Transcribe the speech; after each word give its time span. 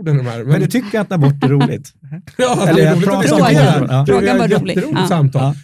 orden 0.00 0.16
de 0.16 0.26
här. 0.26 0.44
Men 0.44 0.60
du 0.60 0.66
tycker 0.66 1.00
att 1.00 1.12
abort 1.12 1.44
är 1.44 1.48
roligt? 1.48 1.92
ja, 2.38 2.62
Eller 2.68 2.74
det 2.74 2.82
är 2.82 2.86
jag 2.86 2.96
roligt 2.96 3.08
att 3.08 3.14
pratar 3.14 3.32
om 3.32 3.38
diskutera. 3.48 3.80
det. 3.80 3.86
Ja. 3.94 4.00
Det 4.06 4.12
Frågan 4.12 4.34
är 4.34 4.38
var 4.38 4.46
ett 4.46 4.60
rolig. 4.62 4.78
Ja. 4.94 5.06
samtal. 5.08 5.54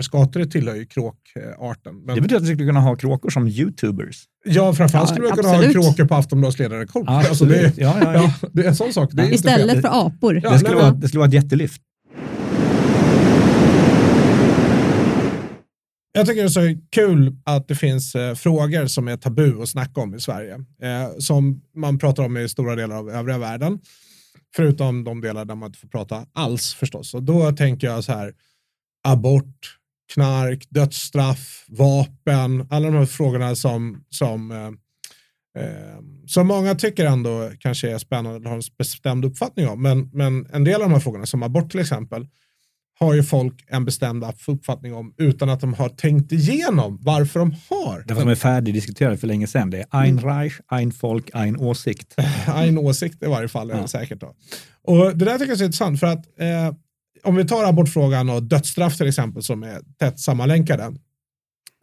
Skator 0.00 0.44
tillhör 0.44 0.74
ju 0.74 0.86
kråkarten. 0.86 1.94
Men 2.06 2.14
Det 2.14 2.20
betyder 2.20 2.36
att 2.36 2.42
vi 2.42 2.46
skulle 2.46 2.66
kunna 2.68 2.80
ha 2.80 2.96
kråkor 2.96 3.30
som 3.30 3.48
YouTubers. 3.48 4.24
Ja, 4.44 4.72
framförallt 4.74 5.10
Ja, 5.10 5.14
skulle 5.14 5.28
vi 5.30 5.32
kunna 5.36 5.48
ha 5.48 5.62
kråkor 5.72 6.04
på 6.04 6.14
Aftonbladets 6.14 6.58
ledarredaktion. 6.58 7.08
Alltså 7.08 7.44
det, 7.44 7.56
är- 7.58 7.72
Ja, 7.76 7.96
ja, 8.02 8.14
ja. 8.14 8.32
ja, 8.42 8.48
det 8.52 8.62
är 8.62 8.68
en 8.68 8.76
sån 8.76 8.92
sak. 8.92 9.10
Det 9.12 9.22
är 9.22 9.32
Istället 9.34 9.72
fel. 9.72 9.82
för 9.82 10.06
apor. 10.06 10.40
Ja, 10.44 10.50
Det, 10.50 10.58
skulle 10.58 10.74
vara, 10.76 10.90
men- 10.90 11.00
det 11.00 11.08
skulle 11.08 11.18
vara 11.18 11.28
ett 11.28 11.34
jättelyft. 11.34 11.82
Jag 16.16 16.26
tycker 16.26 16.42
det 16.42 16.46
är 16.46 16.74
så 16.74 16.80
kul 16.90 17.36
att 17.44 17.68
det 17.68 17.74
finns 17.74 18.14
eh, 18.14 18.34
frågor 18.34 18.86
som 18.86 19.08
är 19.08 19.16
tabu 19.16 19.62
att 19.62 19.68
snacka 19.68 20.00
om 20.00 20.14
i 20.14 20.20
Sverige. 20.20 20.54
Eh, 20.82 21.18
som 21.18 21.62
man 21.74 21.98
pratar 21.98 22.22
om 22.24 22.36
i 22.36 22.48
stora 22.48 22.76
delar 22.76 22.96
av 22.96 23.10
övriga 23.10 23.38
världen. 23.38 23.80
Förutom 24.56 25.04
de 25.04 25.20
delar 25.20 25.44
där 25.44 25.54
man 25.54 25.66
inte 25.66 25.78
får 25.78 25.88
prata 25.88 26.26
alls 26.32 26.74
förstås. 26.74 27.14
Och 27.14 27.22
då 27.22 27.52
tänker 27.52 27.86
jag 27.86 28.04
så 28.04 28.12
här, 28.12 28.34
abort, 29.08 29.78
knark, 30.14 30.66
dödsstraff, 30.70 31.64
vapen, 31.68 32.66
alla 32.70 32.86
de 32.86 32.96
här 32.96 33.06
frågorna 33.06 33.56
som, 33.56 34.04
som, 34.08 34.50
eh, 34.50 35.62
eh, 35.64 35.98
som 36.26 36.46
många 36.46 36.74
tycker 36.74 37.06
ändå 37.06 37.50
kanske 37.58 37.90
är 37.90 37.98
spännande 37.98 38.38
och 38.38 38.44
har 38.44 38.56
en 38.56 38.62
bestämd 38.78 39.24
uppfattning 39.24 39.68
om. 39.68 39.82
Men, 39.82 40.10
men 40.12 40.46
en 40.52 40.64
del 40.64 40.74
av 40.74 40.88
de 40.88 40.92
här 40.92 41.00
frågorna, 41.00 41.26
som 41.26 41.42
abort 41.42 41.70
till 41.70 41.80
exempel, 41.80 42.26
har 42.98 43.14
ju 43.14 43.22
folk 43.22 43.64
en 43.66 43.84
bestämd 43.84 44.24
uppfattning 44.46 44.94
om 44.94 45.14
utan 45.18 45.48
att 45.48 45.60
de 45.60 45.74
har 45.74 45.88
tänkt 45.88 46.32
igenom 46.32 46.98
varför 47.02 47.40
de 47.40 47.50
har 47.68 48.04
Det 48.06 48.14
var 48.14 48.20
som 48.20 48.30
är 48.30 48.34
färdigdiskuterat 48.34 49.20
för 49.20 49.26
länge 49.26 49.46
sedan. 49.46 49.70
Det 49.70 49.78
är 49.78 49.86
Mm. 50.04 50.18
ein 50.18 50.18
Reich, 50.24 50.60
ein 50.70 50.92
Volk, 51.00 51.30
ein 51.34 51.56
Åsikt. 51.56 52.14
en 52.56 52.78
åsikt 52.78 53.22
i 53.22 53.26
varje 53.26 53.48
fall, 53.48 53.70
är 53.70 53.74
det 53.74 53.80
Ja. 53.80 53.86
säkert. 53.88 54.20
Då. 54.20 54.34
Och 54.82 55.16
det 55.16 55.24
där 55.24 55.38
tycker 55.38 55.52
jag 55.52 55.60
är 55.60 55.64
intressant 55.64 56.00
för 56.00 56.06
att 56.06 56.26
eh, 56.40 56.74
om 57.24 57.34
vi 57.36 57.44
tar 57.46 57.64
abortfrågan 57.64 58.30
och 58.30 58.42
dödsstraff 58.42 58.96
till 58.96 59.08
exempel 59.08 59.42
som 59.42 59.62
är 59.62 59.80
tätt 59.98 60.20
sammanlänkade 60.20 60.92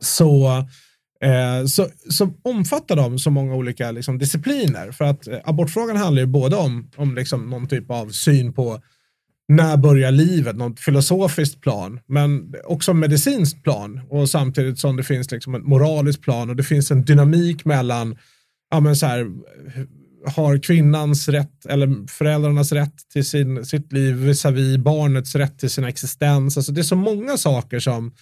så, 0.01 0.47
eh, 1.23 1.65
så, 1.67 1.87
så 2.09 2.29
omfattar 2.41 2.95
de 2.95 3.19
så 3.19 3.29
många 3.29 3.55
olika 3.55 3.91
liksom, 3.91 4.17
discipliner. 4.17 4.91
För 4.91 5.05
att 5.05 5.27
eh, 5.27 5.37
abortfrågan 5.43 5.97
handlar 5.97 6.21
ju 6.21 6.25
både 6.27 6.55
om, 6.55 6.91
om 6.95 7.15
liksom, 7.15 7.49
någon 7.49 7.67
typ 7.67 7.91
av 7.91 8.09
syn 8.09 8.53
på 8.53 8.81
när 9.47 9.77
börjar 9.77 10.11
livet, 10.11 10.55
något 10.55 10.79
filosofiskt 10.79 11.61
plan, 11.61 11.99
men 12.07 12.53
också 12.63 12.93
medicinskt 12.93 13.63
plan 13.63 14.01
och 14.09 14.29
samtidigt 14.29 14.79
som 14.79 14.95
det 14.95 15.03
finns 15.03 15.31
liksom 15.31 15.55
ett 15.55 15.65
moraliskt 15.65 16.21
plan 16.21 16.49
och 16.49 16.55
det 16.55 16.63
finns 16.63 16.91
en 16.91 17.05
dynamik 17.05 17.65
mellan 17.65 18.17
ja, 18.71 18.79
men 18.79 18.95
så 18.95 19.05
här, 19.05 19.27
har 20.25 20.57
kvinnans 20.57 21.29
rätt 21.29 21.65
eller 21.65 22.07
föräldrarnas 22.07 22.71
rätt 22.71 23.09
till 23.13 23.25
sin, 23.25 23.65
sitt 23.65 23.91
liv 23.91 24.15
visavi 24.15 24.77
barnets 24.77 25.35
rätt 25.35 25.59
till 25.59 25.69
sin 25.69 25.83
existens. 25.83 26.57
Alltså 26.57 26.71
det 26.71 26.81
är 26.81 26.83
så 26.83 26.95
många 26.95 27.37
saker 27.37 27.79
som, 27.79 28.13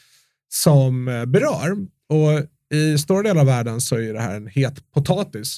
som 0.50 1.08
eh, 1.08 1.26
berör 1.26 1.72
och 2.10 2.48
i 2.74 2.98
stora 2.98 3.22
delar 3.22 3.42
av 3.42 3.48
världen 3.48 3.82
så 3.82 3.96
är 3.96 4.14
det 4.14 4.22
här 4.22 4.36
en 4.36 4.48
het 4.48 4.92
potatis. 4.94 5.58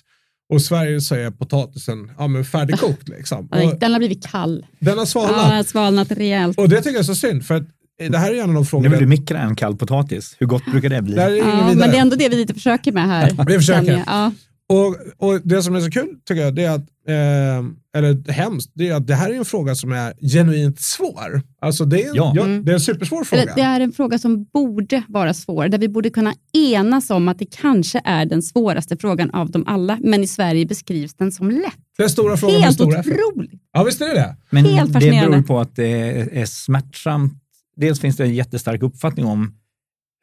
Och 0.53 0.59
i 0.59 0.63
Sverige 0.63 1.01
så 1.01 1.15
är 1.15 1.31
potatisen 1.31 2.11
ja, 2.17 2.27
men 2.27 2.45
färdigkokt. 2.45 3.09
Liksom. 3.09 3.47
Ja, 3.51 3.63
Och 3.71 3.79
Den 3.79 3.91
har 3.91 3.99
blivit 3.99 4.27
kall. 4.27 4.65
den 4.79 4.93
har 4.93 5.01
Ja, 5.01 5.05
svalnat. 5.05 5.35
den 5.47 5.55
har 5.55 5.63
svalnat 5.63 6.11
rejält. 6.11 6.57
Och 6.57 6.69
det 6.69 6.77
tycker 6.77 6.91
jag 6.91 6.99
är 6.99 7.03
så 7.03 7.15
synd, 7.15 7.45
för 7.45 7.55
att 7.55 7.63
det 8.09 8.17
här 8.17 8.31
är 8.33 8.43
en 8.43 8.49
av 8.49 8.55
de 8.55 8.65
frågor 8.65 8.83
Nu 8.83 8.89
vill 8.89 8.99
du 8.99 9.05
mikra 9.05 9.39
en 9.39 9.55
kall 9.55 9.75
potatis. 9.77 10.35
Hur 10.39 10.47
gott 10.47 10.65
brukar 10.65 10.89
det 10.89 11.01
bli? 11.01 11.15
där 11.15 11.29
är 11.31 11.35
Ja, 11.37 11.67
men 11.67 11.77
det 11.77 11.97
är 11.97 12.01
ändå 12.01 12.15
det 12.15 12.29
vi 12.29 12.35
lite 12.35 12.53
försöker 12.53 12.91
med 12.91 13.07
här. 13.07 13.45
Vi 13.47 13.53
försöker. 13.53 14.03
Ja. 14.07 14.31
Och, 14.69 14.95
och 15.17 15.41
det 15.43 15.63
som 15.63 15.75
är 15.75 15.81
så 15.81 15.91
kul 15.91 16.07
tycker 16.27 16.41
jag, 16.41 16.55
det 16.55 16.63
är 16.63 16.71
att, 16.71 16.85
eh, 17.07 17.63
eller 17.95 18.31
hemskt, 18.31 18.71
det 18.73 18.89
är 18.89 18.95
att 18.95 19.07
det 19.07 19.15
här 19.15 19.29
är 19.29 19.33
en 19.35 19.45
fråga 19.45 19.75
som 19.75 19.91
är 19.91 20.13
genuint 20.21 20.79
svår. 20.81 21.41
Alltså 21.61 21.85
det 21.85 22.03
är, 22.03 22.09
en- 22.09 22.15
Ja. 22.15 22.33
ja. 22.35 22.43
Mm. 22.43 22.65
det 22.65 22.71
är 22.71 22.73
en 22.73 22.79
supersvår 22.79 23.23
fråga. 23.23 23.41
Eller, 23.41 23.55
det 23.55 23.61
är 23.61 23.79
en 23.79 23.91
fråga 23.91 24.17
som 24.19 24.43
borde 24.43 25.03
vara 25.07 25.33
svår, 25.33 25.67
där 25.67 25.77
vi 25.77 25.89
borde 25.89 26.09
kunna 26.09 26.33
enas 26.53 27.09
om 27.09 27.27
att 27.27 27.39
det 27.39 27.45
kanske 27.45 28.01
är 28.05 28.25
den 28.25 28.41
svåraste 28.41 28.97
frågan 28.97 29.31
av 29.31 29.51
dem 29.51 29.63
alla, 29.67 29.97
men 30.01 30.23
i 30.23 30.27
Sverige 30.27 30.65
beskrivs 30.65 31.13
den 31.13 31.31
som 31.31 31.49
lätt. 31.51 31.73
Den 31.97 32.09
stora 32.09 32.37
frågan 32.37 32.61
Helt 32.61 32.75
stora 32.75 32.99
otroligt. 32.99 33.61
Ja, 33.73 33.83
visst 33.83 34.01
är 34.01 34.05
det 34.07 34.13
det. 34.13 34.35
Men 34.49 34.65
Helt 34.65 34.93
det 34.93 34.99
beror 34.99 35.41
på 35.41 35.59
att 35.59 35.75
det 35.75 35.91
är 36.39 36.45
smärtsamt. 36.45 37.33
Dels 37.75 37.99
finns 37.99 38.17
det 38.17 38.23
en 38.23 38.33
jättestark 38.33 38.83
uppfattning 38.83 39.25
om 39.25 39.53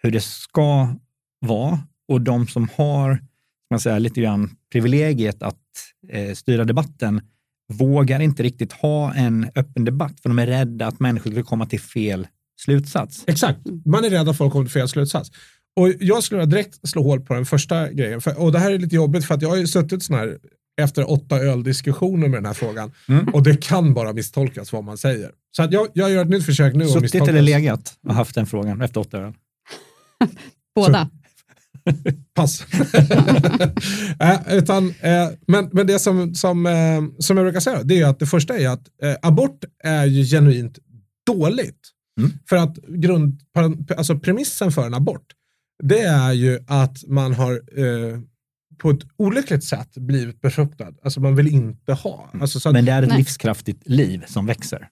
hur 0.03 0.11
det 0.11 0.21
ska 0.21 0.89
vara 1.41 1.79
och 2.09 2.21
de 2.21 2.47
som 2.47 2.69
har 2.77 3.19
man 3.71 3.81
säga, 3.81 3.99
lite 3.99 4.21
grann 4.21 4.51
privilegiet 4.73 5.43
att 5.43 5.57
eh, 6.09 6.35
styra 6.35 6.65
debatten 6.65 7.21
vågar 7.73 8.21
inte 8.21 8.43
riktigt 8.43 8.73
ha 8.73 9.15
en 9.15 9.51
öppen 9.55 9.85
debatt 9.85 10.21
för 10.21 10.29
de 10.29 10.39
är 10.39 10.47
rädda 10.47 10.87
att 10.87 11.01
människor 11.01 11.31
ska 11.31 11.43
komma 11.43 11.67
till 11.67 11.81
fel 11.81 12.27
slutsats. 12.61 13.25
Exakt. 13.27 13.61
Man 13.85 14.05
är 14.05 14.11
rädd 14.11 14.29
att 14.29 14.37
folk 14.37 14.53
kommer 14.53 14.65
till 14.65 14.73
fel 14.73 14.89
slutsats. 14.89 15.31
Och 15.77 15.89
jag 16.01 16.23
skulle 16.23 16.47
direkt 16.47 16.89
slå 16.89 17.03
hål 17.03 17.21
på 17.21 17.35
den 17.35 17.47
första 17.47 17.93
grejen. 17.93 18.21
För, 18.21 18.41
och 18.41 18.53
det 18.53 18.59
här 18.59 18.71
är 18.71 18.79
lite 18.79 18.97
jobbigt 18.97 19.25
för 19.25 19.35
att 19.35 19.43
jag 19.43 19.49
har 19.49 19.57
ju 19.57 19.67
suttit 19.67 20.03
sån 20.03 20.17
här 20.17 20.39
efter 20.83 21.11
åtta 21.11 21.39
öldiskussioner 21.39 22.29
med 22.29 22.39
den 22.39 22.47
här 22.47 22.55
frågan. 22.55 22.93
Mm. 23.09 23.29
Och 23.29 23.43
det 23.43 23.57
kan 23.63 23.95
bara 23.95 24.13
misstolkas 24.13 24.73
vad 24.73 24.85
man 24.85 24.99
säger. 24.99 25.31
Så 25.57 25.63
att 25.63 25.73
jag, 25.73 25.89
jag 25.93 26.11
gör 26.11 26.23
ett 26.23 26.31
nytt 26.31 26.47
försök 26.47 26.75
nu 26.75 26.85
att 26.85 26.91
Suttit 26.91 27.29
eller 27.29 27.43
legat 27.43 27.95
och 28.09 28.15
haft 28.15 28.35
den 28.35 28.47
frågan 28.47 28.81
efter 28.81 29.01
åtta 29.01 29.19
öl. 29.19 29.33
Båda. 30.75 31.11
Pass. 32.35 32.67
äh, 34.21 34.41
utan, 34.59 34.95
eh, 35.01 35.29
men, 35.47 35.69
men 35.73 35.87
det 35.87 35.99
som, 35.99 36.35
som, 36.35 36.67
eh, 36.67 37.03
som 37.19 37.37
jag 37.37 37.47
brukar 37.47 37.61
säga, 37.61 37.83
det 37.83 38.01
är 38.01 38.07
att 38.07 38.19
det 38.19 38.27
första 38.27 38.59
är 38.59 38.69
att 38.69 38.89
eh, 39.03 39.15
abort 39.23 39.65
är 39.85 40.07
ju 40.07 40.25
genuint 40.25 40.79
dåligt. 41.27 41.91
Mm. 42.19 42.31
För 42.49 42.57
att 42.57 42.77
grund, 42.77 43.41
alltså 43.97 44.19
premissen 44.19 44.73
för 44.73 44.87
en 44.87 44.95
abort, 44.95 45.27
det 45.83 46.01
är 46.01 46.33
ju 46.33 46.59
att 46.67 47.05
man 47.07 47.35
har 47.35 47.53
eh, 47.53 48.21
på 48.79 48.91
ett 48.91 49.03
olyckligt 49.17 49.65
sätt 49.65 49.95
blivit 49.97 50.41
befruktad. 50.41 50.93
Alltså 51.03 51.21
man 51.21 51.37
vill 51.37 51.49
inte 51.49 51.93
ha. 51.93 52.31
Alltså, 52.41 52.61
så 52.61 52.69
att, 52.69 52.73
Men 52.73 52.85
det 52.85 52.93
är 52.93 53.03
ett 53.03 53.09
Nej. 53.09 53.19
livskraftigt 53.19 53.89
liv 53.89 54.25
som 54.27 54.47
växer. 54.47 54.89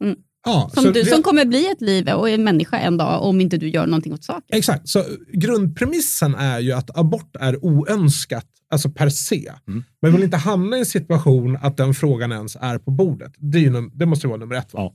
Ja, 0.48 0.70
Som, 0.74 0.84
du, 0.84 0.92
det- 0.92 1.06
som 1.06 1.22
kommer 1.22 1.44
bli 1.44 1.66
ett 1.70 1.80
liv 1.80 2.08
och 2.08 2.30
en 2.30 2.44
människa 2.44 2.78
en 2.78 2.96
dag 2.96 3.22
om 3.22 3.40
inte 3.40 3.56
du 3.56 3.68
gör 3.68 3.86
någonting 3.86 4.12
åt 4.12 4.24
saken. 4.24 4.42
Exakt, 4.58 4.88
så 4.88 5.04
grundpremissen 5.32 6.34
är 6.34 6.58
ju 6.60 6.72
att 6.72 6.98
abort 6.98 7.36
är 7.40 7.64
oönskat, 7.64 8.46
alltså 8.70 8.90
per 8.90 9.08
se. 9.08 9.52
Mm. 9.68 9.84
Men 10.02 10.12
vill 10.12 10.22
inte 10.22 10.36
hamna 10.36 10.76
i 10.76 10.80
en 10.80 10.86
situation 10.86 11.58
att 11.62 11.76
den 11.76 11.94
frågan 11.94 12.32
ens 12.32 12.56
är 12.60 12.78
på 12.78 12.90
bordet. 12.90 13.32
Det, 13.38 13.58
är 13.58 13.62
ju 13.62 13.70
num- 13.70 13.90
det 13.94 14.06
måste 14.06 14.26
ju 14.26 14.28
vara 14.28 14.40
nummer 14.40 14.54
ett. 14.54 14.72
Va? 14.74 14.80
Ja. 14.80 14.94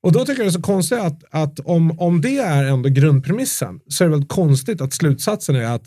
Och 0.00 0.12
då 0.12 0.18
tycker 0.24 0.32
jag 0.42 0.46
det 0.46 0.50
är 0.50 0.52
så 0.52 0.62
konstigt 0.62 0.98
att, 0.98 1.24
att 1.30 1.60
om, 1.60 2.00
om 2.00 2.20
det 2.20 2.38
är 2.38 2.64
ändå 2.64 2.88
grundpremissen 2.88 3.80
så 3.88 4.04
är 4.04 4.08
det 4.08 4.16
väl 4.16 4.24
konstigt 4.26 4.80
att 4.80 4.92
slutsatsen 4.92 5.56
är 5.56 5.64
att 5.64 5.84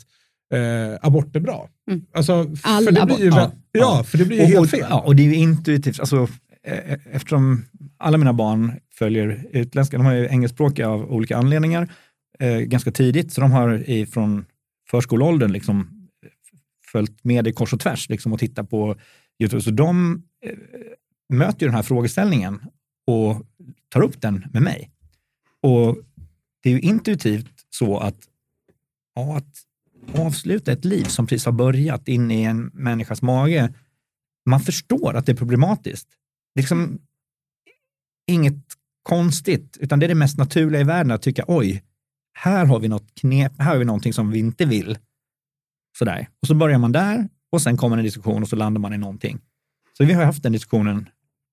eh, 0.54 0.98
abort 1.06 1.36
är 1.36 1.40
bra. 1.40 1.68
Mm. 1.90 2.02
Alltså, 2.14 2.46
All 2.62 2.84
för 2.84 2.92
det 2.92 3.02
abort. 3.02 3.16
blir 3.16 3.26
ju, 3.26 3.32
Ja, 3.36 3.52
ja, 3.72 3.80
ja, 3.80 4.04
för 4.04 4.18
det 4.18 4.24
blir 4.24 4.36
ju 4.36 4.42
och, 4.42 4.48
helt 4.48 4.70
fel. 4.70 4.86
Ja, 4.90 5.00
och 5.00 5.16
det 5.16 5.22
är 5.22 5.24
ju 5.26 5.34
intuitivt, 5.34 6.00
alltså, 6.00 6.28
eh, 6.66 6.94
eftersom 7.12 7.64
alla 7.98 8.18
mina 8.18 8.32
barn 8.32 8.72
följer 8.90 9.46
utländska, 9.52 9.96
de 9.96 10.06
har 10.06 10.14
ju 10.14 10.26
engelskspråkiga 10.26 10.88
av 10.88 11.12
olika 11.12 11.36
anledningar 11.36 11.92
eh, 12.38 12.58
ganska 12.58 12.92
tidigt, 12.92 13.32
så 13.32 13.40
de 13.40 13.52
har 13.52 13.90
i, 13.90 14.06
från 14.06 14.44
förskoleåldern 14.90 15.52
liksom 15.52 15.80
eh, 16.24 16.30
följt 16.92 17.24
med 17.24 17.46
i 17.46 17.52
kors 17.52 17.72
och 17.72 17.80
tvärs 17.80 18.08
liksom, 18.08 18.32
och 18.32 18.38
tittat 18.38 18.70
på 18.70 18.96
YouTube. 19.38 19.62
Så 19.62 19.70
de 19.70 20.22
eh, 20.46 20.56
möter 21.28 21.60
ju 21.60 21.66
den 21.66 21.74
här 21.74 21.82
frågeställningen 21.82 22.60
och 23.06 23.46
tar 23.88 24.02
upp 24.02 24.20
den 24.20 24.44
med 24.52 24.62
mig. 24.62 24.90
Och 25.62 25.96
det 26.62 26.70
är 26.70 26.74
ju 26.74 26.80
intuitivt 26.80 27.64
så 27.70 27.98
att, 27.98 28.16
ja, 29.14 29.36
att 29.36 29.62
avsluta 30.14 30.72
ett 30.72 30.84
liv 30.84 31.04
som 31.04 31.26
precis 31.26 31.44
har 31.44 31.52
börjat 31.52 32.08
in 32.08 32.30
i 32.30 32.42
en 32.42 32.70
människas 32.74 33.22
mage, 33.22 33.74
man 34.46 34.60
förstår 34.60 35.14
att 35.14 35.26
det 35.26 35.32
är 35.32 35.36
problematiskt. 35.36 36.08
Det 36.54 36.60
är 36.60 36.62
liksom 36.62 36.98
inget 38.26 38.64
konstigt, 39.02 39.76
utan 39.80 39.98
det 39.98 40.06
är 40.06 40.08
det 40.08 40.14
mest 40.14 40.38
naturliga 40.38 40.80
i 40.80 40.84
världen 40.84 41.12
att 41.12 41.22
tycka, 41.22 41.44
oj, 41.46 41.82
här 42.38 42.66
har 42.66 42.80
vi 42.80 42.88
något 42.88 43.14
knep, 43.14 43.52
här 43.58 43.70
har 43.70 43.78
vi 43.78 43.84
någonting 43.84 44.12
som 44.12 44.30
vi 44.30 44.38
inte 44.38 44.64
vill. 44.64 44.98
Sådär. 45.98 46.28
Och 46.42 46.46
så 46.46 46.54
börjar 46.54 46.78
man 46.78 46.92
där 46.92 47.28
och 47.52 47.62
sen 47.62 47.76
kommer 47.76 47.98
en 47.98 48.04
diskussion 48.04 48.42
och 48.42 48.48
så 48.48 48.56
landar 48.56 48.80
man 48.80 48.92
i 48.92 48.98
någonting. 48.98 49.38
Så 49.98 50.04
vi 50.04 50.12
har 50.12 50.24
haft 50.24 50.42
den 50.42 50.52
diskussionen 50.52 51.08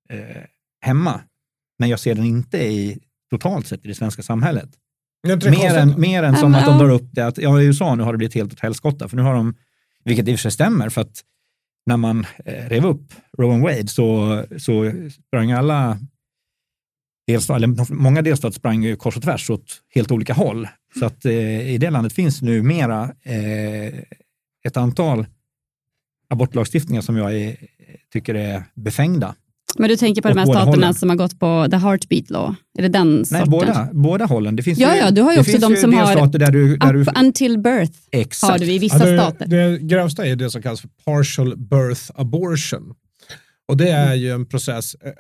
eh, 0.10 0.44
hemma, 0.82 1.22
men 1.80 1.90
jag 1.90 2.00
ser 2.00 2.16
den 2.16 2.26
inte 2.26 2.58
i 2.58 3.00
totalt 3.30 3.68
sett 3.68 3.86
i 3.86 3.88
det 3.88 3.96
svenska 3.96 4.24
samhället. 4.24 4.70
Det 5.28 5.50
Mer 5.50 5.78
än, 5.78 6.02
mer 6.02 6.24
än 6.24 6.38
som 6.38 6.56
att 6.56 6.66
de 6.66 6.78
drar 6.78 6.90
upp 6.90 7.10
det 7.12 7.28
att 7.28 7.38
ja, 7.38 7.62
i 7.62 7.66
USA 7.66 7.96
nu 7.96 8.04
har 8.04 8.14
det 8.14 8.18
blivit 8.18 8.36
helt 8.36 8.54
åt 8.54 8.60
helskotta, 8.60 9.10
för 9.10 9.18
nu 9.18 9.24
har 9.24 9.34
de, 9.34 9.56
vilket 10.04 10.28
i 10.28 10.36
och 10.36 10.40
för 10.40 10.42
sig 10.42 10.52
stämmer, 10.52 10.90
för 10.90 11.02
att 11.02 11.24
när 11.86 11.98
man 11.98 12.26
eh, 12.46 12.70
rev 12.70 12.86
upp 12.86 13.14
Roe 13.38 13.54
and 13.54 13.64
Wade 13.64 13.88
så, 13.88 14.44
så 14.58 14.92
sprang 15.28 15.52
alla 15.52 16.00
delstat, 17.28 17.56
eller 17.58 17.94
många 17.94 18.22
delstater 18.22 18.56
sprang 18.56 18.84
ju 18.84 18.96
kors 18.96 19.18
och 19.18 19.24
tvärs 19.24 19.50
åt 19.50 19.82
helt 19.96 20.12
olika 20.12 20.34
håll. 20.34 20.68
Så 21.00 21.06
att 21.06 21.26
eh, 21.26 21.72
i 21.72 21.78
det 21.78 21.90
landet 21.90 22.14
finns 22.14 22.42
nu 22.42 22.64
mera 22.64 23.04
eh, 23.24 24.00
ett 24.68 24.78
antal 24.78 25.26
abortlagstiftningar 26.30 27.02
som 27.02 27.18
jag 27.18 27.36
är, 27.36 27.56
tycker 28.14 28.36
är 28.36 28.64
befängda. 28.76 29.36
Men 29.78 29.90
du 29.90 29.96
tänker 29.98 30.22
på 30.22 30.28
de 30.28 30.38
här 30.38 30.46
staterna 30.46 30.66
hållen. 30.72 30.94
som 30.94 31.10
har 31.10 31.16
gått 31.16 31.40
på 31.40 31.68
the 31.72 31.78
heartbeat 31.78 32.30
law? 32.30 32.56
Är 32.78 32.82
det 32.82 32.88
den 32.88 33.16
Nej, 33.16 33.26
sorten? 33.26 33.50
båda, 33.50 33.90
båda 33.94 34.26
hållen. 34.26 34.56
Det 34.56 34.64
finns 34.64 34.80
Ja, 34.80 34.96
ju, 34.96 35.02
ja, 35.02 35.12
du 35.12 35.22
har 35.22 35.34
ju 35.34 35.40
också 35.40 35.58
de 35.58 35.76
som 35.76 35.94
har 35.94 36.28
där 36.28 36.52
du... 36.52 36.78
Där 36.78 36.96
Up 36.96 37.06
du 37.14 37.20
until 37.20 37.58
birth 37.60 37.94
exakt. 38.12 38.52
har 38.52 38.60
du 38.60 38.66
i 38.74 38.78
vissa 38.80 38.98
Ja, 38.98 39.06
det, 39.12 39.18
stater. 39.18 39.48
det 39.48 39.80
grövsta 39.80 40.26
är 40.26 40.36
det 40.36 40.50
som 40.50 40.62
kallas 40.62 40.82
för 40.82 40.90
partial 41.06 41.58
birth 41.58 42.02
abortion. 42.16 42.94
Och 43.68 43.78
det 43.78 43.90
är 43.90 44.14
ju 44.14 44.32
en 44.32 44.46
process, 44.46 44.96
eh, 44.96 45.12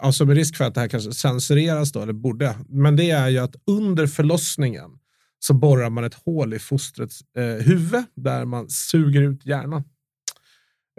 alltså 0.00 0.24
med 0.24 0.36
risk 0.36 0.56
för 0.56 0.64
att 0.64 0.74
det 0.74 0.80
här 0.80 0.88
kanske 0.88 1.12
censureras 1.12 1.92
då, 1.92 2.02
eller 2.02 2.12
borde, 2.12 2.56
men 2.68 2.96
det 2.96 3.10
är 3.10 3.28
ju 3.28 3.38
att 3.38 3.56
under 3.66 4.06
förlossningen 4.06 4.90
så 5.38 5.54
borrar 5.54 5.90
man 5.90 6.04
ett 6.04 6.14
hål 6.14 6.54
i 6.54 6.58
fostrets 6.58 7.20
eh, 7.36 7.44
huvud 7.44 8.04
där 8.16 8.44
man 8.44 8.68
suger 8.68 9.22
ut 9.22 9.46
hjärnan. 9.46 9.84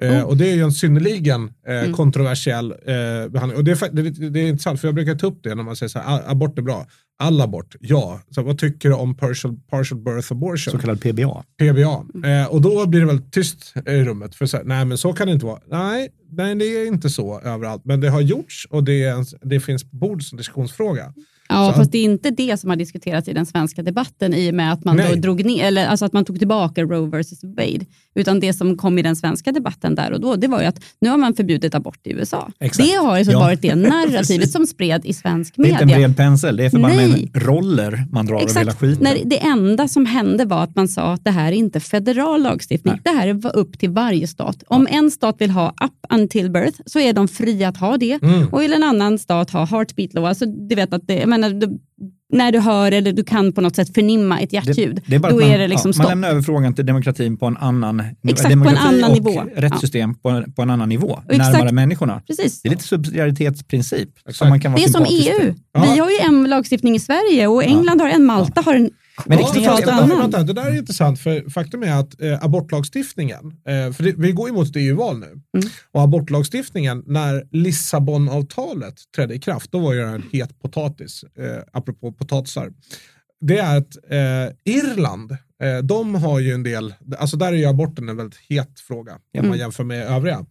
Eh, 0.01 0.11
Oh. 0.11 0.21
och 0.21 0.37
det 0.37 0.49
är 0.51 0.55
ju 0.55 0.61
en 0.63 0.71
synnerligen 0.71 1.53
eh, 1.67 1.75
Mm. 1.79 1.93
kontroversiell 1.93 2.71
eh, 2.71 3.29
behandling. 3.29 3.57
Och 3.57 3.63
det 3.63 3.71
är, 3.71 3.89
det, 3.91 4.29
det 4.29 4.39
är 4.39 4.47
intressant, 4.47 4.81
för 4.81 4.87
jag 4.87 4.95
brukar 4.95 5.15
ta 5.15 5.27
upp 5.27 5.39
det 5.43 5.55
när 5.55 5.63
man 5.63 5.75
säger 5.75 5.89
så 5.89 5.99
här, 5.99 6.15
"Ah, 6.15 6.31
abort 6.31 6.57
är 6.57 6.61
bra. 6.61 6.87
All 7.19 7.41
abort, 7.41 7.75
ja. 7.79 8.21
Så 8.31 8.41
vad 8.43 8.57
tycker 8.57 8.89
du 8.89 8.95
om 8.95 9.15
partial, 9.17 9.55
partial 9.69 9.99
birth 10.01 10.31
abortion? 10.31 10.71
Så 10.71 10.77
kallad 10.77 11.01
PBA. 11.01 11.43
PBA. 11.59 12.05
Eh, 12.29 12.47
och 12.53 12.61
då 12.61 12.85
blir 12.87 12.99
det 12.99 13.05
väldigt 13.05 13.33
tyst 13.33 13.73
i 13.87 14.03
rummet. 14.03 14.35
För 14.35 14.45
så 14.45 14.57
här, 14.57 14.63
nej 14.63 14.85
men 14.85 14.97
så 14.97 15.13
kan 15.13 15.27
det 15.27 15.33
inte 15.33 15.45
vara. 15.45 15.59
Nej, 15.67 16.09
nej, 16.31 16.55
det 16.55 16.65
är 16.65 16.87
inte 16.87 17.09
så 17.09 17.39
överallt. 17.41 17.81
Men 17.85 18.01
det 18.01 18.09
har 18.09 18.21
gjorts 18.21 18.67
och 18.69 18.83
det, 18.83 19.03
är, 19.03 19.11
en- 19.13 19.25
det 19.41 19.59
finns 19.59 19.83
på 19.83 19.95
bord 19.95 20.23
som 20.23 20.37
diskussionsfråga. 20.37 21.13
Ja, 21.49 21.71
Så 21.71 21.77
fast 21.77 21.91
det 21.91 21.97
är 21.97 22.03
inte 22.03 22.29
det 22.31 22.57
som 22.59 22.69
har 22.69 22.77
diskuterats 22.77 23.27
i 23.27 23.33
den 23.33 23.45
svenska 23.45 23.83
debatten 23.83 24.33
i 24.33 24.49
och 24.51 24.53
med 24.55 24.73
att 24.73 24.83
man, 24.85 24.95
Nej. 24.95 25.09
då 25.15 25.21
drog 25.21 25.45
ner, 25.45 25.65
eller 25.65 25.85
alltså 25.87 26.05
att 26.05 26.13
man 26.13 26.25
tog 26.25 26.39
tillbaka 26.39 26.83
Roe 26.83 27.09
versus 27.09 27.43
Wade. 27.43 27.85
Utan 28.15 28.39
det 28.39 28.53
som 28.53 28.77
kom 28.77 28.99
i 28.99 29.01
den 29.01 29.15
svenska 29.15 29.51
debatten 29.51 29.95
där 29.95 30.11
och 30.11 30.21
då, 30.21 30.35
det 30.35 30.47
var 30.47 30.61
ju 30.61 30.65
att 30.67 30.79
nu 31.01 31.09
har 31.09 31.17
man 31.17 31.33
förbjudit 31.33 31.75
abort 31.75 31.99
i 32.07 32.11
USA. 32.11 32.51
Exakt. 32.59 32.89
Det 32.89 32.95
har 32.95 33.23
så 33.23 33.31
Ja. 33.31 33.39
varit 33.39 33.61
det 33.61 33.75
narrativet 33.75 34.51
som 34.51 34.67
spred 34.67 35.05
i 35.05 35.13
svensk 35.13 35.53
Det 35.57 35.61
är 35.63 35.67
inte 35.67 35.81
en 35.81 35.87
media. 35.87 36.07
bred 36.07 36.17
pensel, 36.17 36.57
det 36.57 36.65
är 36.65 36.69
för 36.69 36.77
Nej. 36.79 37.07
med 37.33 37.43
roller 37.43 38.05
man 38.11 38.25
drar 38.25 38.35
över 38.35 38.47
hela 38.47 38.61
Exakt. 38.61 38.79
skiten. 38.79 39.03
När 39.03 39.17
det 39.25 39.43
enda 39.45 39.87
som 39.87 40.05
hände 40.05 40.45
var 40.45 40.63
att 40.63 40.75
man 40.75 40.87
sa 40.87 41.13
att 41.13 41.23
det 41.23 41.31
här 41.31 41.47
är 41.51 41.55
inte 41.55 41.79
federal 41.79 42.41
lagstiftning. 42.43 42.93
Nej. 42.93 43.01
Det 43.13 43.19
här 43.19 43.27
är 43.27 43.55
upp 43.55 43.79
till 43.79 43.89
varje 43.89 44.27
stat. 44.27 44.63
Om 44.67 44.87
en 44.91 45.11
stat 45.11 45.35
vill 45.39 45.49
ha 45.51 45.69
up 45.69 46.13
until 46.13 46.49
birth 46.51 46.79
så 46.85 46.99
är 46.99 47.13
de 47.13 47.27
fria 47.27 47.67
att 47.69 47.77
ha 47.77 47.97
det. 47.97 48.19
Mm. 48.23 48.47
Och 48.47 48.61
vill 48.61 48.73
en 48.73 48.83
annan 48.83 49.19
stat 49.19 49.49
ha 49.51 49.65
heartbeat 49.65 50.13
law, 50.13 50.25
alltså 50.29 50.45
du 50.45 50.75
vet 50.75 50.93
att 50.93 51.07
det, 51.07 51.25
menar, 51.39 51.49
du, 51.55 51.79
när 52.33 52.51
du 52.51 52.59
hör 52.59 52.91
eller 52.91 53.13
du 53.13 53.23
kan 53.23 53.53
på 53.53 53.61
något 53.61 53.75
sätt 53.75 53.93
förnimma 53.93 54.39
ett 54.39 54.53
hjärtljud, 54.53 54.95
Det, 54.95 55.01
det 55.05 55.15
är 55.15 55.19
bara 55.19 55.31
då 55.31 55.39
man, 55.39 55.49
är 55.49 55.57
det 55.59 55.67
liksom 55.67 55.89
ja, 55.89 55.89
man 55.89 55.93
stopp. 55.93 56.09
lämnar 56.09 56.29
över 56.29 56.41
frågan 56.41 56.73
till 56.75 56.85
demokratin 56.85 57.37
på 57.37 57.45
en 57.45 57.57
annan 57.57 57.99
Exakt, 57.99 58.41
på 58.41 58.53
en 58.53 58.59
demokrati 58.59 58.87
annan 58.87 59.11
nivå. 59.11 59.43
rättssystem 59.55 60.15
på, 60.15 60.29
en, 60.29 60.51
på 60.53 60.61
en 60.61 60.69
annan 60.69 60.89
nivå, 60.89 61.19
exakt. 61.29 61.51
närmare 61.53 61.71
människorna. 61.71 62.21
Precis. 62.27 62.61
Det 62.61 62.69
är 62.69 62.71
lite 62.71 62.83
subsidiaritetsprincip 62.83 64.09
som 64.29 64.49
man 64.49 64.59
kan 64.61 64.71
vara 64.71 64.79
Det 64.81 64.85
är 64.87 64.91
som 64.91 65.05
EU. 65.09 65.53
Ja. 65.73 65.81
Vi 65.93 65.99
har 65.99 66.09
ju 66.09 66.17
en 66.17 66.43
lagstiftning 66.49 66.95
i 66.95 66.99
Sverige 66.99 67.47
och 67.47 67.63
England 67.63 68.01
har 68.01 68.09
en, 68.09 68.25
Malta 68.25 68.61
har 68.61 68.73
en 68.73 68.89
Men 69.25 69.37
det 69.37 69.43
Ja, 69.43 69.51
knepiga- 69.53 69.69
fast 69.71 69.87
vänta, 69.87 70.15
vänta, 70.17 70.43
det 70.43 70.53
där 70.53 70.65
är 70.65 70.77
intressant, 70.77 71.19
för 71.19 71.49
faktum 71.49 71.83
är 71.83 71.99
att 71.99 72.21
eh, 72.21 72.43
abortlagstiftningen, 72.43 73.45
eh, 73.67 73.91
för 73.93 74.03
det, 74.03 74.13
vi 74.17 74.31
går 74.31 74.49
ju 74.49 74.55
mot 74.55 74.67
ett 74.69 74.75
EU-val 74.75 75.19
nu, 75.19 75.25
Mm. 75.25 75.69
och 75.91 76.01
abortlagstiftningen, 76.01 77.03
när 77.07 77.43
Lissabonavtalet 77.51 78.95
trädde 79.15 79.33
i 79.35 79.39
kraft, 79.39 79.71
då 79.71 79.79
var 79.79 79.93
ju 79.93 79.99
det 79.99 80.07
en 80.07 80.23
het 80.31 80.59
potatis, 80.61 81.23
eh, 81.39 81.63
apropå 81.73 82.11
potatisar. 82.11 82.69
Det 83.41 83.57
är 83.57 83.77
att 83.77 83.97
eh, 84.09 84.73
Irland, 84.75 85.31
eh, 85.31 85.77
de 85.83 86.15
har 86.15 86.39
ju 86.39 86.53
en 86.53 86.63
del, 86.63 86.93
alltså 87.17 87.37
där 87.37 87.47
är 87.47 87.57
ju 87.57 87.65
aborten 87.65 88.09
en 88.09 88.17
väldigt 88.17 88.39
het 88.49 88.79
fråga 88.79 89.11
om 89.13 89.19
man 89.33 89.45
Mm. 89.45 89.59
jämför 89.59 89.83
med 89.83 90.07
övriga. 90.07 90.45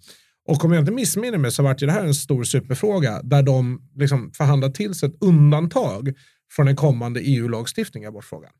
Och 0.48 0.64
om 0.64 0.72
jag 0.72 0.82
inte 0.82 0.92
missminner 0.92 1.38
mig 1.38 1.52
så 1.52 1.62
vart 1.62 1.78
det 1.78 1.92
här 1.92 2.04
en 2.04 2.14
stor 2.14 2.44
superfråga 2.44 3.20
där 3.22 3.42
de 3.42 3.80
liksom 3.96 4.30
förhandlar 4.36 4.68
till 4.70 4.94
sig 4.94 5.08
ett 5.08 5.16
undantag 5.20 6.14
från 6.52 6.68
en 6.68 6.76
kommande 6.76 7.20
EU-lagstiftning 7.20 8.02
i 8.02 8.06
abortfrågan. 8.06 8.50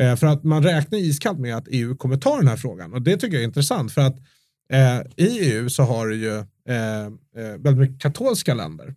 Eh, 0.00 0.16
för 0.16 0.26
att 0.26 0.44
man 0.44 0.62
räknar 0.62 0.98
iskallt 0.98 1.38
med 1.38 1.56
att 1.56 1.68
EU 1.70 1.96
kommer 1.96 2.16
ta 2.16 2.36
den 2.36 2.48
här 2.48 2.56
frågan 2.56 2.92
och 2.92 3.02
det 3.02 3.16
tycker 3.16 3.34
jag 3.34 3.42
är 3.42 3.46
intressant 3.46 3.92
för 3.92 4.00
att 4.00 4.16
eh, 4.72 4.98
i 5.26 5.52
EU 5.54 5.68
så 5.70 5.82
har 5.82 6.06
du 6.06 6.16
ju 6.16 6.36
eh, 6.38 7.04
eh, 7.06 7.08
väldigt 7.58 7.78
mycket 7.78 8.02
katolska 8.02 8.54
länder 8.54 8.94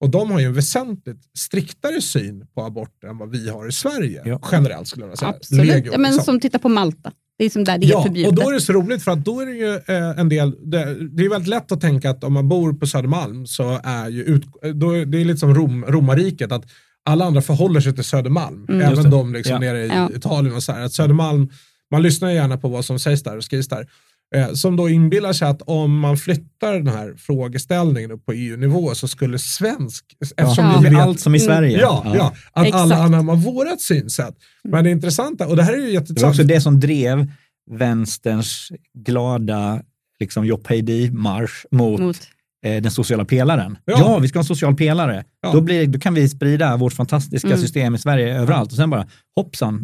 och 0.00 0.10
de 0.10 0.30
har 0.30 0.40
ju 0.40 0.46
en 0.46 0.54
väsentligt 0.54 1.20
striktare 1.38 2.00
syn 2.00 2.46
på 2.54 2.62
abort 2.62 3.04
än 3.04 3.18
vad 3.18 3.30
vi 3.30 3.48
har 3.48 3.68
i 3.68 3.72
Sverige 3.72 4.22
Ja. 4.24 4.40
generellt 4.52 4.88
skulle 4.88 5.06
jag 5.06 5.18
säga. 5.18 5.28
Absolut. 5.28 5.66
Legio, 5.66 5.92
ja, 5.92 5.98
men 5.98 6.10
liksom. 6.10 6.24
som 6.24 6.40
tittar 6.40 6.58
på 6.58 6.68
Malta. 6.68 7.12
Det 7.38 7.44
är 7.44 7.50
som 7.50 7.64
där 7.64 7.78
det 7.78 7.86
är 7.86 7.90
Ja, 7.90 8.02
förbjudet. 8.02 8.28
och 8.28 8.34
då 8.34 8.48
är 8.50 8.52
det 8.52 8.60
så 8.60 8.72
roligt 8.72 9.02
för 9.04 9.10
att 9.10 9.24
då 9.24 9.40
är 9.40 9.46
det 9.46 9.52
ju 9.52 9.74
eh, 9.74 10.20
en 10.20 10.28
del, 10.28 10.70
det, 10.70 11.08
det 11.08 11.24
är 11.24 11.30
väldigt 11.30 11.48
lätt 11.48 11.72
att 11.72 11.80
tänka 11.80 12.10
att 12.10 12.24
om 12.24 12.32
man 12.32 12.48
bor 12.48 12.72
på 12.72 12.86
Södermalm 12.86 13.46
så 13.46 13.80
är 13.84 14.08
ju, 14.08 14.22
ut, 14.24 14.44
då 14.74 14.90
är, 14.90 15.06
det 15.06 15.20
är 15.20 15.24
lite 15.24 15.38
som 15.38 15.54
Rom, 15.54 15.84
romarriket, 15.84 16.52
att 16.52 16.64
alla 17.04 17.24
andra 17.24 17.42
förhåller 17.42 17.80
sig 17.80 17.94
till 17.94 18.04
Södermalm, 18.04 18.66
Mm. 18.68 18.80
Även 18.92 19.04
det. 19.04 19.10
de 19.10 19.32
liksom 19.32 19.52
Ja. 19.52 19.58
nere 19.58 19.84
i 19.84 19.88
Ja. 19.88 20.10
Italien 20.16 20.54
och 20.56 20.62
så 20.62 20.72
här. 20.72 20.80
Att 20.80 20.92
Södermalm, 20.92 21.48
man 21.90 22.02
lyssnar 22.02 22.28
ju 22.28 22.34
gärna 22.34 22.56
på 22.58 22.68
vad 22.68 22.84
som 22.84 22.98
sägs 22.98 23.22
där 23.22 23.36
och 23.36 23.44
skrivs 23.44 23.68
där. 23.68 23.86
Eh, 24.34 24.52
som 24.52 24.76
då 24.76 24.88
inbillar 24.88 25.32
sig 25.32 25.48
att 25.48 25.62
om 25.62 25.98
man 25.98 26.16
flyttar 26.16 26.72
den 26.72 26.88
här 26.88 27.14
frågeställningen 27.18 28.10
upp 28.12 28.26
på 28.26 28.32
EU-nivå 28.32 28.94
så 28.94 29.08
skulle 29.08 29.38
svensk, 29.38 30.04
eftersom 30.36 30.64
Ja. 30.64 30.80
vi 30.82 30.88
vet 30.88 30.98
Allt 30.98 31.20
som 31.20 31.34
i 31.34 31.40
Sverige. 31.40 31.80
Ja, 31.80 32.12
ja. 32.16 32.32
att 32.52 32.66
Exakt. 32.66 32.82
alla 32.82 32.96
anammar 32.96 33.36
vårat 33.36 33.80
synsätt. 33.80 34.34
Men 34.64 34.84
det 34.84 34.90
intressanta, 34.90 35.46
och 35.46 35.56
det 35.56 35.62
här 35.62 35.72
är 35.72 35.76
ju 35.76 35.82
Det 35.82 35.86
var 35.86 35.92
jätteintressant. 35.92 36.30
också 36.30 36.42
det 36.44 36.60
som 36.60 36.80
drev 36.80 37.26
vänsterns 37.70 38.68
glada 38.98 39.82
liksom, 40.20 40.46
Jobb 40.46 40.68
marsch 41.12 41.64
mot, 41.70 42.00
Mot, 42.00 42.20
den 42.68 42.90
sociala 42.90 43.24
pelaren. 43.24 43.78
Ja. 43.84 43.94
Ja. 43.98 44.18
vi 44.18 44.28
ska 44.28 44.38
ha 44.38 44.42
en 44.42 44.46
social 44.46 44.74
pelare. 44.76 45.24
Ja. 45.42 45.52
Då, 45.52 45.60
blir, 45.60 45.86
då 45.86 45.98
kan 45.98 46.14
vi 46.14 46.28
sprida 46.28 46.76
vårt 46.76 46.92
fantastiska 46.92 47.48
Mm. 47.48 47.58
system 47.60 47.94
i 47.94 47.98
Sverige 47.98 48.38
överallt. 48.38 48.70
Och 48.70 48.76
sen 48.76 48.90
bara, 48.90 49.06
hoppsan, 49.36 49.74
eh, 49.74 49.80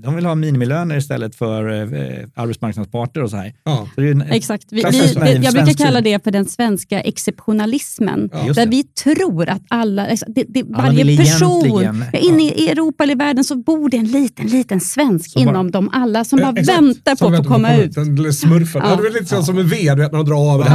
de 0.00 0.14
vill 0.16 0.26
ha 0.26 0.34
minimilöner 0.34 0.96
istället 0.96 1.34
för 1.34 1.70
eh, 1.70 2.28
arbetsmarknadsparter 2.34 3.22
och 3.22 3.30
så 3.30 3.36
här. 3.36 3.52
Ja. 3.64 3.88
Så 3.94 4.00
det 4.00 4.06
är 4.06 4.12
en, 4.12 4.22
exakt. 4.22 4.64
Vi, 4.70 4.76
vi, 4.90 5.14
det, 5.14 5.32
jag 5.42 5.54
brukar 5.54 5.74
kalla 5.84 6.00
det 6.00 6.24
för 6.24 6.30
den 6.30 6.44
svenska 6.46 7.00
exceptionalismen. 7.00 8.30
Ja. 8.32 8.52
Där 8.52 8.66
vi 8.66 8.82
tror 8.84 9.48
att 9.48 9.62
alla, 9.68 10.06
det, 10.26 10.44
det, 10.48 10.60
Alla 10.60 10.82
varje 10.82 11.04
vill 11.04 11.18
person, 11.18 11.82
ja, 12.12 12.18
inne 12.18 12.42
i 12.42 12.68
Europa 12.70 13.04
eller 13.04 13.16
världen 13.16 13.44
så 13.44 13.56
bor 13.56 13.88
det 13.90 13.96
en 13.96 14.06
liten, 14.06 14.46
liten 14.46 14.80
svensk 14.80 15.30
Som 15.30 15.44
bara- 15.44 15.50
inom 15.50 15.70
dem 15.70 15.90
alla 15.92 16.24
som 16.24 16.38
bara 16.38 16.48
Eh, 16.48 16.54
exakt. 16.56 16.78
väntar 16.78 17.16
på 17.16 17.26
att 17.26 17.36
få 17.36 17.52
komma 17.52 17.76
ut. 17.76 17.94
Den 17.94 18.16
lilla 18.16 18.32
smurfen. 18.32 18.82
Ja. 18.84 18.90
Ja. 18.90 18.96
Det 19.02 19.08
är 19.08 19.12
lite 19.12 19.26
så 19.26 19.42
som 19.42 19.58
en 19.58 19.68
ved, 19.68 19.96
du 19.96 20.02
vet, 20.02 20.12
när 20.12 20.18
de 20.18 20.26
drar 20.26 20.52
av 20.54 20.58
den. 20.58 20.66
det, 20.66 20.72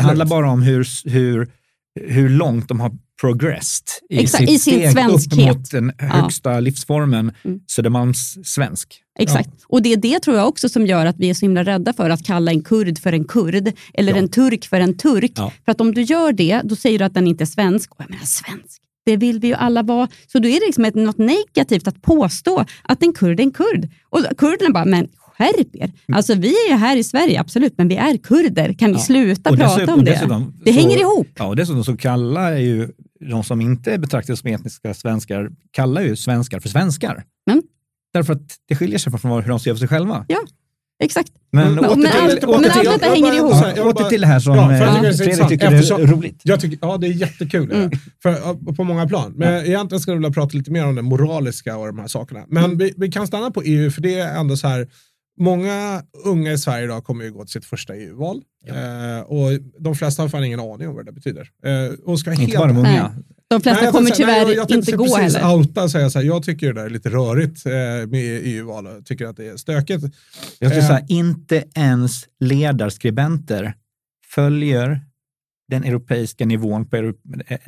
handlar 0.00 0.14
bara, 0.14 0.18
ja, 0.18 0.24
bara 0.24 0.50
om 0.50 0.62
hur, 0.62 0.86
hur, 1.10 1.48
hur 2.00 2.28
långt 2.28 2.68
de 2.68 2.80
har 2.80 2.92
progressed 3.20 3.84
i 4.10 4.18
Exakt, 4.18 4.40
sitt 4.48 4.50
i 4.50 4.58
sin 4.58 4.72
steg 4.74 4.86
upp 4.86 4.92
svenskhet. 4.92 5.56
mot 5.56 5.70
den 5.70 5.92
högsta 5.98 6.60
livsformen, 6.60 7.32
Mm. 7.44 7.60
Södermalms 7.66 8.38
svensk. 8.44 9.00
Exakt. 9.18 9.50
Och 9.68 9.82
det 9.82 9.92
är 9.92 9.96
det 9.96 10.20
tror 10.20 10.36
jag 10.36 10.48
också 10.48 10.68
som 10.68 10.86
gör 10.86 11.06
att 11.06 11.16
vi 11.18 11.30
är 11.30 11.34
så 11.34 11.40
himla 11.40 11.64
rädda 11.64 11.92
för 11.92 12.10
att 12.10 12.24
kalla 12.26 12.50
en 12.50 12.62
kurd 12.62 12.98
för 12.98 13.12
en 13.12 13.24
kurd 13.24 13.72
eller 13.94 14.12
Ja. 14.12 14.18
en 14.18 14.28
turk 14.28 14.66
för 14.66 14.80
en 14.80 14.96
turk. 14.96 15.32
Ja. 15.36 15.52
För 15.64 15.72
att 15.72 15.80
om 15.80 15.94
du 15.94 16.02
gör 16.02 16.32
det, 16.32 16.60
då 16.64 16.76
säger 16.76 16.98
du 16.98 17.04
att 17.04 17.14
den 17.14 17.26
inte 17.26 17.44
är 17.44 17.46
svensk. 17.46 17.90
Och 17.94 17.96
jag 18.00 18.10
menar 18.10 18.24
svensk, 18.24 18.82
det 19.06 19.16
vill 19.16 19.40
vi 19.40 19.48
ju 19.48 19.54
alla 19.54 19.82
vara. 19.82 20.08
Så 20.26 20.38
då 20.38 20.48
är 20.48 20.60
det 20.60 20.66
liksom 20.66 20.84
ett, 20.84 20.94
något 20.94 21.18
negativt 21.18 21.88
att 21.88 22.02
påstå 22.02 22.64
att 22.82 23.02
en 23.02 23.12
kurd 23.12 23.40
är 23.40 23.44
en 23.44 23.50
kurd. 23.50 23.88
Och 24.10 24.24
kurderna 24.38 24.70
bara, 24.74 24.84
men 24.84 25.08
skärp 25.38 25.76
er. 25.76 25.92
Alltså 26.12 26.34
vi 26.34 26.48
är 26.48 26.70
ju 26.70 26.76
här 26.76 26.96
i 26.96 27.04
Sverige, 27.04 27.40
absolut, 27.40 27.74
men 27.78 27.88
vi 27.88 27.96
är 27.96 28.16
kurder. 28.16 28.72
Kan 28.72 28.88
vi 28.90 28.94
Ja. 28.96 29.00
sluta 29.02 29.50
Och 29.50 29.56
prata 29.56 29.74
dessutom- 29.74 29.98
om 29.98 30.04
det? 30.04 30.10
dessutom 30.10 30.54
det 30.64 30.72
så- 30.72 30.78
hänger 30.80 31.00
ihop. 31.00 31.28
Ja, 31.38 31.44
och 31.46 31.56
dessutom 31.56 31.84
så 31.84 31.96
kallar 31.96 32.52
ju 32.56 32.88
de 33.30 33.44
som 33.44 33.60
inte 33.60 33.98
betraktas 33.98 34.40
som 34.40 34.50
etniska 34.50 34.94
svenskar, 34.94 35.48
kallar 35.70 36.02
ju 36.02 36.16
svenskar 36.16 36.60
för 36.60 36.68
svenskar. 36.68 37.24
Mm. 37.50 37.62
Därför 38.14 38.32
att 38.32 38.42
det 38.68 38.76
skiljer 38.76 38.98
sig 38.98 39.18
från 39.18 39.42
hur 39.42 39.48
de 39.48 39.60
ser 39.60 39.72
på 39.72 39.78
sig 39.78 39.88
själva. 39.88 40.26
Exakt. 41.04 41.32
Men, 41.52 41.74
Men- 41.74 41.84
åter 41.84 41.96
men 41.96 42.10
till, 42.12 42.20
allt- 42.20 42.44
åter 42.44 42.60
men 42.60 42.70
till, 42.70 42.88
allt 42.88 43.00
detta 43.00 43.14
hänger 43.14 43.32
ihop. 43.34 43.52
åter 43.96 44.08
till 44.08 44.20
det 44.20 44.26
här 44.26 44.40
som 44.40 44.54
Ja, 44.56 44.68
för 44.68 44.74
jag 44.74 44.82
eh, 44.82 44.94
tycker 44.94 45.02
det 45.02 45.08
är 45.08 45.12
så 45.12 45.18
Fredrik 45.18 45.32
intressant, 45.32 45.48
tycker 45.50 45.66
är 45.66 45.74
eftersom- 45.74 46.00
roligt. 46.06 46.40
Jag 46.44 46.60
tycker, 46.60 46.78
ja, 46.82 46.96
det 46.96 47.06
är 47.06 47.10
jättekul. 47.12 47.72
Mm. 47.72 47.90
För, 48.22 48.30
ja, 48.30 48.56
på 48.76 48.84
många 48.84 49.08
plan. 49.08 49.32
Men 49.36 49.66
egentligen 49.66 50.00
skulle 50.00 50.14
jag 50.14 50.20
vilja 50.20 50.32
prata 50.32 50.56
lite 50.58 50.70
mer 50.70 50.86
om 50.86 50.94
det 50.94 51.02
moraliska 51.02 51.76
och 51.76 51.86
de 51.86 51.98
här 51.98 52.06
sakerna. 52.06 52.44
Men 52.48 52.64
Mm. 52.64 52.78
vi, 52.78 52.94
vi 52.96 53.12
kan 53.12 53.26
stanna 53.26 53.50
på 53.50 53.62
EU, 53.62 53.90
för 53.90 54.00
det 54.02 54.18
är 54.18 54.40
ändå 54.40 54.56
så 54.56 54.68
här. 54.68 54.88
Många 55.38 56.02
unga 56.24 56.52
i 56.52 56.58
Sverige 56.58 56.84
idag 56.84 57.04
kommer 57.04 57.24
ju 57.24 57.32
gå 57.32 57.44
till 57.44 57.52
sitt 57.52 57.64
första 57.64 57.96
EU-val. 57.96 58.42
Eh, 58.66 59.20
och 59.20 59.48
de 59.78 59.94
flesta 59.94 60.22
har 60.22 60.28
fan 60.28 60.44
ingen 60.44 60.60
aning 60.60 60.88
om 60.88 60.94
vad 60.94 61.06
det 61.06 61.12
betyder. 61.12 61.50
Eh, 61.64 61.94
och 62.04 62.20
ska 62.20 62.30
Inte 62.30 62.42
helt 62.42 62.56
bara 62.58 62.68
de 62.68 62.76
unga. 62.76 63.14
De 63.50 63.60
flesta 63.60 63.74
Nej, 63.80 63.84
jag 63.84 63.94
kommer 63.94 64.10
tyvärr 64.10 64.44
nej, 64.46 64.54
jag- 64.56 64.70
jag 64.70 64.78
inte 64.78 64.92
gå 64.96 65.04
precis 65.04 65.36
heller. 65.36 65.54
outa 65.56 65.82
och 65.82 65.90
säga 65.90 66.10
så 66.10 66.18
här, 66.18 66.26
jag 66.26 66.42
tycker 66.42 66.66
det 66.66 66.72
där 66.80 66.86
är 66.86 66.90
lite 66.90 67.08
rörigt 67.10 67.66
eh, 67.66 67.72
med 68.10 68.40
EU-val 68.44 68.86
och 68.86 69.06
tycker 69.06 69.26
att 69.26 69.36
det 69.36 69.46
är 69.46 69.56
stökigt. 69.56 70.04
Jag 70.58 70.70
skulle 70.70 70.86
säga 70.86 71.04
inte 71.08 71.64
ens 71.74 72.24
ledarskribenter 72.40 73.74
följer 74.34 75.00
den 75.68 75.84
europeiska 75.84 76.46
nivån 76.46 76.86
på 76.86 76.96
euro, 76.96 77.14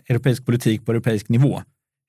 europeisk 0.06 0.46
politik 0.46 0.86
på 0.86 0.92
europeisk 0.92 1.28
nivå. 1.28 1.62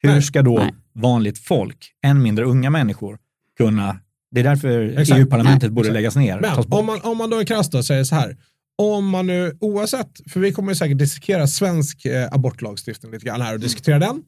Hur 0.04 0.10
Nej. 0.10 0.22
ska 0.22 0.42
då 0.42 0.58
Nej. 0.58 0.74
vanligt 0.94 1.38
folk, 1.40 1.92
än 2.04 2.22
mindre 2.22 2.46
unga 2.46 2.70
människor, 2.70 3.18
kunna... 3.58 4.00
Det 4.32 4.40
är 4.40 4.44
därför. 4.44 4.70
EU-parlamentet 5.18 5.72
borde 5.72 5.92
läggas 5.92 6.16
ner. 6.16 6.40
Men 6.40 6.66
om 6.70 6.86
man, 6.86 7.02
om 7.02 7.18
man 7.18 7.30
då 7.30 7.40
är 7.40 7.46
krass 7.46 7.70
då 7.70 7.84
säger 7.84 8.04
så 8.04 8.16
här, 8.16 8.38
om 8.78 9.08
man 9.10 9.28
nu 9.28 9.58
oavsett, 9.60 10.32
för 10.32 10.40
vi 10.40 10.52
kommer 10.52 10.72
ju 10.72 10.76
säkert 10.76 10.98
dissekera 10.98 11.48
svensk 11.48 12.06
eh, 12.06 12.28
abortlagstiftning 12.32 13.12
lite 13.12 13.26
grann 13.26 13.42
här 13.42 13.54
och 13.54 13.60
diskutera 13.60 14.00
den, 14.00 14.22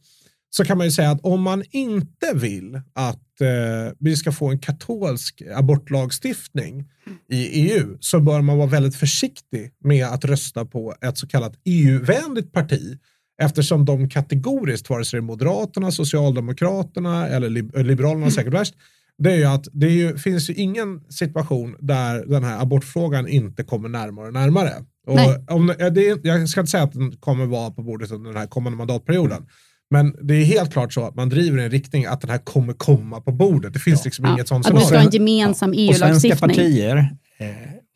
så 0.50 0.66
kan 0.66 0.78
man 0.78 0.88
ju 0.88 0.92
säga 0.92 1.12
att 1.12 1.22
om 1.22 1.42
man 1.42 1.64
inte 1.72 2.34
vill 2.34 2.82
att 2.94 3.42
eh, 3.42 3.94
vi 4.00 4.16
ska 4.16 4.32
få 4.32 4.50
en 4.50 4.60
katolsk 4.60 5.42
abortlagstiftning 5.56 6.90
i 7.30 7.72
EU 7.72 7.98
så 8.00 8.20
bör 8.20 8.42
man 8.42 8.58
vara 8.58 8.68
väldigt 8.68 8.96
försiktig 8.96 9.72
med 9.84 10.06
att 10.06 10.26
rösta 10.26 10.66
på 10.66 10.96
ett 11.02 11.18
så 11.18 11.28
kallat 11.28 11.54
EU-vänligt 11.66 12.52
parti 12.52 12.98
eftersom 13.42 13.86
de 13.86 14.10
kategoriskt, 14.10 14.90
vare 14.90 15.06
sig 15.06 15.20
det 15.20 15.22
är 15.22 15.26
Moderaterna, 15.26 15.92
Socialdemokraterna 15.92 17.28
eller 17.28 17.50
lib 17.50 17.78
Liberalerna 17.78 18.32
säkert 18.32 18.54
värst, 18.54 18.76
det 19.18 19.32
är 19.32 19.38
ju 19.38 19.46
att 19.46 19.68
det 19.72 19.88
är 19.88 19.92
ju, 19.92 20.18
finns 20.18 20.50
ju 20.50 20.54
ingen 20.54 21.02
situation 21.10 21.76
där 21.80 22.26
den 22.26 22.44
här 22.44 22.62
abortfrågan 22.62 23.28
inte 23.28 23.64
kommer 23.64 23.90
närmare 23.90 24.28
och 24.28 24.34
närmare. 24.34 24.72
Och 25.08 25.56
om, 25.56 25.68
det, 25.94 26.20
jag 26.24 26.50
ska 26.50 26.60
inte 26.60 26.72
säga 26.72 26.84
att 26.84 26.94
den 26.94 27.12
kommer 27.12 27.46
vara 27.46 27.72
på 27.72 27.82
bordet 27.82 28.12
under 28.12 28.30
den 28.30 28.40
här 28.40 28.48
kommande 28.48 28.78
mandatperioden. 28.78 29.46
Men 29.90 30.16
det 30.22 30.34
är 30.34 30.44
helt 30.44 30.74
klart 30.74 30.94
så 30.94 31.06
att 31.06 31.16
man 31.16 31.30
driver 31.30 31.58
i 31.60 31.64
en 31.64 31.72
riktning 31.72 32.06
att 32.06 32.22
den 32.22 32.30
här 32.30 32.38
kommer 32.38 32.74
komma 32.74 33.22
på 33.22 33.32
bordet. 33.32 33.74
Det 33.74 33.80
finns 33.80 34.00
ja. 34.00 34.06
liksom 34.06 34.26
ja. 34.26 34.34
inget 34.34 34.48
sånt 34.48 34.68
Att 34.68 34.76
vi 34.76 34.80
ska 34.80 34.98
ha 34.98 35.04
en 35.04 35.12
gemensam 35.12 35.74
ja. 35.74 35.80
EU-lagstiftning. 35.80 36.32
Svenska 36.32 36.48
partier, 36.48 36.98
eh, 37.38 37.48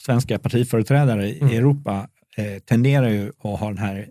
svenska 0.05 0.39
partiföreträdare 0.39 1.29
i 1.29 1.39
mm. 1.41 1.57
Europa 1.57 2.07
eh, 2.37 2.59
tenderar 2.59 3.09
ju 3.09 3.27
att 3.27 3.59
ha 3.59 3.67
den 3.67 3.77
här 3.77 4.07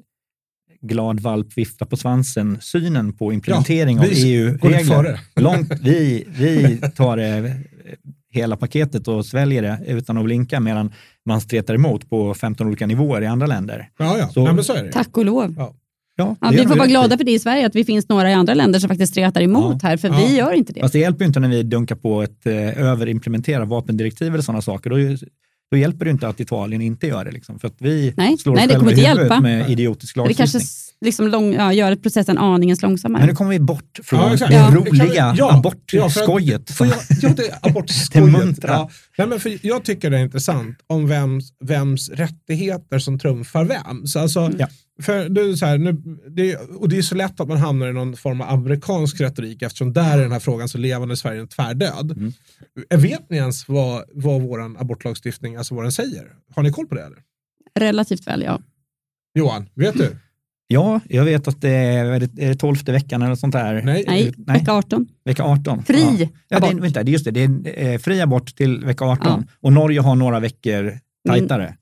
glad 0.86 1.20
valp 1.20 1.46
vifta 1.56 1.86
på 1.86 1.96
svansen 1.96 2.58
synen 2.60 3.12
på 3.12 3.32
implementering 3.32 3.96
ja, 3.96 4.02
av 4.02 4.08
EU-regler. 4.12 5.20
Långt, 5.40 5.72
vi, 5.82 6.24
vi 6.38 6.80
tar 6.96 7.16
det 7.16 7.56
hela 8.30 8.56
paketet 8.56 9.08
och 9.08 9.26
sväljer 9.26 9.62
det 9.62 9.80
utan 9.86 10.18
att 10.18 10.24
blinka 10.24 10.60
medan 10.60 10.92
man 11.24 11.40
stretar 11.40 11.74
emot 11.74 12.10
på 12.10 12.34
15 12.34 12.66
olika 12.66 12.86
nivåer 12.86 13.22
i 13.22 13.26
andra 13.26 13.46
länder. 13.46 13.88
Ja, 13.98 14.18
ja. 14.18 14.28
Så, 14.28 14.52
Nej, 14.52 14.64
så 14.64 14.72
är 14.72 14.84
det. 14.84 14.92
Tack 14.92 15.16
och 15.16 15.24
lov. 15.24 15.54
Ja. 15.58 15.74
Ja, 16.18 16.36
ja, 16.40 16.48
vi 16.50 16.66
får 16.66 16.76
vara 16.76 16.86
glada 16.86 17.18
för 17.18 17.24
det 17.24 17.32
i 17.32 17.38
Sverige, 17.38 17.66
att 17.66 17.74
vi 17.74 17.84
finns 17.84 18.08
några 18.08 18.30
i 18.30 18.34
andra 18.34 18.54
länder 18.54 18.78
som 18.78 18.88
faktiskt 18.88 19.12
stretar 19.12 19.40
emot 19.40 19.78
ja, 19.82 19.88
här, 19.88 19.96
för 19.96 20.10
vi 20.10 20.36
gör 20.36 20.52
inte 20.52 20.72
det. 20.72 20.80
Fast 20.80 20.92
det 20.92 20.98
hjälper 20.98 21.24
ju 21.24 21.26
inte 21.26 21.40
när 21.40 21.48
vi 21.48 21.62
dunkar 21.62 21.96
på 21.96 22.22
ett 22.22 22.46
eh, 22.46 22.82
överimplementera 22.82 23.64
vapendirektiv 23.64 24.32
eller 24.34 24.42
sådana 24.42 24.62
saker. 24.62 24.90
Då 24.90 24.96
då 25.70 25.76
hjälper 25.76 26.04
det 26.04 26.10
inte 26.10 26.28
att 26.28 26.40
Italien 26.40 26.82
inte 26.82 27.06
gör 27.06 27.24
det. 27.24 27.30
Liksom, 27.30 27.58
för 27.58 27.68
att 27.68 27.76
vi 27.78 28.14
nej, 28.16 28.38
slår 28.38 28.54
nej, 28.54 28.66
oss 28.66 28.72
själva 28.72 28.92
i 28.92 28.94
huvudet 28.94 29.18
hjälpa. 29.18 29.40
med 29.40 29.70
idiotisk 29.70 30.16
lagstiftning. 30.16 30.46
Det 30.46 30.52
kanske 30.52 30.68
liksom 31.00 31.28
lång, 31.28 31.54
ja, 31.54 31.72
gör 31.72 31.96
processen 31.96 32.38
aningens 32.38 32.82
långsammare. 32.82 33.20
Men 33.20 33.28
nu 33.28 33.34
kommer 33.34 33.50
vi 33.50 33.60
bort 33.60 34.00
från 34.02 34.20
ja, 34.20 34.46
det 34.46 34.54
ja. 34.54 34.70
roliga 34.74 35.34
ja, 35.38 35.54
abortskojet. 35.54 36.70
Ja, 36.80 36.86
ja, 37.22 37.28
det 37.36 37.58
abortskojet. 37.62 38.58
ja. 38.62 38.90
Nej, 39.18 39.26
men 39.26 39.40
för 39.40 39.66
jag 39.66 39.84
tycker 39.84 40.10
det 40.10 40.18
är 40.18 40.22
intressant 40.22 40.78
om 40.86 41.08
vems, 41.08 41.52
vems 41.64 42.10
rättigheter 42.10 42.98
som 42.98 43.18
trumfar 43.18 43.64
vems. 43.64 44.16
Alltså, 44.16 44.52
ja. 44.58 44.68
För 45.02 45.28
det, 45.28 45.40
är 45.40 45.54
så 45.54 45.66
här, 45.66 45.78
nu, 45.78 45.92
det, 46.28 46.56
och 46.56 46.88
det 46.88 46.98
är 46.98 47.02
så 47.02 47.14
lätt 47.14 47.40
att 47.40 47.48
man 47.48 47.56
hamnar 47.56 47.88
i 47.88 47.92
någon 47.92 48.16
form 48.16 48.40
av 48.40 48.48
amerikansk 48.48 49.20
retorik 49.20 49.62
eftersom 49.62 49.92
där 49.92 50.18
är 50.18 50.22
den 50.22 50.32
här 50.32 50.40
frågan 50.40 50.68
så 50.68 50.78
levande 50.78 51.14
i 51.14 51.16
Sverige 51.16 51.40
en 51.40 51.48
tvärdöd. 51.48 52.10
Mm. 52.10 52.32
Vet 53.02 53.30
ni 53.30 53.36
ens 53.36 53.68
vad, 53.68 54.04
vad 54.12 54.42
vår 54.42 54.80
abortlagstiftning, 54.80 55.56
alltså 55.56 55.74
vad 55.74 55.84
den 55.84 55.92
säger? 55.92 56.32
Har 56.54 56.62
ni 56.62 56.72
koll 56.72 56.86
på 56.86 56.94
det? 56.94 57.02
Eller? 57.02 57.18
Relativt 57.78 58.26
väl, 58.26 58.42
ja. 58.42 58.60
Johan, 59.34 59.68
vet 59.74 59.94
du? 59.94 60.16
Ja, 60.68 61.00
jag 61.08 61.24
vet 61.24 61.48
att 61.48 61.60
det 61.60 61.70
är, 61.70 62.04
är 62.04 62.48
det 62.48 62.54
tolfte 62.54 62.92
veckan 62.92 63.22
eller 63.22 63.34
sånt 63.34 63.52
där. 63.52 63.74
Nej, 63.74 64.04
Nej, 64.06 64.32
Nej. 64.36 64.58
vecka 64.58 64.72
18. 64.72 65.06
Vecka 65.24 65.44
18. 65.44 65.84
Fri 65.84 66.16
ja. 66.18 66.28
ja 66.48 66.60
det, 66.60 66.66
är, 66.66 66.74
vänta, 66.74 67.02
det 67.02 67.10
är 67.10 67.12
just 67.12 67.24
det, 67.24 67.30
det 67.30 67.42
är 67.42 67.92
eh, 67.92 67.98
fri 67.98 68.20
abort 68.20 68.56
till 68.56 68.84
vecka 68.84 69.04
18 69.04 69.26
ja. 69.26 69.42
och 69.60 69.72
Norge 69.72 70.00
har 70.00 70.14
några 70.14 70.40
veckor 70.40 70.98
tajtare. 71.28 71.64
Mm 71.64 71.76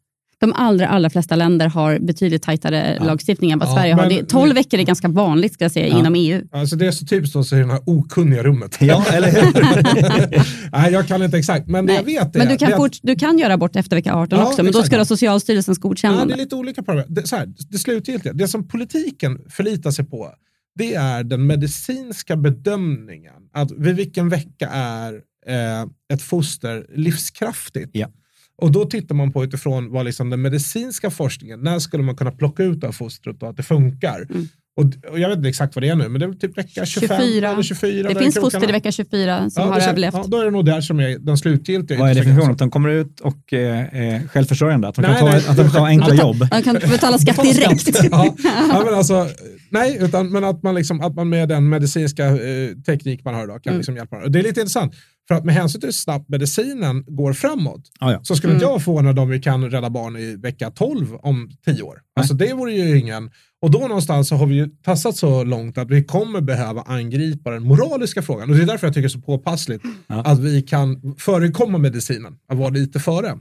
de 0.46 0.52
allra, 0.52 0.88
allra 0.88 1.10
flesta 1.10 1.36
länder 1.36 1.68
har 1.68 1.98
betydligt 1.98 2.42
tajtare 2.42 2.96
ja. 2.98 3.04
lagstiftning 3.04 3.50
än 3.50 3.58
vad 3.58 3.68
ja, 3.68 3.74
Sverige 3.74 3.94
har. 3.94 4.08
Det, 4.08 4.24
12 4.24 4.54
veckor 4.54 4.80
är 4.80 4.84
ganska 4.84 5.08
vanligt 5.08 5.54
ska 5.54 5.64
jag 5.64 5.72
säga, 5.72 5.88
ja. 5.88 5.98
inom 5.98 6.14
EU. 6.14 6.42
Alltså 6.52 6.76
det 6.76 6.86
är 6.86 6.90
så 6.90 7.06
typiskt 7.06 7.36
att 7.36 7.46
säga 7.46 7.66
det 7.66 7.72
här 7.72 7.82
okunniga 7.86 8.42
rummet. 8.42 8.76
Ja, 8.80 9.04
eller 9.12 9.30
hur? 9.30 10.72
Nej, 10.72 10.92
jag 10.92 11.08
kan 11.08 11.22
inte 11.22 11.38
exakt, 11.38 11.68
men 11.68 11.84
Nej. 11.84 11.96
jag 11.96 12.02
vet 12.02 12.32
det. 12.32 12.38
Men 12.38 12.48
du 12.48 12.56
kan, 12.56 12.76
fort, 12.76 12.98
du 13.02 13.16
kan 13.16 13.38
göra 13.38 13.54
abort 13.54 13.76
efter 13.76 13.96
vecka 13.96 14.14
18 14.14 14.38
också, 14.40 14.62
men 14.62 14.66
exakt. 14.66 14.84
då 14.84 14.86
ska 14.86 14.96
du 14.96 15.00
ha 15.00 15.04
Socialstyrelsens 15.04 15.78
godkännande. 15.78 16.22
Ja, 16.22 16.36
det 16.36 16.42
är 16.42 16.44
lite 16.44 16.56
olika 16.56 16.82
problem. 16.82 17.06
Det, 17.08 17.28
så 17.28 17.36
här, 17.36 17.48
det 17.70 17.78
slutgiltiga, 17.78 18.32
det 18.32 18.48
som 18.48 18.68
politiken 18.68 19.38
förlitar 19.50 19.90
sig 19.90 20.04
på, 20.04 20.30
det 20.74 20.94
är 20.94 21.24
den 21.24 21.46
medicinska 21.46 22.36
bedömningen. 22.36 23.32
Att 23.52 23.70
vid 23.70 23.96
vilken 23.96 24.28
vecka 24.28 24.68
är 24.72 25.14
eh, 25.46 25.82
ett 26.12 26.22
foster 26.22 26.86
livskraftigt? 26.94 27.90
Ja. 27.92 28.08
Och 28.56 28.72
då 28.72 28.84
tittar 28.84 29.14
man 29.14 29.32
på 29.32 29.44
utifrån 29.44 29.92
vad 29.92 30.04
liksom 30.04 30.30
den 30.30 30.42
medicinska 30.42 31.10
forskningen, 31.10 31.60
när 31.60 31.78
skulle 31.78 32.02
man 32.02 32.16
kunna 32.16 32.30
plocka 32.30 32.62
ut 32.62 32.84
av 32.84 32.92
fostret 32.92 33.42
och 33.42 33.48
att 33.48 33.56
det 33.56 33.62
funkar? 33.62 34.26
Mm. 34.30 34.48
Och, 34.76 34.84
och, 35.10 35.18
jag 35.18 35.28
vet 35.28 35.36
inte 35.36 35.48
exakt 35.48 35.74
vad 35.74 35.82
det 35.82 35.88
är 35.88 35.94
nu, 35.94 36.08
men 36.08 36.20
det 36.20 36.26
är 36.26 36.32
typ 36.32 36.58
vecka 36.58 36.86
25 36.86 37.08
24. 37.08 37.52
eller 37.52 37.62
24. 37.62 38.08
Det 38.08 38.14
finns 38.14 38.34
foster 38.34 38.68
i 38.68 38.72
vecka 38.72 38.92
24 38.92 39.50
som 39.50 39.62
ja, 39.62 39.72
har 39.72 39.80
överlevt. 39.80 40.14
Ja, 40.14 40.24
då 40.28 40.40
är 40.40 40.44
det 40.44 40.50
nog 40.50 40.64
där 40.64 40.80
som 40.80 41.00
är 41.00 41.18
den 41.18 41.38
slutgiltiga. 41.38 41.98
Vad 41.98 42.10
är 42.10 42.14
förhållande? 42.14 42.52
Att 42.52 42.58
de 42.58 42.70
kommer 42.70 42.88
ut 42.88 43.20
och 43.20 43.52
eh, 43.52 44.20
självförsörjande? 44.28 44.88
Att 44.88 44.94
de 44.94 45.02
nej, 45.02 45.18
kan, 45.18 45.40
ta, 45.40 45.50
att 45.50 45.56
de 45.56 45.70
tar 45.70 45.86
enkla 45.86 46.14
jobb? 46.14 46.48
De 46.50 46.62
kan 46.62 46.74
betala 46.74 47.18
skatt 47.18 47.42
direkt. 47.42 48.04
ja, 48.10 48.34
ja, 48.68 48.82
men 48.84 48.94
alltså, 48.94 49.28
nej, 49.70 49.98
utan, 50.00 50.30
men 50.30 50.44
att 50.44 50.62
man, 50.62 50.74
liksom, 50.74 51.00
att 51.00 51.14
man 51.14 51.28
med 51.28 51.48
den 51.48 51.68
medicinska 51.68 52.26
eh, 52.26 52.70
teknik 52.86 53.24
man 53.24 53.34
har 53.34 53.44
idag 53.44 53.62
kan 53.62 53.70
mm. 53.70 53.78
liksom 53.78 53.96
hjälpa. 53.96 54.28
Det 54.28 54.38
är 54.38 54.42
lite 54.42 54.60
intressant. 54.60 54.94
För 55.28 55.34
att 55.34 55.44
med 55.44 55.54
hänsyn 55.54 55.80
till 55.80 55.88
hur 55.88 55.92
snabbt 55.92 56.28
medicinen 56.28 57.04
går 57.06 57.32
framåt 57.32 57.80
ah, 58.00 58.12
ja. 58.12 58.20
så 58.22 58.36
skulle 58.36 58.52
mm. 58.52 58.62
inte 58.62 58.72
jag 58.72 58.84
få 58.84 59.02
när 59.02 59.26
vi 59.26 59.40
kan 59.40 59.70
rädda 59.70 59.90
barn 59.90 60.16
i 60.16 60.36
vecka 60.36 60.70
12 60.70 61.14
om 61.14 61.50
10 61.64 61.82
år. 61.82 62.00
Alltså 62.16 62.34
det 62.34 62.52
vore 62.52 62.72
ju 62.72 62.98
ingen... 62.98 63.30
Och 63.62 63.70
då 63.70 63.78
någonstans 63.78 64.28
så 64.28 64.36
har 64.36 64.46
vi 64.46 64.54
ju 64.54 64.66
tassat 64.66 65.16
så 65.16 65.44
långt 65.44 65.78
att 65.78 65.90
vi 65.90 66.04
kommer 66.04 66.40
behöva 66.40 66.82
angripa 66.82 67.50
den 67.50 67.62
moraliska 67.62 68.22
frågan. 68.22 68.50
Och 68.50 68.56
det 68.56 68.62
är 68.62 68.66
därför 68.66 68.86
jag 68.86 68.94
tycker 68.94 69.02
det 69.02 69.06
är 69.06 69.20
så 69.20 69.20
påpassligt 69.20 69.84
ja. 70.06 70.22
att 70.22 70.38
vi 70.38 70.62
kan 70.62 71.14
förekomma 71.18 71.78
medicinen, 71.78 72.36
att 72.48 72.58
vara 72.58 72.68
lite 72.68 73.00
före. 73.00 73.38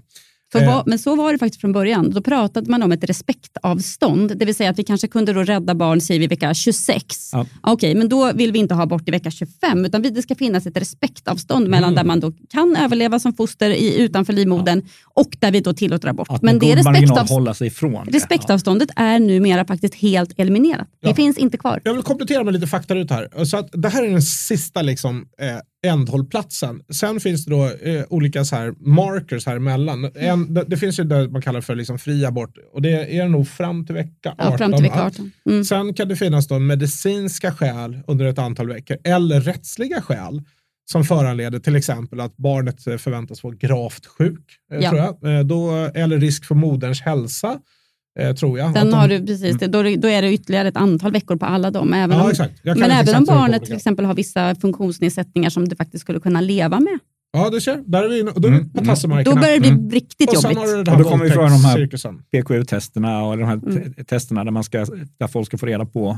Eh. 0.60 0.84
men 0.86 1.00
så 1.00 1.16
var 1.16 1.32
det 1.32 1.38
faktiskt 1.38 1.62
från 1.62 1.72
början. 1.72 2.10
Då 2.10 2.22
pratade 2.22 2.72
man 2.72 2.84
om 2.84 2.92
ett 2.92 3.04
respektavstånd, 3.04 4.38
det 4.38 4.46
vill 4.46 4.56
säga 4.56 4.70
att 4.70 4.80
vi 4.80 4.84
kanske 4.84 5.08
kunde 5.08 5.34
då 5.34 5.44
rädda 5.44 5.76
barn 5.76 6.02
säger 6.02 6.20
vi 6.20 6.28
vecka 6.28 6.54
26. 6.54 7.30
Ja. 7.32 7.46
Okej, 7.62 7.96
men 7.96 8.10
då 8.10 8.34
vill 8.34 8.52
vi 8.52 8.60
inte 8.60 8.74
ha 8.74 8.86
bort 8.86 9.08
i 9.08 9.12
vecka 9.12 9.32
25, 9.32 9.86
utan 9.86 10.02
det 10.02 10.22
ska 10.22 10.36
finnas 10.36 10.66
ett 10.66 10.78
respektavstånd 10.78 11.70
mellan 11.70 11.94
mm. 11.94 11.96
där 11.96 12.04
man 12.04 12.20
då 12.20 12.32
kan 12.50 12.76
överleva 12.76 13.20
som 13.20 13.34
foster 13.34 13.70
i, 13.70 14.02
utanför 14.02 14.34
livmodern 14.34 14.82
ja. 14.86 15.22
och 15.22 15.38
där 15.40 15.52
vi 15.52 15.60
då 15.60 15.74
tillåter 15.74 16.08
abort. 16.08 16.28
Att 16.30 16.42
men 16.42 16.60
det 16.60 16.76
respektav... 16.76 17.30
hålla 17.30 17.54
sig 17.54 17.68
ifrån 17.68 18.06
respektavståndet 18.06 18.90
ja. 18.96 19.02
är 19.02 19.20
numera 19.20 19.66
faktiskt 19.66 19.96
helt 19.96 20.40
eliminerat. 20.40 20.88
Det 21.02 21.16
finns 21.16 21.38
inte 21.38 21.58
kvar. 21.58 21.82
Jag 21.84 21.94
vill 21.94 22.04
komplettera 22.04 22.44
med 22.44 22.54
lite 22.54 22.68
fakta 22.68 22.94
ut 22.94 23.12
här. 23.12 23.46
Så 23.46 23.58
att 23.58 23.70
det 23.72 23.90
här 23.90 24.04
är 24.04 24.10
den 24.10 24.22
sista 24.22 24.82
liksom, 24.82 25.26
eh, 25.40 25.48
ändhållplatsen. 25.84 26.82
Sen 26.90 27.20
finns 27.20 27.46
det 27.46 27.52
då 27.52 27.66
eh, 27.66 28.04
olika 28.10 28.46
så 28.46 28.56
här 28.56 28.74
markers 28.80 29.46
här 29.46 29.56
emellan. 29.56 30.12
En, 30.16 30.54
det, 30.54 30.64
det, 30.68 30.78
finns 30.78 31.00
ju 31.00 31.04
det 31.04 31.30
man 31.30 31.42
kallar 31.42 31.62
för 31.62 31.76
liksom 31.76 32.00
fri 32.00 32.26
abort 32.26 32.58
och 32.74 32.82
det 32.82 33.18
är 33.18 33.28
nog 33.28 33.48
fram 33.48 33.86
till 33.86 33.96
vecka 33.96 34.32
18. 34.32 34.52
Ja, 34.52 34.58
fram 34.58 34.74
till 34.74 34.84
vecka 34.84 35.04
18. 35.04 35.32
Mm. 35.50 35.64
Sen 35.64 35.94
kan 35.94 36.08
det 36.08 36.16
finnas 36.16 36.48
då 36.48 36.60
medicinska 36.60 37.54
skäl 37.54 38.00
under 38.08 38.26
ett 38.26 38.40
antal 38.40 38.68
veckor 38.68 38.98
eller 39.04 39.42
rättsliga 39.42 40.02
skäl 40.02 40.42
som 40.92 41.04
föranleder 41.04 41.60
till 41.60 41.76
exempel 41.76 42.20
att 42.20 42.38
barnet 42.38 42.88
eh, 42.88 42.98
förväntas 42.98 43.44
vara 43.44 43.56
gravt 43.56 44.06
sjuk, 44.06 44.46
eh, 44.74 44.80
ja. 44.80 44.90
tror 44.90 45.02
jag. 45.02 45.38
Eh, 45.38 45.44
då, 45.44 45.72
eller 45.94 46.20
risk 46.20 46.46
för 46.46 46.56
moderns 46.56 47.02
hälsa 47.02 47.60
Eh, 48.20 48.36
tror 48.36 48.60
jag. 48.60 48.74
Sen 48.74 48.94
har 48.94 49.08
du, 49.08 49.26
precis, 49.26 49.62
mm. 49.62 49.72
då, 49.72 49.84
då 49.84 50.08
är 50.08 50.22
det 50.22 50.34
ytterligare 50.34 50.68
ett 50.68 50.78
antal 50.78 51.12
veckor 51.12 51.36
på 51.36 51.46
alla 51.46 51.72
dem. 51.72 51.94
Även 51.94 52.18
ja, 52.18 52.24
om, 52.24 52.48
men 52.64 52.92
även 52.92 53.16
om 53.16 53.26
barnet 53.26 53.66
till 53.66 53.76
exempel 53.76 54.06
har 54.06 54.14
vissa 54.14 54.56
funktionsnedsättningar 54.56 55.50
som 55.50 55.68
du 55.68 55.76
faktiskt 55.76 56.02
skulle 56.02 56.20
kunna 56.20 56.42
leva 56.42 56.80
med. 56.80 57.00
Ja, 57.34 57.50
du 57.50 57.62
ser. 57.62 57.84
Där 57.86 58.04
är 58.04 58.10
vi, 58.10 58.22
då 58.22 58.48
är 58.48 58.52
vi 58.52 58.60
på 58.60 58.80
mm. 58.80 59.24
Då 59.24 59.36
börjar 59.36 59.54
det 59.54 59.60
bli 59.60 59.70
mm. 59.70 59.92
riktigt 59.92 60.30
och 60.30 60.36
jobbigt. 60.36 60.58
Har 60.58 60.78
och 60.78 61.04
då 61.04 61.10
kommer 61.10 61.26
vi 61.26 61.32
från 61.32 61.50
de 61.50 61.66
här 61.66 61.90
PKU-testerna 62.32 63.24
och 63.24 63.38
de 63.38 63.44
här 63.44 63.54
mm. 63.54 63.94
testerna 63.94 64.44
där, 64.44 64.52
man 64.52 64.64
ska, 64.64 64.86
där 65.18 65.28
folk 65.28 65.48
ska 65.48 65.58
få 65.58 65.66
reda 65.66 65.86
på 65.86 66.18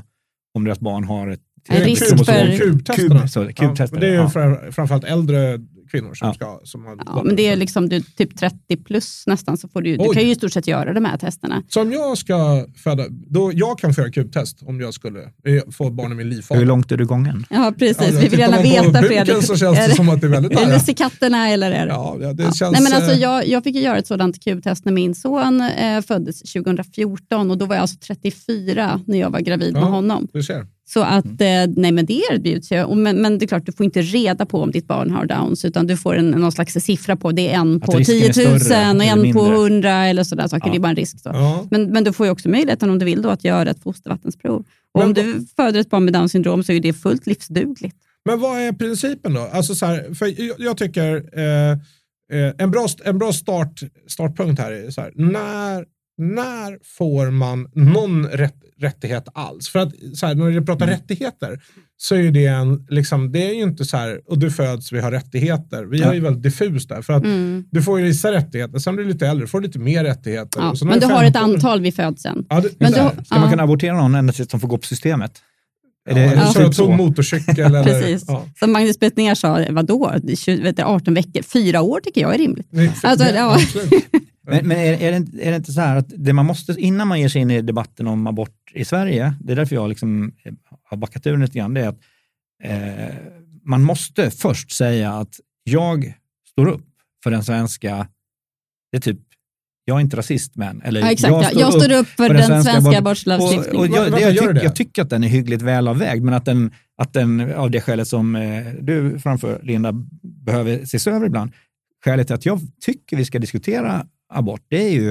om 0.54 0.64
deras 0.64 0.80
barn 0.80 1.04
har 1.04 1.28
ett 1.28 1.42
en 1.70 1.84
risk 1.84 2.26
för... 2.26 2.58
Kubtesterna. 2.58 3.54
Kub. 3.54 3.78
Ja, 3.80 4.00
det 4.00 4.08
är 4.08 4.12
ju 4.12 4.16
ja. 4.16 4.30
framförallt 4.72 5.04
äldre 5.04 5.60
kvinnor 5.92 6.14
som 6.14 6.28
ja. 6.28 6.34
ska... 6.34 6.60
Som 6.64 6.86
har 6.86 6.98
ja, 7.06 7.24
men 7.24 7.36
det 7.36 7.48
är 7.48 7.56
liksom 7.56 7.90
du, 7.90 8.02
typ 8.02 8.38
30 8.38 8.78
plus 8.78 9.24
nästan, 9.28 9.58
så 9.58 9.68
får 9.68 9.82
du, 9.82 9.98
du 9.98 10.14
kan 10.14 10.24
ju 10.24 10.32
i 10.32 10.36
stort 10.36 10.54
sett 10.54 10.68
göra 10.68 10.94
de 10.94 11.06
här 11.06 11.18
testerna. 11.18 11.64
Så 11.70 11.82
om 11.82 11.92
jag 11.92 12.18
ska 12.18 12.66
föda, 12.84 13.06
då 13.10 13.52
jag 13.54 13.80
kan 13.80 13.94
få 13.94 14.02
göra 14.02 14.12
kubtest 14.12 14.64
om 14.64 14.82
jag 14.82 14.94
skulle 14.94 15.22
eh, 15.22 15.72
få 15.72 15.90
barn 15.90 16.12
i 16.12 16.16
min 16.16 16.30
livfader. 16.30 16.60
Hur 16.60 16.68
långt 16.68 16.92
är 16.92 16.98
du 16.98 17.06
gången? 17.06 17.46
Ja, 17.50 17.74
precis. 17.80 18.14
Ja, 18.14 18.20
vi 18.20 18.28
vill 18.28 18.40
gärna 18.40 18.62
veta, 18.62 19.02
Fredrik. 19.02 19.44
så 19.44 19.58
känns 19.58 19.78
det, 19.78 19.88
det 19.88 19.96
som 19.96 20.10
att 20.10 20.22
det 20.22 20.28
är 20.28 20.32
väldigt 20.32 20.52
nära. 20.52 20.66
Är 20.66 20.74
det 20.74 20.80
cickatterna 20.80 21.50
eller 21.50 21.72
är 21.72 21.86
det? 21.86 21.94
Ja, 21.94 22.18
det 22.34 22.44
ja. 22.44 22.52
känns... 22.52 22.72
Nej, 22.72 22.82
men 22.82 22.94
alltså, 22.94 23.12
jag, 23.12 23.48
jag 23.48 23.64
fick 23.64 23.76
göra 23.76 23.98
ett 23.98 24.08
sådant 24.08 24.44
kubtest 24.44 24.86
när 24.86 24.92
min 24.92 25.16
son 25.16 25.62
eh, 25.62 26.02
föddes 26.02 26.54
2014 26.54 27.52
och 27.52 27.58
då 27.58 27.66
var 27.66 27.76
jag 27.76 27.82
alltså 27.82 27.98
34 27.98 29.02
när 29.08 29.20
jag 29.20 29.30
var 29.30 29.40
gravid 29.40 29.74
med 29.74 29.84
honom. 29.84 30.28
Du 30.34 30.44
ser. 30.44 30.68
Så 30.88 31.02
att, 31.02 31.26
eh, 31.26 31.66
nej 31.76 31.92
men 31.92 32.06
det 32.06 32.14
erbjuds 32.14 32.72
ju. 32.72 32.96
Men, 32.96 33.22
men 33.22 33.38
det 33.38 33.46
är 33.46 33.48
klart, 33.48 33.66
du 33.66 33.72
får 33.72 33.86
inte 33.86 34.02
reda 34.02 34.46
på 34.46 34.62
om 34.62 34.72
ditt 34.72 34.88
barn 34.88 35.12
har 35.12 35.26
Downs, 35.26 35.66
utan 35.66 35.88
du 35.88 35.98
får 35.98 36.16
en, 36.16 36.32
någon 36.32 36.52
slags 36.52 36.74
siffra 36.74 37.16
på 37.16 37.32
det 37.32 37.50
är 37.50 37.56
en 37.56 37.80
på 37.80 37.92
risken 37.92 38.16
är 38.16 38.34
10 38.34 38.50
000 38.50 38.60
större 38.60 38.96
och 38.96 39.04
en 39.04 39.34
på 39.34 39.44
mindre. 39.44 39.56
100 39.56 40.06
eller 40.06 40.24
sådär 40.24 40.48
saker. 40.48 40.68
Ja. 40.68 40.72
Det 40.72 40.78
är 40.78 40.80
bara 40.80 40.90
en 40.90 40.96
risk. 40.96 41.18
Ja. 41.24 41.68
Men, 41.72 41.92
men 41.92 42.04
du 42.04 42.14
får 42.14 42.26
ju 42.26 42.32
också 42.32 42.50
möjligheten 42.50 42.90
om 42.90 43.00
du 43.00 43.06
vill 43.06 43.22
då 43.22 43.30
att 43.30 43.44
göra 43.44 43.70
ett 43.70 43.84
fostervattensprov. 43.84 44.66
Och 44.92 45.00
Men 45.00 45.08
om 45.08 45.14
du 45.14 45.46
föder 45.56 45.80
ett 45.80 45.90
barn 45.90 46.06
med 46.06 46.14
Downs 46.14 46.32
syndrom 46.32 46.64
så 46.64 46.72
är 46.72 46.80
det 46.80 46.94
fullt 46.94 47.28
livsdugligt. 47.28 47.98
Men 48.26 48.40
vad 48.40 48.60
är 48.60 48.72
principen 48.72 49.34
då? 49.34 49.42
Alltså 49.42 49.76
så 49.76 49.86
här, 49.86 50.14
för 50.14 50.42
jag, 50.42 50.56
jag 50.60 50.78
tycker 50.78 51.40
eh, 51.40 51.72
eh, 51.72 52.54
en 52.58 52.72
bra, 52.72 52.88
en 53.04 53.18
bra 53.18 53.34
start, 53.34 53.80
startpunkt 54.08 54.62
här 54.62 54.72
är 54.72 54.92
så 54.92 55.02
här, 55.02 55.12
när, 55.16 55.86
när 56.18 56.80
får 56.98 57.32
man 57.32 57.68
någon 57.76 58.28
rätt, 58.28 58.56
rättighet 58.80 59.28
alls? 59.34 59.70
För 59.70 59.80
att 59.80 59.94
så 60.14 60.26
här, 60.26 60.36
när 60.36 60.46
vi 60.46 60.62
pratar 60.66 60.86
Mm. 60.88 61.00
rättigheter 61.00 61.60
så 61.98 62.16
är 62.16 62.32
det 62.32 62.46
en, 62.46 62.86
liksom, 62.90 63.32
det 63.32 63.50
är 63.50 63.54
ju 63.54 63.62
inte 63.64 63.86
så 63.86 63.98
här, 63.98 64.22
och 64.26 64.40
du 64.40 64.52
föds, 64.52 64.92
vi 64.92 65.00
har 65.00 65.12
rättigheter. 65.12 65.86
Vi 65.86 66.00
Ja. 66.00 66.06
har 66.08 66.14
ju 66.14 66.20
väldigt 66.20 66.44
diffust 66.44 66.90
där. 66.90 67.02
För 67.02 67.14
att 67.14 67.24
Mm. 67.24 67.66
du 67.72 67.82
får 67.82 68.00
ju 68.00 68.06
vissa 68.06 68.32
rättigheter, 68.32 68.80
sen 68.80 68.96
blir 68.96 69.06
du 69.06 69.12
lite 69.12 69.28
äldre, 69.28 69.48
får 69.48 69.60
du 69.62 69.68
lite 69.68 69.80
mer 69.80 70.04
rättigheter. 70.04 70.60
Ja. 70.62 70.74
Men 70.86 71.00
du 71.00 71.06
har 71.06 71.24
ett 71.24 71.34
15 71.34 71.54
antal 71.56 71.82
vid 71.82 71.96
födseln. 71.96 72.46
Ja, 72.50 72.62
det, 72.62 72.70
Men 72.80 72.92
du, 72.92 73.24
Ska 73.26 73.40
man 73.40 73.50
kunna 73.50 73.64
abortera 73.64 73.96
någon 73.98 74.16
ända 74.16 74.34
tills 74.34 74.48
de 74.48 74.60
får 74.60 74.68
gå 74.68 74.78
på 74.78 74.86
systemet? 74.88 75.32
Ja, 76.06 76.12
eller 76.18 76.46
typ 76.46 76.54
köra 76.54 76.72
så? 76.72 76.86
tung 76.86 76.98
motorcykel 76.98 77.60
eller... 77.66 77.84
Precis. 77.84 78.26
Ja. 78.28 78.46
Som 78.60 78.72
Magnus 78.72 79.00
Betnér 79.00 79.36
sa, 79.36 79.66
vadå, 79.70 80.14
20, 80.38 80.62
vet 80.64 80.78
du, 80.78 80.84
18 80.84 81.14
veckor, 81.14 81.42
fyra 81.42 81.82
år 81.82 82.00
tycker 82.00 82.22
jag 82.22 82.34
är 82.34 82.38
rimligt. 82.38 82.68
Nej, 82.70 82.92
Alltså, 83.04 83.26
ja. 83.36 83.58
Men, 84.48 84.68
men 84.68 84.78
är, 84.78 84.94
är, 85.02 85.12
det, 85.12 85.18
inte- 85.18 85.38
är 85.42 85.52
det 85.52 85.58
inte 85.58 85.72
så 85.72 85.82
här 85.82 85.96
att 85.96 86.06
det 86.18 86.34
man 86.34 86.46
måste, 86.46 86.76
innan 86.78 87.08
man 87.08 87.20
ger 87.22 87.30
sig 87.30 87.42
in 87.42 87.52
i 87.52 87.62
debatten 87.62 88.08
om 88.08 88.28
abort 88.28 88.72
i 88.74 88.86
Sverige, 88.86 89.34
det 89.42 89.52
är 89.52 89.56
därför 89.56 89.76
jag 89.76 89.90
liksom 89.90 90.32
eh, 90.44 90.54
har 90.84 90.98
backat 90.98 91.28
ur 91.28 91.38
lite 91.38 91.58
grann, 91.58 91.74
det 91.74 91.82
är 91.82 91.88
att 91.90 92.00
eh, 92.64 93.16
man 93.64 93.84
måste 93.84 94.32
först 94.32 94.72
säga 94.72 95.12
att 95.14 95.40
jag 95.64 96.14
står 96.52 96.68
upp 96.68 96.86
för 97.24 97.32
den 97.32 97.44
svenska, 97.44 98.08
det 98.92 98.98
är 98.98 99.02
typ, 99.02 99.20
jag 99.86 99.98
är 99.98 100.02
inte 100.02 100.18
rasist 100.18 100.56
men, 100.56 100.82
eller 100.82 101.02
Ja, 101.02 101.12
exakt, 101.12 101.32
jag, 101.32 101.54
jag 101.54 101.74
står 101.74 101.92
upp 101.92 102.08
för, 102.08 102.30
den 102.30 102.64
svenska, 102.64 102.72
abort- 102.72 102.98
abortlagstiftningen. 102.98 103.76
och, 103.78 103.82
och 103.82 103.88
jag, 103.90 104.12
det, 104.12 104.20
jag, 104.64 104.64
tyck, 104.64 104.74
tycker 104.74 105.02
att 105.02 105.10
den 105.10 105.24
är 105.24 105.28
hyggligt 105.28 105.62
välavvägd, 105.62 106.24
men 106.24 106.34
att 106.34 106.46
den, 106.46 106.72
att 106.98 107.14
den 107.14 107.54
av 107.54 107.72
det 107.72 107.82
skälet 107.82 108.08
som 108.08 108.36
eh, 108.36 108.66
du 108.82 109.20
framför, 109.20 109.60
Linda, 109.64 109.92
behöver 110.24 110.74
ses 110.74 111.08
över 111.08 111.26
ibland. 111.26 111.52
Skälet 112.06 112.28
till 112.28 112.34
att 112.34 112.46
jag 112.46 112.60
tycker 112.82 113.18
vi 113.18 113.26
ska 113.26 113.40
diskutera 113.40 114.06
abort, 114.34 114.62
det 114.68 114.84
är 114.88 114.92
ju 114.92 115.10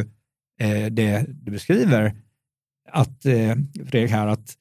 eh, 0.61 0.87
det 0.91 1.25
du 1.29 1.51
beskriver, 1.51 2.15
att, 2.93 3.27
eh, 3.27 3.55
Fredrik, 3.87 4.11
här, 4.11 4.27
att 4.27 4.55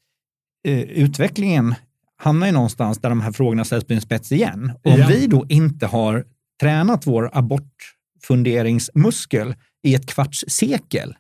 eh, 0.67 0.79
utvecklingen 0.81 1.75
hamnar 2.17 2.47
ju 2.47 2.53
någonstans 2.53 2.97
där 2.97 3.09
de 3.09 3.21
här 3.21 3.31
frågorna 3.31 3.65
ställs 3.65 3.83
på 3.85 3.93
en 3.93 4.01
spets 4.01 4.31
igen. 4.31 4.71
Och 4.83 4.91
om 4.91 4.97
Igen. 4.97 5.09
vi 5.09 5.27
då 5.27 5.45
inte 5.49 5.85
har 5.85 6.25
tränat 6.61 7.07
vår 7.07 7.29
abortfunderingsmuskel 7.33 9.55
i 9.83 9.95
ett 9.95 10.05
kvarts 10.05 10.45
sekel, 10.47 11.15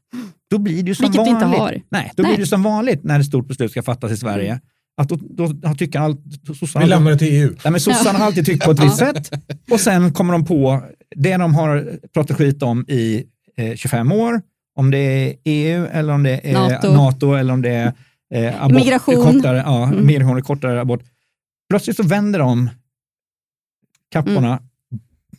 då 0.49 0.57
blir 0.57 0.83
det 0.83 0.87
ju 0.89 0.95
som 0.95 1.03
Vilket 1.03 1.27
vi 1.27 1.31
vanligt. 1.31 1.45
inte 1.47 1.59
har. 1.61 1.81
Nej, 1.89 2.11
då 2.15 2.23
Nej. 2.23 2.31
blir 2.31 2.43
det 2.45 2.49
som 2.49 2.63
vanligt 2.63 3.03
när 3.03 3.19
ett 3.19 3.25
stort 3.25 3.47
beslut 3.47 3.71
ska 3.71 3.83
fattas 3.83 4.11
i 4.11 4.17
Sverige. 4.17 4.61
Att 4.97 5.09
då, 5.09 5.47
då 5.47 5.73
tycker 5.75 5.99
allt, 5.99 6.19
sossarna, 6.59 6.85
Vi 6.85 6.89
lämnar 6.89 7.11
det 7.11 7.17
till 7.17 7.27
EU. 7.33 7.55
Nej, 7.63 7.71
men 7.71 7.79
sossarna 7.81 8.19
har 8.19 8.25
alltid 8.25 8.45
tyckt 8.45 8.65
på 8.65 8.71
ett 8.71 8.83
visst 8.83 8.97
sätt 8.97 9.31
och 9.71 9.79
sen 9.79 10.13
kommer 10.13 10.33
de 10.33 10.45
på 10.45 10.83
det 11.15 11.37
de 11.37 11.55
har 11.55 11.99
pratat 12.13 12.37
skit 12.37 12.63
om 12.63 12.85
i 12.87 13.23
eh, 13.57 13.75
25 13.75 14.11
år, 14.11 14.41
om 14.75 14.91
det 14.91 14.97
är 14.97 15.35
EU 15.43 15.85
eller 15.85 16.13
om 16.13 16.23
det 16.23 16.49
är 16.51 16.53
NATO. 16.53 16.93
NATO, 16.93 17.33
eller 17.33 17.53
om 17.53 17.61
det 17.61 17.69
är 17.69 17.93
eh, 18.33 18.63
abort, 18.63 18.75
Migration. 18.75 19.15
Kortare, 19.33 19.57
ja, 19.57 19.83
Mm. 19.87 20.05
migration 20.05 20.37
och 20.37 20.43
kortare 20.43 20.81
abort. 20.81 21.01
Plötsligt 21.69 21.97
så 21.97 22.03
vänder 22.03 22.39
de 22.39 22.69
kapporna 24.11 24.59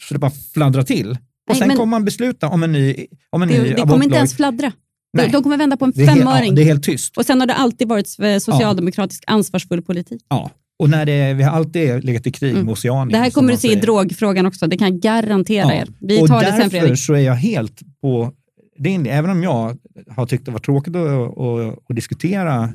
så 0.09 0.15
det 0.15 0.21
bara 0.21 0.31
fladdrar 0.31 0.83
till. 0.83 1.19
Och 1.51 1.57
sen 1.57 1.69
kommer 1.69 1.87
man 1.87 2.05
besluta 2.05 2.49
om 2.49 2.63
en 2.63 2.73
ny, 2.73 3.07
om 3.31 3.43
en 3.43 3.49
ny 3.49 3.55
Det, 3.55 3.61
det 3.63 3.69
kommer 3.71 3.83
abortlag. 3.83 4.05
inte 4.05 4.17
ens 4.17 4.37
fladdra. 4.37 4.73
Nej. 5.13 5.29
de 5.31 5.43
kommer 5.43 5.57
vända 5.57 5.77
på 5.77 5.85
en 5.85 5.91
det 5.95 6.05
helt, 6.05 6.19
ja, 6.21 6.25
femöring. 6.27 6.55
det 6.55 6.63
är 6.63 6.67
helt 6.67 6.83
tyst. 6.83 7.17
Och 7.17 7.27
sen 7.27 7.41
har 7.41 7.47
det 7.47 7.55
alltid 7.55 7.89
varit 7.89 8.09
socialdemokratisk 8.41 9.25
ansvarsfull 9.27 9.83
politik. 9.83 10.23
Ja. 10.29 10.51
Och 10.79 10.91
när 10.91 11.07
det, 11.07 11.35
vi 11.35 11.43
har 11.43 11.53
alltid 11.57 12.05
legat 12.05 12.27
i 12.27 12.33
krig 12.33 12.53
Mm. 12.53 12.65
med 12.65 12.73
Oceanien. 12.73 13.09
Det 13.09 13.19
här 13.19 13.31
kommer 13.31 13.53
du 13.53 13.59
se 13.59 13.73
i 13.73 13.75
drogfrågan 13.75 14.47
också, 14.47 14.67
det 14.67 14.77
kan 14.77 14.89
jag 14.93 15.01
garantera 15.01 15.75
Ja. 15.75 15.81
er. 15.81 15.89
Vi 16.01 16.23
och 16.23 16.29
tar 16.29 16.41
det 16.41 16.47
sen 16.51 16.59
därför 16.59 16.71
Fredrik. 16.79 16.99
så 16.99 17.13
är 17.15 17.21
jag 17.21 17.35
helt 17.35 17.81
på 18.01 18.33
din 18.79 19.07
Även 19.07 19.31
om 19.31 19.43
jag 19.43 19.79
har 20.09 20.27
tyckt 20.27 20.45
det 20.45 20.51
var 20.51 20.59
tråkigt 20.59 20.97
att, 20.97 21.39
att, 21.39 21.79
att 21.91 21.97
diskutera 21.97 22.73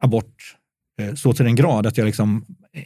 abort 0.00 0.34
eh, 1.02 1.14
så 1.14 1.32
till 1.32 1.44
den 1.44 1.54
grad 1.56 1.86
att 1.86 1.98
jag 1.98 2.04
liksom 2.04 2.44
eh, 2.76 2.82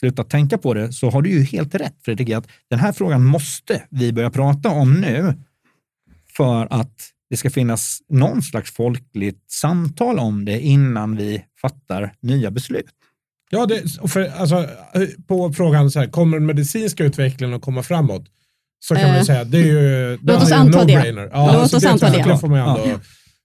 slutat 0.00 0.30
tänka 0.30 0.58
på 0.58 0.74
det, 0.74 0.92
så 0.92 1.10
har 1.10 1.22
du 1.22 1.30
ju 1.30 1.42
helt 1.42 1.74
rätt 1.74 1.94
Fredrik, 2.04 2.30
att 2.30 2.48
den 2.70 2.78
här 2.78 2.92
frågan 2.92 3.24
måste 3.24 3.82
vi 3.90 4.12
börja 4.12 4.30
prata 4.30 4.68
om 4.68 4.94
nu 5.00 5.34
för 6.36 6.68
att 6.70 6.92
det 7.30 7.36
ska 7.36 7.50
finnas 7.50 7.98
någon 8.08 8.42
slags 8.42 8.70
folkligt 8.72 9.50
samtal 9.50 10.18
om 10.18 10.44
det 10.44 10.60
innan 10.60 11.16
vi 11.16 11.44
fattar 11.60 12.12
nya 12.20 12.50
beslut. 12.50 12.90
Ja, 13.50 13.66
det, 13.66 13.82
och 14.00 14.10
för, 14.10 14.32
alltså, 14.36 14.68
på 15.26 15.52
frågan 15.52 15.90
så 15.90 16.00
här, 16.00 16.06
kommer 16.06 16.36
den 16.38 16.46
medicinska 16.46 17.04
utvecklingen 17.04 17.56
att 17.56 17.62
komma 17.62 17.82
framåt? 17.82 18.24
Så 18.84 18.94
kan 18.94 19.04
man 19.04 19.12
Eh, 19.12 19.18
ju 19.18 19.24
säga, 19.24 19.44
det 19.44 19.58
är 19.58 19.66
ju 19.66 20.16
det 20.16 20.32
låt 20.32 20.42
oss 20.42 20.50
är 20.50 20.56
ju 20.56 20.60
en 20.60 20.66
anta 20.66 20.84
det. 20.84 21.28
Ja, 21.32 21.52
Låt 21.52 21.70
så 21.70 21.76
oss 21.76 21.82
det 21.82 21.90
anta 21.90 22.10
det. 22.10 22.38
får 22.38 22.48
man 22.48 22.58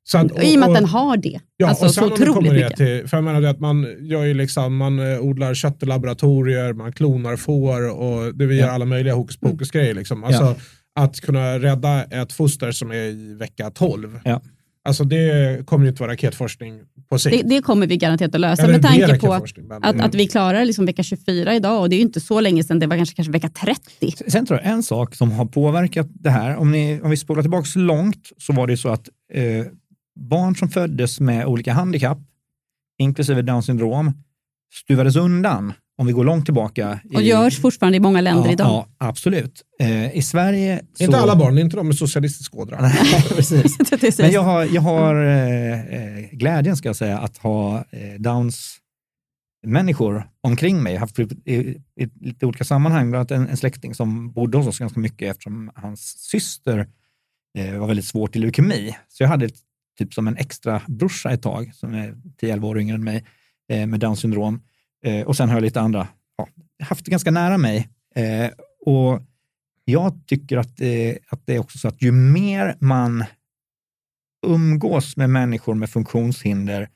så 0.08 0.18
att, 0.18 0.32
Och 0.32 0.44
I 0.44 0.56
och 0.56 0.60
med 0.60 0.70
att 0.70 0.76
den 0.76 0.86
har 0.86 1.18
det. 1.18 1.40
Ja, 1.58 1.68
alltså 1.68 1.86
och 1.86 1.92
sen 1.94 2.04
så 2.08 2.14
otroligt 2.14 2.54
mycket. 2.54 2.76
till, 2.78 3.08
för 3.08 3.18
jag 3.18 3.24
menar 3.24 3.42
det 3.42 3.50
att 3.50 3.60
man 3.60 3.88
gör 4.00 4.24
ju 4.24 4.34
liksom, 4.34 4.76
man 4.78 5.00
eh, 5.14 5.20
odlar 5.20 5.54
kött 5.54 5.84
i 5.84 5.86
laboratorier, 5.86 6.74
man 6.74 6.92
klonar 6.92 7.36
får 7.36 7.90
och 7.92 8.36
det 8.36 8.46
vi 8.46 8.56
gör 8.56 8.68
Ja. 8.68 8.74
alla 8.74 8.86
möjliga 8.86 9.14
hokus 9.14 9.38
pokus 9.38 9.72
grejer 9.72 9.94
liksom. 9.94 10.24
Alltså 10.24 10.56
att 10.96 11.22
kunna 11.22 11.60
rädda 11.60 12.04
ett 12.04 12.34
foster 12.34 12.72
som 12.72 12.92
är 12.92 12.96
i 12.96 13.36
vecka 13.40 13.72
12. 13.72 14.20
Ja. 14.24 14.42
Alltså 14.88 15.04
det 15.04 15.66
kommer 15.66 15.86
ju 15.86 15.90
inte 15.90 16.02
vara 16.04 16.12
raketforskning 16.12 16.80
på 17.10 17.20
sikt. 17.20 17.44
Det, 17.44 17.56
det 17.56 17.62
kommer 17.62 17.88
vi 17.88 17.98
garanterat 17.98 18.36
att 18.36 18.42
lösa 18.42 18.64
Eller 18.64 18.74
med 18.74 18.82
tanke 18.82 19.20
på 19.20 19.34
att, 19.34 20.02
att 20.02 20.16
vi 20.16 20.28
klarar 20.28 20.66
liksom 20.66 20.86
vecka 20.86 21.04
24 21.04 21.56
idag 21.56 21.82
och 21.82 21.90
det 21.90 21.96
är 21.96 21.98
ju 21.98 22.04
inte 22.04 22.22
så 22.22 22.40
länge 22.40 22.64
sedan, 22.64 22.80
det 22.80 22.88
var 22.88 22.98
kanske, 22.98 23.16
kanske 23.16 23.32
vecka 23.32 23.50
30. 23.50 24.32
Sen 24.32 24.46
tror 24.46 24.60
jag 24.64 24.72
en 24.72 24.84
sak 24.84 25.16
som 25.16 25.32
har 25.32 25.46
påverkat 25.46 26.08
det 26.10 26.30
här, 26.30 26.56
om, 26.56 26.72
ni, 26.72 27.02
om 27.04 27.10
vi 27.10 27.18
spolar 27.18 27.42
tillbaka 27.42 27.66
så 27.66 27.80
långt, 27.80 28.30
så 28.38 28.54
var 28.54 28.68
det 28.68 28.78
så 28.78 28.90
att 28.90 29.10
eh, 29.34 29.66
barn 30.16 30.56
som 30.56 30.70
föddes 30.70 31.20
med 31.20 31.46
olika 31.46 31.74
handikapp, 31.74 32.20
inklusive 33.00 33.42
Downs 33.42 33.66
syndrom, 33.66 34.12
stuvades 34.74 35.16
undan, 35.16 35.74
om 35.98 36.08
vi 36.08 36.14
går 36.14 36.24
långt 36.24 36.46
tillbaka. 36.46 37.00
Och 37.14 37.22
i, 37.22 37.26
görs 37.26 37.62
fortfarande 37.62 37.98
i 37.98 38.00
många 38.00 38.22
länder 38.22 38.46
ja, 38.46 38.52
idag. 38.52 38.68
Ja, 38.68 39.08
absolut. 39.08 39.62
Eh, 39.80 40.18
I 40.18 40.22
Sverige... 40.22 40.82
Inte 41.00 41.18
så, 41.18 41.24
alla 41.24 41.36
barn, 41.36 41.58
inte 41.58 41.78
de 41.78 41.88
med 41.88 41.98
socialistisk 41.98 42.56
ådra. 42.56 42.82
Nej, 42.82 43.24
precis. 43.36 43.78
Precis. 43.90 44.20
Men 44.20 44.32
jag 44.32 44.42
har, 44.42 44.66
jag 44.66 44.82
har 44.82 45.26
eh, 45.26 45.96
eh, 45.96 46.30
glädjen, 46.32 46.78
ska 46.78 46.90
jag 46.90 46.96
säga, 46.96 47.20
att 47.20 47.38
ha 47.38 47.78
eh, 47.78 48.20
Downs 48.20 48.80
människor 49.66 50.30
omkring 50.42 50.84
mig. 50.84 50.94
Jag 50.94 51.00
har 51.00 51.08
haft 51.08 51.20
i, 51.20 51.54
i, 51.54 51.58
i 52.04 52.10
lite 52.22 52.46
olika 52.46 52.64
sammanhang, 52.64 53.12
bland 53.12 53.32
annat 53.32 53.32
en, 53.32 53.50
en 53.50 53.58
släkting 53.58 53.96
som 53.96 54.32
bodde 54.32 54.58
hos 54.58 54.68
oss 54.68 54.80
ganska 54.80 55.00
mycket 55.00 55.32
eftersom 55.32 55.72
hans 55.76 56.02
syster 56.18 56.88
eh, 57.58 57.80
var 57.80 57.88
väldigt 57.88 58.06
svårt 58.06 58.36
i 58.36 58.40
leukemi. 58.40 58.96
Så 59.08 59.24
jag 59.24 59.28
hade 59.28 59.46
ett, 59.46 59.60
typ 59.98 60.14
som 60.14 60.28
en 60.28 60.38
extra 60.38 60.82
brorsa 60.88 61.32
ett 61.32 61.42
tag, 61.42 61.76
som 61.76 61.94
är 61.94 62.16
10-11 62.42 62.66
år 62.66 62.80
yngre 62.80 62.96
än 62.96 63.04
mig, 63.04 63.26
eh, 63.70 63.88
med 63.88 64.00
Downs 64.00 64.20
syndrom. 64.20 64.62
Eh, 65.06 65.26
och 65.26 65.38
sen 65.38 65.50
har 65.50 65.56
jag 65.56 65.64
lite 65.64 65.82
andra, 65.82 66.08
ja, 66.38 66.48
haft 66.84 67.06
det 67.06 67.12
ganska 67.12 67.32
nära 67.32 67.58
mig. 67.58 67.90
Eh, 68.16 68.50
och 68.86 69.22
jag 69.86 70.28
tycker 70.28 70.58
att, 70.58 70.82
att 71.30 71.42
det 71.46 71.56
är 71.56 71.60
också 71.60 71.78
så 71.78 71.88
att 71.88 72.02
ju 72.02 72.12
mer 72.12 72.78
man 72.80 73.26
umgås 74.46 75.18
med 75.18 75.30
människor 75.30 75.76
med 75.76 75.90
funktionshinder, 75.90 76.90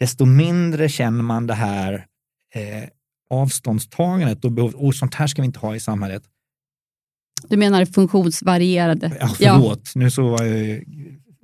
desto 0.00 0.24
mindre 0.24 0.88
känner 0.88 1.22
man 1.22 1.46
det 1.46 1.54
här 1.54 2.06
eh, 2.54 2.88
avståndstagandet 3.30 4.44
och 4.44 4.52
behov, 4.52 4.74
och 4.74 4.94
sånt 4.94 5.14
här 5.14 5.26
ska 5.26 5.42
vi 5.42 5.46
inte 5.46 5.58
ha 5.58 5.76
i 5.76 5.80
samhället. 5.80 6.22
Du 7.48 7.56
menar 7.56 7.84
funktionsvarierade? 7.84 9.16
Ja, 9.20 9.28
förlåt, 9.28 9.94
nu 9.94 10.10
så 10.10 10.28
var 10.30 10.44
jag 10.44 10.84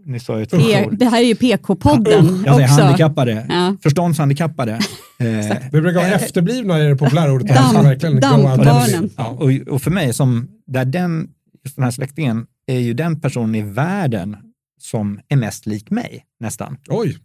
ju- 0.08 0.12
nu 0.12 0.18
sa 0.20 0.32
jag 0.32 0.42
ett 0.42 0.54
ord. 0.86 0.98
det 0.98 1.04
här 1.04 1.18
är 1.20 1.26
ju 1.26 1.34
PK-podden 1.34 2.42
Jag 2.46 2.54
säger 2.56 2.68
också. 2.68 2.82
handikappade, 2.82 3.46
Ja. 3.48 3.76
förståndshandikappade. 3.82 4.78
Eh, 5.20 5.26
Det 5.72 5.80
brukar 5.80 5.94
vara 6.00 6.06
eh, 6.06 6.14
efterblivna 6.22 6.80
i 6.80 6.88
det 6.88 6.96
populära 6.96 7.32
ordet. 7.32 7.56
And 7.56 8.20
dampbarnen. 8.20 8.86
live. 8.86 9.08
Ja, 9.16 9.26
och, 9.28 9.74
och 9.74 9.82
för 9.82 9.90
mig, 9.90 10.12
som, 10.12 10.48
där 10.66 10.84
den, 10.84 11.28
just 11.64 11.76
den 11.76 11.84
här 11.84 11.90
släktingen 11.90 12.46
är 12.66 12.78
ju 12.78 12.94
den 12.94 13.20
personen 13.20 13.54
i 13.54 13.62
världen 13.62 14.36
som 14.80 15.20
är 15.28 15.36
mest 15.36 15.66
lik 15.66 15.90
mig, 15.90 16.24
nästan. 16.40 16.76
Oj, 16.88 17.16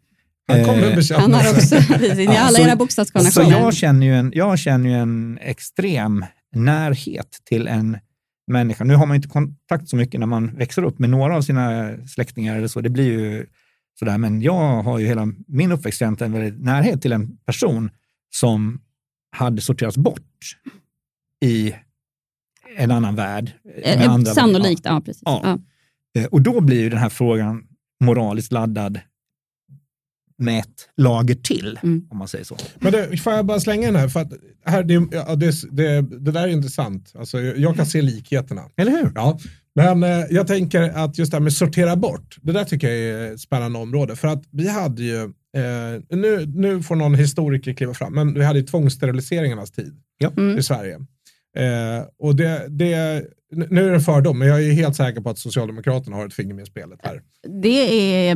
han 0.48 0.66
kom 0.66 0.76
med 0.80 0.84
en 0.98 1.00
Eh, 1.16 1.20
Han 1.20 1.34
har 1.34 1.50
också, 1.50 1.76
precis, 2.00 2.30
alla 2.30 2.50
så- 2.50 2.62
era 2.62 2.72
Så 2.72 2.78
bokstavskombinationer. 2.78 3.50
jag 3.60 3.74
känner, 3.74 4.06
ju 4.08 4.16
en, 4.16 4.32
jag 4.36 4.60
känner 4.60 4.90
ju 4.90 4.96
en 4.96 5.38
extrem 5.42 6.26
närhet 6.56 7.28
till 7.50 7.68
en 7.68 7.98
människa. 8.48 8.84
Nu 8.84 8.96
har 8.96 9.06
man 9.06 9.16
inte 9.16 9.28
kontakt 9.28 9.90
så 9.90 9.96
mycket 9.96 10.20
när 10.20 10.28
man 10.28 10.56
växer 10.56 10.84
upp 10.84 11.00
med 11.00 11.10
några 11.10 11.36
av 11.38 11.42
sina 11.42 11.98
släktingar 12.08 12.58
eller 12.58 12.68
så. 12.68 12.82
Det 12.82 12.90
blir 12.90 13.12
ju 13.20 13.46
sådär, 14.00 14.18
men 14.18 14.42
jag 14.42 14.84
har 14.84 15.00
ju 15.00 15.08
hela 15.08 15.28
min 15.48 15.72
uppväxt 15.72 16.00
känt 16.00 16.22
en 16.22 16.32
väldigt 16.32 16.64
närhet 16.64 17.02
till 17.02 17.12
en 17.14 17.38
person 17.38 17.90
som 18.36 18.82
hade 19.36 19.62
sorterats 19.62 19.98
bort 19.98 20.58
i 21.46 21.76
en 22.78 22.92
annan 22.92 23.16
värld. 23.16 23.52
med 23.64 23.84
Eh, 23.86 24.12
andra- 24.12 24.34
Sannolikt, 24.34 24.82
ja 24.86 25.02
precis. 25.06 25.22
Ja. 25.26 25.40
Ja. 25.44 25.60
Eh, 26.22 26.28
Och 26.28 26.42
då 26.42 26.62
blir 26.62 26.82
ju 26.82 26.90
den 26.90 27.00
här 27.00 27.10
frågan 27.10 27.64
moraliskt 28.04 28.52
laddad 28.52 29.00
med 30.38 30.60
ett 30.60 30.90
lager 30.98 31.36
till, 31.36 31.80
Mm. 31.84 32.08
om 32.10 32.18
man 32.18 32.28
säger 32.28 32.46
så. 32.46 32.58
Men 32.80 32.92
det, 32.92 33.18
får 33.18 33.34
jag 33.34 33.46
bara 33.46 33.60
slänga 33.60 33.88
den 33.88 33.96
här? 33.96 34.08
För 34.08 34.20
att 34.20 34.34
här 34.66 34.84
det, 34.84 34.94
ja, 35.12 35.36
det, 35.36 35.54
det, 35.72 36.02
det 36.02 36.32
där 36.32 36.44
är 36.44 36.48
intressant. 36.48 37.14
Alltså, 37.20 37.42
jag 37.42 37.76
kan 37.76 37.86
se 37.86 38.02
likheterna. 38.02 38.62
Eller 38.78 38.92
hur? 38.92 39.12
Ja, 39.16 39.40
men 39.76 40.04
eh, 40.04 40.26
jag 40.30 40.48
tänker 40.48 40.82
att 40.82 41.18
just 41.18 41.32
det 41.32 41.36
här 41.38 41.42
med 41.44 41.54
sortera 41.54 41.96
bort, 41.96 42.38
det 42.42 42.52
där 42.52 42.64
tycker 42.64 42.90
jag 42.90 42.98
är 43.28 43.34
ett 43.34 43.40
spännande 43.40 43.80
område. 43.80 44.16
För 44.16 44.28
att 44.28 44.44
vi 44.52 44.68
hade 44.68 45.04
ju, 45.04 45.22
eh, 45.24 46.02
nu, 46.10 46.46
nu 46.56 46.84
får 46.84 46.96
någon 46.96 47.16
historiker 47.16 47.74
kliva 47.74 47.94
fram, 47.94 48.14
men 48.16 48.34
vi 48.34 48.44
hade 48.44 48.60
ju 48.60 48.66
tvångssteriliseringarnas 48.66 49.72
tid 49.72 49.94
Mm. 50.38 50.58
i 50.58 50.64
Sverige. 50.64 51.00
Eh, 51.58 52.04
och 52.20 52.36
det, 52.36 52.66
det, 52.70 53.24
nu 53.70 53.86
är 53.86 53.90
det 53.90 53.96
en 53.96 54.02
fördom, 54.02 54.40
men 54.40 54.48
jag 54.48 54.64
är 54.66 54.72
helt 54.74 54.96
säker 54.96 55.22
på 55.22 55.30
att 55.30 55.40
Socialdemokraterna 55.40 56.16
har 56.16 56.26
ett 56.26 56.34
finger 56.34 56.54
med 56.54 56.64
i 56.64 56.66
spelet 56.66 57.00
här. 57.04 57.22
Det 57.62 58.28
är 58.30 58.36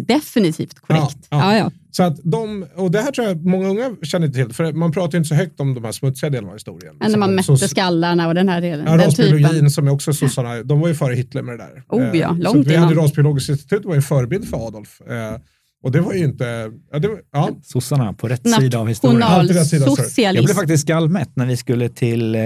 definitivt 0.00 0.80
korrekt. 0.80 1.26
Ja, 1.30 1.54
ja. 1.54 1.56
Ja. 1.56 1.70
Så 1.90 2.02
att 2.02 2.16
de, 2.24 2.66
och 2.76 2.90
det 2.90 3.00
här 3.00 3.10
tror 3.12 3.26
jag 3.26 3.44
många 3.46 3.68
unga 3.68 3.96
känner 4.02 4.28
till, 4.28 4.52
för 4.52 4.72
man 4.72 4.92
pratar 4.92 5.18
inte 5.18 5.28
så 5.28 5.34
högt 5.34 5.60
om 5.60 5.74
de 5.74 5.84
här 5.84 5.92
smutsiga 5.92 6.30
delarna 6.30 6.48
av 6.48 6.54
historien. 6.54 6.96
Men 7.00 7.10
när 7.10 7.18
man 7.18 7.28
Som- 7.28 7.34
mätte 7.54 7.56
så- 7.58 7.68
skallarna 7.68 8.28
och 8.28 8.34
den 8.34 8.48
här 8.48 8.60
delen. 8.60 8.86
Ja, 8.88 9.06
rasbiologin 9.06 9.70
som 9.70 9.86
är 9.86 9.92
också 9.92 10.12
sossarna, 10.12 10.62
de 10.62 10.80
var 10.80 10.88
ju 10.88 10.94
före 10.94 11.14
Hitler 11.14 11.42
med 11.42 11.58
det 11.58 11.64
där. 11.64 11.82
Oh 11.88 12.16
ja, 12.16 12.28
Eh, 12.30 12.38
långt 12.38 12.56
så 12.56 12.70
vi 12.70 12.76
hade 12.76 12.92
innan. 12.92 13.04
Rasbiologiskt 13.04 13.48
institut 13.50 13.84
var 13.84 13.92
ju 13.92 13.96
en 13.96 14.02
förebild 14.02 14.48
för 14.48 14.66
Adolf. 14.66 15.00
Eh, 15.00 15.40
och 15.84 15.92
det 15.92 16.00
var 16.00 16.12
ju 16.12 16.24
inte, 16.24 16.72
ja, 16.92 16.98
det 16.98 17.08
var, 17.08 17.20
ja. 17.32 17.50
Sossarna 17.62 18.12
på 18.12 18.28
rätt 18.28 18.50
sida 18.50 18.78
av 18.78 18.88
historien. 18.88 19.20
Sida, 19.20 19.24
sorry. 19.24 19.38
Jag 19.38 19.46
blev 19.46 19.56
Nationalsocialism. 19.56 20.54
faktiskt 20.54 20.82
skallmätt 20.82 21.36
när 21.36 21.46
vi 21.46 21.56
skulle 21.56 21.88
till, 21.88 22.34
eh, 22.34 22.42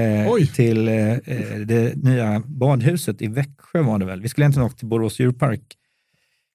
till 0.55 0.89
eh, 0.89 0.95
det 1.67 1.97
nya 1.97 2.43
badhuset 2.47 3.23
i 3.23 3.27
Växjö 3.27 3.83
var 3.83 3.99
det 3.99 4.05
väl. 4.05 4.21
Vi 4.21 4.29
skulle 4.29 4.45
egentligen 4.45 4.67
åka 4.67 4.77
till 4.77 4.87
Borås 4.87 5.21
djurpark 5.21 5.61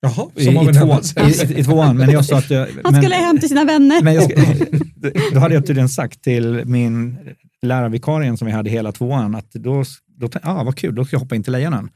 Jaha, 0.02 0.30
i, 0.36 0.48
i, 0.48 0.74
två, 0.74 1.00
i, 1.28 1.60
i 1.60 1.64
tvåan, 1.64 1.98
men 1.98 2.10
jag 2.10 2.26
sa 2.26 2.38
att 2.38 2.50
jag... 2.50 2.68
Han 2.84 2.94
men, 2.94 3.02
skulle 3.02 3.16
hem 3.16 3.40
till 3.40 3.50
sina 3.50 3.66
vänner. 3.66 4.02
men 4.02 4.14
jag 4.14 4.32
då 5.34 5.40
hade 5.40 5.54
jag 5.54 5.66
tydligen 5.66 5.90
sagt 5.90 6.24
till 6.24 6.62
min 6.66 7.18
lärarvikarien 7.62 8.38
som 8.38 8.46
vi 8.46 8.52
hade 8.52 8.70
hela 8.70 8.92
tvåan 8.92 9.36
att 9.36 9.52
då, 9.52 9.84
då 10.08 10.30
ah, 10.42 10.64
vad 10.64 10.78
kul, 10.78 10.96
då 10.96 11.06
ska 11.06 11.16
jag 11.16 11.20
hoppa 11.20 11.36
in 11.36 11.44
till 11.44 11.54
Lejonen. 11.54 11.90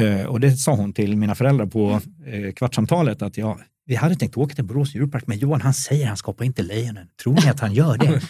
Eh, 0.00 0.26
och 0.26 0.40
det 0.40 0.56
sa 0.56 0.74
hon 0.74 0.92
till 0.92 1.16
mina 1.16 1.34
föräldrar 1.34 1.66
på 1.66 2.00
eh, 2.26 2.52
kvartssamtalet 2.52 3.22
att 3.22 3.38
jag, 3.38 3.58
vi 3.86 3.94
hade 3.94 4.14
tänkt 4.14 4.36
åka 4.36 4.54
till 4.54 4.64
Borås 4.64 4.94
djurpark, 4.94 5.26
men 5.26 5.38
Johan 5.38 5.60
han 5.60 5.74
säger 5.74 6.02
att 6.02 6.08
han 6.08 6.16
ska 6.16 6.30
hoppa 6.30 6.44
in 6.44 6.52
till 6.52 6.66
Lejonen. 6.66 7.06
Tror 7.22 7.34
ni 7.34 7.48
att 7.48 7.60
han 7.60 7.74
gör 7.74 7.98
det? 7.98 8.20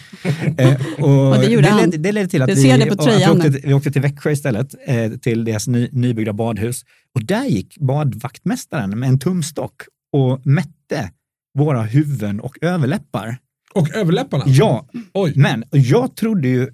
eh, 0.63 1.03
och 1.03 1.27
Och 1.29 1.35
det 1.39 1.45
gjorde 1.45 1.67
han. 1.69 1.81
ledde, 1.81 1.97
det 1.97 2.11
ledde 2.11 2.27
till 2.27 2.41
att 2.41 2.47
Det 2.47 2.55
vi, 2.55 2.61
ser 2.61 2.77
det 2.77 2.85
på 2.85 3.03
och 3.03 3.09
att 3.09 3.21
vi, 3.21 3.27
åkte, 3.29 3.67
vi 3.67 3.73
åkte 3.73 3.91
till 3.91 4.01
Växjö 4.01 4.31
istället, 4.31 4.75
eh, 4.87 5.11
till 5.11 5.43
deras 5.45 5.67
ny, 5.67 5.89
nybyggda 5.91 6.33
badhus. 6.33 6.85
Och 7.13 7.25
där 7.25 7.45
gick 7.45 7.77
badvaktmästaren 7.77 8.99
med 8.99 9.09
en 9.09 9.19
tumstock 9.19 9.81
och 10.13 10.45
mätte 10.45 11.11
våra 11.57 11.81
huvuden 11.83 12.39
och 12.39 12.57
överläppar. 12.61 13.37
Och 13.73 13.95
överläpparna. 13.95 14.43
Ja, 14.47 14.87
Oj. 15.13 15.33
men 15.35 15.63
jag 15.71 16.15
trodde 16.15 16.47
ju 16.47 16.69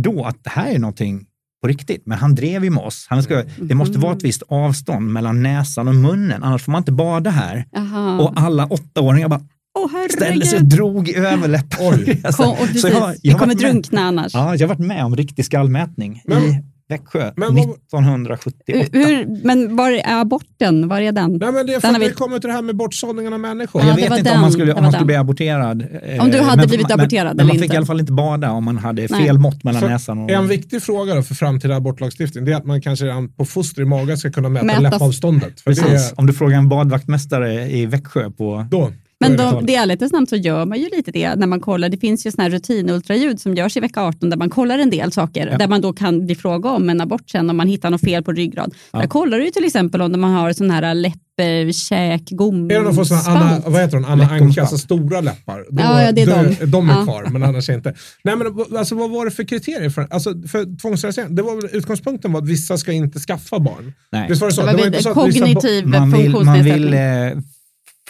då 0.00 0.24
att 0.24 0.44
det 0.44 0.50
här 0.50 0.70
är 0.74 0.78
någonting 0.78 1.26
på 1.66 1.70
riktigt, 1.70 2.02
men 2.06 2.18
han 2.18 2.34
drev 2.34 2.64
ju 2.64 2.70
med 2.70 2.84
oss. 2.84 3.06
Han 3.08 3.22
ska, 3.22 3.42
det 3.60 3.74
måste 3.74 3.98
vara 3.98 4.12
ett 4.16 4.24
visst 4.24 4.42
avstånd 4.48 5.12
mellan 5.12 5.42
näsan 5.42 5.88
och 5.88 5.94
munnen, 5.94 6.42
annars 6.42 6.62
får 6.62 6.72
man 6.72 6.80
inte 6.80 6.92
bada 6.92 7.30
här. 7.30 7.64
Jaha. 7.72 8.18
Och 8.20 8.32
alla 8.36 8.66
åttaåringar 8.66 9.28
bara 9.28 9.40
Åh 9.78 9.90
ställde 10.10 10.46
sig 10.46 10.58
och 10.58 10.64
drog 10.64 11.08
i 11.08 11.14
överläppen. 11.16 11.78
Oj. 11.80 12.22
Kom, 12.22 12.50
och 12.50 12.58
precis, 12.58 12.82
så 12.82 12.88
jag, 12.88 13.08
vi 13.08 13.16
jag, 13.22 13.32
har 13.32 13.38
kommer 13.38 13.54
varit 13.54 13.62
med, 13.62 13.72
drunkna 13.72 14.00
annars. 14.00 14.34
ja, 14.34 14.54
jag 14.54 14.68
har 14.68 14.74
varit 14.74 14.86
med 14.86 15.04
om 15.04 15.16
riktig 15.16 15.44
skallmätning 15.44 16.22
Men- 16.24 16.42
i 16.42 16.62
Växjö 16.88 17.32
men 17.36 17.54
vad- 17.54 17.64
1978. 17.64 18.88
Hur, 18.92 19.44
men 19.44 19.76
var 19.76 19.90
är 19.90 20.20
aborten? 20.20 20.88
Var 20.88 21.00
är 21.00 21.12
den? 21.12 21.32
Nej, 21.32 21.52
men 21.52 21.66
det 21.66 21.74
är 21.74 21.80
för 21.80 21.88
Den 21.88 21.96
att 21.96 22.02
vi 22.02 22.12
kommer 22.12 22.38
till 22.38 22.48
det 22.48 22.54
här 22.54 22.62
med 22.62 22.76
bortsållningen 22.76 23.32
av 23.32 23.40
människor. 23.40 23.82
Ja, 23.82 23.88
jag 23.88 23.96
vet 23.96 24.04
inte 24.04 24.22
den, 24.22 24.34
om 24.34 24.40
man 24.40 24.52
skulle, 24.52 24.72
om 24.74 24.82
man 24.82 24.92
skulle 24.92 25.06
bli 25.06 25.16
aborterad. 25.16 25.86
eh, 26.02 26.22
Om 26.22 26.30
du 26.30 26.40
hade 26.40 26.56
men- 26.56 26.68
blivit 26.68 26.88
men- 26.88 27.00
aborterad 27.00 27.26
Men 27.26 27.40
eller 27.40 27.44
man 27.44 27.54
fick 27.56 27.62
inte. 27.64 27.74
i 27.74 27.76
alla 27.76 27.86
fall 27.86 28.00
inte 28.00 28.12
bada 28.12 28.50
om 28.50 28.64
man 28.64 28.76
hade 28.78 29.06
Nej. 29.10 29.26
fel 29.26 29.38
mått 29.38 29.64
mellan 29.64 29.80
Så 29.82 29.88
näsan 29.88 30.18
och... 30.18 30.30
En 30.30 30.48
viktig 30.48 30.82
fråga 30.82 31.14
då 31.14 31.22
för 31.22 31.34
framtida 31.34 31.76
abortlagstiftning 31.76 32.44
det 32.44 32.52
är 32.52 32.56
att 32.56 32.66
man 32.66 32.80
kanske 32.82 33.04
redan 33.04 33.28
på 33.32 33.44
foster 33.44 33.82
i 33.82 33.84
magen 33.84 34.18
ska 34.18 34.30
kunna 34.30 34.48
mäta 34.48 34.66
Mäta- 34.66 34.80
läppavståndet. 34.80 35.60
För 35.60 35.70
det 35.70 35.82
Precis. 35.82 36.12
är, 36.12 36.20
Om 36.20 36.26
du 36.26 36.32
frågar 36.32 36.58
en 36.58 36.68
badvaktmästare 36.68 37.68
i 37.70 37.86
Växjö 37.86 38.30
på... 38.30 38.66
då, 38.70 38.90
Men 39.20 39.36
de, 39.36 39.68
är 39.68 39.82
ärlighetens 39.82 40.12
namn 40.12 40.26
så 40.26 40.36
gör 40.36 40.66
man 40.66 40.78
ju 40.78 40.88
lite 40.88 41.10
det 41.10 41.34
när 41.34 41.46
man 41.46 41.60
kollar. 41.60 41.88
Det 41.88 41.96
finns 41.98 42.26
ju 42.26 42.30
såna 42.30 42.42
här 42.42 42.50
rutinultraljud 42.50 43.40
som 43.40 43.54
görs 43.54 43.76
i 43.76 43.80
vecka 43.80 44.02
18 44.02 44.30
där 44.30 44.36
man 44.36 44.50
kollar 44.50 44.78
en 44.78 44.90
del 44.90 45.12
saker. 45.12 45.48
Ja. 45.52 45.58
Där 45.58 45.68
man 45.68 45.80
då 45.80 45.92
kan 45.92 46.26
bli 46.26 46.34
fråga 46.34 46.70
om 46.70 46.90
en 46.90 47.00
abort 47.00 47.30
sen 47.30 47.50
om 47.50 47.56
man 47.56 47.68
hittar 47.68 47.90
något 47.90 48.00
fel 48.00 48.22
på 48.24 48.32
ryggrad. 48.32 48.74
Ja. 48.92 48.98
Där 48.98 49.06
kollar 49.06 49.38
du 49.38 49.44
ju 49.44 49.50
till 49.50 49.64
exempel 49.64 50.02
om 50.02 50.20
man 50.20 50.32
har 50.32 50.52
sån 50.52 50.70
här 50.70 50.94
läpper, 50.94 51.72
käk, 51.72 52.22
gom, 52.30 52.64
Är 52.70 52.74
det 52.74 52.80
någon 52.82 52.94
får 52.94 53.04
såna 53.04 53.20
Anna, 53.20 53.62
vad 53.66 53.80
heter 53.80 53.96
hon? 53.96 54.04
Anna. 54.04 54.30
Anka, 54.30 54.60
alltså 54.60 54.78
stora 54.78 55.20
läppar. 55.20 55.58
Då, 55.70 55.82
Ja, 55.82 56.02
ja, 56.02 56.12
det 56.12 56.22
är 56.22 56.26
då, 56.26 56.54
de. 56.60 56.66
de 56.70 56.90
är 56.90 56.94
Ja. 56.94 57.04
kvar, 57.04 57.24
men 57.30 57.42
annars 57.42 57.68
inte. 57.68 57.94
Nej, 58.24 58.36
men 58.36 58.46
alltså, 58.78 58.94
vad 58.94 59.10
var 59.10 59.24
det 59.24 59.30
för 59.30 59.44
kriterier? 59.44 59.90
För, 59.90 60.06
alltså, 60.10 60.30
för? 60.30 61.28
Det 61.34 61.42
var 61.42 61.56
väl, 61.62 61.70
utgångspunkten 61.72 62.32
var 62.32 62.42
att 62.42 62.48
vissa 62.48 62.78
ska 62.78 62.92
inte 62.92 63.18
skaffa 63.18 63.58
barn. 63.58 63.92
Nej. 64.12 64.26
Visst 64.28 64.40
var 64.40 64.48
det 64.48 64.54
så? 64.54 64.60
Det 64.60 64.66
var 64.66 64.72
Det 64.72 64.78
var 64.80 64.86
inte 64.86 65.02
så 65.02 65.14
kognitiv 65.14 65.86
Man 65.86 66.10
vill, 66.12 66.30
man 66.30 66.44
funktionsnedsättning. 66.44 66.84
vill 66.84 66.94
eh, 66.94 67.42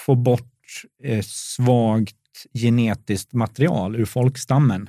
få 0.07 0.14
bort 0.14 0.53
eh, 1.05 1.23
svagt 1.23 2.15
genetiskt 2.55 3.33
material 3.33 3.97
ur 3.97 4.05
folkstammen. 4.05 4.89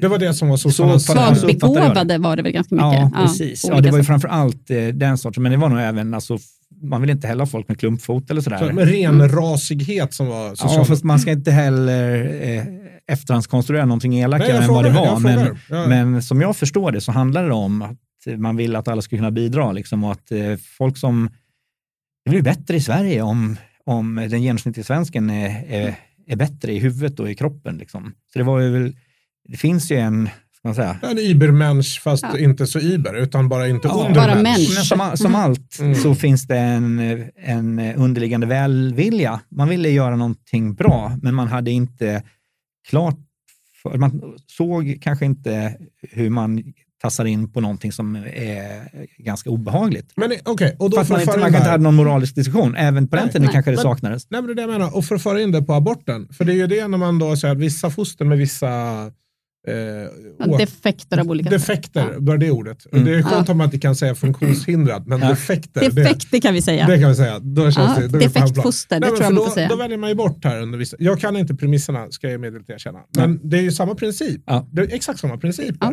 Det 0.00 0.08
var 0.08 0.18
det 0.18 0.34
som 0.34 0.48
var 0.48 0.56
Så 0.56 0.70
sossarnas... 0.70 1.42
det. 1.42 1.58
Svagbegåvade 1.60 2.18
var 2.18 2.36
det 2.36 2.42
väl 2.42 2.52
ganska 2.52 2.74
mycket. 2.74 2.92
Ja, 2.92 3.10
precis. 3.14 3.64
Ja, 3.68 3.80
det 3.80 3.90
var 3.90 3.98
ju 3.98 4.04
framför 4.04 4.28
allt 4.28 4.70
eh, 4.70 4.86
den 4.86 5.18
sorten, 5.18 5.42
men 5.42 5.52
det 5.52 5.58
var 5.58 5.68
nog 5.68 5.80
även, 5.80 6.14
alltså, 6.14 6.38
man 6.82 7.00
vill 7.00 7.10
inte 7.10 7.26
heller 7.26 7.42
ha 7.42 7.46
folk 7.46 7.68
med 7.68 7.78
klumpfot 7.78 8.30
eller 8.30 8.40
sådär. 8.40 8.58
Så, 8.58 8.72
med 8.74 8.88
ren 8.88 9.28
rasighet 9.28 10.14
som 10.14 10.26
var 10.26 10.48
Ja, 10.48 10.56
social. 10.56 10.84
fast 10.84 11.04
man 11.04 11.18
ska 11.18 11.30
inte 11.30 11.50
heller 11.50 12.24
eh, 12.42 12.64
efterhandskonstruera 13.06 13.84
någonting 13.84 14.10
Nej, 14.10 14.20
elakare 14.20 14.48
jag 14.48 14.62
än 14.62 14.68
vad 14.68 14.84
det 14.84 14.90
var. 14.90 15.20
Men. 15.20 15.56
Ja. 15.68 15.86
men 15.86 16.22
som 16.22 16.40
jag 16.40 16.56
förstår 16.56 16.92
det 16.92 17.00
så 17.00 17.12
handlar 17.12 17.44
det 17.46 17.54
om 17.54 17.82
att 17.82 17.98
man 18.36 18.56
vill 18.56 18.76
att 18.76 18.88
alla 18.88 19.02
ska 19.02 19.16
kunna 19.16 19.30
bidra 19.30 19.72
liksom, 19.72 20.04
och 20.04 20.12
att 20.12 20.32
eh, 20.32 20.56
folk 20.78 20.96
som... 20.98 21.30
Det 22.24 22.30
blir 22.30 22.42
bättre 22.42 22.76
i 22.76 22.80
Sverige 22.80 23.22
om, 23.22 23.56
om 23.88 24.14
den 24.30 24.42
genomsnittliga 24.42 24.84
svensken 24.84 25.30
är, 25.30 25.64
är, 25.68 25.94
är 26.26 26.36
bättre 26.36 26.72
i 26.72 26.78
huvudet 26.78 27.20
och 27.20 27.30
i 27.30 27.34
kroppen. 27.34 27.78
Liksom. 27.78 28.12
Så 28.32 28.38
det 28.38 28.44
var 28.44 28.60
ju 28.60 28.70
väl... 28.70 28.96
Det 29.48 29.56
finns 29.56 29.90
ju 29.92 29.96
en, 29.96 30.26
ska 30.56 30.68
man 30.68 30.74
säga, 30.74 30.98
En 31.02 31.18
Ibermensch 31.18 32.00
fast 32.04 32.22
Ja. 32.32 32.38
inte 32.38 32.66
så 32.66 32.80
Iber, 32.80 33.14
utan 33.14 33.48
bara 33.48 33.68
inte 33.68 33.88
Ja, 33.88 34.04
under 34.08 34.20
bara 34.20 34.34
mensch. 34.34 34.44
människa. 34.44 34.96
Men 34.96 35.08
som, 35.08 35.16
som 35.16 35.34
allt 35.34 35.78
Mm. 35.80 35.94
så 35.94 36.14
finns 36.14 36.46
det 36.46 36.58
en, 36.58 36.98
en 37.36 37.78
underliggande 37.78 38.46
välvilja. 38.46 39.40
Man 39.48 39.68
ville 39.68 39.88
göra 39.90 40.16
någonting 40.16 40.74
bra, 40.74 41.16
men 41.22 41.34
man 41.34 41.48
hade 41.48 41.70
inte 41.70 42.22
klart 42.88 43.18
för, 43.82 43.98
man 43.98 44.22
såg 44.46 44.98
kanske 45.00 45.24
inte 45.24 45.76
hur 46.02 46.30
man 46.30 46.62
tassar 47.02 47.24
in 47.24 47.52
på 47.52 47.60
någonting 47.60 47.92
som 47.92 48.16
är 48.16 48.88
ganska 49.18 49.50
obehagligt. 49.50 50.12
Men 50.16 50.32
eh, 50.32 50.38
okej, 50.44 50.76
och 50.78 50.90
då 50.90 50.94
För 50.94 51.00
att 51.00 51.06
för 51.08 51.14
man, 51.14 51.20
inte, 51.20 51.30
man 51.30 51.40
kanske 51.40 51.52
det 51.52 51.58
inte 51.58 51.70
hade 51.70 51.82
någon 51.82 51.94
moralisk 51.94 52.34
diskussion. 52.34 52.74
Även 52.76 53.08
på 53.08 53.16
den 53.16 53.24
Nej, 53.24 53.32
tiden 53.32 53.44
nej. 53.46 53.52
kanske 53.52 53.70
det 53.70 53.76
Men- 53.76 53.82
saknades. 53.82 54.26
Nej, 54.30 54.40
men 54.42 54.46
det 54.46 54.52
är 54.52 54.66
det 54.66 54.72
jag 54.72 54.78
menar. 54.80 54.96
Och 54.96 55.04
för 55.04 55.14
att 55.14 55.22
föra 55.22 55.40
in 55.42 55.52
det 55.52 55.62
på 55.62 55.74
aborten. 55.74 56.28
För 56.32 56.44
det 56.44 56.52
är 56.52 56.56
ju 56.56 56.66
det 56.66 56.88
när 56.88 56.98
man 56.98 57.18
då 57.18 57.36
säger 57.36 57.54
att 57.54 57.60
vissa 57.60 57.90
foster 57.90 58.24
med 58.24 58.38
vissa 58.38 58.66
eh, 59.68 59.74
Ja, 60.38 60.56
defekter 60.58 61.18
av 61.18 61.30
olika 61.30 61.50
defekter, 61.50 62.10
Ja. 62.12 62.18
då 62.20 62.32
är 62.32 62.38
det 62.38 62.50
ordet. 62.50 62.84
Och 62.84 62.92
Mm. 62.94 63.04
Det 63.04 63.14
är 63.18 63.22
skönt 63.22 63.48
Ja. 63.48 63.52
om 63.52 63.58
man 63.58 63.64
inte 63.64 63.78
kan 63.78 63.96
säga 63.96 64.14
funktionshindrad, 64.14 65.06
men 65.06 65.20
Ja. 65.20 65.28
defekter, 65.28 65.80
det, 65.80 65.88
Defekter 66.02 66.40
kan 66.40 66.54
vi 66.54 66.62
säga. 66.62 66.86
det 66.86 67.00
kan 67.00 67.08
vi 67.08 67.14
säga. 67.16 67.38
Då 67.38 67.62
känns 67.70 67.76
Ja, 67.76 67.94
det, 68.02 68.08
då 68.08 68.18
det 68.18 68.24
defektfoster, 68.24 69.00
det 69.00 69.00
Nej, 69.00 69.08
tror 69.08 69.22
jag 69.22 69.32
man 69.32 69.34
då, 69.34 69.44
får 69.44 69.54
säga. 69.54 69.68
Då 69.68 69.76
väljer 69.76 69.98
man 69.98 70.08
ju 70.10 70.14
bort 70.16 70.44
här 70.44 70.60
under 70.60 70.78
vissa. 70.78 70.96
Jag 70.98 71.20
kan 71.20 71.36
inte 71.36 71.54
premisserna, 71.54 72.06
ska 72.10 72.30
jag 72.30 72.40
meddela 72.40 72.64
erkänna. 72.68 72.98
Men 73.16 73.40
det 73.50 73.58
är 73.58 73.62
ju 73.62 73.72
samma 73.72 73.94
princip. 73.94 74.42
Ja. 74.46 74.68
Det 74.72 74.82
är 74.82 74.94
exakt 74.94 75.20
samma 75.20 75.36
principer 75.38 75.76
Ja. 75.80 75.92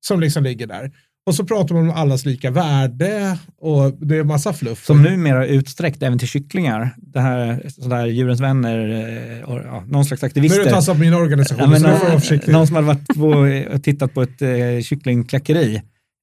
Som 0.00 0.20
liksom 0.20 0.44
ligger 0.44 0.66
där. 0.66 0.90
Och 1.26 1.34
så 1.34 1.44
pratar 1.44 1.74
man 1.74 1.84
om 1.90 1.96
allas 1.96 2.24
lika 2.24 2.50
värde 2.50 3.38
och 3.60 3.92
det 4.06 4.16
är 4.16 4.24
massa 4.24 4.52
fluff. 4.52 4.84
Som 4.84 5.02
numera 5.02 5.46
är 5.46 5.50
utsträckt 5.50 6.02
även 6.02 6.18
till 6.18 6.28
kycklingar. 6.28 6.90
Det 6.96 7.20
här, 7.20 7.62
sådär 7.68 8.06
djurens 8.06 8.40
vänner, 8.40 8.88
eh, 9.40 9.48
och, 9.50 9.58
ja, 9.64 9.84
någon 9.88 10.04
slags 10.04 10.22
nu 10.22 10.26
är 10.26 10.28
aktivister. 10.28 10.64
det 10.64 10.70
tassat 10.70 10.94
på 10.96 11.00
min 11.00 11.14
organisation, 11.14 11.60
Ja, 11.60 11.66
men, 11.70 11.80
så 11.80 11.86
nu 11.88 11.96
får 11.96 12.08
någon, 12.08 12.20
försiktig. 12.20 12.52
någon 12.52 12.66
som 12.66 12.76
hade 12.76 12.86
varit 12.88 13.06
på, 13.74 13.78
tittat 13.82 14.14
på 14.14 14.22
ett 14.22 14.42
eh, 14.42 14.48
kycklingkläckeri 14.84 15.76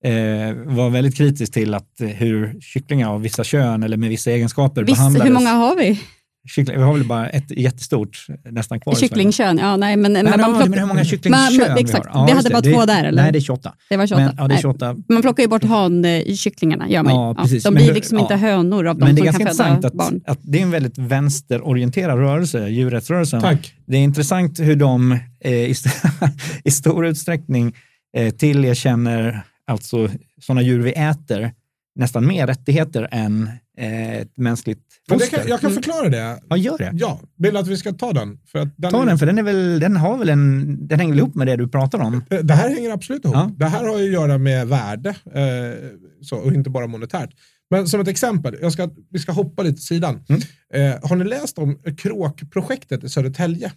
eh, 0.06 0.54
var 0.66 0.90
väldigt 0.90 1.18
kritisk 1.18 1.54
till 1.54 1.74
att 1.74 2.02
eh, 2.02 2.08
hur 2.08 2.60
kycklingar 2.62 3.10
av 3.10 3.22
vissa 3.22 3.44
kön 3.44 3.84
eller 3.84 3.98
med 3.98 4.10
vissa 4.10 4.32
egenskaper 4.32 4.84
Visst, 4.84 4.98
behandlades. 4.98 5.30
hur 5.30 5.34
många 5.34 5.50
har 5.50 5.76
vi? 5.76 6.02
Kyckling, 6.48 6.78
vi 6.78 6.84
har 6.84 6.94
väl 6.94 7.04
bara 7.08 7.30
ett 7.30 7.52
jättestort 7.52 8.26
nästan 8.52 8.80
kvar. 8.80 8.96
Kycklingkön, 8.96 9.58
ja 9.58 9.76
nej 9.78 9.98
men... 9.98 10.14
Nej, 10.14 10.24
men 10.24 10.32
nej, 10.32 10.40
man 10.42 10.52
men 10.52 10.62
plockar- 10.62 10.80
hur 10.80 10.86
många 10.88 10.94
Man- 10.94 11.06
kycklingkön 11.06 11.58
men- 11.58 11.76
vi 11.76 11.82
exakt. 11.82 12.06
har? 12.08 12.20
Ja, 12.22 12.26
vi 12.26 12.32
hade 12.32 12.50
bara 12.50 12.62
det. 12.62 12.74
två 12.74 12.86
där 12.86 13.04
eller? 13.04 13.22
Nej, 13.24 13.32
det 13.32 13.38
är 13.38 13.42
28. 13.42 13.74
det 13.90 13.98
var 13.98 14.08
28. 14.08 14.24
Men, 14.26 14.36
ja, 14.38 14.44
det 14.48 14.54
är 14.54 14.56
Nej. 14.56 14.62
28. 14.62 14.96
Man 15.10 15.22
plockar 15.22 15.44
ju 15.44 15.50
bort 15.50 15.64
hankycklingarna, 15.64 16.90
gör 16.90 17.04
man. 17.04 17.14
Ja, 17.14 17.34
ja, 17.38 17.44
precis. 17.44 17.64
De 17.64 17.70
Men 17.70 17.76
blir 17.76 17.88
hur- 17.88 17.94
liksom 17.94 18.18
ja. 18.18 18.22
inte 18.24 18.36
hönor 18.36 18.86
av 18.88 18.98
de 18.98 19.06
Men 19.06 19.16
det 19.16 19.22
är 19.22 19.24
som 19.32 19.34
kan 19.34 19.46
ganska 19.46 19.64
föda 19.64 19.76
intressant 19.76 19.94
barn. 19.98 20.22
att, 20.26 20.32
att 20.32 20.40
det 20.42 20.58
är 20.58 20.62
en 20.64 20.72
väldigt 20.72 20.98
vänsterorienterad 20.98 22.20
rörelse, 22.20 22.68
djurrättsrörelsen. 22.70 23.42
Tack. 23.42 23.74
Det 23.88 23.98
är 23.98 24.02
intressant 24.02 24.60
hur 24.60 24.76
de 24.76 25.12
eh, 25.44 25.52
i, 25.54 25.72
st 25.72 25.90
i 26.64 26.72
stor 26.72 27.08
utsträckning 27.08 27.76
eh, 28.18 28.30
tillerkänner 28.34 29.42
alltså 29.68 30.10
sådana 30.42 30.62
djur 30.62 30.80
vi 30.80 30.92
äter 30.92 31.52
nästan 31.96 32.28
mer 32.28 32.48
rättigheter 32.48 33.08
än 33.12 33.50
ett 33.78 34.38
mänskligt 34.38 34.82
foster. 35.10 35.38
kan, 35.38 35.48
jag 35.48 35.62
kan 35.62 35.72
förklara 35.72 36.10
det. 36.10 36.40
Ja, 36.50 36.58
gör 36.58 36.78
det. 36.78 36.92
Ja, 36.94 37.22
vill 37.38 37.58
att 37.58 37.68
vi 37.68 37.78
ska 37.78 37.94
ta 37.94 38.14
den? 38.14 38.40
För 38.46 38.60
att 38.60 38.70
den 38.78 38.92
Ta 38.92 39.06
den, 39.06 39.18
för 39.18 39.26
den, 39.26 39.38
är 39.38 39.44
väl, 39.44 39.80
den, 39.80 39.98
har 39.98 40.18
väl 40.18 40.30
en, 40.30 40.78
den 40.88 41.00
hänger 41.00 41.14
väl 41.14 41.20
ihop 41.20 41.36
med 41.36 41.48
det 41.48 41.56
du 41.56 41.68
pratar 41.68 42.00
om. 42.00 42.24
Det 42.44 42.54
här 42.54 42.70
hänger 42.70 42.92
absolut 42.92 43.26
ihop. 43.26 43.36
Ja. 43.36 43.52
Det 43.58 43.66
här 43.66 43.88
har 43.88 44.00
ju 44.00 44.06
att 44.06 44.14
göra 44.14 44.38
med 44.38 44.68
värde 44.68 45.10
eh, 45.10 45.90
så, 46.22 46.38
och 46.38 46.54
inte 46.54 46.70
bara 46.70 46.88
monetärt. 46.88 47.30
Men 47.70 47.88
som 47.88 48.02
ett 48.02 48.08
exempel, 48.08 48.58
jag 48.62 48.74
ska, 48.74 48.90
vi 49.12 49.20
ska 49.20 49.32
hoppa 49.32 49.64
lite 49.64 49.82
sidan. 49.82 50.26
Mm. 50.30 50.42
Eh, 50.74 51.10
har 51.10 51.16
ni 51.16 51.26
läst 51.26 51.58
om 51.58 51.80
kråkprojektet 51.98 53.04
i 53.04 53.10
Södertälje? 53.10 53.72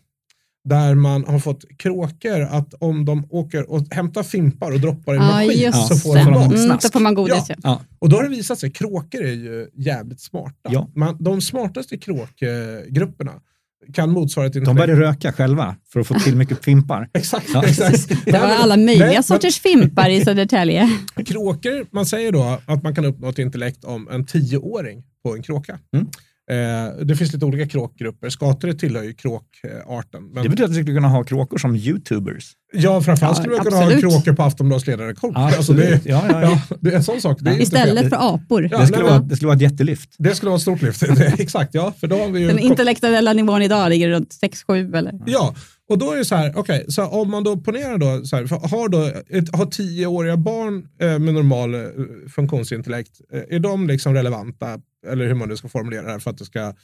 Där 0.65 0.95
man 0.95 1.25
har 1.25 1.39
fått 1.39 1.65
kråkor 1.79 2.41
att 2.41 2.75
om 2.75 3.05
de 3.05 3.27
åker 3.31 3.71
och 3.71 3.87
hämtar 3.91 4.23
fimpar 4.23 4.73
och 4.73 4.81
droppar 4.81 5.15
i 5.15 5.17
Ja, 5.17 5.23
maskin 5.23 5.61
just 5.61 5.89
så 5.89 5.97
får 5.97 6.15
de. 6.15 6.55
Mm, 6.55 6.79
då 6.83 6.89
får 6.93 7.01
man 7.01 7.15
godis. 7.15 7.45
Ja. 7.49 7.55
Ja. 7.63 7.81
Och 7.99 8.09
då 8.09 8.17
har 8.17 8.23
det 8.23 8.29
visat 8.29 8.59
sig, 8.59 8.71
kråkor 8.71 9.25
är 9.25 9.33
ju 9.33 9.69
jävligt 9.75 10.21
smarta. 10.21 10.71
Ja. 10.71 10.89
Man, 10.95 11.17
de 11.21 11.41
smartaste 11.41 11.97
kråkgrupperna 11.99 13.33
kan 13.95 14.11
motsvara 14.11 14.47
ett 14.47 14.53
De 14.53 14.77
började 14.77 15.01
röka 15.01 15.33
själva 15.33 15.77
för 15.93 16.01
att 16.01 16.07
få 16.07 16.15
till 16.15 16.37
mycket 16.37 16.65
fimpar. 16.65 17.09
Exakt, 17.15 17.47
Ja. 17.55 17.65
exakt. 17.65 18.09
Det 18.25 18.33
var 18.33 18.49
alla 18.49 18.77
möjliga 18.77 19.23
sorters 19.23 19.61
fimpar 19.61 20.09
i 20.09 20.25
Södertälje. 20.25 20.91
Kråkor, 21.27 21.87
man 21.91 22.07
säger 22.07 22.33
då 22.33 22.59
att 22.67 22.83
man 22.83 22.95
kan 22.95 23.05
uppnå 23.05 23.29
ett 23.29 23.39
intellekt 23.39 23.85
om 23.85 24.09
en 24.09 24.27
tioåring 24.27 25.03
på 25.23 25.35
en 25.37 25.43
kråka. 25.43 25.79
Mm. 25.95 26.07
Eh, 26.51 27.05
det 27.07 27.17
finns 27.17 27.33
lite 27.33 27.45
olika 27.47 27.69
kråkgrupper. 27.69 28.31
Skator 28.31 28.73
tillhör 28.73 29.03
ju 29.03 29.13
kråkarten. 29.15 30.25
Men, 30.33 30.43
Det 30.43 30.49
betyder 30.49 30.65
att 30.65 30.71
vi 30.71 30.75
skulle 30.75 30.95
kunna 30.97 31.09
ha 31.09 31.25
kråkor 31.25 31.59
som 31.59 31.77
youtubers. 31.77 32.53
ja, 32.73 33.03
framförallt 33.03 33.37
Ja, 33.39 33.43
skulle 33.43 33.57
man 33.57 33.65
kunna 33.65 33.77
ha 33.77 34.01
kråkor 34.01 34.33
på 34.33 34.43
Aftonbladets. 34.43 34.89
Ja, 34.89 35.57
Alltså, 35.57 35.73
det. 35.73 36.01
Ja, 36.05 36.25
ja, 36.29 36.43
ja. 36.43 36.61
ja, 36.71 36.77
det 36.81 36.91
är 36.91 36.97
en 36.97 37.05
sån 37.05 37.21
sak. 37.21 37.39
Det 37.41 37.51
är 37.51 37.61
Istället 37.61 38.01
fel. 38.01 38.11
för 38.11 38.35
apor. 38.35 38.69
Ja, 38.71 38.79
Det 38.79 38.87
skulle, 38.87 39.03
nej, 39.03 39.11
vara, 39.11 39.21
det 39.23 39.37
skulle 39.37 39.47
vara 39.47 39.57
ett 39.57 39.63
jättelyft. 39.63 40.15
Det 40.19 40.35
skulle 40.35 40.51
vara 40.51 40.57
ett 40.57 40.63
stort 40.63 40.83
lyft. 40.83 41.01
Det, 41.17 41.35
exakt, 41.41 41.75
ja. 41.75 41.95
För 42.01 42.07
då 42.07 42.17
har 42.17 42.29
vi 42.29 42.41
ju 42.41 42.47
Den 42.47 42.59
intellektuella 42.59 43.33
nivån 43.33 43.63
idag 43.63 43.91
ligger 43.91 44.09
runt 44.09 44.35
6-7 44.69 44.97
eller? 44.97 45.15
Ja, 45.27 45.55
och 45.89 45.99
då 45.99 46.13
är 46.13 46.17
det 46.17 46.25
så 46.25 46.35
här, 46.35 46.53
okej, 46.57 46.85
så 46.89 47.07
om 47.07 47.31
man 47.31 47.45
då 47.45 47.57
ponerar 47.57 47.99
då, 47.99 48.25
så 48.27 48.37
här, 48.37 48.69
har 48.71 48.89
då 48.89 49.03
ett, 49.39 49.57
har 49.57 49.67
tioåriga 49.67 50.37
barn 50.37 50.89
eh, 51.01 51.19
med 51.19 51.35
normal 51.35 51.75
eh, 51.75 51.81
funktionsintellekt, 52.35 53.21
eh, 53.33 53.57
är 53.57 53.59
de 53.59 53.87
liksom 53.87 54.15
relevanta, 54.15 54.79
eller 55.07 55.27
hur 55.27 55.35
man 55.35 55.49
nu 55.49 55.57
ska 55.57 55.69
formulera 55.69 56.03
det 56.03 56.11
här 56.13 56.19
för 56.19 56.31
att 56.31 56.39
det 56.39 56.45
ska 56.45 56.75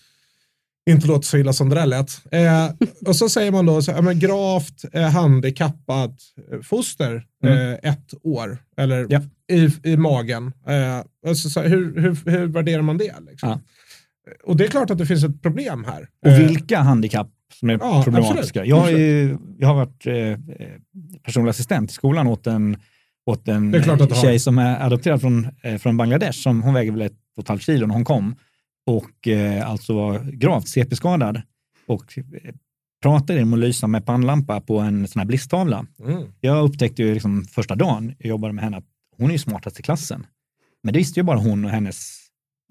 inte 0.90 1.06
låta 1.06 1.22
så 1.22 1.38
illa 1.38 1.52
som 1.52 1.68
det 1.68 1.74
där 1.74 1.86
lät. 1.86 2.10
Eh, 2.32 2.70
och 3.06 3.16
så 3.16 3.28
säger 3.28 3.52
man 3.52 3.66
då, 3.66 3.82
så 3.82 3.90
ja, 3.90 4.00
gravt 4.12 4.84
eh, 4.92 5.02
handikappat 5.10 6.14
eh, 6.52 6.60
foster, 6.60 7.24
Mm. 7.44 7.58
eh, 7.58 7.90
ett 7.92 8.14
år, 8.22 8.58
eller 8.76 9.06
Ja. 9.10 9.20
i, 9.52 9.70
i 9.92 9.96
magen. 9.96 10.52
Eh, 10.66 11.30
och 11.30 11.38
så, 11.38 11.60
hur, 11.60 12.00
hur, 12.00 12.30
hur 12.30 12.46
värderar 12.46 12.82
man 12.82 12.98
det? 12.98 13.14
Liksom? 13.30 13.48
Ja. 13.48 13.60
Och 14.44 14.56
det 14.56 14.64
är 14.64 14.68
klart 14.68 14.90
att 14.90 14.98
det 14.98 15.06
finns 15.06 15.24
ett 15.24 15.42
problem 15.42 15.84
här. 15.84 16.08
Och 16.26 16.32
vilka 16.40 16.78
handikapp 16.78 17.30
som 17.60 17.70
är 17.70 17.78
problematiska. 17.78 18.40
absolut. 18.60 18.68
Jag 18.68 18.76
har, 18.76 18.90
ju, 18.90 19.38
jag 19.58 19.68
har 19.68 19.74
varit 19.74 20.06
eh, 20.06 20.38
personlig 21.22 21.50
assistent 21.50 21.90
i 21.90 21.94
skolan 21.94 22.26
åt 22.26 22.46
en, 22.46 22.76
åt 23.26 23.48
en 23.48 23.70
Det 23.70 23.78
är 23.78 23.82
klart 23.82 24.00
att 24.00 24.08
du 24.08 24.14
har. 24.14 24.22
tjej 24.22 24.38
som 24.38 24.58
är 24.58 24.80
adopterad 24.86 25.20
från, 25.20 25.48
eh, 25.62 25.78
från 25.78 25.96
Bangladesh. 25.96 26.38
Som, 26.42 26.62
hon 26.62 26.74
väger 26.74 26.92
väl 26.92 27.00
ett 27.02 27.12
och 27.36 27.42
ett 27.42 27.48
halvt 27.48 27.62
kilo 27.62 27.86
när 27.86 27.94
hon 27.94 28.04
kom 28.04 28.34
och 28.86 29.28
eh, 29.28 29.70
alltså 29.70 29.94
var 29.94 30.18
gravt 30.32 30.68
CP-skadad. 30.68 31.42
Och 31.86 32.18
eh, 32.18 32.24
pratade 33.02 33.38
genom 33.38 33.52
att 33.52 33.58
lysa 33.58 33.86
med 33.86 34.06
pannlampa 34.06 34.60
på 34.60 34.78
en 34.78 35.08
sån 35.08 35.20
här 35.20 35.26
blisstavla. 35.26 35.86
mm. 36.06 36.22
Jag 36.40 36.64
upptäckte 36.64 37.02
ju 37.02 37.14
liksom 37.14 37.44
första 37.44 37.74
dagen 37.74 38.14
jag 38.18 38.28
jobbade 38.28 38.52
med 38.54 38.64
henne 38.64 38.76
att 38.76 38.84
hon 39.18 39.28
är 39.28 39.32
ju 39.32 39.38
smartast 39.38 39.80
i 39.80 39.82
klassen. 39.82 40.26
Men 40.82 40.92
det 40.92 40.98
visste 40.98 41.20
ju 41.20 41.24
bara 41.24 41.38
hon 41.38 41.64
och 41.64 41.70
hennes 41.70 42.22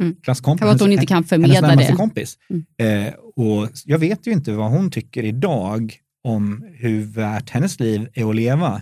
Mm. 0.01 0.15
klasskompis. 0.23 0.59
Kan 0.59 0.67
vara 0.67 0.75
att 0.75 0.81
hon 0.81 0.91
inte 0.91 1.05
kan 1.05 1.15
hennes 1.15 1.29
förmedla 1.29 1.61
närmaste 1.61 1.91
det. 1.91 1.95
kompis. 1.97 2.37
Eh, 2.77 3.13
och 3.35 3.69
jag 3.85 3.99
vet 3.99 4.27
ju 4.27 4.31
inte 4.31 4.51
vad 4.51 4.71
hon 4.71 4.91
tycker 4.91 5.23
idag 5.23 5.95
om 6.23 6.65
hur 6.73 7.03
värt 7.05 7.49
hennes 7.49 7.79
liv 7.79 8.07
är 8.13 8.29
att 8.29 8.35
leva. 8.35 8.81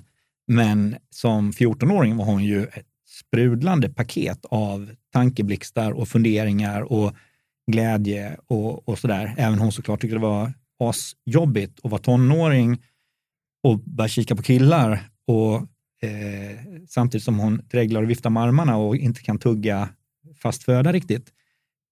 Men 0.55 0.95
som 1.09 1.51
14-åring 1.51 2.17
var 2.17 2.25
hon 2.25 2.43
ju 2.43 2.63
ett 2.63 2.87
sprudlande 3.07 3.89
paket 3.89 4.45
av 4.45 4.95
tankeblixtar 5.13 5.91
och 5.91 6.07
funderingar 6.07 6.81
och 6.81 7.15
glädje 7.71 8.37
och, 8.47 8.89
och 8.89 8.99
sådär. 8.99 9.35
Även 9.37 9.59
hon 9.59 9.71
såklart 9.71 10.01
tyckte 10.01 10.15
det 10.15 10.21
var 10.21 10.53
asjobbigt 10.79 11.79
att 11.83 11.91
vara 11.91 12.01
tonåring 12.01 12.83
och 13.63 13.79
börja 13.79 14.07
kika 14.07 14.35
på 14.35 14.43
killar 14.43 15.09
och 15.27 15.55
eh, 16.07 16.59
samtidigt 16.89 17.25
som 17.25 17.39
hon 17.39 17.61
dreglar 17.71 18.03
och 18.03 18.09
viftar 18.09 18.29
med 18.29 18.43
armarna 18.43 18.77
och 18.77 18.95
inte 18.95 19.21
kan 19.21 19.39
tugga 19.39 19.89
fast 20.41 20.63
föda 20.63 20.91
riktigt. 20.91 21.29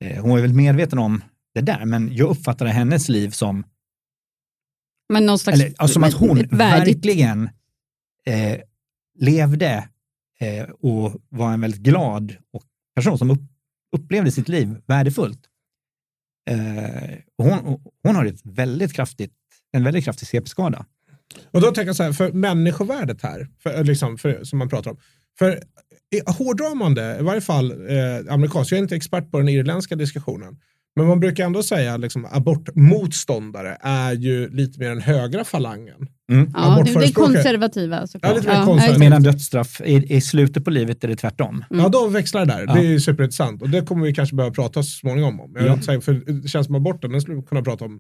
Eh, 0.03 0.23
hon 0.23 0.37
är 0.37 0.41
väl 0.41 0.53
medveten 0.53 0.99
om 0.99 1.23
det 1.53 1.61
där, 1.61 1.85
men 1.85 2.15
jag 2.15 2.29
uppfattade 2.29 2.71
hennes 2.71 3.09
liv 3.09 3.29
som, 3.29 3.63
Men 5.13 5.25
någon 5.25 5.39
slags 5.39 5.59
eller, 5.59 5.73
alltså, 5.77 5.93
som 5.93 6.03
att 6.03 6.13
hon 6.13 6.37
värdigt. 6.37 6.51
verkligen 6.51 7.49
eh, 8.25 8.59
levde 9.19 9.89
eh, 10.39 10.63
och 10.63 11.21
var 11.29 11.53
en 11.53 11.61
väldigt 11.61 11.81
glad 11.81 12.35
och 12.53 12.63
person 12.95 13.17
som 13.17 13.31
upp, 13.31 13.41
upplevde 13.95 14.31
sitt 14.31 14.49
liv 14.49 14.81
värdefullt. 14.85 15.41
Eh, 16.49 17.17
och 17.37 17.45
hon, 17.45 17.81
hon 18.03 18.15
har 18.15 18.25
ett 18.25 18.41
väldigt 18.43 18.93
kraftigt, 18.93 19.33
en 19.71 19.83
väldigt 19.83 20.03
kraftig 20.03 20.27
CP-skada. 20.27 20.85
Och 21.51 21.61
då 21.61 21.71
tänker 21.71 21.87
jag 21.87 21.95
så 21.95 22.03
här, 22.03 22.13
för 22.13 22.31
människovärdet 22.31 23.21
här, 23.21 23.47
för, 23.59 23.77
eh, 23.77 23.83
liksom, 23.83 24.17
för, 24.17 24.43
som 24.43 24.59
man 24.59 24.69
pratar 24.69 24.91
om. 24.91 24.97
För 25.39 25.63
eh, 26.15 26.35
hårdrar 26.35 26.75
man 26.75 26.93
det, 26.93 27.19
i 27.19 27.23
varje 27.23 27.41
fall 27.41 27.71
eh, 27.71 28.33
amerikanskt, 28.33 28.71
jag 28.71 28.77
är 28.77 28.81
inte 28.81 28.95
expert 28.95 29.31
på 29.31 29.37
den 29.37 29.49
irländska 29.49 29.95
diskussionen, 29.95 30.59
men 30.95 31.05
man 31.07 31.19
brukar 31.19 31.45
ändå 31.45 31.63
säga 31.63 31.93
att 31.93 31.99
liksom, 31.99 32.25
abortmotståndare 32.31 33.77
är 33.81 34.13
ju 34.13 34.49
lite 34.49 34.79
mer 34.79 34.89
den 34.89 35.01
högra 35.01 35.43
falangen. 35.43 36.07
Ja, 36.53 36.83
det, 36.85 36.99
det 36.99 37.05
är 37.05 37.11
konservativa 37.13 38.07
såklart. 38.07 38.31
Ja, 38.31 38.37
lite 38.39 38.47
mer 38.59 38.65
konservativa. 38.65 38.97
Medan 38.99 39.23
dödsstraff 39.23 39.81
i, 39.85 40.15
i 40.15 40.21
slutet 40.21 40.63
på 40.65 40.69
livet 40.69 41.03
är 41.03 41.07
det 41.07 41.15
tvärtom. 41.15 41.65
Mm. 41.71 41.83
Ja, 41.83 41.89
då 41.89 42.07
växlar 42.07 42.45
det 42.45 42.53
där. 42.53 42.65
Ja. 42.67 42.73
Det 42.73 42.93
är 42.93 42.99
superintressant 42.99 43.61
och 43.61 43.69
det 43.69 43.81
kommer 43.81 44.05
vi 44.05 44.13
kanske 44.13 44.35
behöva 44.35 44.53
prata 44.53 44.83
så 44.83 44.89
småningom 44.89 45.39
om. 45.39 45.51
Jag 45.55 45.65
Ja. 45.67 45.75
vill 45.75 45.83
säga, 45.83 46.01
för 46.01 46.13
det 46.41 46.47
känns 46.47 46.65
som 46.65 46.75
aborten, 46.75 47.11
den 47.11 47.21
skulle 47.21 47.37
vi 47.37 47.43
kunna 47.43 47.61
prata 47.61 47.85
om 47.85 47.99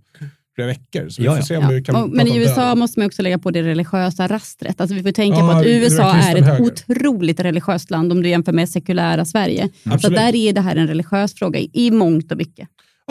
flera 0.55 0.67
veckor. 0.67 1.09
Så 1.09 1.21
vi 1.21 1.25
Ja, 1.25 1.31
får 1.31 1.39
ja. 1.39 1.43
se 1.45 1.57
om 1.57 1.67
vi 1.67 1.83
kan 1.83 1.95
Ja. 1.95 2.03
Och, 2.03 2.09
men 2.09 2.27
i 2.27 2.37
USA 2.37 2.61
döden. 2.61 2.79
måste 2.79 2.99
man 2.99 3.05
också 3.07 3.21
lägga 3.21 3.39
på 3.39 3.51
det 3.51 3.63
religiösa 3.63 4.27
rastret. 4.27 4.81
Alltså 4.81 4.95
vi 4.95 5.03
får 5.03 5.11
tänka 5.11 5.39
Ja, 5.39 5.47
på 5.51 5.57
att 5.57 5.63
det 5.63 5.77
USA 5.77 6.13
är 6.15 6.35
ett 6.35 6.45
höger. 6.45 6.65
otroligt 6.65 7.39
religiöst 7.39 7.89
land 7.91 8.11
om 8.11 8.23
du 8.23 8.29
jämför 8.29 8.51
med 8.53 8.69
sekulära 8.69 9.25
Sverige. 9.25 9.69
Så 10.01 10.09
där 10.09 10.35
är 10.35 10.53
det 10.53 10.61
här 10.61 10.75
en 10.75 10.87
religiös 10.87 11.33
fråga 11.33 11.59
i, 11.59 11.69
i 11.73 11.91
mångt 11.91 12.31
och 12.31 12.37
mycket. 12.37 12.67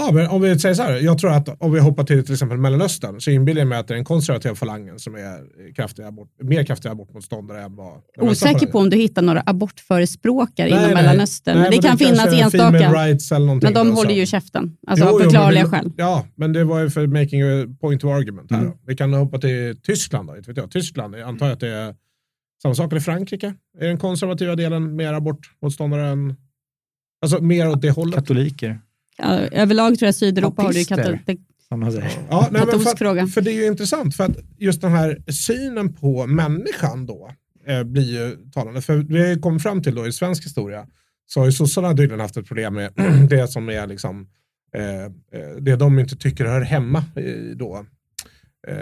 Ja, 0.06 0.12
men 0.12 0.26
om 0.28 0.40
vi 0.42 0.58
säger 0.58 0.74
så 0.74 0.82
här, 0.82 0.92
jag 0.92 1.18
tror 1.18 1.32
att 1.32 1.62
om 1.62 1.72
vi 1.72 1.80
hoppar 1.80 2.04
till 2.04 2.24
till 2.24 2.32
exempel 2.32 2.58
Mellanöstern 2.58 3.20
så 3.20 3.30
inbillar 3.30 3.60
jag 3.60 3.68
mig 3.68 3.78
att 3.78 3.88
det 3.88 3.94
är 3.94 3.96
den 3.96 4.04
konservativa 4.04 4.54
falangen 4.54 4.98
som 4.98 5.14
är 5.14 5.72
kraftiga 5.74 6.06
abort, 6.08 6.28
mer 6.42 6.64
kraftiga 6.64 6.92
abortmotståndare 6.92 7.62
än 7.62 7.76
vad 7.76 7.92
Osäker 8.20 8.66
på 8.66 8.78
om 8.78 8.90
du 8.90 8.96
hittar 8.96 9.22
några 9.22 9.42
abortförespråkare 9.46 10.68
Nej, 10.70 10.78
inom 10.78 10.82
nej. 10.84 10.94
Mellanöstern. 10.94 11.54
Nej, 11.54 11.62
men 11.62 11.70
det 11.70 11.76
men 11.76 11.82
kan 11.82 11.98
kanske 11.98 12.06
finnas 12.24 12.42
enstaka. 12.44 12.92
rights 13.04 13.32
eller 13.32 13.54
Men 13.54 13.74
de 13.74 13.92
håller 13.92 14.14
ju 14.14 14.26
käften. 14.26 14.76
Alltså 14.86 15.06
Jo, 15.08 15.14
av 15.14 15.20
förklarliga 15.20 15.62
det- 15.62 15.68
skäl. 15.70 15.92
Ja, 15.96 16.26
men 16.34 16.52
det 16.52 16.64
var 16.64 16.80
ju 16.80 16.90
för 16.90 17.06
making 17.06 17.42
a 17.42 17.66
point 17.80 18.04
of 18.04 18.10
argument. 18.10 18.50
Här. 18.50 18.58
Mm. 18.60 18.72
Vi 18.86 18.96
kan 18.96 19.12
hoppa 19.14 19.38
till 19.38 19.76
Tyskland. 19.82 20.28
Då, 20.28 20.36
inte 20.36 20.50
vet 20.50 20.56
jag. 20.56 20.70
Tyskland, 20.70 21.14
jag 21.14 21.28
antar 21.28 21.50
att 21.50 21.60
det 21.60 21.68
är 21.68 21.94
samma 22.62 22.74
sak. 22.74 22.92
Eller 22.92 23.00
Frankrike? 23.00 23.54
Är 23.80 23.86
den 23.86 23.98
konservativa 23.98 24.56
delen 24.56 24.96
mer 24.96 25.12
abortmotståndare 25.12 26.08
än... 26.08 26.34
Alltså 27.22 27.42
mer 27.42 27.68
åt 27.68 27.82
det 27.82 27.90
hållet? 27.90 28.14
Katoliker, 28.14 28.80
Ja, 29.22 29.38
överlag 29.38 29.98
tror 29.98 30.06
jag 30.06 30.14
Sydeuropa 30.14 30.62
har 30.62 30.72
det 30.72 30.78
ju 30.78 30.84
Papister. 30.86 31.12
katol- 31.26 31.40
som 31.68 31.80
man 31.80 31.92
säger. 31.92 32.10
Ja, 32.30 32.40
nej, 32.40 32.48
men 32.52 32.60
Katolsk 32.60 32.98
för, 32.98 33.04
att- 33.18 33.34
för 33.34 33.40
det 33.40 33.50
är 33.50 33.54
ju 33.54 33.66
intressant 33.66 34.16
för 34.16 34.24
att 34.24 34.36
just 34.58 34.80
den 34.80 34.90
här 34.92 35.22
synen 35.32 35.92
på 35.92 36.26
människan 36.26 37.06
då 37.06 37.30
eh, 37.66 37.82
blir 37.82 38.02
ju 38.12 38.36
talande. 38.52 38.82
För 38.82 38.96
vi 38.96 39.40
kom 39.40 39.60
fram 39.60 39.82
till 39.82 39.94
då 39.94 40.06
i 40.06 40.12
svensk 40.12 40.44
historia 40.44 40.86
så 41.26 41.40
har 41.40 41.46
ju 41.46 41.52
sossarna 41.52 41.90
tydligen 41.90 42.20
haft 42.20 42.36
ett 42.36 42.46
problem 42.46 42.74
med 42.74 42.92
det 43.30 43.48
som 43.48 43.68
är 43.68 43.86
liksom 43.86 44.28
eh, 44.76 45.04
eh, 45.04 45.10
det 45.60 45.76
de 45.76 45.98
inte 45.98 46.16
tycker 46.16 46.44
hör 46.44 46.60
hemma 46.60 47.04
i, 47.16 47.54
då, 47.54 47.86
eh, 48.68 48.76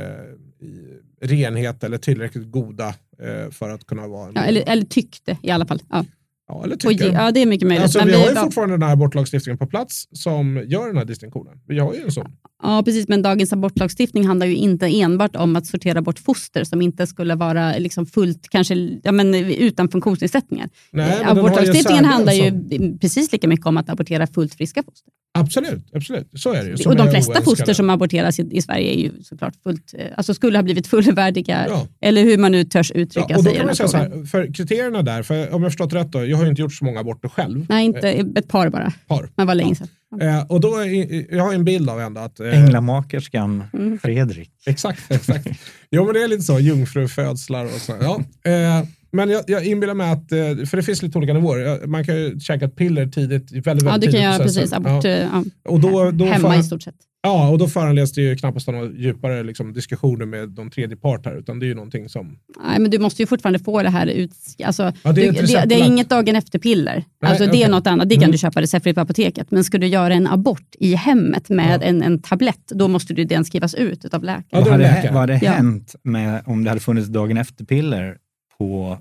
i 0.66 0.98
renhet 1.20 1.85
eller 1.85 1.98
tillräckligt 1.98 2.51
goda 2.51 2.88
eh, 3.22 3.51
för 3.51 3.70
att 3.70 3.87
kunna 3.87 4.09
vara 4.09 4.29
en 4.29 4.33
ja, 4.35 4.42
eller, 4.42 4.62
eller 4.68 4.85
tyckte 4.85 5.37
i 5.42 5.51
alla 5.51 5.66
fall. 5.66 5.83
Ja. 5.90 6.05
Ja, 6.48 6.64
eller 6.64 6.76
tycker. 6.76 7.12
ja, 7.12 7.30
det 7.30 7.42
är 7.42 7.46
mycket 7.46 7.68
möjligt. 7.68 7.82
Alltså, 7.82 8.04
vi 8.04 8.14
har 8.14 8.28
ju 8.30 8.34
fortfarande 8.37 8.74
den 8.74 8.82
här 8.82 8.92
abortlagstiftningen 8.92 9.58
på 9.58 9.66
plats 9.66 10.08
som 10.12 10.64
gör 10.66 10.87
den 10.87 10.96
här 10.96 11.04
distinktionen. 11.04 11.61
Vi 11.66 11.78
har 11.78 11.94
ju 11.94 12.02
en 12.02 12.12
sån. 12.12 12.32
Ja, 12.62 12.82
precis. 12.84 13.08
Men 13.08 13.22
dagens 13.22 13.52
abortlagstiftning 13.52 14.26
handlar 14.26 14.46
ju 14.46 14.54
inte 14.56 14.86
enbart 14.86 15.36
om 15.36 15.56
att 15.56 15.66
sortera 15.66 16.02
bort 16.02 16.18
foster 16.18 16.64
som 16.64 16.82
inte 16.82 17.06
skulle 17.06 17.34
vara 17.34 17.78
liksom 17.78 18.06
fullt, 18.06 18.48
kanske 18.48 18.74
ja, 19.02 19.12
men, 19.12 19.34
utan 19.34 19.88
funktionsnedsättningar. 19.88 20.68
Nej, 20.90 21.10
Eh, 21.20 21.26
har 21.26 21.34
ju 21.34 21.40
Abortlagstiftningen 21.40 22.04
handlar 22.04 22.32
ju 22.32 22.40
särgräns 22.40 23.00
precis 23.00 23.32
lika 23.32 23.48
mycket 23.48 23.66
om 23.66 23.76
att 23.76 23.88
abortera 23.88 24.26
fullt 24.26 24.54
friska 24.54 24.82
foster. 24.82 25.12
Absolut, 25.38 25.86
absolut. 25.94 26.28
Så 26.36 26.52
är 26.52 26.64
det 26.64 26.70
ju. 26.70 26.76
Som 26.76 26.90
och 26.92 26.96
de 26.98 27.10
flesta 27.10 27.42
foster 27.42 27.72
som 27.74 27.90
aborteras 27.90 28.38
i, 28.38 28.48
i 28.50 28.62
Sverige 28.62 28.94
är 28.94 28.98
ju 28.98 29.22
såklart 29.22 29.54
fullt, 29.62 29.94
eh, 29.98 30.06
alltså 30.16 30.34
skulle 30.34 30.58
ha 30.58 30.62
blivit 30.62 30.86
fullvärdiga, 30.86 31.66
Ja. 31.68 31.86
eller 32.00 32.22
hur 32.22 32.38
man 32.38 32.52
nu 32.52 32.64
törs 32.64 32.90
uttrycka 32.92 33.26
Ja, 33.28 33.36
och 33.38 33.44
då 33.44 33.50
sig 33.50 33.56
kan 33.58 33.66
man 33.66 33.74
säga 33.76 33.88
så 33.88 33.96
här, 33.96 34.24
för 34.26 34.54
kriterierna 34.54 35.02
där, 35.02 35.22
för 35.22 35.34
om 35.34 35.46
jag 35.50 35.58
har 35.58 35.70
förstått 35.70 35.92
rätt 35.92 36.12
då, 36.12 36.26
jag 36.26 36.36
har 36.36 36.44
ju 36.44 36.50
inte 36.50 36.62
gjort 36.62 36.74
så 36.74 36.84
många 36.84 37.00
aborter 37.00 37.28
själv. 37.28 37.66
Nej, 37.68 37.84
inte 37.84 38.08
ett 38.10 38.48
par 38.48 38.68
bara. 38.70 38.92
Par. 39.06 39.30
Men 39.36 39.46
var 39.46 39.54
länge 39.54 39.74
sedan. 39.74 39.88
Eh, 40.20 40.46
och 40.48 40.60
då 40.60 40.76
är, 40.76 41.34
jag 41.36 41.44
har 41.44 41.54
en 41.54 41.64
bild 41.64 41.90
av 41.90 42.16
att... 42.18 42.40
eh, 42.40 42.62
Änglamakerskan 42.64 43.64
Mm. 43.72 43.98
Fredrik. 43.98 44.50
Exakt, 44.66 45.10
exakt. 45.10 45.46
jo, 45.90 46.04
men 46.04 46.14
det 46.14 46.22
är 46.22 46.28
lite 46.28 46.42
så, 46.42 46.58
jungfrufödslar 46.60 47.64
och 47.64 47.70
så. 47.70 47.94
Ja. 48.00 48.20
Eh, 48.50 48.84
men 49.10 49.30
jag, 49.30 49.44
jag 49.46 49.64
inbillar 49.66 49.94
mig 49.94 50.10
att, 50.12 50.32
eh, 50.32 50.66
för 50.66 50.76
det 50.76 50.82
finns 50.82 51.02
lite 51.02 51.18
olika 51.18 51.32
nivåer. 51.32 51.86
Man 51.86 52.04
kan 52.04 52.16
ju 52.16 52.40
käka 52.40 52.64
ett 52.64 52.76
piller 52.76 53.06
tidigt, 53.06 53.52
väldigt, 53.52 53.66
väldigt 53.66 53.84
Ja, 53.84 53.92
du 53.94 54.00
tidigt 54.00 54.14
kan 54.14 54.22
göra 54.22 54.38
precis 54.38 54.72
abort 54.72 55.04
Ja. 55.04 55.10
eh, 55.10 55.18
ja, 55.32 55.44
Och 55.64 55.80
då, 55.80 56.10
då, 56.10 56.24
hemma 56.24 56.52
för, 56.52 56.60
i 56.60 56.62
stort 56.62 56.82
sett. 56.82 56.94
Ja, 57.22 57.48
och 57.48 57.59
då 57.59 57.68
föranleds 57.68 58.12
det 58.12 58.22
ju 58.22 58.37
knappast 58.37 58.66
några 58.68 58.90
djupare 58.90 59.42
liksom, 59.42 59.72
diskussioner 59.72 60.26
med 60.26 60.48
de 60.48 60.70
tredje 60.70 60.96
part 60.96 61.26
här, 61.26 61.35
utan 61.38 61.59
det 61.59 61.66
är 61.66 61.68
ju 61.68 61.74
någonting 61.74 62.09
som... 62.09 62.38
Nej, 62.64 62.78
men 62.78 62.90
du 62.90 62.98
måste 62.98 63.22
ju 63.22 63.26
fortfarande 63.26 63.59
få 63.59 63.83
det 63.83 63.90
här 63.90 64.07
ut... 64.07 64.33
Alltså, 64.64 64.92
Ja, 65.02 65.12
det 65.12 65.26
är 65.26 65.33
du, 65.33 65.40
det, 65.46 65.64
det 65.66 65.74
är 65.74 65.87
inget 65.87 66.09
dagen 66.11 66.37
efter-piller. 66.37 67.04
Alltså, 67.24 67.46
det 67.46 67.62
är 67.62 67.68
något 67.68 67.87
annat. 67.87 68.09
Det 68.09 68.14
kan 68.14 68.22
Mm. 68.24 68.33
du 68.33 68.38
köpa 68.38 68.61
receptfritt 68.62 68.94
på 68.94 69.00
apoteket. 69.00 69.50
Men 69.50 69.64
ska 69.64 69.78
du 69.78 69.87
göra 69.87 70.14
en 70.14 70.26
abort 70.26 70.74
i 70.78 70.94
hemmet 70.94 71.48
med 71.48 71.81
Ja. 71.83 71.87
en, 71.87 72.02
en 72.02 72.22
tablett, 72.22 72.66
då 72.74 72.88
måste 72.88 73.14
du 73.14 73.24
den 73.24 73.44
skrivas 73.44 73.74
ut 73.74 74.14
av 74.14 74.24
läkare. 74.24 74.44
Ja, 74.50 74.61
vad, 74.61 74.68
hade, 74.68 74.83
läkare. 74.83 75.12
vad 75.12 75.20
hade 75.20 75.38
Ja. 75.42 75.50
hänt 75.52 75.94
med, 76.02 76.42
om 76.46 76.64
det 76.64 76.70
hade 76.70 76.81
funnits 76.81 77.09
dagen 77.09 77.37
efter-piller 77.37 78.16
på 78.59 78.98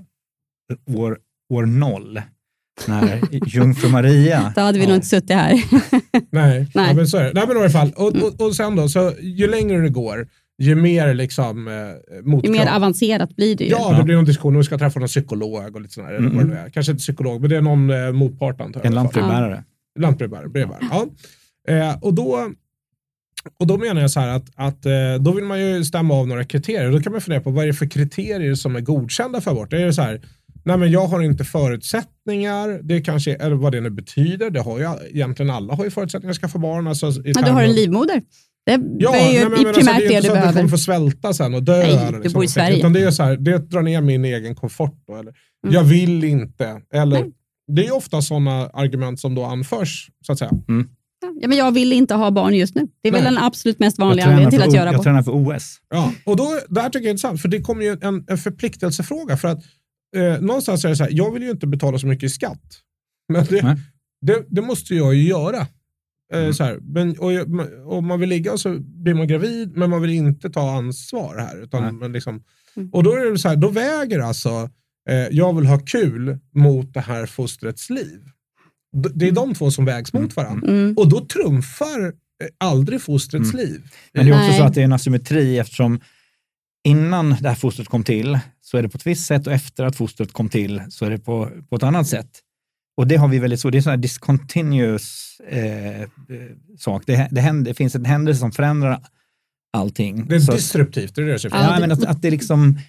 år, 0.95 1.17
år 1.53 1.65
noll? 1.65 2.21
När 2.87 3.21
Jungfru 3.47 3.89
Maria... 3.89 4.53
Då 4.55 4.61
hade 4.61 4.77
vi 4.79 4.83
Ja. 4.83 4.89
nog 4.89 4.97
inte 4.97 5.07
suttit 5.07 5.31
här. 5.31 5.51
Nej, 6.11 6.21
Nej. 6.31 6.67
Ja, 6.73 6.93
men 6.93 7.07
så 7.07 7.17
är 7.17 7.23
det. 7.23 7.31
Nej, 7.33 7.47
men 7.47 7.57
i 7.57 7.59
alla 7.59 7.69
fall. 7.69 7.91
Och, 7.95 8.15
och, 8.15 8.41
och 8.41 8.55
sen 8.55 8.75
då, 8.75 8.89
så 8.89 9.13
ju 9.19 9.47
längre 9.47 9.81
det 9.81 9.89
går, 9.89 10.27
ju 10.61 10.75
mer 10.75 11.13
liksom 11.13 11.67
eh, 11.67 11.73
Ju 11.73 12.21
motkrav. 12.23 12.51
mer 12.55 12.67
avancerat 12.75 13.35
blir 13.35 13.55
det 13.55 13.63
ju. 13.63 13.69
Ja, 13.69 13.93
det 13.97 14.03
blir 14.03 14.15
någon 14.15 14.25
diskussion. 14.25 14.53
Nu 14.53 14.63
ska 14.63 14.73
jag 14.73 14.79
träffa 14.79 14.99
någon 14.99 15.07
psykolog 15.07 15.75
och 15.75 15.81
lite 15.81 15.93
sådär. 15.93 16.07
eller 16.07 16.19
Mm. 16.19 16.35
vad 16.37 16.45
det 16.45 16.49
nu 16.53 16.57
är. 16.59 16.69
Kanske 16.69 16.91
inte 16.91 17.01
psykolog, 17.01 17.41
men 17.41 17.49
det 17.49 17.57
är 17.57 17.61
någon 17.61 17.89
eh, 17.89 18.11
motpart 18.11 18.61
antar 18.61 18.79
jag. 18.79 18.85
En 18.85 18.95
lantbrevbärare. 18.95 19.63
Lantbrevbärare, 19.99 20.49
brevbärare. 20.49 20.83
Ja. 20.91 21.07
Eh, 21.73 21.97
och, 22.01 22.13
då, 22.13 22.49
och 23.59 23.67
då 23.67 23.77
menar 23.77 24.01
jag 24.01 24.11
så 24.11 24.19
här 24.19 24.27
att, 24.27 24.45
att 24.55 24.85
eh, 24.85 24.91
då 25.19 25.31
vill 25.31 25.43
man 25.45 25.59
ju 25.61 25.83
stämma 25.83 26.13
av 26.13 26.27
några 26.27 26.43
kriterier. 26.43 26.91
Då 26.91 26.99
kan 27.01 27.11
man 27.11 27.21
fundera 27.21 27.41
på 27.41 27.49
vad 27.51 27.63
är 27.63 27.67
det 27.67 27.73
för 27.73 27.85
kriterier 27.89 28.55
som 28.55 28.75
är 28.75 28.81
godkända 28.81 29.41
för 29.41 29.51
abort? 29.51 29.73
Är 29.73 29.85
det 29.85 29.93
så 29.93 30.01
här, 30.01 30.21
nej 30.67 30.77
men 30.77 30.91
jag 30.91 31.07
har 31.07 31.21
inte 31.21 31.43
förutsättningar, 31.43 32.79
det 32.83 33.01
kanske, 33.01 33.35
eller 33.35 33.55
vad 33.55 33.71
det 33.71 33.81
nu 33.81 33.89
betyder. 33.89 34.49
Det 34.49 34.61
har 34.61 34.79
ju 34.79 34.87
egentligen 35.09 35.49
alla 35.49 35.73
har 35.73 35.83
ju 35.83 35.91
förutsättningar 35.91 36.31
att 36.31 36.37
skaffa 36.37 36.59
barn. 36.59 36.87
Alltså, 36.87 37.07
i 37.07 37.31
Men 37.35 37.43
du 37.43 37.51
har 37.51 37.63
en 37.63 37.71
livmoder. 37.75 38.21
Det 38.65 38.79
Ja, 38.99 39.15
är 39.15 39.33
ju 39.33 39.39
nej, 39.39 39.49
men, 39.49 39.73
primärt 39.73 39.77
alltså, 39.77 39.91
det 39.93 40.05
är 40.05 40.09
det 40.09 40.15
inte 40.15 40.21
du 40.21 40.27
så 40.27 40.31
att 40.33 40.35
du 40.35 40.41
kommer 40.41 40.53
behöver. 40.53 40.69
få 40.69 40.77
svälta 40.77 41.33
sen 41.33 41.53
och 41.53 41.63
dö. 41.63 41.77
Nej, 41.77 42.21
du 42.23 42.29
bor 42.29 42.43
i 42.43 42.47
Sverige. 42.47 42.77
Utan 42.77 42.93
det, 42.93 43.01
är 43.01 43.11
så 43.11 43.23
här, 43.23 43.37
det 43.37 43.57
drar 43.57 43.81
ner 43.81 44.01
min 44.01 44.25
egen 44.25 44.55
komfort. 44.55 45.03
Då, 45.07 45.15
eller, 45.15 45.33
Mm. 45.63 45.75
Jag 45.75 45.83
vill 45.83 46.23
inte. 46.23 46.81
Eller, 46.93 47.19
Nej. 47.21 47.31
det 47.75 47.87
är 47.87 47.95
ofta 47.95 48.21
sådana 48.21 48.51
argument 48.73 49.19
som 49.19 49.35
då 49.35 49.43
anförs. 49.43 50.09
Så 50.25 50.31
att 50.31 50.39
säga. 50.39 50.51
Ja, 51.41 51.47
men 51.47 51.57
jag 51.57 51.71
vill 51.71 51.93
inte 51.93 52.15
ha 52.15 52.31
barn 52.31 52.53
just 52.55 52.75
nu. 52.75 52.87
Det 53.03 53.07
är 53.09 53.11
väl 53.13 53.23
Nej. 53.23 53.31
den 53.33 53.43
absolut 53.43 53.79
mest 53.79 53.97
Jag 53.97 54.05
vanliga 54.05 54.25
anledningen 54.25 54.51
till 54.51 54.61
att 54.61 54.73
göra 54.73 54.85
jag 54.85 54.93
abort. 54.93 55.03
tränar 55.03 55.23
för 55.23 55.31
OS. 55.31 55.77
Ja, 55.89 56.11
och 56.25 56.35
då, 56.37 56.59
det 56.69 56.81
här 56.81 56.89
tycker 56.89 56.99
jag 57.03 57.07
är 57.07 57.11
intressant, 57.11 57.41
för 57.41 57.47
det 57.49 57.61
kommer 57.61 57.83
ju 57.83 57.97
en, 58.01 58.25
en 58.27 58.37
förpliktelsefråga. 58.37 59.37
För 59.37 59.47
att 59.47 59.59
eh, 60.17 60.41
någonstans 60.41 60.85
är 60.85 60.89
det 60.89 60.95
så 60.95 61.03
här, 61.03 61.11
jag 61.13 61.31
vill 61.31 61.43
ju 61.43 61.49
inte 61.51 61.67
betala 61.67 61.99
så 61.99 62.07
mycket 62.07 62.23
i 62.23 62.29
skatt. 62.29 62.79
Men 63.33 63.45
det, 63.45 63.77
det, 64.21 64.43
det 64.49 64.61
måste 64.61 64.95
jag 64.95 65.15
ju 65.15 65.23
göra. 65.27 65.57
Eh, 66.33 66.39
Mm. 66.39 66.53
så 66.53 66.63
här, 66.63 66.79
men, 66.81 67.19
och, 67.19 67.33
jag- 67.33 67.49
man- 67.49 67.83
om 67.85 68.07
man 68.07 68.19
vill 68.19 68.29
ligga 68.29 68.57
så 68.57 68.79
blir 68.79 69.13
man 69.13 69.27
gravid, 69.27 69.77
men 69.77 69.89
man 69.89 70.01
vill 70.01 70.11
inte 70.11 70.49
ta 70.49 70.71
ansvar 70.77 71.37
här. 71.37 71.63
Utan 71.63 71.99
man 71.99 72.11
liksom, 72.11 72.43
Mm. 72.75 72.89
och 72.93 73.03
då 73.03 73.11
är 73.15 73.31
det 73.31 73.37
så 73.39 73.49
här, 73.49 73.55
då 73.55 73.69
väger 73.69 74.19
alltså, 74.19 74.69
eh, 75.09 75.15
jag 75.31 75.55
vill 75.55 75.65
ha 75.65 75.79
kul 75.79 76.37
mot 76.55 76.93
det 76.93 76.99
här 76.99 77.25
fostrets 77.25 77.89
liv. 77.89 78.19
Det 79.13 79.27
är 79.27 79.31
de 79.31 79.53
två 79.53 79.71
som 79.71 79.85
vägs 79.85 80.13
mot 80.13 80.35
varandra. 80.35 80.67
Mm. 80.71 80.93
Och 80.97 81.09
då 81.09 81.25
trumfar 81.25 82.05
eh, 82.05 82.11
aldrig 82.57 83.01
fostrets 83.01 83.53
Mm. 83.53 83.65
liv. 83.65 83.81
Men 84.13 84.25
det 84.25 84.31
är 84.31 84.35
också 84.35 84.47
Nej. 84.47 84.57
så 84.57 84.63
att 84.63 84.73
det 84.73 84.81
är 84.81 84.85
en 84.85 84.93
asymmetri 84.93 85.57
eftersom 85.59 85.99
innan 86.87 87.29
det 87.29 87.49
här 87.49 87.55
fostret 87.55 87.87
kom 87.87 88.03
till 88.03 88.39
så 88.61 88.77
är 88.77 88.81
det 88.83 88.89
på 88.89 88.95
ett 88.95 89.07
visst 89.07 89.25
sätt 89.27 89.47
och 89.47 89.53
efter 89.53 89.85
att 89.85 89.95
fostret 89.95 90.33
kom 90.33 90.49
till 90.49 90.81
så 90.89 91.05
är 91.05 91.09
det 91.09 91.17
på, 91.17 91.49
på 91.69 91.75
ett 91.75 91.83
annat 91.83 92.07
sätt. 92.07 92.29
Och 92.97 93.07
det 93.07 93.15
har 93.15 93.27
vi 93.27 93.39
väldigt 93.39 93.59
så, 93.59 93.69
det 93.69 93.75
är 93.75 93.79
en 93.79 93.83
sån 93.83 93.89
här 93.89 93.97
discontinuous 93.97 95.39
eh, 95.49 96.01
eh, 96.01 96.07
sak. 96.77 97.03
Det, 97.05 97.27
det, 97.31 97.41
händer, 97.41 97.71
det 97.71 97.75
finns 97.75 97.95
en 97.95 98.05
händelse 98.05 98.39
som 98.39 98.51
förändrar 98.51 98.99
allting. 99.73 100.27
Det 100.27 100.35
är 100.35 100.39
Så- 100.39 100.51
disruptivt, 100.51 101.15
det 101.15 101.21
är 101.21 101.25
det 101.25 101.43
jag 101.43 101.51
Ja, 101.53 101.77
men 101.79 101.91
att, 101.91 102.05
att 102.05 102.21
det 102.21 102.31
liksom 102.31 102.79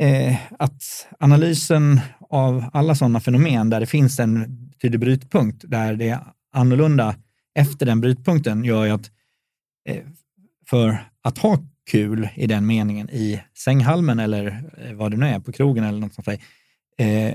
eh, 0.00 0.36
att 0.58 0.82
analysen 1.20 2.00
av 2.30 2.64
alla 2.72 2.94
sådana 2.94 3.20
fenomen 3.20 3.70
där 3.70 3.80
det 3.80 3.86
finns 3.86 4.20
en 4.20 4.58
tydlig 4.82 5.00
brytpunkt, 5.00 5.64
där 5.68 5.94
det 5.94 6.08
är 6.08 6.20
annorlunda 6.52 7.14
efter 7.54 7.86
den 7.86 8.00
brytpunkten, 8.00 8.64
gör 8.64 8.84
ju 8.84 8.90
att 8.90 9.10
eh, 9.88 10.02
för 10.66 11.04
att 11.22 11.38
ha 11.38 11.58
kul 11.90 12.28
i 12.34 12.46
den 12.46 12.66
meningen 12.66 13.10
i 13.10 13.42
sänghalmen 13.54 14.18
eller 14.18 14.70
eh, 14.78 14.94
vad 14.94 15.10
det 15.10 15.16
nu 15.16 15.26
är, 15.26 15.40
på 15.40 15.52
krogen 15.52 15.84
eller 15.84 16.00
något 16.00 16.14
sånt 16.14 16.26
där, 16.26 16.38
eh, 16.98 17.28
eh, 17.28 17.34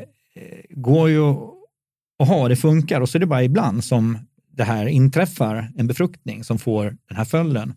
går 0.70 1.10
ju 1.10 1.22
att 2.20 2.28
ha, 2.28 2.48
det 2.48 2.56
funkar 2.56 3.02
och 3.02 3.10
så 3.10 3.18
är 3.18 3.20
det 3.20 3.26
bara 3.26 3.44
ibland 3.44 3.84
som 3.84 4.18
det 4.52 4.64
här 4.64 4.86
inträffar, 4.86 5.72
en 5.78 5.88
befruktning 5.88 6.44
som 6.44 6.60
får 6.60 6.84
den 7.08 7.18
här 7.18 7.26
följden. 7.26 7.74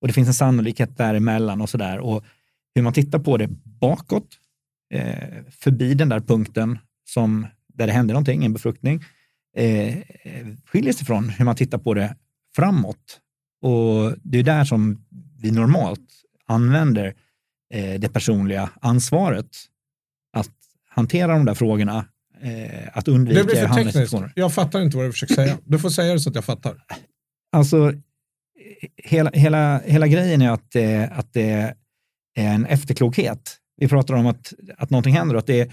Och 0.00 0.08
det 0.08 0.14
finns 0.14 0.28
en 0.28 0.34
sannolikhet 0.34 0.96
däremellan 0.96 1.60
och 1.60 1.70
sådär. 1.70 1.98
Och 1.98 2.24
hur 2.74 2.82
man 2.82 2.92
tittar 2.92 3.18
på 3.18 3.36
det 3.36 3.48
bakåt, 3.64 4.28
eh, 4.94 5.28
förbi 5.50 5.94
den 5.94 6.08
där 6.08 6.20
punkten 6.20 6.78
som, 7.04 7.46
där 7.66 7.86
det 7.86 7.92
händer 7.92 8.14
någonting, 8.14 8.44
en 8.44 8.52
befruktning, 8.52 9.04
eh, 9.56 9.98
eh 9.98 10.46
skiljer 10.66 10.92
sig 10.92 11.06
från 11.06 11.28
hur 11.28 11.44
man 11.44 11.56
tittar 11.56 11.78
på 11.78 11.94
det 11.94 12.16
framåt. 12.56 13.20
Och 13.62 14.14
det 14.22 14.38
är 14.38 14.42
där 14.42 14.64
som 14.64 15.04
vi 15.42 15.50
normalt 15.50 16.08
använder 16.46 17.14
eh, 17.74 18.00
det 18.00 18.08
personliga 18.12 18.70
ansvaret. 18.80 19.46
Att 20.36 20.50
hantera 20.88 21.32
de 21.32 21.44
där 21.44 21.54
frågorna, 21.54 22.04
eh, 22.42 22.88
att 22.92 23.08
undvika 23.08 23.40
Det 23.40 23.46
blir 23.46 23.66
för 23.66 23.74
tekniskt. 23.74 24.14
Jag 24.34 24.54
fattar 24.54 24.80
inte 24.82 24.96
vad 24.96 25.06
du 25.06 25.12
försöker 25.12 25.34
säga. 25.34 25.58
Du 25.64 25.78
får 25.78 25.90
säga 25.90 26.12
det 26.12 26.20
så 26.20 26.28
att 26.28 26.34
jag 26.34 26.44
fattar. 26.44 26.84
Alltså, 27.52 27.92
hela, 28.96 29.30
hela, 29.30 29.78
hela 29.78 30.06
grejen 30.06 30.42
är 30.42 30.50
att 30.50 30.70
det, 30.70 31.10
att 31.12 31.32
det 31.32 31.74
är 32.36 32.54
en 32.54 32.66
efterklokhet. 32.66 33.58
Vi 33.76 33.88
pratar 33.88 34.14
om 34.14 34.26
att, 34.26 34.52
att 34.78 34.90
någonting 34.90 35.14
händer 35.14 35.34
och 35.34 35.38
att 35.38 35.46
det 35.46 35.60
är, 35.60 35.72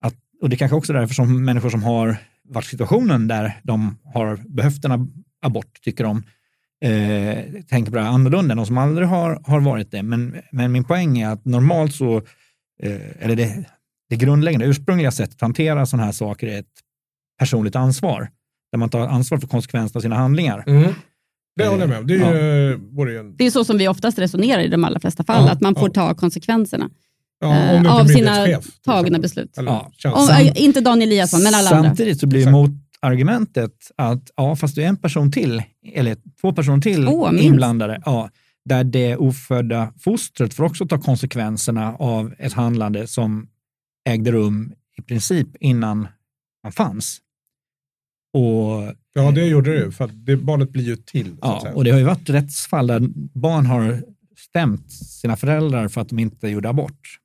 att, 0.00 0.14
och 0.42 0.48
det 0.48 0.56
är 0.56 0.58
kanske 0.58 0.76
också 0.76 0.92
är 0.92 0.96
därför 0.96 1.14
som 1.14 1.44
människor 1.44 1.70
som 1.70 1.82
har 1.82 2.16
varit 2.48 2.66
situationen 2.66 3.28
där 3.28 3.60
de 3.62 3.98
har 4.04 4.36
behövt 4.36 4.84
en 4.84 4.92
ab- 4.92 5.24
abort, 5.42 5.80
tycker 5.82 6.04
de, 6.04 6.22
eh, 6.84 7.62
tänker 7.68 7.90
på 7.90 7.96
det 7.96 8.02
här 8.02 8.10
annorlunda 8.10 8.52
än 8.52 8.56
de 8.56 8.66
som 8.66 8.78
aldrig 8.78 9.08
har, 9.08 9.40
har 9.46 9.60
varit 9.60 9.90
det. 9.90 10.02
Men, 10.02 10.36
men 10.52 10.72
min 10.72 10.84
poäng 10.84 11.18
är 11.18 11.28
att 11.28 11.44
normalt 11.44 11.94
så, 11.94 12.16
eh, 12.82 13.00
eller 13.24 13.36
det, 13.36 13.64
det 14.10 14.16
grundläggande, 14.16 14.66
ursprungliga 14.66 15.10
sättet 15.10 15.34
att 15.34 15.40
hantera 15.40 15.86
sådana 15.86 16.04
här 16.04 16.12
saker 16.12 16.46
är 16.46 16.58
ett 16.58 16.66
personligt 17.38 17.76
ansvar, 17.76 18.28
där 18.72 18.78
man 18.78 18.88
tar 18.88 19.00
ansvar 19.06 19.38
för 19.38 19.46
konsekvenserna 19.48 19.98
av 19.98 20.02
sina 20.02 20.16
handlingar. 20.16 20.64
Mm. 20.66 20.94
Det 21.56 21.66
håller 21.66 21.80
jag 21.82 21.88
med 21.88 21.98
om. 21.98 22.06
Det 22.06 22.14
är 22.14 22.18
Ja. 22.18 23.10
ju, 23.10 23.32
Det 23.38 23.46
är 23.46 23.50
så 23.50 23.64
som 23.64 23.78
vi 23.78 23.88
oftast 23.88 24.18
resonerar 24.18 24.62
i 24.62 24.68
de 24.68 24.84
allra 24.84 25.00
flesta 25.00 25.24
fall, 25.24 25.44
Ja, 25.46 25.52
att 25.52 25.60
man 25.60 25.74
får 25.74 25.88
ja. 25.88 25.92
ta 25.94 26.14
konsekvenserna 26.14 26.90
ja, 27.40 27.48
om 27.78 27.86
eh, 27.86 27.96
av 27.96 28.04
sina 28.04 28.44
till 28.44 28.58
tagna 28.84 29.18
beslut. 29.18 29.58
Eller 29.58 29.70
Ja. 29.70 30.12
Om, 30.12 30.28
äh, 30.28 30.62
inte 30.62 30.80
Dan 30.80 31.02
Eliasson, 31.02 31.42
men 31.42 31.54
alla 31.54 31.70
andra. 31.70 31.88
Samtidigt 31.90 32.20
så 32.20 32.26
blir 32.26 32.40
Exakt. 32.40 32.52
Motargumentet 33.06 33.90
att 33.96 34.30
ja, 34.36 34.56
fast 34.56 34.74
det 34.74 34.84
är 34.84 34.88
en 34.88 34.96
person 34.96 35.32
till, 35.32 35.62
eller 35.92 36.16
två 36.40 36.52
personer 36.52 36.80
till 36.80 37.04
Två, 37.06 37.30
minst. 37.30 37.44
inblandade, 37.44 38.02
ja, 38.04 38.30
där 38.64 38.84
det 38.84 39.16
ofödda 39.16 39.92
fostret 39.98 40.54
får 40.54 40.64
också 40.64 40.86
ta 40.86 40.98
konsekvenserna 40.98 41.96
av 41.96 42.34
ett 42.38 42.52
handlande 42.52 43.06
som 43.06 43.48
ägde 44.08 44.32
rum 44.32 44.72
i 44.98 45.02
princip 45.02 45.48
innan 45.60 46.08
man 46.62 46.72
fanns. 46.72 47.18
Och, 48.34 48.94
Ja, 49.14 49.30
det 49.30 49.46
gjorde 49.46 49.70
det 49.70 49.78
ju. 49.84 49.90
För 49.92 50.04
att 50.04 50.26
det, 50.26 50.36
barnet 50.36 50.70
blir 50.70 50.84
ju 50.84 50.96
till. 50.96 51.26
Så 51.26 51.32
att 51.32 51.38
ja, 51.40 51.60
säga. 51.60 51.74
och 51.74 51.84
det 51.84 51.90
har 51.90 51.98
ju 51.98 52.04
varit 52.04 52.30
rättsfall 52.30 52.86
där 52.86 53.00
barn 53.34 53.66
har 53.66 54.02
stämt 54.36 54.92
sina 54.92 55.36
föräldrar 55.36 55.88
för 55.88 56.00
att 56.00 56.08
de 56.08 56.18
inte 56.18 56.48
gjorde 56.48 56.68
abort. 56.68 57.18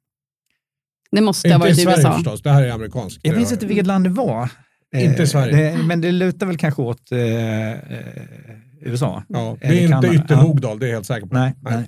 Det 1.11 1.21
måste 1.21 1.49
ha 1.49 1.55
inte 1.55 1.67
i 1.67 1.69
varit 1.69 1.77
i 1.79 1.81
Sverige 1.81 1.97
USA. 1.97 2.13
förstås. 2.13 2.41
Det 2.41 2.49
här 2.51 2.63
är 2.63 2.71
amerikanskt. 2.71 3.19
Jag 3.23 3.33
Det 3.33 3.37
minns 3.37 3.51
inte 3.51 3.65
vilket 3.65 3.87
land 3.87 4.05
det 4.05 4.09
var. 4.09 4.49
Eh, 4.95 5.05
Inte 5.05 5.27
Sverige. 5.27 5.71
Det, 5.77 5.83
men 5.83 6.01
det 6.01 6.11
lutar 6.11 6.45
väl 6.47 6.57
kanske 6.57 6.81
åt 6.81 7.11
eh, 7.11 7.71
eh, 7.71 7.77
USA. 8.81 9.23
Ja, 9.27 9.57
det 9.61 9.67
Eller 9.67 9.77
är 9.77 9.81
inte 9.81 9.91
Kanada. 9.91 10.13
ytterhogdal, 10.13 10.79
det 10.79 10.85
är 10.85 10.87
jag 10.87 10.95
helt 10.95 11.05
säker 11.05 11.27
på. 11.27 11.35
Nej, 11.35 11.53
nej. 11.61 11.85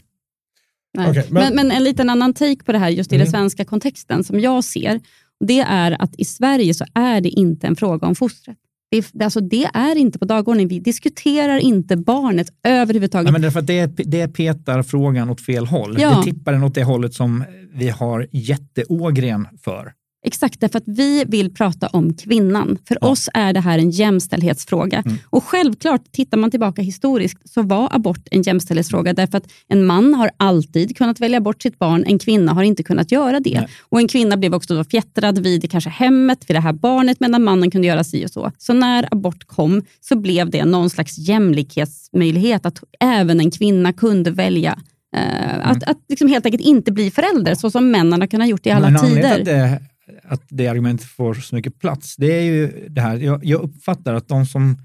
Nej. 0.97 1.09
Okej, 1.09 1.25
men... 1.29 1.43
men- 1.43 1.55
Men, 1.55 1.71
en 1.77 1.83
liten 1.83 2.09
annan 2.09 2.33
take 2.33 2.63
på 2.65 2.71
det 2.71 2.77
här 2.77 2.89
just 2.89 3.11
i 3.11 3.15
Mm. 3.15 3.25
den 3.25 3.31
svenska 3.31 3.65
kontexten 3.65 4.23
som 4.23 4.39
jag 4.39 4.63
ser, 4.63 4.99
det 5.45 5.59
är 5.59 6.01
att 6.01 6.15
i 6.17 6.25
Sverige 6.25 6.73
så 6.73 6.85
är 6.93 7.21
det 7.21 7.29
inte 7.29 7.67
en 7.67 7.75
fråga 7.75 8.07
om 8.07 8.15
fostret. 8.15 8.57
Det 8.91 8.97
är, 8.97 9.23
alltså 9.23 9.41
det 9.41 9.63
är 9.73 9.95
inte 9.95 10.19
på 10.19 10.25
dagordningen. 10.25 10.69
Vi 10.69 10.79
diskuterar 10.79 11.57
inte 11.59 11.97
barnet 11.97 12.47
överhuvudtaget. 12.63 13.25
Ja, 13.27 13.31
men 13.31 13.41
därför 13.41 13.59
att 13.59 13.67
det, 13.67 13.85
det 13.97 14.27
petar 14.27 14.83
frågan 14.83 15.29
åt 15.29 15.41
fel 15.41 15.65
håll. 15.65 15.95
Ja. 15.99 16.17
Det 16.17 16.31
tippar 16.31 16.51
den 16.53 16.63
åt 16.63 16.75
det 16.75 16.83
hållet 16.83 17.13
som 17.13 17.43
vi 17.73 17.89
har 17.89 18.27
jätteågren 18.31 19.47
för. 19.63 19.91
Exakt, 20.25 20.59
därför 20.59 20.77
att 20.77 20.83
vi 20.87 21.23
vill 21.27 21.53
prata 21.53 21.87
om 21.87 22.13
kvinnan. 22.13 22.77
För 22.87 22.97
Ja. 23.01 23.07
oss 23.07 23.29
är 23.33 23.53
det 23.53 23.59
här 23.59 23.79
en 23.79 23.89
jämställdhetsfråga. 23.91 25.03
Mm. 25.05 25.17
Och 25.29 25.43
självklart, 25.43 26.11
tittar 26.11 26.37
man 26.37 26.51
tillbaka 26.51 26.81
historiskt, 26.81 27.49
så 27.53 27.61
var 27.61 27.89
abort 27.91 28.27
en 28.31 28.41
jämställdhetsfråga. 28.41 29.13
Därför 29.13 29.37
att 29.37 29.47
en 29.67 29.85
man 29.85 30.13
har 30.13 30.31
alltid 30.37 30.97
kunnat 30.97 31.19
välja 31.19 31.41
bort 31.41 31.61
sitt 31.61 31.79
barn, 31.79 32.03
en 32.07 32.19
kvinna 32.19 32.53
har 32.53 32.63
inte 32.63 32.83
kunnat 32.83 33.11
göra 33.11 33.39
det. 33.39 33.59
Nej. 33.59 33.67
Och 33.89 33.99
En 33.99 34.07
kvinna 34.07 34.37
blev 34.37 34.53
också 34.55 34.75
då 34.75 34.83
fjättrad 34.83 35.39
vid 35.39 35.71
kanske 35.71 35.89
hemmet, 35.89 36.49
vid 36.49 36.55
det 36.55 36.61
här 36.61 36.73
barnet, 36.73 37.19
medan 37.19 37.43
mannen 37.43 37.71
kunde 37.71 37.87
göra 37.87 38.03
si 38.03 38.25
och 38.25 38.29
så. 38.29 38.51
Så 38.57 38.73
när 38.73 39.07
abort 39.11 39.43
kom, 39.47 39.81
så 40.01 40.15
blev 40.15 40.49
det 40.49 40.65
någon 40.65 40.89
slags 40.89 41.17
jämlikhetsmöjlighet, 41.17 42.65
att 42.65 42.83
även 42.99 43.39
en 43.39 43.51
kvinna 43.51 43.93
kunde 43.93 44.31
välja 44.31 44.79
eh, 45.15 45.69
att, 45.69 45.83
att 45.83 45.97
liksom 46.09 46.27
helt 46.27 46.45
enkelt 46.45 46.63
inte 46.63 46.91
bli 46.91 47.11
förälder, 47.11 47.55
så 47.55 47.71
som 47.71 47.91
männen 47.91 48.21
har 48.21 48.27
kunnat 48.27 48.49
gjort 48.49 48.65
i 48.67 48.69
alla 48.71 48.89
Men 48.89 49.01
tider. 49.01 49.39
att 49.39 49.45
det, 49.45 49.81
att 50.23 50.43
det 50.49 50.67
argumentet 50.67 51.07
får 51.07 51.33
så 51.33 51.55
mycket 51.55 51.79
plats, 51.79 52.15
det 52.15 52.37
är 52.37 52.41
ju 52.41 52.87
det 52.89 53.01
här, 53.01 53.17
jag, 53.17 53.45
jag 53.45 53.61
uppfattar 53.61 54.13
att 54.13 54.27
de 54.27 54.45
som, 54.45 54.77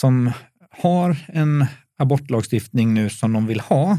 som 0.00 0.32
har 0.70 1.16
en 1.28 1.66
abortlagstiftning 1.98 2.94
nu 2.94 3.10
som 3.10 3.32
de 3.32 3.46
vill 3.46 3.60
ha, 3.60 3.98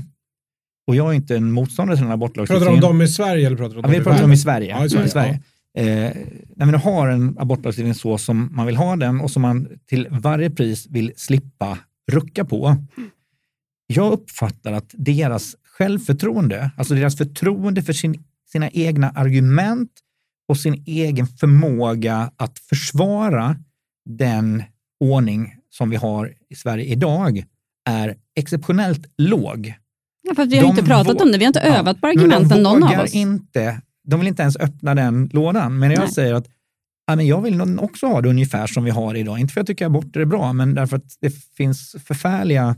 och 0.88 0.96
jag 0.96 1.10
är 1.10 1.14
inte 1.14 1.36
en 1.36 1.52
motståndare 1.52 1.98
till 1.98 2.06
den 2.06 2.20
Pratar 2.20 2.28
du 2.30 2.36
abortlagstiftningen. 2.44 2.74
om 2.74 2.82
dem 2.82 3.02
i 3.02 3.08
Sverige 3.08 3.48
eller 3.48 3.58
pratar 3.58 3.76
du 3.76 3.80
om 3.82 3.92
Ja, 3.94 4.00
vi 4.00 4.04
pratar 4.04 4.24
om 4.24 4.32
i 4.32 4.38
Sverige. 4.38 4.70
Ja, 4.70 4.86
i 4.86 4.90
Sverige, 4.90 5.06
I 5.06 5.10
Sverige. 5.10 5.40
Eh, 5.78 6.12
när 6.56 6.66
nu 6.66 6.78
har 6.78 7.08
en 7.08 7.36
abortlagstiftning 7.40 7.94
så 7.96 8.18
som 8.18 8.50
man 8.52 8.66
vill 8.66 8.76
ha 8.76 8.96
den 8.96 9.22
och 9.22 9.32
som 9.32 9.42
man 9.42 9.68
till 9.88 10.08
varje 10.12 10.50
pris 10.50 10.88
vill 10.90 11.14
slippa 11.16 11.78
rucka 12.12 12.46
på. 12.46 12.78
Jag 13.88 14.14
uppfattar 14.14 14.74
att 14.74 14.90
deras 14.94 15.56
självförtroende, 15.64 16.72
alltså 16.78 16.94
deras 16.94 17.18
förtroende 17.18 17.82
för 17.84 17.94
sin, 17.94 18.24
sina 18.52 18.70
egna 18.70 19.10
argument 19.10 19.92
och 20.52 20.58
sin 20.58 20.84
egen 20.86 21.28
förmåga 21.28 22.32
att 22.38 22.60
försvara 22.60 23.56
den 24.10 24.64
ordning 25.00 25.56
som 25.70 25.90
vi 25.90 25.96
har 25.96 26.34
i 26.50 26.56
Sverige 26.56 26.86
idag 26.86 27.44
är 27.90 28.16
exceptionellt 28.36 29.06
låg. 29.18 29.74
Ja, 30.22 30.36
för 30.36 30.46
vi 30.46 30.56
har 30.56 30.64
De 30.64 30.70
inte 30.70 30.84
pratat 30.84 31.22
om 31.22 31.32
det, 31.32 31.38
vi 31.38 31.46
har 31.46 31.50
inte 31.50 31.62
Ja, 31.66 31.78
övat 31.78 32.02
på 32.02 32.08
argumenten 32.08 32.64
någon 32.64 32.84
av 32.84 33.00
oss. 33.00 33.14
Inte, 33.14 33.82
de 34.08 34.20
vill 34.20 34.28
inte 34.28 34.42
ens 34.42 34.58
öppna 34.58 34.96
den 34.96 35.30
lådan. 35.34 35.80
Men 35.80 35.92
jag 35.92 36.00
Nej. 36.00 36.12
säger 36.12 36.34
att 36.34 36.48
ja, 37.08 37.16
men 37.16 37.28
jag 37.28 37.42
vill 37.42 37.80
också 37.80 38.08
ha 38.08 38.22
det 38.22 38.30
ungefär 38.30 38.68
som 38.68 38.84
vi 38.84 38.92
har 38.92 39.16
idag. 39.16 39.40
Inte 39.40 39.54
för 39.54 39.62
att 39.62 39.70
jag 39.70 39.76
tycker 39.78 39.86
aborter 39.86 40.20
är 40.20 40.26
bra, 40.26 40.54
men 40.54 40.74
därför 40.74 40.98
att 40.98 41.18
det 41.22 41.36
finns 41.58 41.96
förfärliga, 42.06 42.76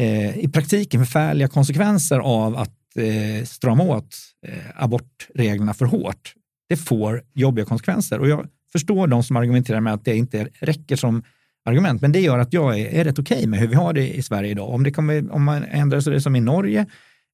eh, 0.00 0.38
i 0.38 0.48
praktiken 0.48 1.06
förfärliga 1.06 1.48
konsekvenser 1.48 2.18
av 2.18 2.56
att 2.56 2.96
eh, 2.96 3.44
strama 3.44 3.84
åt 3.84 4.16
eh, 4.46 4.84
abortreglerna 4.84 5.74
för 5.74 5.84
hårt. 5.84 6.34
Det 6.72 6.76
får 6.76 7.22
jobbiga 7.34 7.64
konsekvenser. 7.64 8.18
Och 8.18 8.28
jag 8.28 8.46
förstår 8.72 9.06
de 9.06 9.22
som 9.22 9.36
argumenterar 9.36 9.80
med 9.80 9.92
att 9.92 10.04
det 10.04 10.16
inte 10.16 10.48
räcker 10.60 10.96
som 10.96 11.22
argument, 11.64 12.02
men 12.02 12.12
det 12.12 12.20
gör 12.20 12.38
att 12.38 12.52
jag 12.52 12.80
är, 12.80 12.86
är 12.86 13.04
rätt 13.04 13.18
okej 13.18 13.46
med 13.46 13.60
hur 13.60 13.66
vi 13.66 13.74
har 13.74 13.92
det 13.92 14.16
i 14.16 14.22
Sverige 14.22 14.50
idag. 14.50 14.70
Om, 14.70 14.82
det 14.82 14.90
kommer, 14.90 15.32
om 15.32 15.44
man 15.44 15.64
ändrar 15.64 16.00
så 16.00 16.10
det 16.10 16.20
som 16.20 16.36
i 16.36 16.40
Norge, 16.40 16.86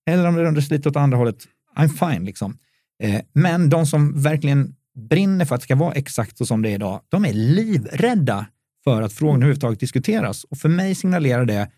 eller 0.06 0.28
om 0.28 0.34
det 0.34 0.48
ändras 0.48 0.70
lite 0.70 0.88
åt 0.88 0.96
andra 0.96 1.18
hållet, 1.18 1.36
I'm 1.76 1.88
fine. 1.88 2.24
Liksom. 2.24 2.58
Eh, 3.02 3.20
men 3.32 3.70
de 3.70 3.86
som 3.86 4.22
verkligen 4.22 4.74
brinner 5.10 5.44
för 5.44 5.54
att 5.54 5.60
det 5.60 5.64
ska 5.64 5.76
vara 5.76 5.92
exakt 5.92 6.38
så 6.38 6.46
som 6.46 6.62
det 6.62 6.70
är 6.70 6.74
idag, 6.74 7.00
de 7.08 7.24
är 7.24 7.32
livrädda 7.32 8.46
för 8.84 9.02
att 9.02 9.12
frågan 9.12 9.36
överhuvudtaget 9.36 9.80
diskuteras. 9.80 10.44
Och 10.44 10.58
för 10.58 10.68
mig 10.68 10.94
signalerar 10.94 11.44
det 11.44 11.70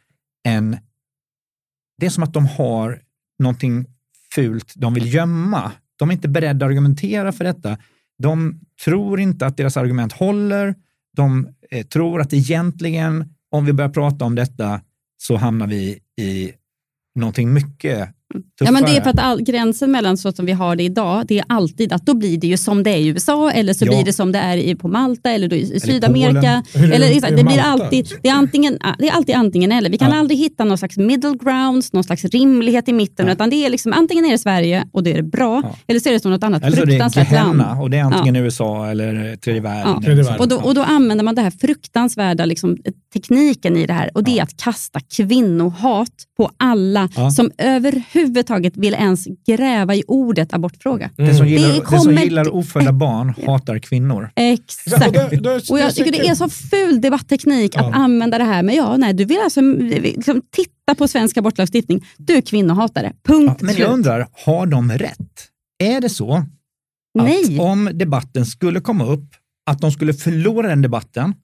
en... 0.45 0.77
Det 1.99 2.07
är 2.07 2.11
som 2.11 2.23
att 2.23 2.35
de 2.35 2.47
har 2.47 3.03
någonting 3.39 3.87
fult 4.35 4.73
de 4.77 4.95
vill 4.95 5.15
gömma. 5.15 5.73
De 6.01 6.09
är 6.09 6.13
inte 6.13 6.29
beredda 6.29 6.67
att 6.67 6.71
argumentera 6.71 7.33
för 7.33 7.45
detta. 7.45 7.79
De 8.19 8.61
tror 8.85 9.21
inte 9.21 9.47
att 9.47 9.57
deras 9.57 9.77
argument 9.77 10.13
håller. 10.13 10.75
De 11.17 11.49
eh, 11.71 11.87
tror 11.87 12.21
att 12.21 12.33
egentligen, 12.33 13.35
om 13.51 13.65
vi 13.65 13.73
börjar 13.73 13.91
prata 13.91 14.25
om 14.25 14.35
detta, 14.35 14.81
så 15.19 15.37
hamnar 15.37 15.67
vi 15.67 15.99
i 16.21 16.53
någonting 17.15 17.53
mycket 17.53 18.09
tuffare. 18.35 18.45
Ja, 18.59 18.71
men 18.71 18.83
det 18.83 18.97
är 18.97 19.01
för 19.03 19.11
att 19.11 19.19
all, 19.19 19.43
gränsen 19.43 19.91
mellan 19.91 20.17
så 20.19 20.33
som 20.33 20.47
vi 20.47 20.53
har 20.53 20.77
det 20.77 20.83
idag, 20.83 21.25
det 21.27 21.39
är 21.39 21.45
alltid 21.49 21.93
att 21.93 22.07
då 22.07 22.15
blir 22.15 22.39
det 22.39 22.47
ju 22.47 22.57
som 22.57 22.83
det 22.83 22.91
är 22.91 22.97
i 22.97 23.07
USA 23.07 23.51
eller 23.51 23.73
så 23.75 23.85
Ja. 23.85 23.89
blir 23.91 24.05
det 24.05 24.13
som 24.13 24.33
det 24.33 24.39
är 24.39 24.57
i, 24.57 24.75
på 24.75 24.89
Malta 24.89 25.31
eller 25.31 25.53
i, 25.53 25.65
Polen. 25.67 25.81
Sydamerika. 25.81 26.63
Det 26.73 26.79
Eller, 26.95 27.11
exakt, 27.17 27.37
det, 27.37 27.45
blir 27.45 27.59
alltid, 27.59 28.09
det, 28.23 28.29
är 28.29 28.35
antingen, 28.35 28.79
det 28.99 29.09
är 29.09 29.13
alltid 29.13 29.35
antingen 29.35 29.73
eller. 29.73 29.91
Vi 29.91 29.99
kan 29.99 30.11
Ja. 30.11 30.19
aldrig 30.19 30.39
hitta 30.39 30.65
någon 30.65 30.79
slags 30.79 30.97
middle 30.97 31.35
grounds, 31.45 31.93
någon 31.93 32.05
slags 32.05 32.25
rimlighet 32.25 32.89
i 32.89 32.93
mitten. 32.93 33.27
Nej. 33.27 33.33
Utan 33.35 33.51
det 33.51 33.57
är 33.67 33.71
liksom, 33.71 33.93
antingen 33.93 34.25
är 34.25 34.31
det 34.31 34.39
Sverige 34.39 34.85
och 34.93 35.03
det 35.03 35.13
är 35.13 35.17
det 35.17 35.23
bra, 35.23 35.61
Ja. 35.65 35.77
eller 35.87 36.01
så 36.01 36.09
är 36.09 36.13
det 36.13 36.21
som 36.21 36.31
något 36.31 36.45
annat 36.45 36.63
Eller 36.65 36.77
så 36.77 36.83
fruktansvärt 36.87 37.33
land. 37.33 37.63
Och 37.83 37.91
det 37.91 37.97
är 37.99 38.03
antingen 38.05 38.37
USA 38.37 38.91
eller 38.91 39.37
tredje 39.37 39.61
världen. 39.63 39.83
Ja. 39.87 39.91
eller 39.93 40.03
Tredje 40.07 40.23
världen. 40.25 40.41
Och 40.41 40.49
då, 40.49 40.57
och 40.57 40.75
då 40.75 40.83
använder 40.83 41.25
man 41.25 41.35
det 41.35 41.43
här 41.43 41.51
fruktansvärda 41.51 42.45
liksom, 42.45 42.77
tekniken 43.13 43.77
i 43.77 43.87
det 43.87 43.93
här 43.93 44.11
och 44.15 44.25
det 44.25 44.39
är 44.39 44.43
att 44.43 44.57
kasta 44.57 45.01
kvinnohat 45.17 46.13
på 46.37 46.51
alla 46.57 47.09
Ja. 47.17 47.31
som 47.31 47.51
överhuvudtaget 47.59 48.20
vill 48.77 48.95
ens 48.95 49.27
gräva 49.47 49.95
i 49.95 50.03
ordet 50.07 50.53
abortfråga. 50.55 51.11
Det 51.17 51.35
som 51.35 51.49
gillar, 51.49 51.69
det 51.69 51.75
som 51.75 51.85
kommer- 51.85 52.23
gillar 52.23 52.55
ofödda 52.55 52.93
barn 52.93 53.35
hatar 53.47 53.79
kvinnor. 53.79 54.31
Exakt. 54.37 55.07
Och 55.07 55.13
då- 55.13 55.29
då- 55.43 55.61
Och 55.75 55.79
jag 55.81 55.95
tycker 55.95 56.13
det 56.13 56.29
är 56.29 56.35
så 56.35 56.49
ful 56.49 57.01
debattteknik 57.01 57.77
att 57.77 57.83
Ja. 57.83 57.93
använda 57.95 58.39
det 58.39 58.45
här. 58.45 58.63
Men 58.63 58.75
ja, 58.75 58.97
nej, 58.97 59.15
du 59.15 59.25
vill 59.25 59.39
alltså 59.45 59.61
liksom, 59.61 60.43
titta 60.51 60.95
på 60.99 61.09
svensk 61.09 61.37
abortlagstiftning. 61.37 62.05
Du 62.19 62.35
är 62.37 62.41
kvinnohatare. 62.41 63.13
Punkt 63.27 63.57
Ja, 63.61 63.67
men 63.67 63.75
slut. 63.75 63.87
jag 63.87 63.93
undrar, 63.95 64.27
har 64.47 64.67
de 64.67 64.93
rätt? 64.93 65.47
Är 65.83 66.01
det 66.01 66.09
så 66.09 66.35
att 66.35 66.45
Nej. 67.15 67.59
om 67.59 67.91
debatten 67.95 68.47
skulle 68.47 68.81
komma 68.81 69.05
upp, 69.05 69.35
att 69.71 69.81
de 69.81 69.93
skulle 69.93 70.15
förlora 70.15 70.69
den 70.69 70.83
debatten 70.83 71.35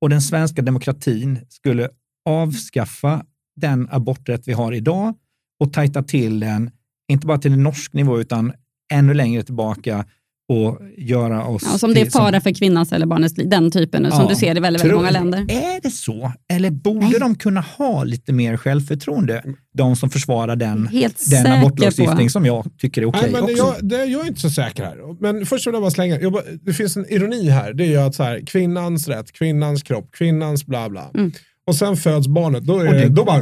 och 0.00 0.08
den 0.08 0.22
svenska 0.22 0.62
demokratin 0.62 1.38
skulle 1.48 1.88
avskaffa 2.28 3.22
den 3.56 3.88
aborträtt 3.90 4.42
vi 4.48 4.52
har 4.52 4.72
idag 4.72 5.14
och 5.62 5.72
tajta 5.72 6.02
till 6.02 6.40
den, 6.40 6.70
inte 7.12 7.26
bara 7.26 7.38
till 7.38 7.52
en 7.52 7.62
norsk 7.62 7.92
nivå 7.92 8.20
utan 8.20 8.52
ännu 8.92 9.14
längre 9.14 9.42
tillbaka 9.42 10.04
och 10.48 10.78
göra 10.96 11.44
oss 11.44 11.62
Ja, 11.72 11.78
som 11.78 11.94
det 11.94 12.00
är 12.00 12.10
fara 12.10 12.40
för 12.40 12.54
kvinnans 12.54 12.92
eller 12.92 13.06
barnets 13.06 13.36
liv. 13.36 13.48
Den 13.48 13.70
typen 13.70 14.10
som 14.10 14.20
Ja, 14.20 14.28
du 14.28 14.34
ser 14.34 14.56
i 14.56 14.60
väldigt, 14.60 14.82
väldigt 14.82 14.96
många 14.96 15.10
länder. 15.10 15.38
Är 15.38 15.80
det 15.82 15.90
så? 15.90 16.32
Eller 16.52 16.70
borde 16.70 17.06
Nej. 17.06 17.20
de 17.20 17.34
kunna 17.34 17.60
ha 17.60 18.04
lite 18.04 18.32
mer 18.32 18.56
självförtroende? 18.56 19.42
De 19.74 19.96
som 19.96 20.10
försvarar 20.10 20.56
den, 20.56 20.86
Helt 20.86 21.30
den 21.30 21.46
abortlagstiftning 21.52 22.26
på. 22.26 22.30
som 22.30 22.46
jag 22.46 22.66
tycker 22.78 23.02
är 23.02 23.06
okej 23.06 23.30
men 23.32 23.42
också. 23.42 23.56
jag, 23.56 23.74
det, 23.88 24.04
jag 24.04 24.22
är 24.24 24.28
inte 24.28 24.40
så 24.40 24.50
säker 24.50 24.84
här. 24.84 25.20
Men 25.20 25.46
först 25.46 25.66
vill 25.66 25.72
jag 25.74 25.82
bara 25.82 25.90
slänga, 25.90 26.20
jag 26.20 26.32
bara, 26.32 26.42
det 26.62 26.72
finns 26.72 26.96
en 26.96 27.12
ironi 27.12 27.48
här. 27.48 27.72
Det 27.74 27.84
är 27.84 27.88
ju 27.88 27.96
att 27.96 28.14
så 28.14 28.22
här, 28.22 28.46
kvinnans 28.46 29.08
rätt, 29.08 29.32
kvinnans 29.32 29.82
kropp, 29.82 30.10
kvinnans 30.12 30.66
bla 30.66 30.88
bla. 30.90 31.10
Mm. 31.14 31.32
Och 31.72 31.76
sen 31.76 31.96
föds 31.96 32.28
barnet, 32.28 32.62
då 32.64 32.78
är 32.78 32.86
Och 32.88 32.92
det- 32.94 32.98
det, 33.00 33.08
då 33.08 33.24
bara, 33.24 33.40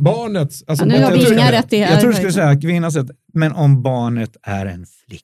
barnet, 0.00 0.52
alltså 0.66 0.84
Ja, 0.84 0.98
nu 0.98 1.02
har 1.02 1.12
vi 1.12 1.32
inga 1.34 1.52
rättigheter. 1.52 1.92
Jag 1.92 2.00
tror 2.00 2.10
du 2.10 2.16
skulle 2.16 2.32
säga 2.32 2.60
kvinnans 2.60 2.96
rätt, 2.96 3.10
men 3.34 3.52
om 3.52 3.82
barnet 3.82 4.36
är 4.42 4.66
en 4.66 4.86
flicka, 5.08 5.22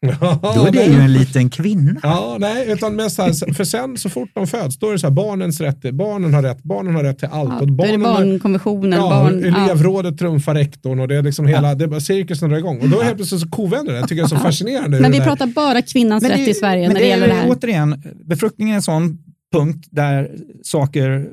Ja, 0.00 0.38
då 0.54 0.66
är 0.66 0.70
det 0.72 0.78
nej. 0.78 0.90
ju 0.92 1.00
en 1.00 1.12
liten 1.12 1.50
kvinna. 1.50 2.00
Ja, 2.02 2.36
nej, 2.40 2.72
utan 2.72 2.96
mest 2.96 3.18
här, 3.18 3.54
för 3.54 3.64
sen 3.64 3.96
så 3.96 4.08
fort 4.10 4.28
de 4.34 4.46
föds, 4.46 4.78
då 4.78 4.88
är 4.88 4.92
det 4.92 4.98
så 4.98 5.06
här, 5.06 5.14
barnens 5.14 5.60
rätt, 5.60 5.90
barnen 5.92 6.34
har 6.34 6.42
rätt, 6.42 6.62
barnen 6.62 6.94
har 6.94 7.02
rätt 7.04 7.18
till 7.18 7.28
allt. 7.32 7.48
Ja, 7.52 7.60
och 7.60 7.72
då 7.72 7.84
är 7.84 7.92
det 7.92 7.98
barnen 7.98 8.28
barnkonventionen. 8.30 8.92
Ja, 8.98 9.08
barn, 9.10 9.42
ja. 9.56 9.64
elevrådet 9.64 10.18
trumfar 10.18 10.54
rektorn 10.54 11.00
och 11.00 11.08
det 11.08 11.16
är 11.16 11.22
liksom 11.22 11.46
hela, 11.46 11.74
det 11.74 11.84
är 11.84 11.88
bara 11.88 12.00
cirkusen 12.00 12.50
drar 12.50 12.58
igång. 12.58 12.80
Och 12.80 12.88
då 12.88 13.02
helt 13.02 13.16
plötsligt 13.16 13.40
så 13.40 13.48
kovänder 13.48 13.92
det. 13.92 13.98
Jag 13.98 14.08
tycker 14.08 14.22
det 14.22 14.26
är 14.26 14.28
så 14.28 14.36
fascinerande. 14.36 15.00
Men 15.00 15.12
vi 15.12 15.18
det 15.18 15.24
där- 15.24 15.30
pratar 15.30 15.46
bara 15.46 15.82
kvinnans 15.82 16.22
Men 16.22 16.30
rätt 16.30 16.48
i 16.48 16.54
Sverige 16.54 16.88
när 16.88 16.94
det, 16.94 17.06
gäller 17.06 17.28
det 17.28 17.34
här. 17.34 17.50
Återigen, 17.50 18.02
befruktning 18.24 18.70
är 18.70 18.74
en 18.74 18.82
sån 18.82 19.18
punkt 19.52 19.88
där 19.90 20.30
saker 20.62 21.26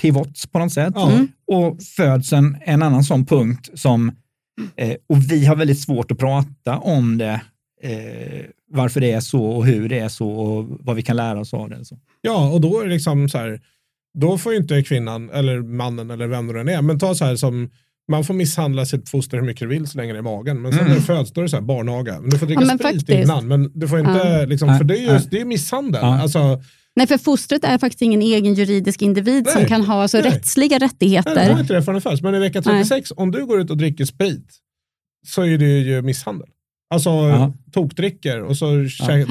pivots 0.00 0.46
på 0.46 0.58
något 0.58 0.72
sätt. 0.72 0.96
Mm. 0.96 1.28
Och 1.46 1.82
födseln 1.82 2.56
en 2.64 2.82
annan 2.82 3.04
sån 3.04 3.26
punkt 3.26 3.70
som, 3.74 4.12
eh, 4.76 4.94
och 5.08 5.30
vi 5.32 5.46
har 5.46 5.56
väldigt 5.56 5.80
svårt 5.80 6.10
att 6.10 6.18
prata 6.18 6.78
om 6.78 7.18
det, 7.18 7.40
eh, 7.82 8.44
varför 8.70 9.00
det 9.00 9.12
är 9.12 9.20
så 9.20 9.44
och 9.44 9.66
hur 9.66 9.88
det 9.88 9.98
är 9.98 10.08
så 10.08 10.28
och 10.30 10.66
vad 10.80 10.96
vi 10.96 11.02
kan 11.02 11.16
lära 11.16 11.40
oss 11.40 11.54
av 11.54 11.70
det. 11.70 11.84
Så. 11.84 11.98
Ja, 12.20 12.50
och 12.52 12.60
då 12.60 12.80
är 12.80 12.84
det 12.84 12.90
liksom 12.94 13.28
så 13.28 13.38
här, 13.38 13.60
då 14.18 14.38
får 14.38 14.52
ju 14.52 14.58
inte 14.58 14.82
kvinnan 14.82 15.30
eller 15.30 15.60
mannen 15.62 16.10
eller 16.10 16.26
vem 16.26 16.46
det 16.46 16.60
än 16.60 16.68
är, 16.68 16.82
men 16.82 16.98
ta 16.98 17.14
så 17.14 17.24
här 17.24 17.36
som 17.36 17.70
man 18.12 18.24
får 18.24 18.34
misshandla 18.34 18.86
sitt 18.86 19.08
foster 19.08 19.36
hur 19.38 19.44
mycket 19.44 19.60
du 19.60 19.66
vill 19.66 19.86
så 19.86 19.98
länge 19.98 20.12
det 20.12 20.16
är 20.16 20.20
i 20.20 20.22
magen. 20.22 20.62
Men 20.62 20.72
sen 20.72 20.80
Mm. 20.80 20.92
när 20.92 20.96
det 21.00 21.06
föds 21.06 21.32
då 21.32 21.40
är 21.40 21.42
det 21.42 21.48
så 21.48 21.56
här 21.56 21.62
barnaga. 21.62 22.20
Men 22.20 22.30
du 22.30 22.38
får 22.38 22.46
dricka 22.46 22.60
Ja, 22.62 22.68
sprit 22.68 22.82
faktiskt. 22.82 23.08
innan. 23.08 23.48
Men 23.48 23.70
du 23.74 23.88
får 23.88 23.98
inte, 23.98 24.10
Ja. 24.12 24.44
liksom, 24.46 24.78
för 24.78 24.84
det 24.84 24.98
är 24.98 25.12
ju 25.12 25.18
det 25.30 25.40
är 25.40 25.44
misshandel. 25.44 26.00
Ja. 26.02 26.20
Alltså, 26.20 26.62
Nej, 26.96 27.06
för 27.06 27.18
fostret 27.18 27.64
är 27.64 27.78
faktiskt 27.78 28.02
ingen 28.02 28.22
egen 28.22 28.54
juridisk 28.54 29.02
individ 29.02 29.46
som 29.48 29.60
Nej. 29.60 29.68
kan 29.68 29.84
ha 29.84 30.02
alltså, 30.02 30.18
Nej. 30.20 30.30
rättsliga 30.30 30.68
nej, 30.68 30.78
det 30.78 30.84
rättigheter. 30.86 31.50
har 31.52 31.60
inte 31.60 31.74
det 31.74 31.82
förrän 31.82 31.94
det 31.94 32.00
föds. 32.00 32.22
Men 32.22 32.34
i 32.34 32.38
vecka 32.38 32.62
36, 32.62 33.12
om 33.16 33.30
du 33.30 33.46
går 33.46 33.60
ut 33.60 33.70
och 33.70 33.76
dricker 33.76 34.04
sprit 34.04 34.46
så 35.26 35.42
är 35.42 35.58
det 35.58 35.64
ju 35.78 36.02
misshandel. 36.02 36.48
Alltså 36.94 37.10
Ja. 37.10 37.52
tokdricker 37.72 38.42
och 38.42 38.56
så 38.56 38.66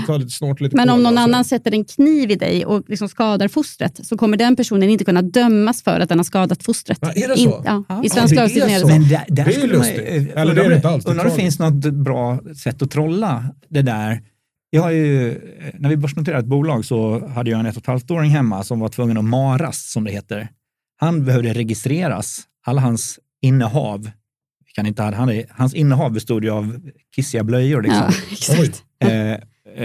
tar 0.07 0.17
lite 0.19 0.31
snort 0.31 0.61
lite 0.61 0.75
Men 0.75 0.89
om 0.89 1.03
någon 1.03 1.13
och 1.13 1.17
så. 1.19 1.23
annan 1.23 1.45
sätter 1.45 1.71
en 1.71 1.85
kniv 1.85 2.31
i 2.31 2.35
dig 2.35 2.65
och 2.65 2.83
liksom 2.89 3.09
skadar 3.09 3.47
fostret 3.47 4.05
så 4.07 4.17
kommer 4.17 4.37
den 4.37 4.55
personen 4.55 4.89
inte 4.89 5.05
kunna 5.05 5.21
dömas 5.21 5.83
för 5.83 5.99
att 5.99 6.09
den 6.09 6.19
har 6.19 6.23
skadat 6.23 6.63
fostret. 6.63 6.97
Ja, 7.01 7.11
är 7.15 7.27
det 7.27 7.39
In- 7.39 7.49
så? 7.49 7.61
ja, 7.65 7.83
Ja, 7.89 8.03
I 8.03 8.09
svensk 8.09 8.35
lagstiftning 8.35 8.75
är 8.75 8.79
det 8.79 8.81
så. 8.81 8.87
Men 8.87 9.09
där, 9.09 9.25
där 9.27 9.35
Det 9.35 9.41
är 9.41 9.45
ju 9.45 9.51
skulle 9.53 9.77
man, 9.77 9.87
lustigt. 9.87 10.07
eh, 10.35 10.41
Eller 10.41 10.55
det 10.55 10.65
är 10.65 10.69
det 10.69 10.75
inte 10.75 10.89
alls, 10.89 11.05
Undrar 11.05 11.23
om 11.25 11.29
det 11.29 11.35
finns 11.35 11.59
något 11.59 11.73
bra 11.93 12.39
sätt 12.63 12.81
att 12.81 12.91
trolla 12.91 13.45
det 13.69 13.81
där. 13.81 14.21
Jag 14.75 14.81
har 14.81 14.91
ju, 14.91 15.31
eh, 15.31 15.73
när 15.73 15.89
vi 15.89 15.97
börsnoterade 15.97 16.39
ett 16.39 16.45
bolag 16.45 16.85
så 16.85 17.27
hade 17.27 17.51
jag 17.51 17.59
en 17.59 17.65
ett 17.65 17.75
och 17.75 17.81
ett 17.81 17.87
halvt 17.87 18.11
åring 18.11 18.31
hemma 18.31 18.63
som 18.63 18.79
var 18.79 18.89
tvungen 18.89 19.17
att 19.17 19.23
maras, 19.23 19.91
som 19.91 20.03
det 20.03 20.11
heter. 20.11 20.47
Han 20.97 21.25
behövde 21.25 21.53
registreras, 21.53 22.41
alla 22.65 22.81
hans 22.81 23.19
innehav. 23.41 24.09
Kan 24.75 24.85
inte, 24.85 25.03
han, 25.03 25.43
hans 25.49 25.73
innehav 25.73 26.11
bestod 26.11 26.43
ju 26.43 26.49
av 26.49 26.79
kissiga 27.15 27.43
blöjor. 27.43 27.81
Liksom. 27.81 28.11
Ja. 28.49 28.67
Eh, 28.99 29.31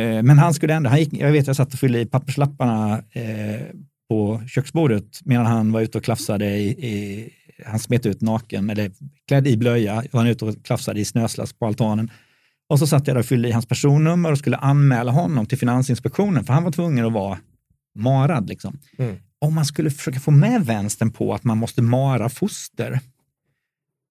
eh, 0.00 0.22
men 0.22 0.38
han 0.38 0.54
skulle 0.54 0.74
ändå, 0.74 0.90
han 0.90 0.98
gick, 0.98 1.12
jag 1.12 1.32
vet 1.32 1.46
jag 1.46 1.56
satt 1.56 1.72
och 1.72 1.78
fyllde 1.78 2.00
i 2.00 2.06
papperslapparna 2.06 3.02
eh, 3.12 3.60
på 4.08 4.42
köksbordet 4.48 5.20
medan 5.24 5.46
han 5.46 5.72
var 5.72 5.80
ute 5.80 5.98
och 5.98 6.04
klafsade 6.04 6.46
i, 6.46 6.68
i 6.68 7.28
han 7.66 7.78
smet 7.78 8.06
ut 8.06 8.20
naken, 8.20 8.70
eller 8.70 8.90
klädd 9.28 9.46
i 9.46 9.56
blöja, 9.56 9.94
var 10.10 10.20
han 10.20 10.26
ute 10.26 10.44
och 10.44 10.64
klafsade 10.64 11.00
i 11.00 11.04
snöslask 11.04 11.58
på 11.58 11.66
altanen. 11.66 12.10
Och 12.70 12.78
så 12.78 12.86
satt 12.86 13.06
jag 13.06 13.16
där 13.16 13.20
och 13.20 13.26
fyllde 13.26 13.48
i 13.48 13.52
hans 13.52 13.66
personnummer 13.66 14.32
och 14.32 14.38
skulle 14.38 14.56
anmäla 14.56 15.12
honom 15.12 15.46
till 15.46 15.58
Finansinspektionen, 15.58 16.44
för 16.44 16.52
han 16.52 16.64
var 16.64 16.72
tvungen 16.72 17.04
att 17.06 17.12
vara 17.12 17.38
marad. 17.94 18.48
Liksom. 18.48 18.78
Mm. 18.98 19.16
Om 19.38 19.54
man 19.54 19.64
skulle 19.64 19.90
försöka 19.90 20.20
få 20.20 20.30
med 20.30 20.66
vänstern 20.66 21.10
på 21.10 21.34
att 21.34 21.44
man 21.44 21.58
måste 21.58 21.82
mara 21.82 22.28
foster, 22.28 23.00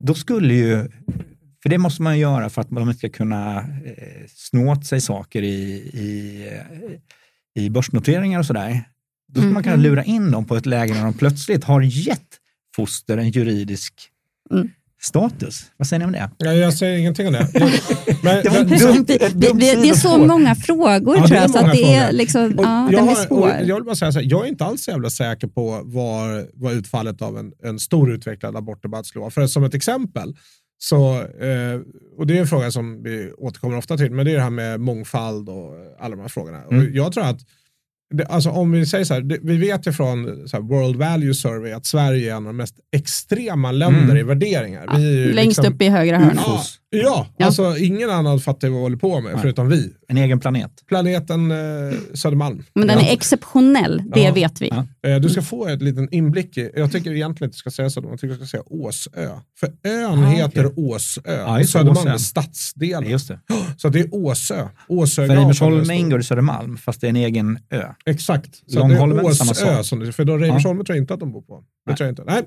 då 0.03 0.13
skulle 0.13 0.53
ju, 0.53 0.89
för 1.63 1.69
det 1.69 1.77
måste 1.77 2.01
man 2.01 2.19
göra 2.19 2.49
för 2.49 2.61
att 2.61 2.71
man 2.71 2.83
inte 2.83 2.97
ska 2.97 3.09
kunna 3.09 3.57
eh, 3.59 4.25
snå 4.27 4.71
åt 4.71 4.85
sig 4.85 5.01
saker 5.01 5.41
i, 5.41 5.61
i, 5.93 6.49
i 7.55 7.69
börsnoteringar 7.69 8.39
och 8.39 8.45
sådär. 8.45 8.83
Då 9.27 9.41
skulle 9.41 9.53
man 9.53 9.63
kunna 9.63 9.75
Mhm. 9.75 9.83
lura 9.83 10.03
in 10.03 10.31
dem 10.31 10.45
på 10.45 10.55
ett 10.55 10.65
läge 10.65 10.93
när 10.93 11.03
de 11.03 11.13
plötsligt 11.13 11.63
har 11.63 11.81
gett 11.81 12.27
foster 12.75 13.17
en 13.17 13.29
juridisk 13.29 13.93
Mm. 14.51 14.69
Status. 15.01 15.65
Vad 15.77 15.87
säger 15.87 15.99
ni 15.99 16.05
om 16.05 16.11
det? 16.11 16.31
Ja, 16.37 16.53
jag 16.53 16.73
säger 16.73 16.97
ingenting 16.97 17.27
om 17.27 17.33
det. 17.33 17.47
Men, 18.23 18.43
Det 18.43 18.49
var 18.49 18.65
men- 18.65 18.77
dumt. 18.79 19.05
Det, 19.07 19.17
det, 19.17 19.53
det, 19.53 19.89
är 19.89 19.93
så 19.93 20.17
många 20.17 20.55
frågor 20.55 21.17
Ja, 21.17 21.27
tror 21.27 21.37
är 21.37 21.41
jag, 21.41 21.49
så 21.51 21.57
många 21.57 21.67
att 21.71 21.77
det 21.77 21.83
är 21.95 21.99
frågor. 22.01 22.17
liksom, 22.17 22.53
ja, 22.57 22.89
jag, 22.91 22.99
har- 23.01 23.15
svår. 23.15 23.49
jag 23.63 23.75
vill 23.75 23.83
bara 23.83 23.95
säga 23.95 24.11
så 24.11 24.19
här, 24.19 24.27
jag 24.29 24.43
är 24.45 24.49
inte 24.49 24.65
alls 24.65 24.83
så 24.83 24.91
jävla 24.91 25.09
säker 25.09 25.47
på 25.47 25.81
vad, 25.83 26.45
vad 26.53 26.73
utfallet 26.73 27.21
av 27.21 27.37
en, 27.37 27.51
en 27.63 27.79
stor 27.79 28.11
utvecklad 28.11 28.55
abortdebatt 28.55 29.05
skulle 29.05 29.21
vara. 29.21 29.31
För 29.31 29.47
som 29.47 29.63
ett 29.63 29.73
exempel, 29.73 30.35
så, 30.77 31.15
eh, 31.21 31.79
och 32.17 32.27
det 32.27 32.37
är 32.37 32.41
en 32.41 32.47
fråga 32.47 32.71
som 32.71 33.03
vi 33.03 33.31
återkommer 33.37 33.77
ofta 33.77 33.97
till, 33.97 34.11
men 34.11 34.25
det 34.25 34.31
är 34.31 34.35
det 34.35 34.41
här 34.41 34.49
med 34.49 34.79
mångfald 34.79 35.49
och 35.49 35.73
alla 35.99 36.15
de 36.15 36.21
här 36.21 36.27
frågorna. 36.29 36.63
Och 36.65 36.73
Mm. 36.73 36.93
jag 36.95 37.11
tror 37.13 37.23
att 37.25 37.39
det, 38.13 38.25
alltså 38.25 38.49
om 38.49 38.71
vi 38.71 38.85
säger 38.85 39.05
så 39.05 39.13
här, 39.13 39.21
det, 39.21 39.37
vi 39.43 39.57
vet 39.57 39.87
ju 39.87 39.91
från 39.91 40.47
så 40.47 40.57
här, 40.57 40.63
World 40.63 40.95
Value 40.95 41.33
Survey 41.33 41.71
att 41.71 41.85
Sverige 41.85 42.31
är 42.31 42.35
en 42.37 42.37
av 42.37 42.43
de 42.53 42.57
mest 42.57 42.75
extrema 42.95 43.71
länder 43.71 44.03
Mm. 44.03 44.17
i 44.17 44.23
värderingar. 44.23 44.83
Ja, 44.87 44.93
Vi 44.97 45.07
är 45.07 45.11
ju 45.27 45.33
längst 45.33 45.57
liksom- 45.57 45.73
upp 45.73 45.81
i 45.81 45.87
högra 45.89 46.17
hörnet. 46.17 46.39
Ja, 46.47 46.63
ja, 46.89 47.27
Ja. 47.37 47.45
alltså 47.45 47.77
ingen 47.77 48.09
annan 48.09 48.39
fattar 48.39 48.67
vad 48.67 48.77
vi 48.77 48.81
håller 48.83 48.97
på 48.97 49.21
med 49.21 49.31
Nej. 49.31 49.41
förutom 49.41 49.69
vi. 49.69 49.93
En 50.07 50.17
egen 50.17 50.39
planet. 50.39 50.71
Planeten 50.87 51.51
eh, 51.51 51.57
Södermalm. 52.13 52.63
Men 52.73 52.87
den 52.87 52.99
är 52.99 53.13
exceptionell, 53.13 54.03
det 54.15 54.19
Ja. 54.21 54.33
vet 54.33 54.61
vi. 54.61 54.69
Ja. 55.01 55.09
Eh, 55.09 55.19
Du 55.19 55.29
ska 55.29 55.41
få 55.41 55.67
ett 55.67 55.81
liten 55.81 56.07
inblick 56.11 56.57
i, 56.57 56.71
jag 56.75 56.91
tycker 56.91 57.11
egentligen 57.11 57.47
inte 57.47 57.55
du 57.55 57.59
ska 57.59 57.71
säga 57.71 57.89
så, 57.89 58.01
jag 58.09 58.19
tycker 58.19 58.27
du 58.27 58.35
ska 58.35 58.45
säga 58.45 58.63
Åsö. 58.65 59.09
För 59.59 59.69
ön 59.89 60.19
Ah, 60.23 60.29
heter 60.29 60.65
okej. 60.65 60.83
Åsö 60.85 61.21
det, 61.57 61.67
Södermalm 61.67 62.07
är 62.07 62.17
stadsdelen. 62.17 63.09
Just 63.09 63.27
det. 63.27 63.39
Så 63.77 63.89
det 63.89 63.99
är 63.99 64.07
Åsö. 64.15 64.67
Åsö 64.87 65.27
För 65.27 65.35
Reimersholm 65.35 65.91
ingår 65.91 66.19
i 66.19 66.23
Södermalm, 66.23 66.77
fast 66.77 67.01
det 67.01 67.07
är 67.07 67.09
en 67.09 67.15
egen 67.15 67.59
ö. 67.71 67.83
Exakt. 68.05 68.49
Så 68.67 68.79
Långholmen, 68.79 69.17
det 69.23 69.29
är 69.29 69.33
samma 69.33 69.51
Åsö, 69.51 69.75
sak. 69.75 69.85
som 69.85 69.99
det, 69.99 70.11
för 70.11 70.25
då 70.25 70.37
Reimersholm 70.37 70.77
tror 70.85 70.95
jag 70.95 71.03
inte 71.03 71.13
att 71.13 71.19
de 71.19 71.31
bor 71.31 71.41
på. 71.41 71.55
Det 71.85 71.91
Nej. 71.91 71.97
tror 71.97 72.07
jag 72.07 72.11
inte. 72.11 72.23
Nej, 72.25 72.43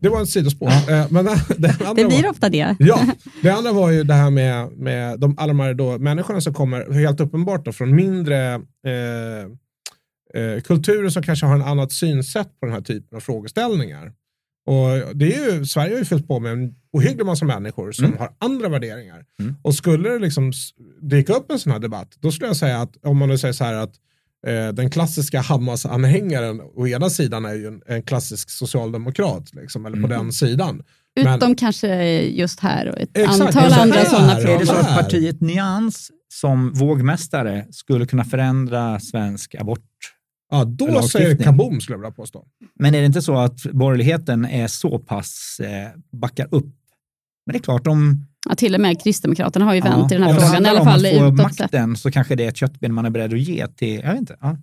det 0.00 0.08
var 0.08 0.22
ett 0.22 0.28
sidospår. 0.28 0.68
Eh, 0.68 1.06
Men 1.10 1.24
det, 1.56 1.76
Det 1.96 2.04
blir 2.04 2.22
var, 2.22 2.30
ofta 2.30 2.48
det. 2.48 2.76
Ja, 2.78 3.00
det 3.42 3.50
andra 3.50 3.72
var 3.78 3.90
ju 3.90 4.04
det 4.04 4.14
här 4.14 4.30
med, 4.30 4.70
med 4.72 5.20
de, 5.20 5.34
alla 5.38 5.48
de 5.50 5.60
här 5.60 5.74
då, 5.74 5.98
människorna 5.98 6.40
som 6.40 6.54
kommer 6.54 6.92
helt 6.92 7.20
uppenbart 7.20 7.64
då, 7.64 7.72
från 7.72 7.94
mindre 7.94 8.54
eh, 8.86 9.42
eh, 10.42 10.60
kulturer 10.60 11.08
som 11.08 11.22
kanske 11.22 11.46
har 11.46 11.54
en 11.54 11.62
annat 11.62 11.92
synsätt 11.92 12.60
på 12.60 12.66
den 12.66 12.74
här 12.74 12.80
typen 12.82 13.16
av 13.16 13.20
frågeställningar. 13.20 14.12
Och 14.66 15.16
det 15.16 15.34
är 15.36 15.52
ju, 15.54 15.66
Sverige 15.66 15.92
har 15.94 15.98
ju 15.98 16.04
fyllt 16.04 16.28
på 16.28 16.40
med 16.40 16.52
en 16.52 16.74
ohygglig 16.92 17.26
massa 17.26 17.44
människor 17.44 17.92
som 17.92 18.04
Mm. 18.04 18.18
har 18.18 18.30
andra 18.38 18.68
värderingar. 18.68 19.24
Mm. 19.40 19.54
Och 19.62 19.74
skulle 19.74 20.08
det 20.08 20.18
liksom 20.18 20.52
dyka 21.00 21.32
upp 21.32 21.50
en 21.50 21.58
sån 21.58 21.72
här 21.72 21.78
debatt, 21.78 22.08
då 22.20 22.30
skulle 22.32 22.46
jag 22.48 22.56
säga 22.56 22.80
att 22.80 23.04
om 23.04 23.16
man 23.18 23.28
nu 23.28 23.38
säger 23.38 23.52
så 23.54 23.64
här 23.64 23.74
att 23.74 23.94
eh, 24.46 24.68
den 24.68 24.90
klassiska 24.90 25.40
Hamas-anhängaren 25.40 26.60
å 26.74 26.86
ena 26.86 27.10
sidan 27.10 27.44
är 27.44 27.54
ju 27.54 27.66
en, 27.66 27.82
en 27.86 28.02
klassisk 28.02 28.50
socialdemokrat, 28.50 29.54
liksom, 29.54 29.86
eller 29.86 29.96
på 30.00 30.06
Mm. 30.06 30.18
den 30.18 30.32
sidan. 30.32 30.82
Men- 31.24 31.36
Utom 31.36 31.54
kanske 31.54 32.20
just 32.22 32.60
här 32.60 32.88
och 32.88 32.98
ett 32.98 33.10
Exakt, 33.14 33.40
antal 33.40 33.72
andra 33.72 34.04
sådana 34.04 34.32
Är 34.32 34.46
Är 34.46 34.58
det 34.58 34.66
så 34.66 34.72
frågor. 34.74 34.88
att 34.88 34.98
partiet 34.98 35.40
Nyans 35.40 36.10
som 36.32 36.72
vågmästare 36.72 37.66
skulle 37.70 38.06
kunna 38.06 38.24
förändra 38.24 39.00
svensk 39.00 39.54
abort? 39.54 39.80
Ja, 40.50 40.64
då 40.64 41.02
säger 41.02 41.34
det 41.34 41.44
kaboom 41.44 41.80
skulle 41.80 41.94
jag 41.94 42.00
vilja 42.00 42.10
påstå. 42.12 42.44
Men 42.80 42.94
är 42.94 43.00
det 43.00 43.06
inte 43.06 43.22
så 43.22 43.36
att 43.38 43.62
borgerligheten 43.62 44.44
är 44.44 44.66
så 44.66 44.98
pass, 44.98 45.60
eh, 45.62 45.88
backar 46.20 46.48
upp? 46.54 46.74
Men 47.46 47.52
det 47.52 47.58
är 47.58 47.62
klart, 47.62 47.86
om, 47.86 48.26
Ja, 48.48 48.54
till 48.54 48.74
och 48.74 48.80
med 48.80 49.02
Kristdemokraterna 49.02 49.64
har 49.64 49.74
ju 49.74 49.80
vänt 49.80 50.12
i 50.12 50.14
den 50.14 50.22
här 50.24 50.30
om 50.30 50.36
frågan, 50.40 50.66
i 50.66 50.68
alla 50.68 50.80
om 50.80 50.86
fall 50.86 51.06
att 51.06 51.12
få 51.12 51.26
utåt 51.26 51.54
sett. 51.54 51.60
makten 51.60 51.96
så 51.96 52.10
kanske 52.10 52.34
det 52.34 52.44
är 52.44 52.48
ett 52.48 52.56
köttben 52.56 52.94
man 52.94 53.06
är 53.06 53.10
beredd 53.10 53.32
att 53.34 53.40
ge 53.40 53.66
till, 53.66 54.00
jag 54.04 54.10
vet 54.10 54.20
inte. 54.20 54.36
Ja. 54.40 54.56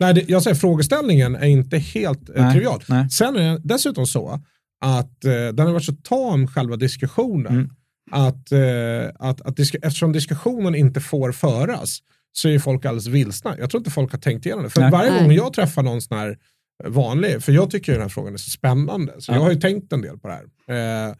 Nej, 0.00 0.14
det, 0.14 0.28
jag 0.28 0.42
säger 0.42 0.54
frågeställningen 0.54 1.34
är 1.36 1.46
inte 1.46 1.78
helt 1.78 2.28
eh, 2.36 2.42
Nej, 2.44 2.52
trivial. 2.52 2.82
nej. 2.88 3.10
Sen 3.10 3.36
är 3.36 3.50
det 3.52 3.60
dessutom 3.64 4.06
så 4.06 4.40
att 4.82 5.24
eh, 5.24 5.30
den 5.32 5.58
har 5.66 5.72
varit 5.72 5.84
så 5.84 5.92
tam 5.92 6.46
själva 6.46 6.76
diskussionen. 6.76 7.52
Mm. 7.54 7.70
Att, 8.10 8.52
eh, 8.52 9.28
att, 9.28 9.40
att 9.40 9.56
disk 9.56 9.74
eftersom 9.82 10.12
diskussionen 10.12 10.74
inte 10.74 11.00
får 11.00 11.32
föras 11.32 11.98
så 12.32 12.48
är 12.48 12.58
folk 12.58 12.84
alldeles 12.84 13.06
vilsna. 13.06 13.58
Jag 13.58 13.70
tror 13.70 13.78
inte 13.80 13.90
folk 13.90 14.12
har 14.12 14.18
tänkt 14.18 14.46
igenom 14.46 14.64
det. 14.64 14.70
För 14.70 14.80
Nej. 14.80 14.90
varje 14.90 15.22
gång 15.22 15.32
jag 15.32 15.52
träffar 15.52 15.82
någon 15.82 16.02
sån 16.02 16.18
här 16.18 16.38
vanlig, 16.84 17.42
för 17.42 17.52
jag 17.52 17.70
tycker 17.70 17.92
ju 17.92 17.98
den 17.98 18.02
här 18.02 18.08
frågan 18.08 18.32
är 18.32 18.38
så 18.38 18.50
spännande, 18.50 19.12
så 19.18 19.32
Ja. 19.32 19.36
jag 19.36 19.42
har 19.42 19.50
ju 19.50 19.60
tänkt 19.60 19.92
en 19.92 20.02
del 20.02 20.18
på 20.18 20.28
det 20.28 20.34
här. 20.68 21.08
Eh, 21.08 21.14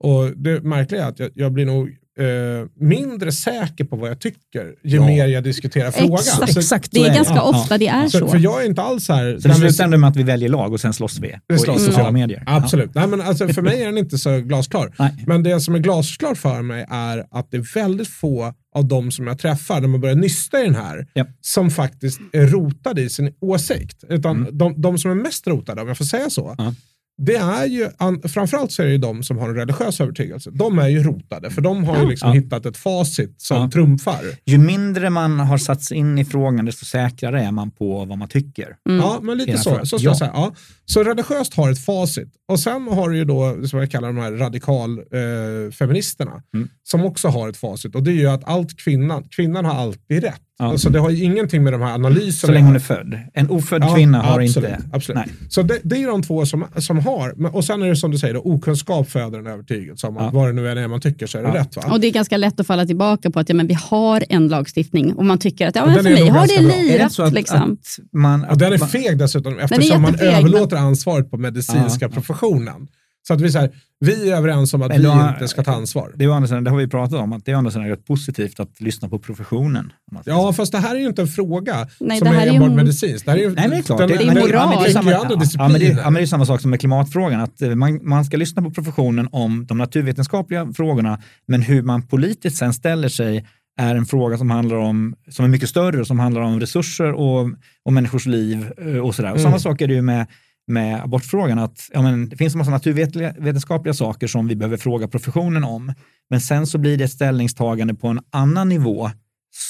och 0.00 0.36
det 0.36 0.60
märkliga 0.62 1.04
är 1.04 1.08
att 1.08 1.18
jag, 1.18 1.30
jag 1.34 1.52
blir 1.52 1.66
nog 1.66 1.96
eh, 2.18 2.66
mindre 2.80 3.32
säker 3.32 3.84
på 3.84 3.96
vad 3.96 4.10
jag 4.10 4.20
tycker 4.20 4.64
ju 4.64 4.96
Ja. 4.96 5.06
mer 5.06 5.26
jag 5.26 5.44
diskuterar 5.44 5.90
frågan. 5.90 6.14
Exakt. 6.14 6.52
Så, 6.52 6.58
Exakt 6.60 6.88
Det 6.92 7.00
är 7.00 7.08
det. 7.10 7.14
ganska 7.16 7.34
Ja, 7.34 7.50
ja. 7.52 7.60
ofta 7.60 7.78
det 7.78 7.86
är 7.88 8.08
så, 8.08 8.18
så. 8.18 8.28
för 8.28 8.38
jag 8.38 8.62
är 8.62 8.66
inte 8.66 8.82
alls 8.82 9.04
så 9.04 9.12
här... 9.12 9.38
Så 9.40 9.48
det 9.48 9.54
slutar 9.54 9.84
ändå 9.84 9.98
med 9.98 10.10
att 10.10 10.16
vi 10.16 10.22
väljer 10.22 10.48
lag 10.48 10.72
och 10.72 10.80
sen 10.80 10.92
slåss 10.92 11.18
vi 11.18 11.34
Det 11.46 11.54
och 11.54 11.60
slåss 11.60 11.76
i 11.76 11.80
vi. 11.80 11.86
sociala 11.86 12.08
Ja. 12.08 12.12
medier. 12.12 12.42
Absolut. 12.46 12.94
Nej, 12.94 13.06
men 13.06 13.20
alltså, 13.20 13.48
för 13.48 13.62
mig 13.62 13.82
är 13.82 13.86
den 13.86 13.98
inte 13.98 14.18
så 14.18 14.40
glasklar. 14.40 14.94
Nej. 14.98 15.24
Men 15.26 15.42
det 15.42 15.60
som 15.60 15.74
är 15.74 15.78
glasklart 15.78 16.38
för 16.38 16.62
mig 16.62 16.86
är 16.90 17.24
att 17.30 17.50
det 17.50 17.56
är 17.56 17.74
väldigt 17.74 18.08
få 18.08 18.54
av 18.74 18.88
de 18.88 19.10
som 19.10 19.26
jag 19.26 19.38
träffar, 19.38 19.80
när 19.80 19.88
man 19.88 20.00
börjar 20.00 20.16
nysta 20.16 20.60
i 20.60 20.64
den 20.64 20.74
här, 20.74 21.06
Japp. 21.14 21.28
som 21.40 21.70
faktiskt 21.70 22.20
är 22.32 22.46
rotade 22.46 23.02
i 23.02 23.10
sin 23.10 23.32
åsikt. 23.40 24.04
Utan 24.08 24.36
Mm. 24.36 24.58
de, 24.58 24.80
de 24.80 24.98
som 24.98 25.10
är 25.10 25.14
mest 25.14 25.46
rotade, 25.46 25.82
om 25.82 25.88
jag 25.88 25.98
får 25.98 26.04
säga 26.04 26.30
så, 26.30 26.54
Ja. 26.58 26.74
Det 27.22 27.36
är 27.36 27.66
ju, 27.66 27.88
framförallt 28.28 28.72
så 28.72 28.82
är 28.82 28.86
det 28.86 28.92
ju 28.92 28.98
de 28.98 29.22
som 29.22 29.38
har 29.38 29.48
en 29.48 29.54
religiös 29.54 30.00
övertygelse. 30.00 30.50
De 30.52 30.78
är 30.78 30.88
ju 30.88 31.02
rotade, 31.02 31.50
för 31.50 31.60
de 31.62 31.84
har 31.84 32.02
ju 32.02 32.08
liksom 32.08 32.28
Ja. 32.28 32.34
hittat 32.34 32.66
ett 32.66 32.76
facit 32.76 33.34
som 33.42 33.56
Ja. 33.62 33.70
trumfar. 33.70 34.20
Ju 34.46 34.58
mindre 34.58 35.10
man 35.10 35.40
har 35.40 35.58
satt 35.58 35.82
sig 35.82 35.96
in 35.96 36.18
i 36.18 36.24
frågan, 36.24 36.64
desto 36.64 36.84
säkrare 36.84 37.42
är 37.42 37.52
man 37.52 37.70
på 37.70 38.04
vad 38.04 38.18
man 38.18 38.28
tycker. 38.28 38.76
Mm. 38.88 39.00
Ja, 39.00 39.18
men 39.22 39.38
lite 39.38 39.58
så. 39.58 39.70
frågan. 39.70 39.86
Så, 39.86 39.98
ska 39.98 40.04
Ja. 40.04 40.10
jag 40.10 40.18
säga. 40.18 40.30
Ja. 40.34 40.54
så 40.86 41.04
religiöst 41.04 41.54
har 41.54 41.70
ett 41.70 41.84
facit. 41.84 42.28
Och 42.48 42.60
sen 42.60 42.82
har 42.88 43.08
du 43.10 43.16
ju 43.16 43.24
då, 43.24 43.66
som 43.68 43.78
jag 43.78 43.90
kallar 43.90 44.08
de 44.08 44.16
här 44.16 44.32
radikal 44.32 44.98
eh, 44.98 45.72
feministerna, 45.72 46.42
Mm. 46.54 46.68
som 46.82 47.04
också 47.04 47.28
har 47.28 47.48
ett 47.48 47.56
facit. 47.56 47.94
Och 47.94 48.02
det 48.02 48.10
är 48.10 48.14
ju 48.14 48.26
att 48.28 48.44
allt 48.48 48.78
kvinnan, 48.78 49.24
kvinnan 49.30 49.64
har 49.64 49.74
alltid 49.74 50.22
rätt. 50.22 50.40
Ja. 50.58 50.64
Alltså 50.70 50.90
det 50.90 50.98
har 50.98 51.10
ju 51.10 51.24
ingenting 51.24 51.62
med 51.62 51.72
de 51.72 51.82
här 51.82 51.94
analyserna 51.94 52.32
Så 52.48 52.52
länge 52.52 52.66
hon 52.66 52.74
är 52.76 52.80
född. 52.80 53.18
En 53.34 53.50
ofödd 53.50 53.82
Ja, 53.82 53.94
kvinna 53.94 54.22
har 54.22 54.40
absolut, 54.40 54.70
inte... 54.70 54.82
Absolut. 54.92 55.16
Nej. 55.26 55.34
Så 55.48 55.62
det, 55.62 55.78
det 55.82 56.02
är 56.02 56.06
de 56.06 56.22
två 56.22 56.46
som, 56.46 56.64
som 56.76 56.98
har. 56.98 57.54
Och 57.56 57.64
sen 57.64 57.82
är 57.82 57.86
det 57.88 57.96
som 57.96 58.10
du 58.10 58.18
säger, 58.18 58.34
då, 58.34 58.40
okunskap 58.40 59.10
föder 59.10 59.38
en 59.38 59.46
övertygelse 59.46 60.06
om 60.06 60.16
att 60.16 60.22
Ja. 60.24 60.30
vad 60.32 60.48
det 60.48 60.52
nu 60.52 60.70
än 60.70 60.78
är 60.78 60.88
man 60.88 61.00
tycker 61.00 61.26
så 61.26 61.38
är 61.38 61.42
det 61.42 61.48
Ja. 61.48 61.54
rätt. 61.54 61.76
Va? 61.76 61.82
Och 61.92 62.00
det 62.00 62.06
är 62.06 62.12
ganska 62.12 62.36
lätt 62.36 62.60
att 62.60 62.66
falla 62.66 62.86
tillbaka 62.86 63.30
på 63.30 63.40
att 63.40 63.48
ja, 63.48 63.54
men 63.54 63.66
vi 63.66 63.74
har 63.74 64.24
en 64.28 64.48
lagstiftning 64.48 65.14
och 65.14 65.24
man 65.24 65.38
tycker 65.38 65.68
att 65.68 65.76
ja, 65.76 65.86
men 65.86 65.94
för 65.94 66.02
mig 66.02 66.28
har 66.28 66.46
det 66.46 66.60
lirat. 66.62 67.00
inte 67.02 67.14
så 67.14 67.22
att, 67.22 67.32
liksom. 67.32 67.72
att 67.72 67.98
man... 68.12 68.44
Och 68.44 68.58
den 68.58 68.72
är 68.72 68.78
feg 68.78 69.18
dessutom 69.18 69.58
eftersom 69.58 70.02
man 70.02 70.14
överlåter 70.20 70.76
ansvaret 70.76 71.30
på 71.30 71.36
medicinska 71.36 71.82
Ja, 72.04 72.08
ja. 72.08 72.08
professionen. 72.08 72.86
Så 73.26 73.34
att 73.34 73.40
vi, 73.40 73.50
så 73.52 73.58
här, 73.58 73.70
vi 74.00 74.30
är 74.30 74.36
överens 74.36 74.74
om 74.74 74.82
att 74.82 74.90
vi 74.98 75.06
inte 75.30 75.48
ska 75.48 75.62
ta 75.64 75.72
ansvar. 75.74 76.12
Det, 76.16 76.24
är 76.24 76.28
andra 76.30 76.60
det 76.60 76.70
har 76.70 76.76
vi 76.78 76.88
pratat 76.88 77.20
om, 77.20 77.32
att 77.32 77.44
det 77.44 77.52
är 77.52 77.56
andra 77.56 77.70
sidan 77.70 77.88
rätt 77.88 78.06
positivt 78.06 78.60
att 78.60 78.80
lyssna 78.80 79.08
på 79.08 79.18
professionen. 79.18 79.92
Ja, 80.24 80.52
fast 80.52 80.72
det 80.72 80.78
här 80.78 80.94
är 80.94 81.00
ju 81.00 81.06
inte 81.06 81.22
en 81.22 81.28
fråga 81.28 81.88
Nej, 82.00 82.18
som 82.18 82.28
det 82.28 82.34
är 82.34 82.38
här 82.40 82.46
är 82.46 82.52
enbart 82.52 82.70
en- 82.70 82.76
medicinskt. 82.76 83.24
Det 83.24 83.30
här 83.30 83.38
är 83.38 83.42
ju, 83.42 83.48
Nej, 83.54 83.54
men 83.56 83.70
det 83.70 83.76
är 83.76 83.82
klart. 83.82 83.98
den- 83.98 84.08
det, 84.08 84.14
är 84.14 84.26
moral. 84.34 84.50
ja, 84.50 84.66
men 84.74 84.84
det 84.84 84.90
samma, 84.92 85.10
ja, 85.10 85.20
men 85.22 85.28
det, 85.28 85.44
discipliner. 85.44 86.00
ja, 86.02 86.04
men 86.10 86.14
det 86.14 86.20
är 86.20 86.26
samma 86.26 86.46
sak 86.46 86.60
som 86.60 86.70
med 86.70 86.80
klimatfrågan. 86.80 87.40
Att 87.40 87.62
eh, 87.62 87.74
man, 87.74 88.00
man 88.02 88.24
ska 88.24 88.36
lyssna 88.36 88.62
på 88.62 88.70
professionen 88.70 89.28
om 89.32 89.66
de 89.66 89.78
naturvetenskapliga 89.78 90.72
frågorna, 90.76 91.20
men 91.48 91.62
hur 91.62 91.82
man 91.82 92.02
politiskt 92.02 92.56
sen 92.56 92.72
ställer 92.74 93.08
sig 93.08 93.46
är 93.80 93.94
en 93.96 94.06
fråga 94.06 94.38
som 94.38 94.50
handlar 94.50 94.76
om, 94.76 95.14
som 95.30 95.44
är 95.44 95.48
mycket 95.48 95.68
större, 95.68 96.00
och 96.00 96.06
som 96.06 96.18
handlar 96.18 96.40
om 96.42 96.60
resurser 96.60 97.12
och, 97.12 97.50
och 97.84 97.92
människors 97.92 98.26
liv 98.26 98.66
eh, 98.78 98.96
och 98.98 99.14
sådär. 99.14 99.30
Och 99.32 99.38
Mm. 99.38 99.50
Samma 99.50 99.58
sak 99.58 99.80
är 99.80 99.86
det 99.88 99.94
ju 99.94 100.02
med, 100.02 100.26
med 100.66 101.02
abortfrågan, 101.02 101.58
att 101.58 101.88
ja, 101.92 102.02
men, 102.02 102.28
det 102.28 102.36
finns 102.36 102.54
en 102.54 102.58
massa 102.58 102.70
naturvetenskapliga 102.70 103.94
saker 103.94 104.26
som 104.26 104.48
vi 104.48 104.56
behöver 104.56 104.76
fråga 104.76 105.08
professionen 105.08 105.64
om, 105.64 105.92
men 106.30 106.40
sen 106.40 106.66
så 106.66 106.78
blir 106.78 106.96
det 106.98 107.04
ett 107.04 107.10
ställningstagande 107.12 107.94
på 107.94 108.08
en 108.08 108.20
annan 108.30 108.68
nivå 108.68 109.10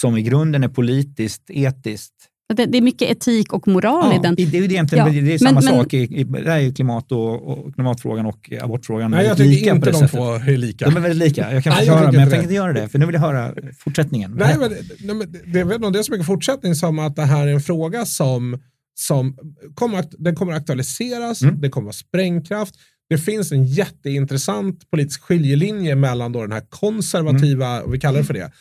som 0.01 0.17
i 0.19 0.23
grunden 0.23 0.65
är 0.65 0.69
politiskt, 0.69 1.43
etiskt 1.51 2.13
Det, 2.57 2.67
det 2.67 2.79
är 2.79 2.83
mycket 2.83 3.11
etik 3.11 3.53
och 3.53 3.69
moral 3.69 4.13
i 4.13 4.17
Ja, 4.17 4.23
den. 4.23 4.35
det 4.35 4.43
är 4.43 4.47
ju 4.47 4.65
egentligen 4.65 5.07
Ja, 5.07 5.13
det 5.13 5.19
är 5.19 5.23
men- 5.23 5.39
samma 5.39 5.53
men- 5.53 5.63
sak. 5.63 5.95
I, 5.95 5.99
i, 6.21 6.25
det 6.25 6.51
här 6.51 6.57
är 6.57 6.61
ju 6.61 6.73
klimat 6.75 7.13
och, 7.13 7.43
och 7.49 7.75
klimatfrågan 7.75 8.27
och 8.27 8.53
abortfrågan 8.63 9.11
Nej, 9.11 9.27
jag 9.27 9.37
tycker 9.37 9.51
lika 9.51 9.75
inte 9.75 9.93
på 9.93 9.99
det 9.99 10.01
de 10.01 10.09
två 10.09 10.33
är 10.33 10.57
lika. 10.57 10.85
De 10.85 10.97
är 10.97 11.01
väldigt 11.01 11.29
lika. 11.29 11.53
Jag 11.53 11.65
kan 11.65 11.71
Nej, 11.71 11.87
jag 11.87 11.95
förklara, 11.99 12.01
tycker 12.01 12.13
men 12.13 12.21
jag 12.21 12.31
tänker 12.31 12.43
inte 12.43 12.55
göra 12.55 12.73
det, 12.73 12.89
för 12.89 12.99
nu 12.99 13.07
vill 13.07 13.15
jag 13.15 13.21
höra 13.21 13.55
fortsättningen. 13.79 14.31
Nej, 14.39 14.57
men, 14.59 14.71
det- 14.71 14.77
nej, 15.01 15.17
men 15.17 15.33
det, 15.33 15.39
det, 15.53 15.59
jag 15.59 15.73
inte 15.75 15.87
om 15.87 15.93
det 15.93 15.99
är 15.99 16.03
så 16.03 16.13
mycket 16.13 16.27
fortsättning 16.27 16.75
som 16.75 16.99
att 16.99 17.17
det 17.17 17.23
här 17.23 17.47
är 17.47 17.53
en 17.53 17.61
fråga 17.61 18.07
som, 18.07 18.59
som 18.95 19.37
kommer, 19.75 20.05
den 20.19 20.35
kommer 20.37 20.53
aktualiseras, 20.53 21.43
Mm. 21.43 21.61
det 21.61 21.69
kommer 21.69 21.85
vara 21.85 21.93
sprängkraft. 21.93 22.75
Det 23.09 23.19
finns 23.19 23.53
en 23.53 23.65
jätteintressant 23.65 24.91
politisk 24.91 25.23
skiljelinje 25.23 25.95
mellan 25.97 26.33
då 26.33 26.43
den 26.43 26.53
här 26.53 26.65
konservativa, 26.69 27.77
Mm. 27.79 27.91
vi 27.91 28.01
kallar 28.01 28.19
det 28.19 28.25
för 28.25 28.35
det. 28.35 28.53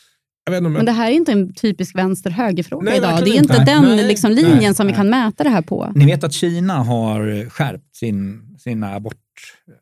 Jag 0.46 0.50
vet 0.50 0.58
inte 0.58 0.66
om 0.66 0.72
Men 0.72 0.86
det 0.86 0.92
här 0.92 1.10
är 1.10 1.14
inte 1.14 1.32
en 1.32 1.54
typisk 1.54 1.94
vänster-höger-fråga 1.96 2.84
Nej, 2.84 2.98
idag. 2.98 3.24
Det 3.24 3.30
är 3.30 3.36
inte 3.36 3.52
inte. 3.56 3.64
den 3.64 3.82
Nej, 3.82 4.08
liksom, 4.08 4.32
nej, 4.32 4.44
linjen 4.44 4.74
som 4.74 4.86
vi 4.86 4.92
nej. 4.92 4.96
kan 4.96 5.10
mäta 5.10 5.44
det 5.44 5.50
här 5.50 5.62
på. 5.62 5.92
Ni 5.94 6.06
vet 6.06 6.24
att 6.24 6.32
Kina 6.32 6.74
har 6.74 7.48
skärpt 7.50 7.96
sin, 7.96 8.42
sina 8.58 9.00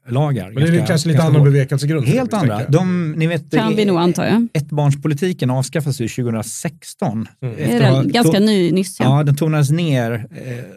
abortlagar. 0.06 0.50
men 0.50 0.54
det 0.54 0.68
är 0.68 0.72
ganska- 0.72 0.86
kanske 0.86 1.08
lite 1.08 1.22
annan 1.22 1.44
bevekelsegrund. 1.44 2.06
Helt 2.06 2.32
andra. 2.32 2.60
De, 2.68 3.12
ni 3.12 3.26
vet, 3.26 3.50
Kan 3.50 3.76
vi 3.76 3.84
nog 3.84 3.96
anta, 3.98 4.28
ja. 4.28 4.42
Ettbarnspolitiken 4.54 5.50
avskaffades 5.50 6.00
ju 6.00 6.08
2016. 6.08 7.28
Mm. 7.42 7.56
Det 7.56 7.62
är 7.62 8.04
ganska 8.04 8.38
ny, 8.40 8.72
nyss. 8.72 9.00
Ja. 9.00 9.18
Ja, 9.18 9.24
den 9.24 9.36
tonades 9.36 9.70
ner 9.70 10.12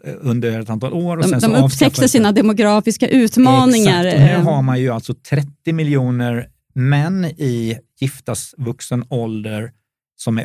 eh, 0.05 0.13
under 0.21 0.59
ett 0.59 0.69
antal 0.69 0.93
år. 0.93 1.17
Och 1.17 1.23
De, 1.23 1.29
sen 1.29 1.41
så 1.41 1.47
de 1.47 1.63
upptäckte 1.63 2.09
sina 2.09 2.31
demografiska 2.31 3.07
utmaningar. 3.07 4.05
Exakt. 4.05 4.37
Nu 4.37 4.43
har 4.43 4.61
man 4.61 4.79
ju 4.81 4.89
alltså 4.89 5.13
30 5.29 5.73
miljoner 5.73 6.47
män 6.75 7.25
i 7.25 7.77
giftas 7.99 8.53
vuxen 8.57 9.03
ålder 9.09 9.71
som 10.17 10.37
är 10.37 10.43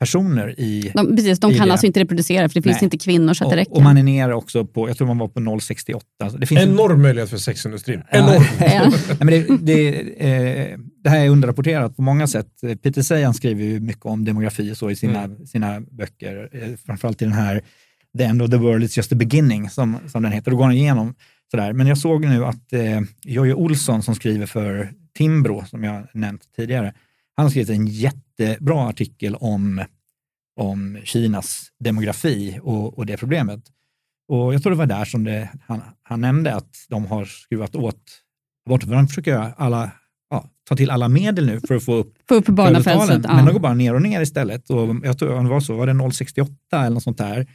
överskottspersoner 0.00 0.60
i 0.60 0.90
De, 0.94 1.16
precis, 1.16 1.38
de 1.40 1.50
i 1.52 1.58
kan 1.58 1.66
det. 1.68 1.72
alltså 1.72 1.86
inte 1.86 2.00
reproducera 2.00 2.48
för 2.48 2.54
det 2.54 2.62
finns 2.62 2.76
Nej. 2.76 2.84
inte 2.84 2.98
kvinnor 2.98 3.34
så 3.34 3.44
att 3.44 3.50
det 3.50 3.54
och, 3.54 3.58
räcker. 3.58 3.72
och 3.76 3.82
man 3.82 3.98
är 3.98 4.02
nere 4.02 4.34
också 4.34 4.64
på, 4.66 4.88
jag 4.88 4.96
tror 4.98 5.06
man 5.08 5.18
var 5.18 5.28
på 5.28 5.40
0,68. 5.40 6.30
Så 6.30 6.36
Det 6.38 6.46
finns 6.46 6.60
en- 6.60 6.68
Enorm 6.70 7.02
möjlighet 7.02 7.30
för 7.30 7.36
sexindustrin. 7.36 8.02
Ja. 8.10 8.18
Enorm. 8.18 8.44
Ja. 8.60 8.92
Nej, 9.08 9.16
men 9.18 9.26
det, 9.26 9.46
det, 9.60 9.98
eh, 10.72 10.78
det 11.04 11.10
här 11.10 11.24
är 11.24 11.28
underrapporterat 11.28 11.96
på 11.96 12.02
många 12.02 12.26
sätt. 12.26 12.46
Peter 12.82 13.02
Sagan 13.02 13.34
skriver 13.34 13.64
ju 13.64 13.80
mycket 13.80 14.04
om 14.06 14.24
demografi 14.24 14.72
och 14.72 14.76
så 14.76 14.90
i 14.90 14.96
sina, 14.96 15.30
sina 15.46 15.80
böcker, 15.80 16.48
eh, 16.52 16.68
framförallt 16.86 17.22
i 17.22 17.24
den 17.24 17.34
här 17.34 17.62
The 18.18 18.24
End 18.24 18.42
of 18.42 18.50
the 18.50 18.56
World 18.56 18.84
is 18.84 18.96
just 18.96 19.08
the 19.10 19.16
beginning, 19.16 19.70
som, 19.70 19.96
som 20.06 20.22
den 20.22 20.32
heter. 20.32 20.50
Då 20.50 20.56
går 20.56 20.64
han 20.64 20.72
igenom 20.74 21.14
sådär. 21.50 21.72
Men 21.72 21.86
jag 21.86 21.98
såg 21.98 22.24
nu 22.24 22.44
att 22.44 22.72
eh, 22.72 23.00
Jojje 23.24 23.54
Olsson 23.54 24.02
som 24.02 24.14
skriver 24.14 24.46
för 24.46 24.92
Timbro, 25.18 25.64
som 25.66 25.84
jag 25.84 26.06
nämnt 26.14 26.42
tidigare, 26.56 26.92
han 27.36 27.44
har 27.44 27.50
skrivit 27.50 27.70
en 27.70 27.86
jättebra 27.86 28.88
artikel 28.88 29.34
om, 29.34 29.84
om 30.60 30.98
Kinas 31.04 31.66
demografi 31.84 32.58
och, 32.62 32.98
och 32.98 33.06
det 33.06 33.16
problemet. 33.16 33.60
Och 34.28 34.54
jag 34.54 34.62
tror 34.62 34.70
det 34.72 34.78
var 34.78 34.86
där 34.86 35.04
som 35.04 35.24
det, 35.24 35.48
han, 35.66 35.80
han 36.02 36.20
nämnde 36.20 36.54
att 36.54 36.76
de 36.88 37.06
har 37.06 37.24
skruvat 37.24 37.74
åt 37.76 38.02
de 38.86 39.08
försöker 39.08 39.30
göra 39.30 39.52
alla, 39.56 39.90
ja, 40.30 40.48
ta 40.68 40.76
till 40.76 40.90
alla 40.90 41.08
medel 41.08 41.46
nu 41.46 41.60
för 41.60 41.74
att 41.74 41.84
få 41.84 41.94
upp 41.94 42.14
Få 42.28 42.34
upp 42.34 42.46
barnafödslet. 42.46 42.94
födelsetalen. 42.98 43.36
Men 43.36 43.44
de 43.44 43.48
Ja. 43.48 43.52
går 43.52 43.60
bara 43.60 43.74
ner 43.74 43.94
och 43.94 44.02
ner 44.02 44.20
istället. 44.20 44.70
Och 44.70 44.96
jag 45.02 45.18
tror 45.18 45.42
det 45.42 45.48
var 45.48 45.60
så, 45.60 45.76
var 45.76 45.86
det 45.86 45.92
0,68 45.92 46.48
eller 46.72 46.90
något 46.90 47.02
sånt 47.02 47.18
där? 47.18 47.46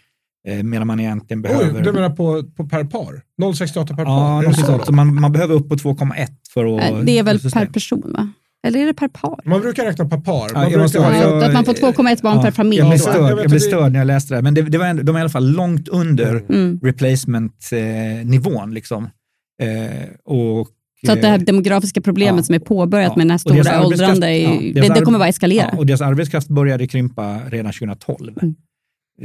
Eh, 0.48 0.64
medan 0.64 0.88
man 0.88 1.00
egentligen 1.00 1.42
behöver... 1.42 1.76
Oj, 1.80 1.82
du 1.84 1.92
menar 1.92 2.10
på, 2.10 2.44
på 2.44 2.68
per 2.68 2.84
par? 2.84 3.22
0,68 3.42 3.88
per 3.96 4.06
par? 4.06 4.44
ja, 4.44 4.78
då? 4.78 4.86
Så 4.86 4.92
man, 4.92 5.22
man 5.22 5.32
behöver 5.32 5.56
upp 5.56 5.70
på 5.70 5.76
2,1 5.76 6.28
för 6.54 6.66
att... 6.66 6.94
Nej, 6.94 7.06
Det 7.06 7.20
är 7.20 7.24
väl 7.24 7.40
per 7.40 7.66
person 7.66 8.14
va? 8.14 8.34
Eller 8.68 8.80
är 8.80 8.86
det 8.86 8.94
per 8.94 9.08
par? 9.08 9.40
Man 9.46 9.62
brukar 9.62 9.86
räkna 9.86 10.06
per 10.06 10.18
par. 10.18 10.54
Man 10.54 10.64
Ja, 10.64 10.70
jag 10.72 10.82
måste 10.82 11.00
brukar, 11.00 11.14
Ja, 11.16 11.22
jag- 11.22 11.44
att 11.44 11.54
man 11.54 11.66
får 11.66 11.74
2,1 11.74 12.22
barn 12.22 12.42
per 12.42 12.52
familj. 12.52 12.80
Jag 12.80 12.90
blev 12.90 12.98
störd, 12.98 13.16
jag 13.16 13.34
blev 13.36 13.46
att 13.46 13.54
vi- 13.54 13.60
störd 13.60 13.92
när 13.92 14.00
jag 14.00 14.06
läste 14.08 14.36
det. 14.36 14.42
Men 14.42 14.54
det, 14.54 14.62
det 14.62 14.78
var 14.78 14.86
ändå, 14.86 15.04
de 15.04 15.16
är 15.16 15.20
i 15.20 15.22
alla 15.22 15.30
fall 15.30 15.52
långt 15.52 15.88
under 15.88 16.44
Mm. 16.50 16.80
replacement-nivån. 17.54 18.74
liksom. 18.74 19.04
Eh, 19.62 20.10
och, 20.26 20.68
Så 21.06 21.12
att 21.12 21.22
det 21.22 21.28
här 21.28 21.38
eh, 21.38 21.44
demografiska 21.44 22.02
problemet 22.02 22.38
Ja. 22.38 22.44
som 22.44 22.56
är 22.56 22.60
påbörjat 22.60 23.08
Ja. 23.12 23.16
med 23.18 23.26
den 23.26 23.32
här 23.32 23.38
stora 23.38 23.86
åldrande, 23.86 24.28
är, 24.28 24.54
ja, 24.76 24.82
det, 24.82 24.94
det 24.94 25.02
kommer 25.02 25.20
bara 25.20 25.28
eskalera. 25.30 25.70
Ja, 25.72 25.78
och 25.78 25.86
deras 25.86 26.02
arbetskraft 26.02 26.48
började 26.48 26.88
krympa 26.88 27.40
redan 27.50 27.74
2012. 27.74 28.38
Mm. 28.42 28.56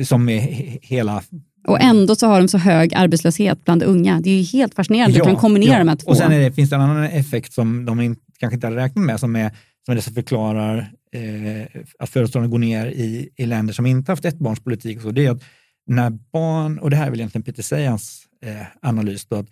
Som 0.06 0.28
är 0.28 0.40
he- 0.40 0.78
hela... 0.82 1.22
Och 1.68 1.80
ändå 1.80 2.14
så 2.14 2.26
har 2.26 2.38
de 2.40 2.48
så 2.48 2.58
hög 2.58 2.94
arbetslöshet 2.94 3.64
bland 3.64 3.82
unga. 3.82 4.20
Det 4.20 4.30
är 4.30 4.36
ju 4.36 4.42
helt 4.58 4.74
fascinerande. 4.74 5.18
du 5.18 5.24
kan 5.24 5.36
kombinera 5.36 5.72
ja. 5.72 5.78
de 5.78 5.88
här 5.88 5.96
två. 5.96 6.10
Och 6.10 6.16
sen 6.16 6.32
är 6.32 6.38
det, 6.40 6.52
finns 6.52 6.70
det 6.70 6.76
en 6.76 6.82
annan 6.82 7.04
effekt 7.04 7.52
som 7.52 7.84
de 7.84 8.00
in, 8.00 8.16
kanske 8.44 8.54
inte 8.54 8.66
hade 8.66 8.76
räknat 8.76 9.04
med, 9.04 9.20
som 9.20 9.36
är, 9.36 9.50
som 9.84 9.92
är 9.92 9.96
det 9.96 10.02
som 10.02 10.14
förklarar 10.14 10.92
eh, 11.12 11.82
att 11.98 12.10
födelsetalen 12.10 12.50
går 12.50 12.58
ner 12.58 12.86
i, 12.86 13.28
i 13.36 13.46
länder 13.46 13.74
som 13.74 13.86
inte 13.86 14.12
haft 14.12 14.24
ettbarnspolitik. 14.24 14.96
och 14.96 15.02
Så 15.02 15.10
det 15.10 15.26
är 15.26 15.30
att 15.30 15.44
när 15.86 16.10
barn, 16.10 16.78
och 16.78 16.90
det 16.90 16.96
här 16.96 17.06
är 17.06 17.10
väl 17.10 17.20
egentligen 17.20 17.42
Peter 17.42 17.62
Sejans 17.62 18.26
eh, 18.44 18.66
analys, 18.82 19.26
då, 19.26 19.36
att, 19.36 19.46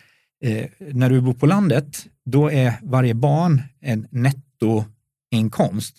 eh, 0.44 0.66
när 0.78 1.10
du 1.10 1.20
bor 1.20 1.34
på 1.34 1.46
landet, 1.46 2.06
då 2.24 2.50
är 2.50 2.72
varje 2.82 3.14
barn 3.14 3.62
en 3.80 4.06
nettoinkomst. 4.10 5.96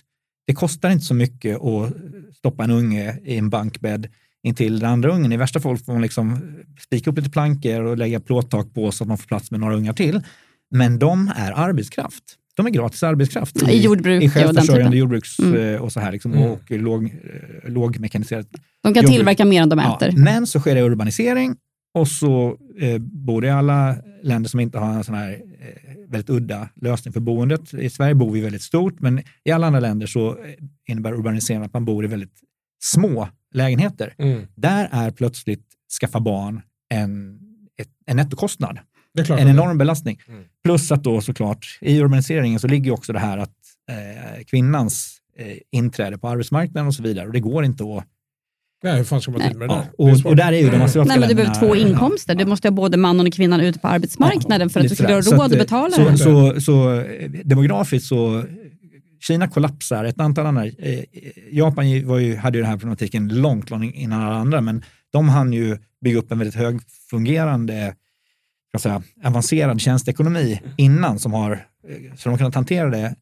Det 0.48 0.54
kostar 0.54 0.90
inte 0.90 1.06
så 1.06 1.14
mycket 1.14 1.62
att 1.62 1.94
stoppa 2.34 2.64
en 2.64 2.72
unge 2.72 3.20
i 3.24 3.38
en 3.38 3.50
bankbädd 3.50 4.08
intill 4.44 4.80
den 4.80 4.90
andra 4.90 5.12
ungen. 5.12 5.32
I 5.32 5.38
värsta 5.38 5.60
fall 5.60 5.78
får 5.78 5.94
man 5.94 6.02
liksom 6.02 6.56
spika 6.80 7.10
upp 7.10 7.18
lite 7.18 7.30
plankor 7.30 7.84
och 7.84 7.98
lägga 7.98 8.20
plåttak 8.20 8.74
på 8.74 8.92
så 8.92 9.04
att 9.04 9.08
man 9.08 9.18
får 9.18 9.28
plats 9.28 9.52
med 9.52 9.60
några 9.60 9.76
ungar 9.76 9.94
till. 9.94 10.22
Men 10.72 11.00
de 11.00 11.32
är 11.36 11.52
arbetskraft. 11.52 12.24
De 12.56 12.66
är 12.66 12.70
gratis 12.70 13.04
arbetskraft 13.04 13.70
I 13.70 13.82
jordbruk 13.82 14.24
i 14.24 14.28
och 14.28 14.32
den 14.32 14.44
självförsörjande 14.44 14.98
jordbruks 14.98 15.40
Mm. 15.40 15.76
eh, 15.76 15.82
och 15.82 15.92
så 15.92 16.00
här 16.00 16.12
liksom, 16.12 16.34
Mm. 16.34 16.52
och 16.52 16.72
låg, 16.72 17.04
eh, 17.06 17.70
lågmekaniserat. 17.72 18.48
De 18.52 18.58
kan 18.94 18.94
jordbruk. 19.04 19.16
tillverka 19.18 19.46
mer 19.46 19.62
än 19.62 19.70
de 19.70 19.80
Ja, 19.80 19.98
äter. 19.98 20.12
men 20.18 20.48
så 20.48 20.60
sker 20.60 20.76
det 20.76 20.82
urbanisering 20.82 21.56
och 21.94 22.08
så 22.08 22.58
eh, 22.80 22.98
bor 23.02 23.42
det 23.42 23.48
i 23.48 23.52
alla 23.52 23.96
länder 24.24 24.50
som 24.50 24.60
inte 24.60 24.80
har 24.80 24.94
en 24.94 25.04
sån 25.04 25.16
här 25.16 25.32
eh, 25.32 25.38
väldigt 26.10 26.30
udda 26.30 26.70
lösning 26.82 27.14
för 27.14 27.20
boendet. 27.20 27.74
I 27.74 27.90
Sverige 27.90 28.16
bor 28.16 28.32
vi 28.32 28.42
väldigt 28.42 28.62
stort, 28.62 29.00
men 29.00 29.22
i 29.46 29.52
alla 29.52 29.68
andra 29.68 29.80
länder 29.80 30.08
så 30.08 30.30
eh, 30.30 30.36
innebär 30.90 31.14
urbanisering 31.14 31.62
att 31.64 31.74
man 31.74 31.86
bor 31.86 32.06
i 32.06 32.08
väldigt 32.08 32.40
små 32.84 33.28
lägenheter. 33.54 34.14
Mm. 34.18 34.42
Där 34.56 34.90
är 34.92 35.12
plötsligt 35.12 35.66
skaffa 36.02 36.20
barn 36.20 36.62
en, 36.90 37.40
ett, 37.82 37.90
en 38.06 38.18
nettokostnad. 38.18 38.80
En 39.18 39.26
det- 39.36 39.42
enorm 39.52 39.78
belastning. 39.78 40.20
Mm. 40.28 40.44
Plus 40.64 40.92
att 40.92 41.04
då 41.04 41.22
såklart 41.22 41.78
i 41.82 42.00
urbaniseringen 42.02 42.60
så 42.60 42.68
ligger 42.68 42.86
ju 42.86 42.92
också 42.92 43.14
det 43.14 43.20
här 43.20 43.38
att 43.38 43.50
eh, 43.90 44.44
kvinnans 44.44 45.18
eh, 45.38 45.58
inträde 45.72 46.18
på 46.18 46.28
arbetsmarknaden 46.30 46.88
och 46.88 46.96
så 46.96 47.04
vidare. 47.04 47.28
Och 47.28 47.34
det 47.34 47.40
går 47.40 47.66
inte 47.66 47.84
att... 47.84 48.06
Nej, 48.84 48.98
hur 48.98 49.04
fan 49.04 49.22
ska 49.22 49.32
man 49.32 49.42
till 49.42 49.58
med 49.58 49.70
det 49.70 49.74
Ja, 49.74 49.80
där? 49.98 50.14
Det 50.14 50.24
och, 50.24 50.26
och 50.32 50.36
där 50.36 50.54
är 50.54 50.58
ju 50.58 50.70
de 50.70 50.82
asiatiska 50.82 51.04
Nej, 51.04 51.20
men 51.20 51.30
du 51.30 51.36
behöver 51.36 51.60
två 51.60 51.76
inkomster. 51.76 52.36
Du 52.36 52.46
måste 52.46 52.68
ha 52.68 52.72
både 52.74 52.98
mannen 52.98 53.28
och 53.28 53.34
kvinnan 53.34 53.62
ute 53.62 53.80
på 53.80 53.88
arbetsmarknaden 53.88 54.70
för 54.70 54.80
att 54.80 54.90
du 54.90 54.96
ska 54.96 55.08
ha 55.08 55.16
råd 55.16 55.24
Så 55.26 55.36
att 55.36 55.52
att, 55.52 55.58
betala 55.58 55.92
så, 55.92 56.10
det. 56.10 56.18
så, 56.18 56.62
så, 56.62 57.00
eh, 57.00 57.30
demografiskt 57.30 58.08
så 58.08 58.38
eh, 58.40 58.44
Kina 59.28 59.48
kollapsar, 59.48 60.04
ett 60.06 60.20
antal 60.20 60.46
andra, 60.46 60.66
eh, 60.66 61.00
Japan 61.52 62.06
var 62.08 62.18
ju, 62.20 62.36
hade 62.36 62.58
ju 62.58 62.62
den 62.62 62.72
här 62.72 62.78
problematiken 62.78 63.28
långt, 63.28 63.70
långt 63.70 63.96
innan 63.96 64.22
alla 64.22 64.36
andra, 64.36 64.62
men 64.62 64.84
de 65.14 65.30
hann 65.30 65.54
ju 65.54 65.78
bygga 66.04 66.18
upp 66.20 66.32
en 66.32 66.38
väldigt 66.40 66.56
högfungerande, 66.56 67.96
ska 68.80 68.90
jag 68.90 69.02
säga, 69.04 69.28
avancerad 69.30 69.82
tjänsteekonomi 69.82 70.62
innan 70.78 71.20
som 71.20 71.34
har, 71.34 71.52
eh, 71.52 72.16
så 72.18 72.30
de 72.30 72.38
kunnat 72.38 72.56
hantera 72.56 72.90
det 72.90 73.16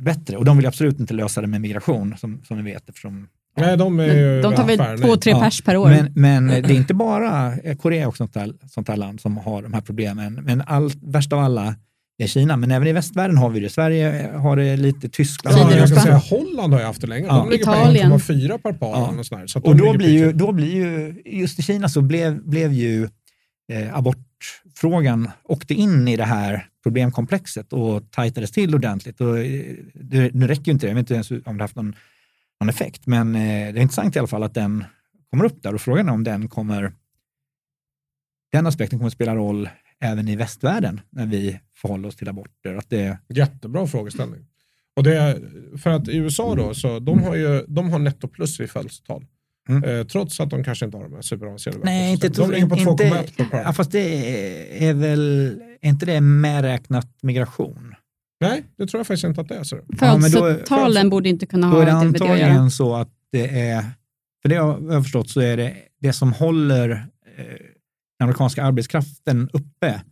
bättre. 0.00 0.36
Och 0.36 0.44
de 0.44 0.56
vill 0.56 0.66
absolut 0.66 1.00
inte 1.00 1.14
lösa 1.14 1.40
det 1.40 1.46
med 1.46 1.60
migration, 1.60 2.14
som, 2.18 2.40
som 2.44 2.56
ni 2.56 2.62
vet, 2.72 2.88
eftersom 2.88 3.28
Nej, 3.56 3.76
de 3.76 3.96
De 4.42 4.54
tar 4.56 4.66
väl 4.66 4.80
affär, 4.80 4.96
två, 4.96 5.16
tre 5.16 5.32
Ja, 5.32 5.40
pers 5.40 5.62
per 5.62 5.76
år. 5.76 5.88
Men, 5.88 6.12
men 6.14 6.46
det 6.46 6.70
är 6.70 6.70
inte 6.76 6.94
bara 6.94 7.54
eh, 7.56 7.76
Korea 7.76 8.08
och 8.08 8.16
sånt 8.16 8.34
där, 8.34 8.52
sånt 8.70 8.86
där 8.86 8.96
land 8.96 9.20
som 9.20 9.36
har 9.36 9.62
de 9.62 9.72
här 9.72 9.80
problemen. 9.80 10.34
Men 10.34 10.62
all, 10.66 10.90
värst 11.02 11.32
av 11.32 11.38
alla 11.38 11.74
är 12.18 12.26
Kina. 12.26 12.56
Men 12.56 12.70
även 12.70 12.88
i 12.88 12.92
västvärlden 12.92 13.36
har 13.38 13.50
vi 13.50 13.60
det. 13.60 13.68
Sverige 13.70 14.30
har 14.36 14.56
det 14.56 14.76
lite, 14.76 15.08
Tyskland 15.08 15.58
Ja, 15.58 15.64
har 15.64 15.72
jag 15.72 15.88
ska 15.88 16.00
säga 16.00 16.16
Holland 16.16 16.72
har 16.72 16.80
ju 16.80 16.86
haft 16.86 17.00
det 17.00 17.06
länge. 17.06 17.26
Ja. 17.26 17.34
De 17.36 17.50
ligger 17.50 17.62
Italien. 17.62 18.10
på 18.10 18.16
1,4 18.18 18.58
per 18.58 18.72
par. 18.72 18.88
Ja. 18.88 19.06
Och, 19.18 19.26
sånt 19.26 19.40
där, 19.40 19.46
så 19.46 19.60
Och 19.60 19.76
då 19.76 19.92
blir, 19.96 20.08
ju, 20.10 20.26
pytte- 20.26 20.38
då 20.38 20.52
blir 20.52 20.74
ju, 20.74 21.22
just 21.26 21.58
i 21.58 21.62
Kina 21.62 21.88
så 21.88 22.00
blev, 22.02 22.42
blev 22.44 22.72
ju 22.72 23.08
eh, 23.72 23.96
abort 23.98 24.18
frågan 24.82 25.30
åkte 25.44 25.74
in 25.74 26.08
i 26.08 26.16
det 26.16 26.24
här 26.24 26.68
problemkomplexet 26.82 27.72
och 27.72 28.10
tajtades 28.10 28.50
till 28.50 28.74
ordentligt. 28.74 29.20
Och 29.20 29.38
eh, 29.38 29.74
det, 29.94 30.34
nu 30.34 30.46
räcker 30.46 30.64
ju 30.64 30.72
inte 30.72 30.86
det, 30.86 30.90
jag 30.90 30.94
vet 30.94 31.10
inte 31.10 31.14
ens 31.14 31.46
om 31.46 31.58
det 31.58 31.64
haft 31.64 31.76
någon, 31.76 31.96
någon 32.60 32.68
effekt, 32.68 33.06
men 33.06 33.34
eh, 33.34 33.40
det 33.72 33.80
är 33.80 33.82
intressant 33.82 34.16
i 34.16 34.18
alla 34.18 34.28
fall 34.28 34.42
att 34.42 34.54
den 34.54 34.84
kommer 35.30 35.44
upp 35.44 35.62
där 35.62 35.74
och 35.74 35.80
frågan 35.80 36.08
är 36.08 36.12
om 36.12 36.24
den 36.24 36.48
kommer, 36.48 36.92
den 38.52 38.66
aspekten 38.66 38.98
kommer 38.98 39.06
att 39.06 39.12
spela 39.12 39.36
roll 39.36 39.68
även 40.00 40.28
i 40.28 40.36
västvärlden 40.36 41.00
när 41.10 41.26
vi 41.26 41.60
förhåller 41.76 42.08
oss 42.08 42.16
till 42.16 42.28
aborter. 42.28 42.74
Att 42.74 42.90
det, 42.90 43.18
Jättebra 43.28 43.86
frågeställning. 43.86 44.46
Och 44.96 45.02
det 45.02 45.16
är, 45.16 45.40
för 45.78 45.90
att 45.90 46.08
i 46.08 46.16
USA 46.16 46.54
då, 46.54 46.74
så 46.74 46.98
de 46.98 47.22
har 47.22 47.34
ju 47.34 47.64
de 47.68 47.90
har 47.90 47.98
netto 47.98 48.28
plus 48.28 48.60
i 48.60 48.66
födelsetal. 48.66 49.26
Mm. 49.68 49.84
Eh, 49.84 50.06
trots 50.06 50.40
att 50.40 50.50
de 50.50 50.64
kanske 50.64 50.84
inte 50.84 50.96
har 50.96 51.04
de 51.04 51.14
här 51.14 51.22
superavancerade 51.22 51.80
nej, 51.84 52.12
inte, 52.12 52.28
De 52.28 52.50
ligger 52.50 52.66
på 52.66 52.76
inte, 52.76 53.04
2,1 53.04 53.50
per 53.50 53.62
ja, 53.62 53.72
fast 53.72 53.90
det 53.92 54.84
är 54.88 54.94
väl, 54.94 55.48
är 55.80 55.88
inte 55.88 56.06
det 56.06 56.20
medräknat 56.20 57.08
migration? 57.22 57.94
Nej, 58.40 58.62
det 58.78 58.86
tror 58.86 58.98
jag 58.98 59.06
faktiskt 59.06 59.24
inte 59.24 59.40
att 59.40 59.48
det 59.48 59.54
är. 59.54 59.62
Så. 59.64 59.76
Ja, 60.00 60.18
men 60.18 60.30
då 60.30 60.44
är- 60.44 60.52
Födelsetalen 60.52 61.10
borde 61.10 61.28
inte 61.28 61.46
kunna 61.46 61.70
Då 61.70 61.78
är 61.80 61.86
det 61.86 61.92
ha 61.92 62.04
med 62.04 62.12
det 62.12 62.16
att 62.24 62.28
göra. 62.28 62.32
antagligen 62.34 62.70
så 62.70 62.94
att 62.94 63.08
det 63.32 63.60
är, 63.60 63.82
för 64.42 64.48
det 64.48 64.54
jag 64.54 64.72
har 64.92 65.02
förstått 65.02 65.30
så 65.30 65.40
är 65.40 65.56
det 65.56 65.74
det 66.00 66.12
som 66.12 66.32
håller 66.32 66.90
eh, 66.90 67.44
den 68.18 68.24
amerikanska 68.24 68.64
arbetskraften 68.64 69.48
uppe 69.52 70.02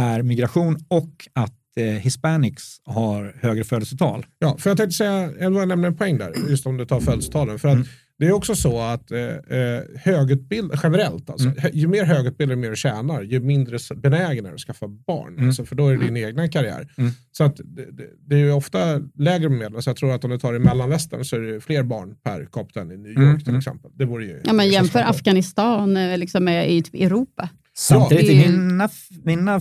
är 0.00 0.22
migration 0.22 0.78
och 0.88 1.28
att 1.32 1.54
eh, 1.76 1.84
hispanics 1.84 2.80
har 2.84 3.36
högre 3.40 3.64
födelsetal. 3.64 4.26
Ja, 4.38 4.56
för 4.58 4.70
jag 4.70 4.76
tänkte 4.76 4.96
säga, 4.96 5.30
jag 5.40 5.68
nämna 5.68 5.86
en 5.86 5.96
poäng 5.96 6.18
där, 6.18 6.34
just 6.50 6.66
om 6.66 6.76
du 6.76 6.86
tar 6.86 7.00
födelsetalen. 7.00 7.58
För 7.58 7.68
att 7.68 7.74
Mm. 7.74 7.86
Det 8.22 8.28
är 8.28 8.32
också 8.32 8.54
så 8.54 8.80
att 8.80 9.10
eh, 9.10 9.20
eh, 9.20 9.82
högutbild, 9.96 10.72
generellt, 10.82 11.30
alltså, 11.30 11.48
Mm. 11.48 11.70
ju 11.72 11.86
mer 11.88 12.04
högutbildad 12.04 12.52
och 12.56 12.60
mer 12.60 12.70
du 12.70 12.76
tjänar, 12.76 13.22
ju 13.22 13.40
mindre 13.40 13.78
benägen 13.96 14.44
är 14.44 14.48
du 14.48 14.54
att 14.54 14.60
skaffa 14.60 14.88
barn. 14.88 15.32
Mm. 15.34 15.46
Alltså, 15.46 15.64
för 15.64 15.76
då 15.76 15.88
är 15.88 15.96
det 15.96 16.04
din 16.04 16.16
egna 16.16 16.48
karriär. 16.48 16.92
Mm. 16.98 17.10
Så 17.32 17.44
att 17.44 17.56
det, 17.64 17.86
det, 18.28 18.34
är 18.34 18.38
ju 18.38 18.52
ofta 18.52 19.00
lägre 19.18 19.48
medel. 19.48 19.82
Så 19.82 19.90
jag 19.90 19.96
tror 19.96 20.12
att 20.14 20.24
om 20.24 20.30
du 20.30 20.38
tar 20.38 20.54
i 20.54 20.58
mellanvästern 20.58 21.24
så 21.24 21.36
är 21.36 21.40
det 21.40 21.60
fler 21.60 21.82
barn 21.82 22.14
per 22.24 22.44
capita 22.52 22.80
än 22.80 22.90
i 22.92 22.96
New 22.96 23.06
York 23.12 23.18
Mm, 23.18 23.38
till 23.38 23.48
mm. 23.48 23.58
exempel. 23.58 23.90
Det 23.94 24.04
vore 24.04 24.24
ju 24.24 24.40
Ja, 24.44 24.52
men 24.52 24.68
jämför. 24.70 25.00
Afghanistan 25.00 25.96
eh, 25.96 26.18
liksom 26.18 26.44
med 26.44 26.70
i 26.70 26.82
typ 26.82 26.94
Europa. 26.94 27.48
Samtidigt 27.74 28.30
ju- 28.30 28.52
mina, 28.58 28.88
mina 29.24 29.60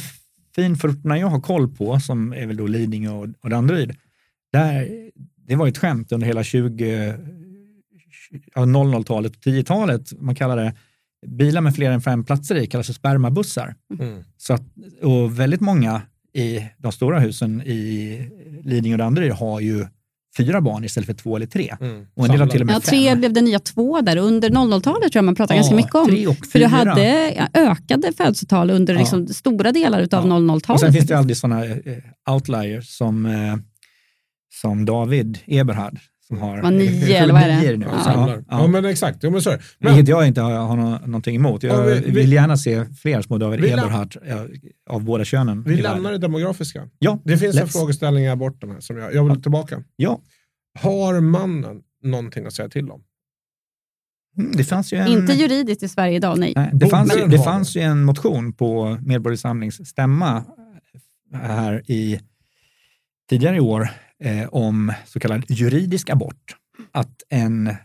finförorterna 0.55 1.17
jag 1.17 1.27
har 1.27 1.39
koll 1.41 1.75
på, 1.75 1.99
som 1.99 2.33
är 2.33 2.47
väl 2.47 2.57
då 2.57 2.67
Lidingö 2.67 3.09
och, 3.09 3.27
och 3.43 3.49
Danderyd, 3.49 3.95
där, 4.53 4.89
det 5.47 5.55
var 5.55 5.67
ett 5.67 5.77
skämt 5.77 6.11
under 6.11 6.27
hela 6.27 6.43
20, 6.43 7.15
ja, 8.55 8.61
00-talet 8.61 9.35
och 9.35 9.41
10-talet, 9.43 10.21
man 10.21 10.35
kallar 10.35 10.57
det, 10.57 10.73
bilar 11.27 11.61
med 11.61 11.75
fler 11.75 11.91
än 11.91 12.01
fem 12.01 12.23
platser 12.23 12.55
i 12.55 12.67
kallas 12.67 12.87
för 12.87 12.93
spermabussar. 12.93 13.75
Mm. 13.99 14.23
Så 14.37 14.53
att, 14.53 14.63
och 15.01 15.39
väldigt 15.39 15.61
många 15.61 16.01
i 16.33 16.59
de 16.77 16.91
stora 16.91 17.19
husen 17.19 17.61
i 17.61 18.19
Lidingö 18.63 18.93
och 18.95 18.97
Danderyd 18.99 19.31
har 19.31 19.59
ju 19.59 19.85
fyra 20.37 20.61
barn 20.61 20.83
istället 20.83 21.07
för 21.07 21.13
två 21.13 21.35
eller 21.35 21.45
tre. 21.45 21.75
Mm. 21.81 22.05
Och 22.15 22.25
en 22.25 22.31
del 22.31 22.39
har 22.41 22.47
till 22.47 22.61
och 22.61 22.67
med 22.67 22.75
Ja, 22.75 22.79
tre 22.79 23.09
fem. 23.09 23.19
blev 23.19 23.33
det 23.33 23.41
nya 23.41 23.59
två 23.59 24.01
där. 24.01 24.17
Under 24.17 24.49
00-talet 24.49 24.83
tror 24.83 25.09
jag 25.13 25.23
man 25.25 25.35
pratade 25.35 25.57
ganska 25.57 25.73
Ja, 25.73 25.77
mycket 25.77 25.95
om. 25.95 26.07
tre 26.07 26.27
och 26.27 26.45
För 26.45 26.59
du 26.59 26.65
hade 26.65 27.33
ja, 27.37 27.47
ökade 27.53 28.13
födelsetal 28.17 28.69
under 28.69 28.93
Ja. 28.93 28.99
liksom 28.99 29.27
stora 29.27 29.71
delar 29.71 29.99
av 30.01 30.07
Ja. 30.11 30.19
Och 30.19 30.25
00-talet. 30.41 30.79
sen 30.81 30.93
finns 30.93 31.07
det 31.07 31.17
alltid 31.17 31.37
sådana 31.37 31.65
eh, 31.65 31.79
outliers 32.33 32.87
som, 32.89 33.25
eh, 33.25 33.55
som 34.61 34.85
David 34.85 35.39
Eberhard 35.45 35.99
som 36.27 36.37
har 36.37 36.61
Var 36.61 36.71
nio, 36.71 37.17
eller 37.17 37.33
vad 37.33 37.41
är 37.43 37.71
det? 37.71 37.77
nu. 37.77 37.85
Ja. 37.85 38.01
Ja, 38.05 38.29
Ja, 38.29 38.41
ja. 38.49 38.67
men 38.67 38.85
exakt. 38.85 39.19
Jo, 39.21 39.29
men 39.31 39.41
så. 39.41 39.49
Men, 39.79 39.93
Vilket 39.95 40.09
jag 40.09 40.27
inte 40.27 40.41
har, 40.41 40.51
har 40.51 40.75
nå- 40.77 40.99
någonting 41.05 41.35
emot. 41.35 41.63
Jag 41.63 41.79
Ja, 41.79 41.81
vi- 41.83 41.99
vi- 42.05 42.11
vill 42.11 42.31
gärna 42.33 42.57
se 42.57 42.85
fler 42.85 43.21
små 43.21 43.37
David 43.37 43.61
Vi 43.61 43.67
lä- 43.67 43.73
Eberhard 43.73 44.17
ja, 44.27 44.45
av 44.89 45.03
båda 45.03 45.25
könen. 45.25 45.63
vi 45.63 45.75
lämnar 45.81 46.11
det 46.11 46.17
demografiska. 46.17 46.89
Ja, 46.99 47.19
Det 47.25 47.37
finns 47.37 47.57
en 47.57 47.67
frågeställning 47.67 48.23
i 48.23 48.29
aborten 48.29 48.71
här 48.71 48.79
som 48.79 48.97
jag, 48.97 49.13
jag 49.15 49.29
vill 49.29 49.41
tillbaka. 49.41 49.83
ja. 49.95 50.21
Har 50.79 51.19
mannen 51.19 51.81
någonting 52.03 52.45
att 52.45 52.53
säga 52.53 52.69
till 52.69 52.91
om? 52.91 53.03
Mm, 54.37 54.51
det 54.55 54.63
fanns 54.63 54.93
ju 54.93 54.97
en... 54.97 55.07
Inte 55.07 55.33
juridiskt 55.33 55.83
i 55.83 55.87
Sverige 55.87 56.15
idag, 56.15 56.39
nej. 56.39 56.53
Nej, 56.55 56.69
det 56.73 56.87
fanns, 56.87 57.15
ju, 57.17 57.27
det 57.27 57.37
ha 57.37 57.43
fanns 57.43 57.75
ju 57.75 57.81
en 57.81 58.03
motion 58.03 58.53
på 58.53 58.97
Medborgerlig 59.01 59.39
Samlings 59.39 59.87
stämma 59.89 60.43
här 61.33 61.91
i 61.91 62.19
tidigare 63.29 63.55
i 63.55 63.59
år 63.59 63.89
eh, 64.23 64.47
om 64.51 64.93
så 65.05 65.19
kallad 65.19 65.43
juridisk 65.49 66.09
abort. 66.09 66.55
Att 66.91 67.23
en 67.29 67.67
eh, 67.67 67.75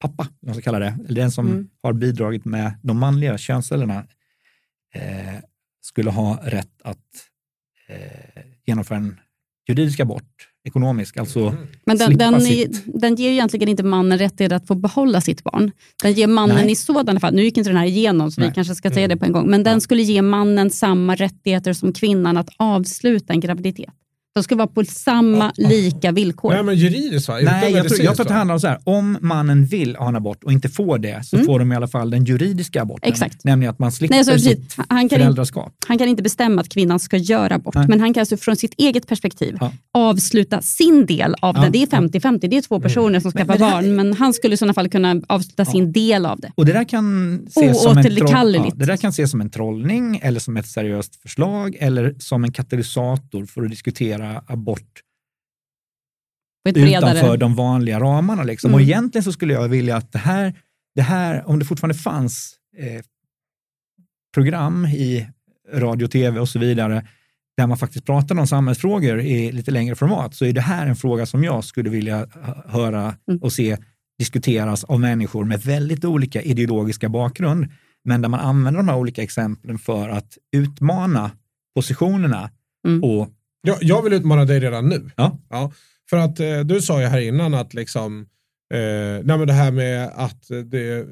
pappa, 0.00 0.28
man 0.46 0.54
ska 0.54 0.62
kalla 0.62 0.78
det, 0.78 0.98
eller 1.08 1.20
den 1.20 1.30
som 1.30 1.46
Mm. 1.46 1.68
har 1.82 1.92
bidragit 1.92 2.44
med 2.44 2.74
de 2.82 2.98
manliga 2.98 3.38
könscellerna, 3.38 4.06
eh, 4.94 5.34
skulle 5.82 6.10
ha 6.10 6.40
rätt 6.44 6.82
att 6.84 6.98
eh, 7.88 8.42
genomföra 8.66 8.98
en 8.98 9.20
juridisk 9.68 10.00
abort, 10.00 10.48
ekonomisk, 10.64 11.16
alltså 11.16 11.40
Mm. 11.48 11.66
Men 11.86 11.98
den, 11.98 12.18
den, 12.18 12.40
sitt- 12.40 12.82
den 13.00 13.14
ger 13.14 13.28
ju 13.28 13.34
egentligen 13.34 13.68
inte 13.68 13.82
mannen 13.82 14.18
rättighet 14.18 14.52
att 14.52 14.66
få 14.66 14.74
behålla 14.74 15.20
sitt 15.20 15.44
barn. 15.44 15.70
Den 16.02 16.12
ger 16.12 16.26
mannen 16.26 16.56
Nej. 16.56 16.70
i 16.72 16.76
sådana 16.76 17.20
fall, 17.20 17.34
nu 17.34 17.42
gick 17.42 17.56
inte 17.56 17.70
den 17.70 17.76
här 17.76 17.86
igenom 17.86 18.30
så 18.30 18.40
vi 18.40 18.46
Nej. 18.46 18.54
kanske 18.54 18.74
ska 18.74 18.90
säga 18.90 19.04
Mm. 19.04 19.16
det 19.16 19.20
på 19.20 19.24
en 19.26 19.32
gång, 19.32 19.50
men 19.50 19.62
den 19.62 19.72
Ja. 19.74 19.80
skulle 19.80 20.02
ge 20.02 20.22
mannen 20.22 20.70
samma 20.70 21.14
rättigheter 21.14 21.72
som 21.72 21.92
kvinnan 21.92 22.36
att 22.36 22.48
avsluta 22.56 23.32
en 23.32 23.40
graviditet. 23.40 23.90
De 24.34 24.42
skulle 24.42 24.58
vara 24.58 24.66
på 24.68 24.84
samma 24.84 25.52
lika 25.56 26.12
villkor. 26.12 26.52
Nej, 26.52 26.62
men 26.62 26.74
juridiskt 26.76 27.28
va? 27.28 27.40
Inte 27.40 27.52
Nej, 27.52 27.72
jag 27.72 27.88
tror, 27.88 28.00
jag 28.02 28.16
tror 28.16 28.24
att 28.24 28.28
det 28.28 28.34
handlar 28.34 28.54
om 28.54 28.60
så 28.60 28.66
här, 28.68 28.78
om 28.84 29.18
mannen 29.20 29.66
vill 29.66 29.96
ha 29.96 30.08
en 30.08 30.16
abort 30.16 30.44
och 30.44 30.52
inte 30.52 30.68
får 30.68 30.98
det, 30.98 31.26
så 31.26 31.36
Mm. 31.36 31.46
får 31.46 31.58
de 31.58 31.72
i 31.72 31.76
alla 31.76 31.88
fall 31.88 32.10
den 32.10 32.24
juridiska 32.24 32.82
aborten. 32.82 33.12
Exakt. 33.12 33.44
Nämligen 33.44 33.70
att 33.70 33.78
man 33.78 33.92
slipper 33.92 34.14
Nej, 34.16 34.24
så 34.24 34.38
sitt 34.38 34.74
han, 34.76 34.86
kan 34.88 35.00
inte, 35.00 35.16
föräldraskap. 35.16 35.72
han 35.86 35.98
kan 35.98 36.08
inte 36.08 36.22
bestämma 36.22 36.60
att 36.60 36.68
kvinnan 36.68 37.00
ska 37.00 37.16
göra 37.16 37.54
abort, 37.54 37.74
Nej. 37.74 37.86
men 37.88 38.00
han 38.00 38.14
kan 38.14 38.20
alltså 38.20 38.36
från 38.36 38.56
sitt 38.56 38.74
eget 38.78 39.06
perspektiv 39.06 39.56
Ja. 39.60 39.72
avsluta 39.92 40.62
sin 40.62 41.06
del 41.06 41.34
av 41.40 41.54
Ja. 41.56 41.62
det. 41.62 41.70
Det 41.70 41.82
är 41.82 41.86
50-50, 41.86 42.48
det 42.48 42.56
är 42.56 42.62
två 42.62 42.80
personer 42.80 43.20
som 43.20 43.32
Men- 43.34 43.46
skaffar 43.46 43.58
barn, 43.70 43.96
men 43.96 44.12
han 44.12 44.34
skulle 44.34 44.54
i 44.54 44.56
sådana 44.56 44.74
fall 44.74 44.88
kunna 44.88 45.16
avsluta 45.28 45.64
sin 45.64 45.92
del 45.92 46.26
av 46.26 46.40
det. 46.40 46.52
Och 46.54 46.66
det 46.66 46.72
där 46.72 46.84
kan 46.84 47.34
ses 47.48 47.82
som 47.82 47.98
en, 47.98 48.04
troll, 48.04 48.54
ja, 48.54 48.70
det 48.74 48.84
där 48.86 48.96
kan 48.96 49.10
ses 49.10 49.30
som 49.30 49.40
en 49.40 49.50
trollning 49.50 50.20
eller 50.22 50.40
som 50.40 50.56
ett 50.56 50.66
seriöst 50.66 51.16
förslag 51.22 51.76
eller 51.80 52.14
som 52.18 52.44
en 52.44 52.52
katalysator 52.52 53.46
för 53.46 53.62
att 53.62 53.70
diskutera 53.70 54.23
abort 54.46 55.02
På 56.64 56.68
ett 56.70 56.76
utanför 56.76 57.36
de 57.36 57.54
vanliga 57.54 58.00
ramarna. 58.00 58.42
Liksom. 58.42 58.68
Mm. 58.68 58.74
Och 58.74 58.80
egentligen 58.82 59.22
så 59.24 59.32
skulle 59.32 59.52
jag 59.54 59.68
vilja 59.68 59.96
att 59.96 60.12
det 60.12 60.18
här, 60.18 60.54
det 60.94 61.02
här 61.02 61.48
om 61.48 61.58
det 61.58 61.64
fortfarande 61.64 61.94
fanns 61.94 62.56
eh, 62.76 63.02
program 64.34 64.86
i 64.86 65.28
radio, 65.72 66.06
tv 66.06 66.40
och 66.40 66.48
så 66.48 66.58
vidare, 66.58 67.06
där 67.56 67.66
man 67.66 67.78
faktiskt 67.78 68.06
pratar 68.06 68.38
om 68.38 68.46
samhällsfrågor 68.46 69.20
i 69.20 69.52
lite 69.52 69.70
längre 69.70 69.94
format, 69.94 70.34
så 70.34 70.44
är 70.44 70.52
det 70.52 70.60
här 70.60 70.86
en 70.86 70.96
fråga 70.96 71.26
som 71.26 71.44
jag 71.44 71.64
skulle 71.64 71.90
vilja 71.90 72.26
höra 72.66 73.14
Mm. 73.28 73.42
och 73.42 73.52
se 73.52 73.76
diskuteras 74.18 74.84
av 74.84 75.00
människor 75.00 75.44
med 75.44 75.60
väldigt 75.60 76.04
olika 76.04 76.42
ideologiska 76.42 77.08
bakgrund, 77.08 77.66
men 78.04 78.22
där 78.22 78.28
man 78.28 78.40
använder 78.40 78.78
de 78.78 78.88
här 78.88 78.96
olika 78.96 79.22
exemplen 79.22 79.78
för 79.78 80.08
att 80.08 80.38
utmana 80.56 81.30
positionerna 81.76 82.50
Mm. 82.86 83.04
och 83.04 83.28
Jag, 83.66 83.78
jag 83.80 84.02
vill 84.02 84.12
utmana 84.12 84.44
dig 84.44 84.60
redan 84.60 84.88
nu. 84.88 85.10
Ja. 85.16 85.72
för 86.10 86.16
att 86.16 86.40
eh, 86.40 86.58
du 86.60 86.80
sa 86.80 87.00
ju 87.00 87.06
här 87.06 87.20
innan 87.20 87.54
att 87.54 87.74
liksom, 87.74 88.26
eh, 88.74 89.24
nej 89.24 89.38
men 89.38 89.46
det 89.46 89.52
här 89.52 89.70
med 89.70 90.10
att 90.14 90.48
det, 90.64 90.96
eh, 90.96 91.04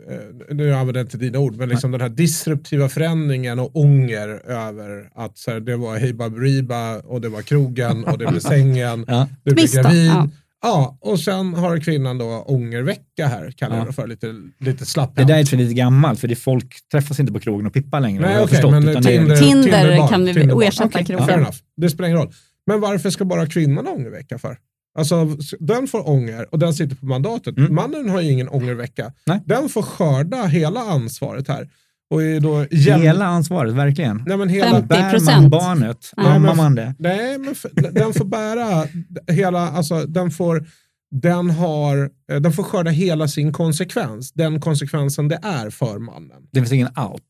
nu 0.50 0.74
använder 0.74 1.00
jag 1.00 1.06
inte 1.06 1.16
dina 1.16 1.38
ord, 1.38 1.56
men 1.56 1.68
liksom 1.68 1.90
den 1.90 2.00
här 2.00 2.08
disruptiva 2.08 2.88
förändringen 2.88 3.58
och 3.58 3.76
ånger 3.76 4.28
över 4.50 5.10
att 5.14 5.38
så 5.38 5.50
här, 5.50 5.60
det 5.60 5.76
var 5.76 5.96
Hey 5.96 6.12
Baberiba 6.12 6.98
och 6.98 7.20
det 7.20 7.28
var 7.28 7.42
krogen 7.42 8.04
och 8.04 8.18
det 8.18 8.26
blev 8.26 8.40
sängen, 8.54 9.04
ja, 9.08 9.28
du 9.44 9.54
blev 9.54 9.72
gravid. 9.72 10.06
ja. 10.06 10.28
Ja. 10.62 10.98
och 11.00 11.20
sen 11.20 11.54
har 11.54 11.78
kvinnan 11.78 12.18
då 12.18 12.24
ångervecka 12.46 13.26
här, 13.26 13.50
kallar 13.50 13.76
Ja. 13.78 13.84
det 13.84 13.92
för, 13.92 14.06
lite, 14.06 14.34
lite 14.58 14.86
slapphänt. 14.86 15.28
Det 15.28 15.34
där 15.34 15.40
är 15.40 15.44
för 15.44 15.56
lite 15.56 15.74
gammalt, 15.74 16.20
för 16.20 16.28
det 16.28 16.36
folk 16.36 16.76
träffas 16.92 17.20
inte 17.20 17.32
på 17.32 17.40
krogen 17.40 17.66
och 17.66 17.72
pippar 17.72 18.00
längre. 18.00 18.22
Nej 18.22 18.48
förstått, 18.48 18.70
men 18.70 18.82
Tinder, 18.82 19.02
Tinder 19.02 19.36
Tinderbarn, 19.36 20.08
kan 20.08 20.24
vi 20.24 20.34
Tinderbarn. 20.34 20.62
ersätta 20.62 20.84
Okej, 20.88 21.04
krogen. 21.04 21.26
Fair 21.26 21.38
enough, 21.38 21.56
det 21.76 21.90
spelar 21.90 22.08
ingen 22.08 22.18
roll. 22.20 22.32
Men 22.66 22.80
varför 22.80 23.10
ska 23.10 23.24
bara 23.24 23.46
kvinnan 23.46 23.86
ha 23.86 23.92
ångervecka 23.92 24.38
för? 24.38 24.56
Alltså 24.98 25.36
den 25.60 25.88
får 25.88 26.08
ånger 26.08 26.46
och 26.52 26.58
den 26.58 26.74
sitter 26.74 26.96
på 26.96 27.06
mandatet. 27.06 27.56
Mm. 27.56 27.74
Mannen 27.74 28.10
har 28.10 28.20
ju 28.20 28.30
ingen 28.32 28.48
ångervecka. 28.48 29.12
Nej. 29.26 29.40
Den 29.46 29.68
får 29.68 29.82
skörda 29.82 30.42
hela 30.46 30.80
ansvaret 30.80 31.48
här. 31.48 31.68
Och 32.12 32.22
är 32.22 32.40
då 32.40 32.66
jäm... 32.70 33.00
Hela 33.00 33.26
ansvaret, 33.26 33.74
verkligen. 33.74 34.22
Nej, 34.26 34.36
men 34.36 34.48
hela... 34.48 34.70
50 34.70 34.86
Bär 34.88 35.00
man 35.02 35.10
procent. 35.10 35.50
barnet, 35.50 36.10
Nej, 36.16 36.26
ammar 36.26 36.54
man 36.54 36.74
det. 36.74 36.94
Nej, 36.98 37.38
men 37.38 37.52
f- 37.52 37.66
den 37.92 38.12
får 38.12 38.24
bära 38.24 38.86
hela, 39.34 39.68
alltså 39.70 40.06
den 40.06 40.30
får, 40.30 40.66
den 41.10 41.50
har, 41.50 42.10
eh, 42.32 42.40
den 42.40 42.52
får 42.52 42.62
skörda 42.62 42.90
hela 42.90 43.28
sin 43.28 43.52
konsekvens. 43.52 44.32
Den 44.32 44.60
konsekvensen 44.60 45.28
det 45.28 45.38
är 45.42 45.70
för 45.70 45.98
mannen. 45.98 46.42
Det 46.52 46.60
finns 46.60 46.72
ingen 46.72 46.88
out. 46.88 47.22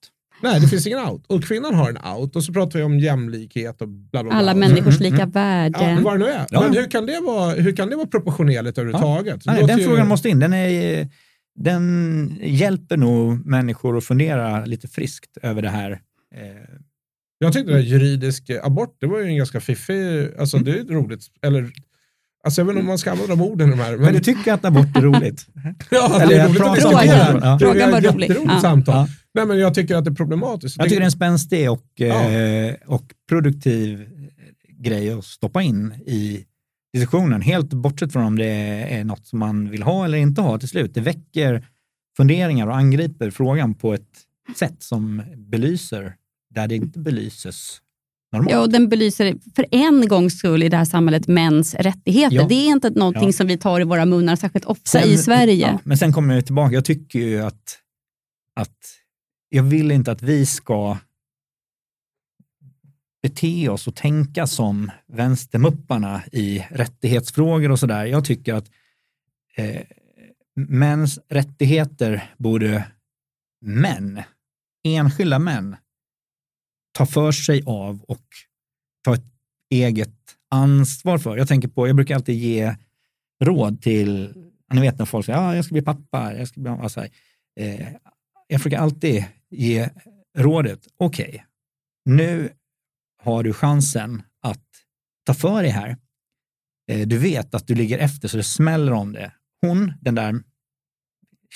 Nej, 0.43 0.61
det 0.61 0.69
finns 0.69 0.87
ingen 0.87 0.99
out. 1.09 1.25
Och 1.27 1.45
kvinnan 1.45 1.75
har 1.75 1.89
en 1.91 1.99
out. 2.17 2.37
Och 2.37 2.45
så 2.45 2.53
pratar 2.53 2.79
vi 2.79 2.85
om 2.85 2.99
jämlikhet 2.99 3.83
och 3.83 3.89
bla 3.89 4.09
bla 4.11 4.23
bla. 4.23 4.33
Alla 4.39 4.53
Och- 4.53 4.59
människors 4.59 5.01
Mm, 5.01 5.13
lika 5.13 5.23
mm. 5.23 5.31
värde. 5.31 5.79
Ja, 5.81 5.99
vad 6.03 6.15
det 6.15 6.19
nu 6.19 6.31
är. 6.31 6.47
Ja. 6.51 6.61
Men 6.61 6.73
hur 6.75 6.91
kan 6.91 7.07
det 7.07 7.21
vara, 7.21 7.55
hur 7.55 7.77
kan 7.77 7.91
det 7.91 7.97
vara 7.97 8.07
proportionerligt 8.07 8.79
överhuvudtaget? 8.79 9.45
Det 9.45 9.53
Nej, 9.53 9.65
den 9.67 9.79
ju- 9.79 9.85
frågan 9.85 10.09
måste 10.09 10.29
in. 10.29 10.39
Den, 10.39 10.53
är, 10.53 11.09
den 11.59 12.39
hjälper 12.43 12.97
nog 12.97 13.47
människor 13.47 13.97
att 13.99 14.05
fundera 14.05 14.65
lite 14.65 14.89
friskt 14.89 15.37
över 15.43 15.63
det 15.63 15.69
här 15.71 16.01
Eh, 16.35 16.79
Jag 17.39 17.53
tyckte 17.53 17.71
det 17.73 17.77
här 17.79 17.85
juridisk 17.85 18.51
abort, 18.63 18.97
det 19.01 19.07
var 19.07 19.19
ju 19.21 19.27
en 19.27 19.37
ganska 19.37 19.61
fiffig, 19.61 20.29
alltså 20.39 20.59
det 20.59 20.71
är 20.71 20.75
ju 20.77 20.85
roligt, 20.85 21.21
eller 21.43 21.71
Alltså 22.45 22.61
jag 22.61 22.67
vet 22.67 22.73
inte 22.73 22.81
om 22.81 22.87
man 22.87 22.99
ska 22.99 23.11
använda 23.11 23.35
de 23.37 23.43
orden 23.43 23.71
de 23.71 23.79
här. 23.81 23.97
men 23.97 24.13
du 24.15 24.21
tycker 24.21 24.53
att 24.53 24.65
abort 24.65 24.97
är 24.97 25.01
roligt? 25.01 25.47
ja, 25.91 26.21
eller 26.21 26.35
det 26.35 26.41
är 26.41 26.49
roligt 26.49 26.63
att 26.63 26.75
diskutera. 26.75 27.41
Ja. 27.43 27.59
Frågan 27.61 27.91
var 27.91 28.01
rolig. 28.01 28.33
Ja. 28.47 28.61
samtal. 28.61 28.95
Ja. 28.95 29.09
Nej, 29.35 29.47
men 29.47 29.59
jag 29.59 29.75
tycker 29.75 29.97
att 29.97 30.05
det 30.05 30.11
är 30.11 30.15
problematiskt. 30.15 30.77
Jag 30.79 30.85
tycker 30.89 31.01
det 31.01 31.05
är 31.05 31.07
en 31.07 31.11
spänstig 31.13 31.71
och, 31.71 31.85
Ja. 31.95 32.31
eh, 32.31 32.75
och 32.87 33.05
produktiv 33.29 34.09
grej 34.79 35.13
att 35.13 35.25
stoppa 35.25 35.63
in 35.63 35.93
i 36.07 36.45
diskussionen, 36.93 37.41
helt 37.43 37.73
bortsett 37.73 38.13
från 38.13 38.25
om 38.25 38.39
det 38.39 38.47
är 38.95 39.05
något 39.05 39.27
som 39.27 39.39
man 39.39 39.71
vill 39.71 39.83
ha 39.83 40.05
eller 40.05 40.19
inte 40.19 40.41
ha 40.41 40.59
till 40.59 40.69
slut. 40.69 40.95
Det 40.95 41.01
väcker 41.01 41.67
funderingar 42.17 42.67
och 42.67 42.77
angriper 42.77 43.31
frågan 43.31 43.75
på 43.75 43.95
ett 43.95 44.09
sätt 44.57 44.83
som 44.83 45.23
belyser 45.37 46.15
där 46.55 46.69
det 46.69 46.75
inte 46.77 46.99
belyses 46.99 47.79
normalt. 48.33 48.51
Ja, 48.53 48.61
och 48.61 48.73
den 48.73 48.89
belyser 48.89 49.35
för 49.57 49.67
en 49.71 50.09
gångs 50.09 50.39
skull 50.39 50.63
i 50.63 50.69
det 50.69 50.77
här 50.77 50.85
samhället 50.85 51.29
mäns 51.29 51.75
rättigheter. 51.75 52.37
Ja. 52.37 52.47
Det 52.49 52.55
är 52.55 52.67
inte 52.67 52.91
någonting 52.91 53.27
Ja. 53.27 53.33
som 53.33 53.47
vi 53.47 53.59
tar 53.59 53.81
i 53.81 53.85
våra 53.85 54.05
munnar 54.05 54.37
särskilt 54.37 54.65
ofta 54.65 54.91
Sen- 55.01 55.09
i 55.09 55.19
Sverige. 55.19 55.71
Ja, 55.73 55.79
men 55.85 55.99
sen 55.99 56.13
kommer 56.13 56.35
jag 56.35 56.45
tillbaka, 56.47 56.75
jag 56.75 56.85
tycker 56.85 57.19
ju 57.19 57.41
att, 57.43 57.79
att 58.61 58.77
jag 59.49 59.63
vill 59.63 59.91
inte 59.91 60.13
att 60.13 60.23
vi 60.23 60.47
ska 60.47 60.97
bete 63.23 63.69
oss 63.69 63.89
och 63.89 63.97
tänka 63.97 64.47
som 64.47 64.91
vänstermupparna 65.07 66.23
i 66.33 66.65
rättighetsfrågor 66.71 67.71
och 67.71 67.79
sådär. 67.79 68.05
Jag 68.05 68.25
tycker 68.25 68.55
att 68.55 68.71
eh, 69.57 69.83
mäns 70.57 71.19
rättigheter 71.29 72.35
borde 72.39 72.87
män, 73.61 74.23
enskilda 74.85 75.39
män, 75.39 75.77
ta 76.93 77.07
för 77.07 77.33
sig 77.33 77.63
av 77.67 78.03
och 78.03 78.27
ta 79.05 79.15
ett 79.15 79.25
eget 79.71 80.37
ansvar 80.51 81.19
för. 81.19 81.37
Jag 81.37 81.49
tänker 81.49 81.69
på, 81.69 81.87
jag 81.87 81.97
brukar 81.97 82.15
alltid 82.15 82.39
ge 82.39 82.77
råd 83.45 83.83
till, 83.83 84.35
ni 84.73 84.81
vet 84.81 84.99
när 84.99 85.07
folk 85.07 85.27
säger 85.27 85.39
ah, 85.39 85.57
jag 85.57 85.65
ska 85.65 85.73
bli 85.73 85.83
pappa, 85.83 86.35
jag 86.35 86.49
ska 86.49 86.61
bli 86.61 86.71
mamma. 86.71 86.91
eh, 87.61 87.89
Jag 88.49 88.61
brukar 88.61 88.79
alltid 88.79 89.25
ge 89.51 89.91
rådet, 90.39 90.89
okej, 90.97 91.47
nu 92.05 92.53
har 93.23 93.43
du 93.43 93.53
chansen 93.53 94.23
att 94.43 94.65
ta 95.27 95.35
för 95.35 95.63
dig 95.63 95.71
här. 95.71 95.97
Eh, 96.91 97.07
du 97.09 97.19
vet 97.19 97.55
att 97.55 97.67
du 97.67 97.75
ligger 97.75 97.99
efter 97.99 98.29
så 98.29 98.37
det 98.37 98.43
smäller 98.43 98.93
om 98.93 99.13
det. 99.13 99.33
Hon, 99.61 99.93
den 100.01 100.15
där 100.15 100.35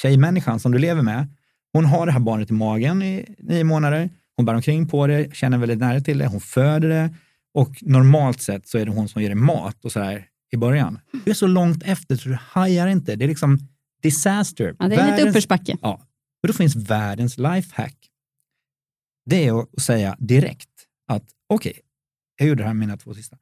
tjejmänniskan 0.03 0.61
som 0.61 0.73
du 0.73 0.79
lever 0.79 1.03
med, 1.03 1.29
hon 1.73 1.85
har 1.85 2.07
det 2.07 2.13
här 2.13 2.21
barnet 2.21 2.51
i 2.51 2.53
magen 2.53 3.03
i 3.03 3.37
nio 3.39 3.65
månader. 3.65 4.11
Hon 4.37 4.47
bär 4.47 4.55
omkring 4.55 4.89
på 4.89 5.07
det, 5.07 5.37
känner 5.37 5.59
väldigt 5.59 5.79
nära 5.79 6.01
till 6.01 6.19
det, 6.19 6.27
hon 6.27 6.41
föder 6.41 6.89
det 6.89 7.15
och 7.55 7.83
normalt 7.83 8.41
sett 8.43 8.69
så 8.69 8.79
är 8.79 8.87
det 8.87 8.93
hon 8.93 9.09
som 9.09 9.23
ger 9.23 9.29
det 9.29 9.35
mat 9.35 9.85
och 9.85 9.93
sådär 9.93 10.27
i 10.53 10.57
början. 10.57 10.99
Du 11.25 11.31
är 11.31 11.35
så 11.35 11.47
långt 11.47 11.83
efter 11.83 12.17
så 12.17 12.29
du 12.29 12.39
hajar 12.41 12.87
inte. 12.87 13.17
Det 13.17 13.25
är 13.25 13.29
liksom 13.29 13.59
disaster. 14.03 14.77
Ja, 14.79 14.89
det 14.89 14.97
är 14.97 15.11
lite 15.11 15.23
Världens- 15.25 15.29
uppförsbacke. 15.29 15.77
Ja, 15.83 16.01
och 16.43 16.49
då 16.49 16.53
finns 16.53 16.77
världens 16.77 17.39
lifehack. 17.39 17.97
Det 19.27 19.47
är 19.47 19.61
att 19.61 19.83
säga 19.83 20.17
direkt 20.19 20.69
att 21.07 21.25
okej, 21.49 21.81
jag 22.37 22.49
gjorde 22.49 22.63
det 22.63 22.67
här 22.67 22.75
med 22.75 22.81
mina 22.89 22.97
två 22.97 23.15
sista. 23.15 23.39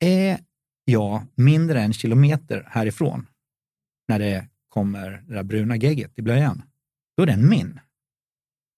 Är 0.00 0.38
jag 0.84 1.26
mindre 1.34 1.80
än 1.82 1.92
kilometer 1.92 2.66
härifrån 2.70 3.26
när 4.08 4.18
det 4.18 4.48
kommer 4.68 5.10
det 5.28 5.34
där 5.34 5.42
bruna 5.42 5.76
gegget 5.76 6.18
i 6.18 6.22
blöjan, 6.22 6.62
då 7.16 7.22
är 7.22 7.26
den 7.26 7.48
min. 7.48 7.80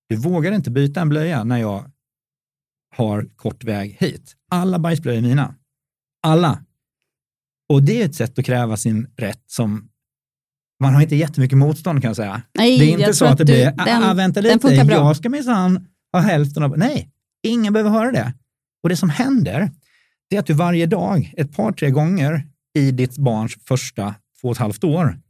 Du 0.09 0.16
vågar 0.16 0.53
inte 0.53 0.70
byta 0.70 1.01
en 1.01 1.09
blöja 1.09 1.45
när 1.45 1.59
jag 1.59 1.91
har 2.97 3.29
kort 3.37 3.64
väg 3.64 3.97
hit. 4.01 4.37
Alla 4.51 4.79
bajsblöjor 4.79 5.18
är 5.18 5.22
mina. 5.29 5.55
Alla. 6.22 6.64
Och 7.68 7.83
det 7.83 8.03
är 8.03 8.05
ett 8.07 8.14
sätt 8.14 8.39
att 8.39 8.45
kräva 8.45 8.76
sin 8.76 9.07
rätt 9.16 9.43
som 9.47 9.89
man 10.81 10.95
har 10.95 11.03
inte 11.03 11.16
jättemycket 11.16 11.59
motstånd 11.59 12.03
kan 12.03 12.09
jag 12.09 12.16
säga. 12.16 12.43
Nej, 12.55 12.79
Det 12.79 12.85
är 12.85 12.99
inte 13.01 13.14
så 13.14 13.24
att 13.24 13.39
det 13.39 13.45
du- 13.45 13.53
blir, 13.53 13.64
den- 13.85 14.03
ah, 14.03 14.14
vänta 14.14 14.41
lite, 14.41 14.68
jag 14.95 15.16
ska 15.16 15.29
minsann 15.29 15.89
ha 16.12 16.20
hälften 16.20 16.62
av... 16.62 16.79
Nej, 16.79 17.11
ingen 17.43 17.72
behöver 17.72 17.91
höra 17.91 18.12
det. 18.12 18.34
Och 18.82 18.89
det 18.89 18.97
som 18.97 19.11
händer, 19.11 19.70
det 20.30 20.36
är 20.36 20.41
att 20.41 20.47
du 20.47 20.55
varje 20.55 20.86
dag, 20.86 21.34
ett 21.36 21.57
par, 21.57 21.72
tre 21.72 21.91
gånger 21.91 22.49
i 22.74 22.91
ditt 22.91 23.18
barns 23.18 23.57
första 23.68 24.14
två 24.41 24.49
och 24.49 24.53
ett 24.53 24.59
halvt 24.59 24.84
år, 24.84 25.20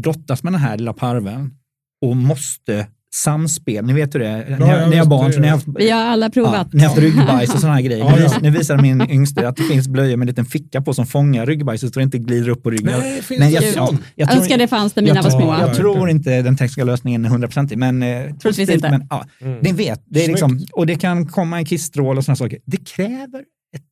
brottas 0.00 0.42
med 0.42 0.52
den 0.52 0.60
här 0.60 0.78
lilla 0.78 0.92
parven 0.92 1.58
och 2.02 2.16
måste 2.16 2.88
samspel. 3.14 3.84
Ni 3.84 3.92
vet 3.92 4.14
hur 4.14 4.20
det 4.20 4.26
är. 4.28 4.56
Ja, 4.60 4.66
har- 4.66 4.86
ni 4.90 4.96
har 4.96 5.06
barn, 5.06 5.26
det 5.26 5.32
så 5.32 5.40
ni 5.40 5.46
har 5.48 5.54
är- 5.54 5.56
haft 5.58 5.66
Vi 5.78 5.90
har 5.90 6.00
alla 6.04 6.26
Ja, 6.26 6.30
provat. 6.30 6.72
ni 6.72 6.80
har 6.80 6.88
haft 6.88 6.98
ryggbajs 7.00 7.54
och 7.54 7.60
sådana 7.60 7.74
här 7.74 7.82
grejer. 7.88 8.04
Ja, 8.04 8.16
Nu, 8.16 8.22
ja. 8.22 8.38
nu 8.42 8.50
visar 8.50 8.78
min 8.78 9.10
yngste 9.10 9.48
att 9.48 9.56
det 9.56 9.62
finns 9.62 9.88
blöjor 9.88 10.16
med 10.16 10.24
en 10.24 10.28
liten 10.28 10.44
ficka 10.46 10.80
på 10.82 10.94
som 10.94 11.06
fångar 11.06 11.46
ryggbajset 11.46 11.94
så 11.94 12.00
det 12.00 12.04
inte 12.04 12.18
glider 12.18 12.48
upp 12.48 12.62
på 12.62 12.70
ryggen. 12.70 13.00
Nej, 13.00 13.22
finns 13.22 13.40
det 13.40 13.50
jag, 13.50 13.64
ja, 13.64 13.86
sånt? 13.86 14.00
jag 14.14 14.28
Jag 14.30 14.36
önskar 14.36 14.58
det 14.58 14.68
fanns 14.68 14.96
när 14.96 15.02
mina 15.02 15.14
jag, 15.16 15.22
var 15.22 15.30
tror- 15.30 15.40
små. 15.40 15.52
Ja, 15.52 15.60
jag 15.66 15.76
tror 15.76 16.10
inte 16.10 16.42
den 16.42 16.56
tekniska 16.56 16.84
lösningen 16.84 17.24
är 17.24 17.28
hundraprocentig, 17.28 17.78
men 17.78 18.02
eh, 18.02 18.34
Troligtvis 18.34 18.70
inte. 18.70 18.90
Men, 18.90 19.06
ja, 19.10 19.24
Mm. 19.40 19.58
Ni 19.62 19.72
vet, 19.72 20.02
det 20.06 20.24
är 20.24 20.28
liksom, 20.28 20.60
och 20.72 20.86
det 20.86 20.96
kan 20.96 21.26
komma 21.26 21.58
en 21.58 21.64
kissstråle 21.64 22.18
och 22.18 22.24
sådana 22.24 22.36
saker. 22.36 22.58
Det 22.66 22.76
kräver 22.88 23.40
ett 23.76 23.82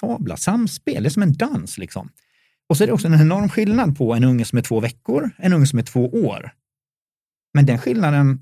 sabla 0.00 0.36
samspel, 0.36 1.02
det 1.02 1.08
är 1.08 1.10
som 1.10 1.22
en 1.22 1.32
dans. 1.32 1.78
Liksom. 1.78 2.08
Och 2.68 2.76
så 2.76 2.82
är 2.84 2.86
det 2.86 2.92
också 2.92 3.06
en 3.06 3.14
enorm 3.20 3.48
skillnad 3.48 3.98
på 3.98 4.14
en 4.14 4.24
unge 4.24 4.44
som 4.44 4.58
är 4.58 4.62
två 4.62 4.80
veckor, 4.80 5.30
en 5.38 5.52
unge 5.52 5.66
som 5.66 5.78
är 5.78 5.82
två 5.82 6.08
år. 6.08 6.50
Men 7.54 7.66
den 7.66 7.78
skillnaden 7.78 8.38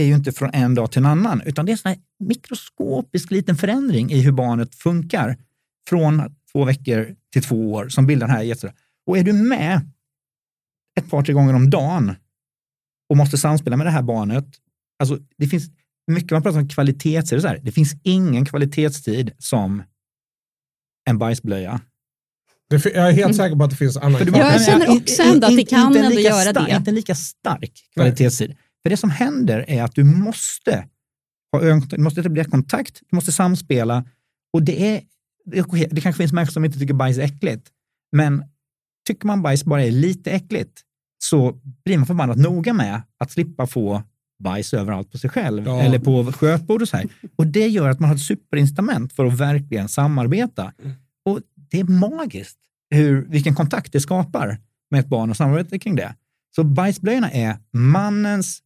är 0.00 0.04
ju 0.04 0.14
inte 0.14 0.32
från 0.32 0.50
en 0.52 0.74
dag 0.74 0.92
till 0.92 0.98
en 0.98 1.06
annan, 1.06 1.42
utan 1.46 1.66
det 1.66 1.70
är 1.70 1.72
en 1.72 1.78
sån 1.78 1.88
här 1.88 1.98
mikroskopisk 2.18 3.30
liten 3.30 3.56
förändring 3.56 4.12
i 4.12 4.20
hur 4.20 4.32
barnet 4.32 4.74
funkar 4.74 5.36
från 5.88 6.36
två 6.52 6.64
veckor 6.64 7.14
till 7.32 7.42
två 7.42 7.72
år 7.72 7.88
som 7.88 8.06
bildar 8.06 8.26
den 8.26 8.36
här 8.36 8.42
jätte... 8.42 8.72
Och 9.06 9.18
är 9.18 9.22
du 9.22 9.32
med 9.32 9.90
ett 10.98 11.10
par, 11.10 11.22
tre 11.22 11.34
gånger 11.34 11.54
om 11.54 11.70
dagen 11.70 12.14
och 13.08 13.16
måste 13.16 13.38
samspela 13.38 13.76
med 13.76 13.86
det 13.86 13.90
här 13.90 14.02
barnet, 14.02 14.46
alltså 14.98 15.18
det 15.36 15.46
finns 15.46 15.70
mycket 16.06 16.30
man 16.30 16.42
pratar 16.42 16.58
om 16.58 16.68
kvalitetstid, 16.68 17.42
så 17.42 17.48
här, 17.48 17.60
det 17.62 17.72
finns 17.72 17.94
ingen 18.02 18.46
kvalitetstid 18.46 19.30
som 19.38 19.82
en 21.10 21.18
bajsblöja. 21.18 21.80
Det, 22.70 22.84
jag 22.84 23.08
är 23.08 23.12
helt 23.12 23.36
säker 23.36 23.56
på 23.56 23.64
att 23.64 23.70
det 23.70 23.76
finns 23.76 23.96
annan 23.96 24.20
Ja, 24.26 24.52
jag 24.52 24.64
känner 24.64 24.96
också 24.96 25.22
ändå 25.22 25.46
att 25.46 25.56
det 25.56 25.64
kan 25.64 25.96
ändå 25.96 26.20
göra 26.20 26.52
det. 26.52 26.76
Inte 26.76 26.90
en 26.90 26.94
lika 26.94 27.14
stark 27.14 27.72
kvalitetstid. 27.94 28.56
För 28.88 28.90
det 28.90 28.96
som 28.96 29.10
händer 29.10 29.64
är 29.68 29.82
att 29.82 29.94
du 29.94 30.04
måste 30.04 30.88
ha 31.52 31.60
ögonkontakt, 31.62 31.96
du 31.96 32.02
måste 32.02 32.20
etablera 32.20 32.44
kontakt, 32.44 33.00
du 33.10 33.16
måste 33.16 33.32
samspela 33.32 34.04
och 34.52 34.62
det 34.62 34.86
är, 34.94 35.02
det 35.90 36.00
kanske 36.00 36.12
finns 36.12 36.32
människor 36.32 36.52
som 36.52 36.64
inte 36.64 36.78
tycker 36.78 36.94
bajs 36.94 37.18
är 37.18 37.22
äckligt, 37.22 37.68
men 38.12 38.44
tycker 39.06 39.26
man 39.26 39.42
bajs 39.42 39.64
bara 39.64 39.84
är 39.84 39.90
lite 39.90 40.30
äckligt 40.30 40.80
så 41.18 41.60
blir 41.84 41.98
man 41.98 42.06
förbannat 42.06 42.36
noga 42.36 42.72
med 42.72 43.02
att 43.18 43.30
slippa 43.30 43.66
få 43.66 44.02
bajs 44.44 44.74
överallt 44.74 45.12
på 45.12 45.18
sig 45.18 45.30
själv 45.30 45.64
Ja. 45.66 45.80
eller 45.80 45.98
på 45.98 46.32
skötbord 46.32 46.82
och 46.82 46.88
så 46.88 46.96
här. 46.96 47.06
Och 47.36 47.46
det 47.46 47.68
gör 47.68 47.88
att 47.88 48.00
man 48.00 48.08
har 48.08 48.16
ett 48.16 48.22
superincitament 48.22 49.12
för 49.12 49.26
att 49.26 49.38
verkligen 49.40 49.88
samarbeta. 49.88 50.72
Och 51.24 51.40
det 51.54 51.80
är 51.80 51.84
magiskt 51.84 52.58
hur, 52.90 53.26
vilken 53.28 53.54
kontakt 53.54 53.92
det 53.92 54.00
skapar 54.00 54.58
med 54.90 55.00
ett 55.00 55.08
barn 55.08 55.30
och 55.30 55.36
samarbete 55.36 55.78
kring 55.78 55.96
det. 55.96 56.14
Så 56.56 56.64
bajsblöjorna 56.64 57.30
är 57.30 57.56
mannens 57.72 58.62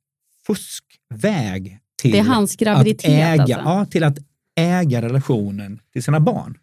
fuskväg 0.47 1.79
till 2.03 2.13
Det 2.13 2.19
är 2.19 2.23
hans 2.23 2.55
att 2.55 3.05
äga, 3.05 3.33
alltså. 3.43 3.59
ja, 3.59 3.87
till 3.91 4.05
att 4.05 4.19
äga 4.61 5.03
relationen 5.03 5.81
till 5.93 6.03
sina 6.03 6.21
barn. 6.21 6.59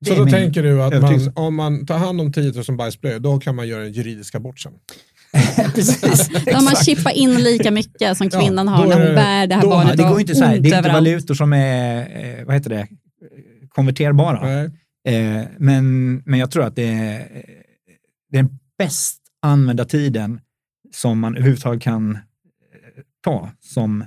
Det 0.00 0.10
Så 0.10 0.24
då 0.24 0.30
tänker 0.30 0.62
du 0.62 0.82
att 0.82 1.00
man, 1.02 1.32
om 1.34 1.54
man 1.54 1.86
tar 1.86 1.98
hand 1.98 2.20
om 2.20 2.32
10 2.32 2.52
000 2.68 2.76
bajsblöjor, 2.76 3.18
då 3.18 3.40
kan 3.40 3.56
man 3.56 3.68
göra 3.68 3.84
en 3.84 3.92
juridisk 3.92 4.34
abort 4.34 4.60
sen? 4.60 4.72
Precis, 5.74 6.28
Om 6.56 6.64
man 6.64 6.74
chippar 6.76 7.10
in 7.10 7.34
lika 7.34 7.70
mycket 7.70 8.16
som 8.16 8.28
Ja, 8.32 8.40
kvinnan 8.40 8.66
då 8.66 8.72
har 8.72 8.86
när 8.86 8.96
är 8.96 8.98
hon 8.98 9.08
det- 9.08 9.14
bär 9.14 9.46
det 9.46 9.54
här 9.54 9.62
då- 9.62 9.68
barnet 9.68 9.98
Ja, 9.98 10.04
det 10.04 10.10
går 10.10 10.20
inte 10.20 10.34
så 10.34 10.44
här. 10.44 10.58
Det 10.58 10.68
är 10.70 10.78
inte 10.78 10.92
valutor 10.92 11.34
som 11.34 11.52
är, 11.52 11.98
eh, 12.38 12.44
vad 12.44 12.54
heter 12.54 12.70
det, 12.70 12.88
konverterbara. 13.68 14.42
Nej. 14.46 14.70
Eh, 15.08 15.44
men, 15.58 16.14
men 16.26 16.38
jag 16.40 16.50
tror 16.50 16.64
att 16.64 16.76
det 16.76 16.88
är, 16.88 17.20
eh, 17.20 17.42
det 18.30 18.38
är 18.38 18.42
den 18.42 18.58
bäst 18.78 19.18
använda 19.42 19.84
tiden 19.84 20.40
som 20.94 21.18
man 21.18 21.34
överhuvudtaget 21.36 21.82
kan 21.82 22.18
ta 23.24 23.50
som 23.60 24.04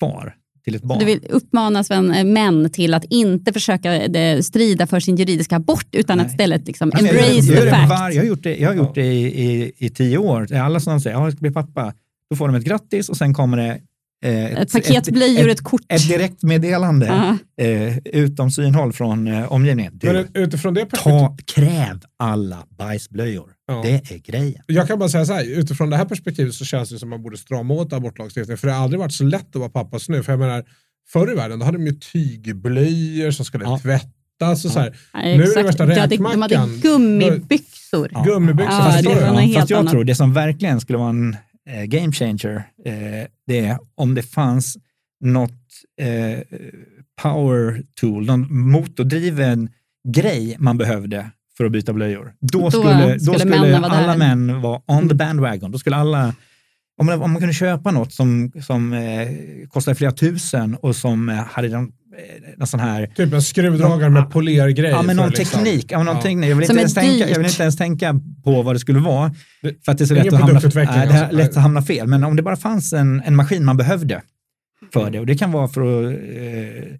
far 0.00 0.34
till 0.64 0.74
ett 0.74 0.82
barn. 0.82 0.98
Du 0.98 1.04
vill 1.04 1.20
uppmana 1.30 1.84
sven, 1.84 2.10
eh, 2.10 2.24
män 2.24 2.70
till 2.70 2.94
att 2.94 3.04
inte 3.04 3.52
försöka 3.52 3.94
eh, 3.94 4.40
strida 4.40 4.86
för 4.86 5.00
sin 5.00 5.16
juridiska 5.16 5.56
abort 5.56 5.86
utan 5.92 6.20
att 6.20 6.26
Nej. 6.26 6.32
istället 6.34 6.66
liksom 6.66 6.90
men 6.94 7.04
jag, 7.06 7.14
embrace 7.14 7.52
jag, 7.52 7.62
the 7.62 7.70
fact. 7.70 7.88
var, 7.90 8.10
jag 8.10 8.22
har 8.22 8.26
gjort 8.28 8.42
det, 8.42 8.56
jag 8.56 8.68
har 8.68 8.74
gjort 8.76 8.94
det 8.94 9.06
i, 9.06 9.50
i, 9.50 9.72
i 9.78 9.90
tio 9.90 10.18
år. 10.18 10.52
Alla 10.54 10.80
som 10.80 11.00
säger 11.00 11.16
att 11.16 11.22
jag 11.22 11.32
ska 11.32 11.40
bli 11.40 11.50
pappa, 11.50 11.94
då 12.30 12.36
får 12.36 12.48
de 12.48 12.54
ett 12.56 12.64
grattis 12.64 13.08
och 13.08 13.16
sen 13.16 13.34
kommer 13.34 13.56
det 13.56 13.80
eh, 14.28 14.44
Ett 14.60 14.72
paket 14.72 15.08
blöjor, 15.10 15.48
ett 15.48 15.60
kort. 15.64 15.82
Ett 15.88 16.08
direktmeddelande 16.08 17.06
Ja. 17.06 17.64
eh, 17.64 17.98
utom 17.98 18.50
synhåll 18.50 18.92
från 18.92 19.28
omgivningen. 19.44 19.98
Du, 19.98 20.12
Men 20.12 20.28
utifrån 20.34 20.74
det 20.74 20.86
perspektivet, 20.86 21.20
ta, 21.20 21.36
kräv 21.54 22.00
alla 22.16 22.66
bajsblöjor. 22.78 23.50
Ja. 23.72 23.82
Det 23.82 24.10
är 24.14 24.18
grejen. 24.18 24.62
jag 24.66 24.86
kan 24.88 24.98
bara 24.98 25.08
säga 25.08 25.24
så 25.26 25.32
här, 25.32 25.44
utifrån 25.44 25.90
det 25.90 25.96
här 25.96 26.04
perspektivet 26.04 26.54
så 26.54 26.64
känns 26.64 26.90
det 26.90 26.98
som 26.98 27.08
att 27.08 27.10
man 27.10 27.22
borde 27.22 27.36
strama 27.36 27.74
åt 27.74 27.92
abortlagstiftningen. 27.92 28.58
För 28.58 28.66
det 28.68 28.74
har 28.74 28.82
aldrig 28.84 29.00
varit 29.00 29.12
så 29.12 29.24
lätt 29.24 29.48
att 29.48 29.56
vara 29.56 29.70
pappas 29.70 30.08
nu. 30.08 30.22
För 30.22 30.32
jag 30.32 30.38
menar, 30.40 30.64
förr 31.08 31.32
i 31.32 31.34
världen 31.34 31.58
då 31.58 31.64
hade 31.64 31.78
de 31.78 31.86
ju 31.86 31.92
tygblöjor 31.92 33.30
som 33.30 33.44
skulle 33.44 33.64
Ja. 33.64 33.78
tvättas 33.82 34.64
och 34.64 34.70
så 34.70 34.78
här. 34.80 34.96
Nej, 35.14 35.38
Nu 35.38 35.44
är 35.44 35.56
det 35.56 35.62
värsta 35.62 35.86
De 35.86 36.00
hade, 36.00 36.16
de 36.16 36.24
hade 36.24 36.34
räkmackan. 36.54 36.80
gummibyxor. 36.82 38.08
Ja. 38.12 38.22
Gummibyxor, 38.24 38.72
Ja, 38.74 38.92
förstår 38.92 39.14
det 39.14 39.46
du? 39.46 39.54
Fast 39.54 39.70
jag 39.70 39.78
annat. 39.78 39.92
tror 39.92 40.04
det 40.04 40.14
som 40.14 40.32
verkligen 40.32 40.80
skulle 40.80 40.98
vara 40.98 41.10
en 41.10 41.36
eh, 41.70 41.82
game 41.84 42.12
changer, 42.12 42.54
eh, 42.84 42.92
det 43.46 43.58
är 43.58 43.78
om 43.94 44.14
det 44.14 44.22
fanns 44.22 44.76
något 45.24 45.50
eh, 46.00 46.38
power 47.22 47.82
tool, 48.00 48.26
någon 48.26 48.70
motordriven 48.70 49.68
grej 50.08 50.56
man 50.58 50.78
behövde 50.78 51.30
för 51.56 51.64
att 51.64 51.72
byta 51.72 51.92
blöjor. 51.92 52.32
Då 52.40 52.58
Då 52.58 52.70
skulle, 52.70 53.12
då 53.14 53.18
skulle 53.18 53.38
skulle, 53.38 53.60
männen 53.60 53.82
vara 53.82 53.92
alla 53.92 54.06
där. 54.16 54.18
män 54.36 54.60
vara 54.60 54.80
on 54.86 55.08
the 55.08 55.14
bandwagon. 55.14 55.70
Då 55.72 55.78
skulle 55.78 55.96
alla, 55.96 56.34
om 56.98 57.06
man, 57.06 57.22
om 57.22 57.30
man 57.32 57.40
kunde 57.40 57.54
köpa 57.54 57.90
något 57.90 58.12
som, 58.12 58.52
som 58.66 58.92
eh, 58.92 59.28
kostade 59.68 59.94
flera 59.94 60.12
tusen 60.12 60.74
och 60.74 60.96
som 60.96 61.28
eh, 61.28 61.34
hade 61.36 61.68
någon, 61.68 61.82
eh, 61.84 62.58
någon 62.58 62.66
sån 62.66 62.80
här 62.80 63.06
Typ 63.06 63.32
en 63.32 63.42
skruvdragare 63.42 64.10
med 64.10 64.30
polergrej. 64.30 64.90
Ja, 64.90 65.02
men 65.02 65.16
någon 65.16 65.28
liksom- 65.30 65.64
teknik. 65.64 65.86
Ja, 65.92 65.98
men 65.98 66.06
någon 66.06 66.16
Ja. 66.16 66.22
teknik. 66.22 66.50
Jag, 66.50 66.56
vill 66.56 66.64
inte 66.64 66.78
ens 66.78 66.94
tänka, 66.94 67.10
jag 67.18 67.26
vill 67.26 67.36
dyrt. 67.42 67.46
inte 67.52 67.62
ens 67.62 67.76
tänka 67.76 68.20
på 68.44 68.62
vad 68.62 68.74
det 68.74 68.78
skulle 68.80 68.98
vara. 69.00 69.34
Det- 69.62 69.84
För 69.84 69.92
att 69.92 69.98
det 69.98 70.04
är 70.04 70.06
så 70.06 70.14
lätt 70.14 70.32
att, 70.32 70.40
hamna, 70.40 70.60
nej, 70.60 70.70
det 70.74 70.80
är 70.92 71.20
alltså. 71.22 71.36
lätt 71.36 71.50
att 71.56 71.62
hamna 71.62 71.82
fel. 71.82 72.06
Men 72.06 72.24
om 72.24 72.36
det 72.36 72.42
bara 72.42 72.56
fanns 72.56 72.92
en, 72.92 73.22
en 73.26 73.36
maskin 73.36 73.64
man 73.64 73.76
behövde 73.76 74.22
för 74.92 75.10
det. 75.10 75.20
Och 75.20 75.26
det 75.26 75.34
kan 75.34 75.52
vara 75.52 75.68
för 75.68 75.80
att 75.80 76.12
eh, 76.12 76.94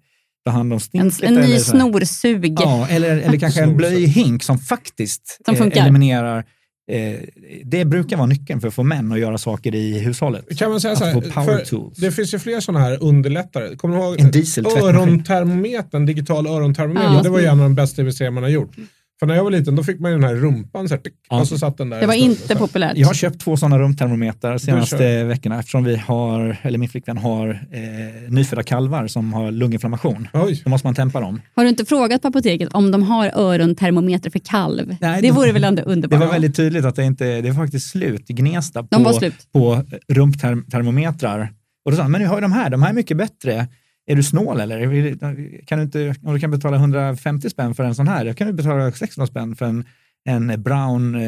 ta 0.45 0.51
hand 0.51 0.73
om 0.73 0.79
En, 0.93 1.11
stinklet. 1.11 1.31
en 1.31 1.49
ny 1.49 1.59
snorsug. 1.59 2.59
Ja, 2.59 2.87
eller, 2.89 3.17
eller 3.17 3.39
kanske 3.39 3.63
en 3.63 3.77
blöjhink 3.77 4.43
som 4.43 4.59
faktiskt 4.59 5.39
Som 5.45 5.55
eh, 5.55 5.83
eliminerar 5.83 6.45
eh, 6.91 7.19
det 7.63 7.85
brukar 7.85 8.17
vara 8.17 8.27
nyckeln 8.27 8.61
för 8.61 8.67
att 8.67 8.73
få 8.73 8.83
män 8.83 9.11
att 9.11 9.19
göra 9.19 9.37
saker 9.37 9.75
i 9.75 9.99
hushållet. 9.99 10.57
Kan 10.57 10.71
man 10.71 10.81
säga 10.81 10.95
så 10.95 11.05
här, 11.05 12.01
det 12.01 12.11
finns 12.11 12.33
ju 12.33 12.39
fler 12.39 12.59
sådana 12.59 12.85
här 12.85 13.03
underlättare. 13.03 13.75
Kommer 13.75 13.97
du 13.97 14.03
ihåg 14.03 14.19
En 14.19 14.65
örontermometern, 14.65 16.05
digital 16.05 16.47
örontermometer? 16.47 17.13
Ja. 17.13 17.21
Det 17.21 17.29
var 17.29 17.39
ju 17.39 17.45
en 17.45 17.59
av 17.59 17.65
de 17.65 17.75
bästa 17.75 18.01
investeringar 18.01 18.31
man 18.31 18.43
har 18.43 18.49
gjort. 18.49 18.75
För 19.23 19.27
när 19.27 19.35
jag 19.35 19.43
var 19.43 19.51
liten 19.51 19.75
då 19.75 19.83
fick 19.83 19.99
man 19.99 20.11
ju 20.11 20.17
den 20.17 20.27
här 20.29 20.35
rumpan 20.35 20.89
så 20.89 20.95
här, 20.95 21.01
tick, 21.01 21.13
Ja. 21.29 21.39
och 21.41 21.47
så 21.47 21.57
satt 21.57 21.77
den 21.77 21.89
där. 21.89 21.99
Det 22.01 22.07
var 22.07 22.13
inte 22.13 22.47
så 22.47 22.55
populärt. 22.55 22.97
Jag 22.97 23.07
har 23.07 23.13
köpt 23.13 23.39
två 23.41 23.57
sådana 23.57 23.79
rumtermometrar 23.79 24.57
senaste 24.57 25.23
veckorna 25.23 25.59
eftersom 25.59 25.83
vi 25.83 25.95
har, 25.95 26.57
eller 26.61 26.77
min 26.77 26.89
flickvän 26.89 27.17
har 27.17 27.49
eh, 27.49 28.31
nyfödda 28.31 28.63
kalvar 28.63 29.07
som 29.07 29.33
har 29.33 29.51
lunginflammation. 29.51 30.27
Oj. 30.33 30.61
Då 30.63 30.69
måste 30.69 30.87
man 30.87 30.95
tempa 30.95 31.19
dem. 31.19 31.41
Har 31.55 31.63
du 31.63 31.69
inte 31.69 31.85
frågat 31.85 32.21
på 32.21 32.27
apoteket 32.27 32.69
om 32.73 32.91
de 32.91 33.03
har 33.03 33.31
örontermometer 33.35 34.29
för 34.29 34.39
kalv? 34.39 34.95
Nej, 35.01 35.21
det 35.21 35.27
de- 35.27 35.31
vore 35.33 35.51
väl 35.51 35.63
ändå 35.63 35.81
Det 35.85 35.91
underbart? 35.91 36.19
var 36.19 36.27
väldigt 36.27 36.55
tydligt 36.55 36.85
att 36.85 36.95
det 36.95 37.03
inte, 37.03 37.41
det 37.41 37.51
var 37.51 37.63
faktiskt 37.63 37.89
slut 37.89 38.29
i 38.29 38.33
Gnesta 38.33 38.81
De 38.81 39.03
var 39.03 39.11
på, 39.13 39.17
slut. 39.19 39.35
på 39.53 39.83
rumptermometrar. 40.09 41.49
Och 41.85 41.91
då 41.91 41.97
sa 41.97 42.03
han, 42.03 42.11
men 42.11 42.21
nu 42.21 42.27
har 42.27 42.35
ju 42.35 42.41
de 42.41 42.51
här, 42.51 42.69
de 42.69 42.81
här 42.83 42.89
är 42.89 42.93
mycket 42.93 43.17
bättre. 43.17 43.67
Är 44.05 44.15
du 44.15 44.23
snål 44.23 44.59
eller? 44.59 45.65
Kan 45.65 45.77
du 45.77 45.83
inte, 45.83 46.15
om 46.23 46.33
du 46.33 46.39
kan 46.39 46.51
betala 46.51 46.77
150 46.77 47.49
spänn 47.49 47.75
för 47.75 47.83
en 47.83 47.95
sån 47.95 48.07
här, 48.07 48.25
jag 48.25 48.37
kan 48.37 48.47
du 48.47 48.53
betala 48.53 48.91
600 48.91 49.27
spänn 49.27 49.55
för 49.55 49.65
en, 49.65 49.85
en 50.29 50.61
Brown 50.63 51.15
eh, 51.15 51.21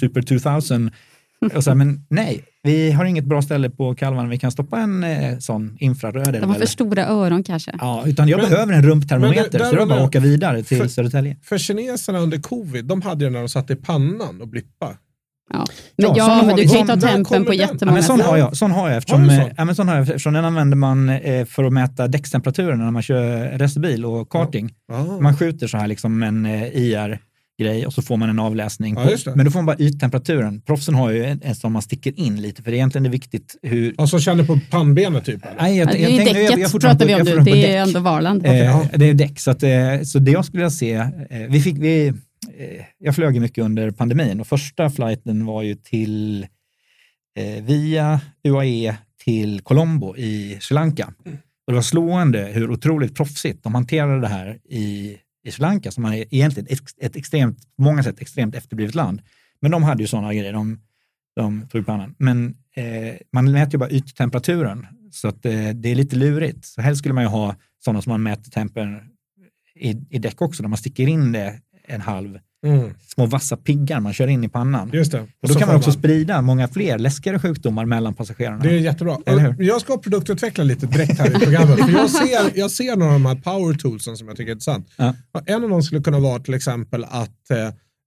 Super 0.00 0.22
2000. 0.22 0.90
Och 1.54 1.64
så 1.64 1.70
här, 1.70 1.74
men 1.74 2.06
nej, 2.10 2.44
vi 2.62 2.90
har 2.92 3.04
inget 3.04 3.24
bra 3.24 3.42
ställe 3.42 3.70
på 3.70 3.94
kalvarna, 3.94 4.28
vi 4.28 4.38
kan 4.38 4.50
stoppa 4.52 4.78
en 4.80 5.04
eh, 5.04 5.38
sån 5.38 5.76
infraröd. 5.80 6.34
är 6.36 6.40
De 6.40 6.50
har 6.50 6.54
för 6.58 6.66
stora 6.66 7.06
öron 7.06 7.42
kanske. 7.42 7.72
Ja, 7.78 8.02
utan 8.06 8.28
jag 8.28 8.40
Men- 8.40 8.50
behöver 8.50 8.72
en 8.72 8.82
rumptermometer, 8.82 9.58
det- 9.58 9.64
så 9.64 9.70
det 9.72 9.78
var 9.78 9.86
bara 9.86 9.98
att 10.00 10.08
åka 10.08 10.20
vidare 10.20 10.62
till 10.62 10.78
För- 10.78 10.88
Södertälje. 10.88 11.36
För 11.42 11.58
kineserna 11.58 12.18
under 12.18 12.38
covid, 12.38 12.84
de 12.84 13.02
hade 13.02 13.24
ju 13.24 13.30
när 13.30 13.38
de 13.38 13.48
satte 13.48 13.72
i 13.72 13.76
pannan 13.76 14.40
och 14.40 14.48
blippa. 14.48 14.96
Ja. 15.52 15.64
Men, 15.96 16.06
Ja, 16.06 16.14
ja, 16.16 16.42
men 16.46 16.56
du 16.56 16.68
kan 16.68 16.80
ju 16.80 16.86
ta 16.86 16.96
tempen 16.96 17.44
på. 17.44 17.54
Ja, 17.54 17.58
jättemånga 17.58 17.94
men 17.94 18.02
sån 18.02 18.20
har 18.20 18.36
jag, 18.36 18.56
sån 18.56 18.70
har 18.70 18.88
jag 18.88 18.96
eftersom, 18.98 19.20
Har 19.20 19.28
du 19.28 19.34
eh, 19.34 19.40
sån? 19.42 19.50
ja, 19.56 19.64
men 19.64 19.74
sån 19.74 19.88
har 19.88 19.94
jag, 19.96 20.02
eftersom 20.08 20.32
den 20.34 20.44
använder 20.44 20.76
man 20.76 21.08
eh, 21.08 21.44
för 21.44 21.64
att 21.64 21.72
mäta 21.72 22.08
däckstemperaturen 22.08 22.78
när 22.78 22.90
man 22.90 23.02
kör 23.02 23.58
racerbil 23.58 24.04
och 24.04 24.28
karting. 24.28 24.70
Ah. 24.92 25.02
Man 25.20 25.36
skjuter 25.36 25.66
så 25.66 25.76
här 25.78 25.86
liksom 25.88 26.22
en 26.22 26.46
eh, 26.46 26.62
IR-grej 26.64 27.86
och 27.86 27.92
så 27.92 28.02
får 28.02 28.16
man 28.16 28.28
en 28.30 28.38
avläsning. 28.38 28.94
Ja, 28.94 29.32
men 29.34 29.44
då 29.44 29.50
får 29.50 29.58
man 29.58 29.66
bara 29.66 29.76
yttemperaturen. 29.76 30.60
Proffsen 30.60 30.94
har 30.94 31.10
ju 31.10 31.24
en, 31.24 31.40
en 31.44 31.54
som 31.54 31.72
man 31.72 31.82
sticker 31.82 32.20
in 32.20 32.42
lite, 32.42 32.62
för 32.62 32.70
det 32.70 32.74
är 32.74 32.78
egentligen 32.78 33.02
det 33.04 33.10
viktigt 33.10 33.56
hur... 33.62 33.94
Och 34.00 34.08
så 34.08 34.18
känner 34.18 34.44
på 34.44 34.58
pannbenet 34.70 35.24
typ. 35.24 35.44
eller? 35.44 35.54
Nej, 35.62 35.76
jag, 35.78 35.88
Ja, 35.88 35.92
det 35.92 35.98
är 36.04 36.08
jag 36.08 36.16
tänkte- 36.18 36.40
jag- 36.40 36.50
jag 36.52 36.58
däcket 36.58 36.80
pratar 36.80 37.06
vi 37.06 37.14
om 37.14 37.20
nu. 37.22 37.36
Det 37.44 37.50
är 37.50 37.78
däck. 37.78 37.88
ändå 37.88 38.00
Varland. 38.00 38.46
Eh, 38.46 38.58
Ja. 38.64 38.84
Det 38.94 39.04
är 39.10 39.14
däck, 39.14 39.40
så, 39.40 39.50
att, 39.50 39.62
eh, 39.62 39.70
så 40.04 40.18
det 40.18 40.30
jag 40.30 40.44
skulle 40.44 40.58
vilja 40.60 40.70
se, 40.70 40.92
eh, 40.94 41.08
vi 41.48 41.60
fick, 41.60 41.78
vi, 41.78 42.12
jag 42.98 43.14
flög 43.14 43.40
mycket 43.40 43.64
under 43.64 43.90
pandemin 43.90 44.40
och 44.40 44.46
första 44.46 44.90
flighten 44.90 45.46
var 45.46 45.62
ju 45.62 45.74
till 45.74 46.46
eh, 47.36 47.64
via 47.64 48.20
UAE 48.44 48.96
till 49.24 49.60
Colombo 49.60 50.16
i 50.16 50.58
Sri 50.60 50.74
Lanka. 50.74 51.14
Och 51.66 51.72
det 51.72 51.74
var 51.74 51.82
slående 51.82 52.44
hur 52.44 52.70
otroligt 52.70 53.14
proffsigt 53.14 53.62
de 53.62 53.74
hanterade 53.74 54.20
det 54.20 54.28
här 54.28 54.58
i, 54.64 55.16
i 55.44 55.50
Sri 55.50 55.62
Lanka, 55.62 55.90
som 55.90 56.04
är 56.04 56.34
egentligen 56.34 56.66
ett, 56.70 56.80
ett 57.00 57.16
extremt, 57.16 57.76
på 57.76 57.82
många 57.82 58.02
sätt 58.02 58.20
extremt 58.20 58.54
efterblivet 58.54 58.94
land. 58.94 59.22
Men 59.60 59.70
de 59.70 59.82
hade 59.82 60.02
ju 60.02 60.06
sådana 60.06 60.34
grejer, 60.34 60.52
de, 60.52 60.80
de 61.36 61.84
pannan. 61.84 62.14
Men 62.18 62.56
eh, 62.76 63.14
man 63.32 63.52
mäter 63.52 63.72
ju 63.72 63.78
bara 63.78 63.90
yttemperaturen, 63.90 64.86
så 65.10 65.28
att 65.28 65.46
eh, 65.46 65.68
det 65.68 65.88
är 65.88 65.94
lite 65.94 66.16
lurigt. 66.16 66.64
Så 66.64 66.80
helst 66.80 66.98
skulle 66.98 67.14
man 67.14 67.24
ju 67.24 67.30
ha 67.30 67.56
sådana 67.84 68.02
som 68.02 68.10
man 68.10 68.22
mäter 68.22 68.50
tempen 68.50 69.00
i, 69.74 69.90
i 70.10 70.18
däck 70.18 70.42
också, 70.42 70.62
där 70.62 70.68
man 70.68 70.78
sticker 70.78 71.06
in 71.06 71.32
det 71.32 71.60
en 71.84 72.00
halv, 72.00 72.38
Mm. 72.66 72.94
små 73.14 73.26
vassa 73.26 73.56
piggar 73.56 74.00
man 74.00 74.12
kör 74.12 74.26
in 74.26 74.44
i 74.44 74.48
pannan. 74.48 74.90
Just 74.92 75.12
det. 75.12 75.20
Och 75.20 75.28
Och 75.42 75.48
då 75.48 75.54
kan 75.54 75.68
man 75.68 75.76
också 75.76 75.92
sprida 75.92 76.42
många 76.42 76.68
fler 76.68 76.98
läskigare 76.98 77.38
sjukdomar 77.38 77.84
mellan 77.84 78.14
passagerarna. 78.14 78.62
Det 78.62 78.70
är 78.70 78.78
jättebra. 78.78 79.18
Jag 79.58 79.80
ska 79.80 79.98
produktutveckla 79.98 80.64
lite 80.64 80.86
direkt 80.86 81.18
här 81.18 81.36
i 81.36 81.38
programmet. 81.38 81.78
för 81.78 81.92
jag, 81.92 82.10
ser, 82.10 82.58
jag 82.58 82.70
ser 82.70 82.96
några 82.96 83.14
av 83.14 83.20
de 83.20 83.26
här 83.26 83.34
power 83.34 83.74
toolsen 83.74 84.16
som 84.16 84.28
jag 84.28 84.36
tycker 84.36 84.50
är 84.50 84.54
intressant. 84.54 84.88
Ja. 84.96 85.14
En 85.46 85.64
av 85.64 85.70
dem 85.70 85.82
skulle 85.82 86.00
kunna 86.02 86.18
vara 86.18 86.38
till 86.38 86.54
exempel 86.54 87.04
att 87.04 87.50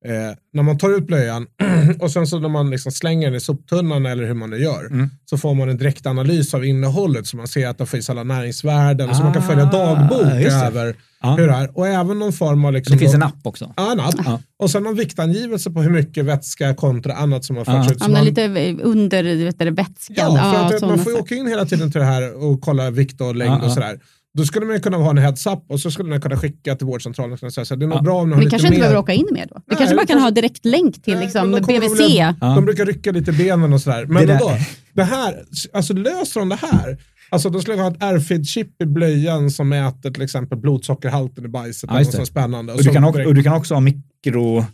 eh, 0.05 0.27
eh, 0.27 0.33
när 0.53 0.63
man 0.63 0.77
tar 0.77 0.97
ut 0.97 1.07
blöjan 1.07 1.47
och 1.99 2.11
sen 2.11 2.27
så 2.27 2.39
när 2.39 2.49
man 2.49 2.69
liksom 2.69 2.91
slänger 2.91 3.27
den 3.27 3.35
i 3.35 3.39
soptunnan 3.39 4.05
eller 4.05 4.25
hur 4.25 4.33
man 4.33 4.49
nu 4.49 4.57
gör 4.57 4.85
Mm. 4.85 5.09
så 5.25 5.37
får 5.37 5.53
man 5.53 5.69
en 5.69 5.77
direktanalys 5.77 6.53
av 6.53 6.65
innehållet 6.65 7.27
så 7.27 7.37
man 7.37 7.47
ser 7.47 7.67
att 7.67 7.77
det 7.77 7.85
finns 7.85 8.09
alla 8.09 8.23
näringsvärden 8.23 9.15
så 9.15 9.23
man 9.23 9.33
kan 9.33 9.43
följa 9.43 9.63
Ah, 9.67 9.71
dagbok 9.71 10.21
över 10.65 10.95
Ja. 11.21 11.35
hur 11.35 11.47
det 11.47 11.53
är. 11.53 11.77
Och 11.77 11.87
även 11.87 12.19
någon 12.19 12.33
form 12.33 12.65
av... 12.65 12.73
Liksom 12.73 12.93
Det 12.95 12.99
finns 12.99 13.13
en 13.13 13.23
app 13.23 13.39
också. 13.43 13.73
Ja, 13.77 13.91
en 13.91 13.99
app. 13.99 14.15
Ja. 14.25 14.39
Och 14.59 14.69
sen 14.69 14.83
någon 14.83 14.95
viktangivelse 14.95 15.71
på 15.71 15.81
hur 15.81 15.89
mycket 15.89 16.25
vätska 16.25 16.75
kontra 16.75 17.13
annat 17.13 17.45
som 17.45 17.57
har 17.57 17.65
förts 17.65 17.91
ut. 17.91 17.99
Så 17.99 18.05
Ja, 18.05 18.11
man- 18.13 18.25
lite 18.25 18.45
under 18.81 19.23
vet 19.45 19.59
du, 19.59 19.71
vätskad. 19.71 20.15
Ja, 20.17 20.67
för 20.69 20.75
att 20.75 20.81
man 20.81 20.99
får 20.99 21.11
ju 21.11 21.17
åka 21.19 21.35
in 21.35 21.47
hela 21.47 21.65
tiden 21.65 21.91
till 21.91 21.99
det 21.99 22.05
här 22.07 22.43
och 22.43 22.61
kolla 22.61 22.89
vikt 22.91 23.21
och 23.21 23.35
längd 23.35 23.63
och 23.63 23.71
sådär. 23.71 23.99
Då 24.38 24.45
skulle 24.45 24.65
man 24.65 24.75
ju 24.75 24.81
kunna 24.81 24.97
ha 24.97 25.09
en 25.09 25.17
heads-up 25.17 25.59
och 25.67 25.79
så 25.79 25.91
skulle 25.91 26.09
man 26.09 26.21
kunna 26.21 26.38
skicka 26.38 26.75
till 26.75 26.88
vårdcentralen 26.88 27.38
och 27.41 27.53
säga 27.53 27.65
så 27.65 27.75
det 27.75 27.86
är 27.86 27.88
nog 27.88 27.97
Ja. 27.97 28.01
bra 28.01 28.21
om 28.21 28.29
ni 28.29 28.34
har 28.36 28.39
Vi 28.39 28.45
lite 28.45 28.49
kanske 28.53 28.67
mer. 28.67 28.73
inte 28.75 28.79
behöver 28.81 28.99
åka 28.99 29.13
in 29.13 29.27
mer 29.31 29.45
då. 29.49 29.55
Vi 29.55 29.61
Nej, 29.67 29.77
kanske 29.77 29.95
bara 29.95 29.99
kan 29.99 30.07
kanske- 30.07 30.23
ha 30.23 30.31
direkt 30.31 30.65
länk 30.65 31.01
till 31.03 31.13
Nej, 31.13 31.23
liksom, 31.23 31.51
BVC. 31.51 31.97
de 31.97 32.13
Ja. 32.41 32.55
De 32.55 32.65
brukar 32.65 32.86
rycka 32.86 33.11
lite 33.11 33.31
benen 33.31 33.73
och 33.73 33.81
sådär. 33.81 34.05
Men 34.05 34.15
Det 34.15 34.34
det, 34.34 34.34
där- 34.34 34.39
då, 34.39 34.51
det 34.93 35.03
här, 35.03 35.43
alltså 35.73 35.93
löser 35.93 36.39
de 36.39 36.49
det 36.49 36.55
här? 36.61 36.97
Alltså 37.29 37.49
då 37.49 37.59
skulle 37.61 37.77
jag 37.77 37.84
ha 37.84 37.91
ett 37.91 38.01
RFID-chip 38.03 38.81
i 38.81 38.86
blöjan 38.86 39.51
som 39.51 39.69
mäter 39.69 40.11
till 40.11 40.23
exempel 40.23 40.57
blodsockerhalten 40.57 41.45
i 41.45 41.47
bajset. 41.47 41.89
Ja, 41.93 41.99
eller 41.99 42.17
något 42.17 42.27
spännande. 42.27 42.71
Och 42.73 42.77
du, 42.77 42.84
så 42.84 42.91
kan 42.93 43.03
också, 43.03 43.23
och 43.23 43.36
du 43.36 43.43
kan 43.43 43.53
också 43.53 43.73
ha 43.73 43.81
mikro, 43.81 44.65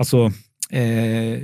alltså, 0.00 0.32
eh, 0.70 1.40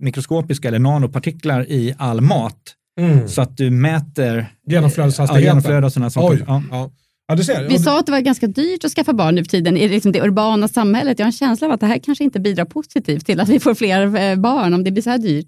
mikroskopiska 0.00 0.68
eller 0.68 0.78
nanopartiklar 0.78 1.66
i 1.70 1.94
all 1.98 2.20
mat. 2.20 2.74
Mm. 3.00 3.28
Så 3.28 3.42
att 3.42 3.56
du 3.56 3.70
mäter 3.70 4.46
Genomflödeshastigheten. 4.66 5.44
Ja, 5.44 5.50
genomflöde 5.50 5.86
och 5.86 5.92
sådana 5.92 6.10
saker. 6.10 6.44
Ja. 6.46 6.62
ja. 6.70 6.90
Ja, 7.26 7.34
du 7.34 7.44
ser. 7.44 7.68
Vi 7.68 7.78
sa 7.78 7.98
att 7.98 8.06
det 8.06 8.12
var 8.12 8.20
ganska 8.20 8.46
dyrt 8.46 8.84
att 8.84 8.92
skaffa 8.92 9.12
barn 9.12 9.34
nu 9.34 9.44
för 9.44 9.50
tiden 9.50 9.76
i 9.76 9.88
liksom 9.88 10.12
det 10.12 10.22
urbana 10.22 10.68
samhället. 10.68 11.18
Jag 11.18 11.26
har 11.26 11.28
en 11.28 11.32
känsla 11.32 11.66
av 11.66 11.72
att 11.72 11.80
det 11.80 11.86
här 11.86 11.98
kanske 11.98 12.24
inte 12.24 12.40
bidrar 12.40 12.64
positivt 12.64 13.26
till 13.26 13.40
att 13.40 13.48
vi 13.48 13.60
får 13.60 13.74
fler 13.74 14.16
eh, 14.16 14.36
barn 14.36 14.74
om 14.74 14.84
det 14.84 14.90
blir 14.90 15.02
så 15.02 15.10
här 15.10 15.18
dyrt. 15.18 15.46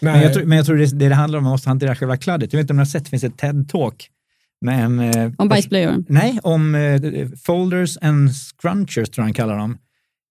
nej, 0.00 0.12
Men 0.12 0.22
jag 0.22 0.34
tror, 0.34 0.44
men 0.44 0.56
jag 0.56 0.66
tror 0.66 0.76
det, 0.76 0.86
det 0.86 1.08
det 1.08 1.14
handlar 1.14 1.38
om 1.38 1.44
att 1.44 1.46
man 1.46 1.52
måste 1.52 1.68
hantera 1.68 1.96
själva 1.96 2.16
kladdet. 2.16 2.52
Jag 2.52 2.58
vet 2.58 2.64
inte 2.64 2.72
om 2.72 2.76
ni 2.76 2.80
har 2.80 2.86
sett, 2.86 3.04
det 3.04 3.10
finns 3.10 3.24
ett 3.24 3.36
TED-talk 3.36 4.08
eh, 4.66 5.32
Om 5.38 5.48
bajsblöjor. 5.48 6.04
Nej, 6.08 6.40
om 6.42 6.74
eh, 6.74 7.00
folders 7.44 7.98
and 8.00 8.30
scrunchers 8.34 9.10
tror 9.10 9.22
jag 9.22 9.24
han 9.24 9.34
kallar 9.34 9.58
dem. 9.58 9.78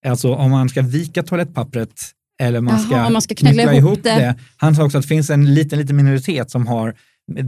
Alltså 0.06 0.34
om 0.34 0.52
man 0.52 0.70
ska 0.70 0.82
vika 0.82 1.24
toalettpappret 1.24 2.02
eller 2.40 2.62
man 2.62 2.74
Jaha, 2.74 2.86
ska, 2.86 3.06
om 3.06 3.14
man 3.14 3.22
ska 3.22 3.36
knöggla 3.36 3.64
knyckla 3.64 3.78
ihop 3.78 4.04
det. 4.04 4.36
Han 4.58 4.76
sa 4.76 4.84
också 4.84 4.98
att 4.98 5.04
det 5.04 5.08
finns 5.08 5.30
en 5.30 5.54
liten, 5.54 5.80
liten 5.80 5.96
minoritet 5.96 6.52
som 6.52 6.68
har 6.68 6.96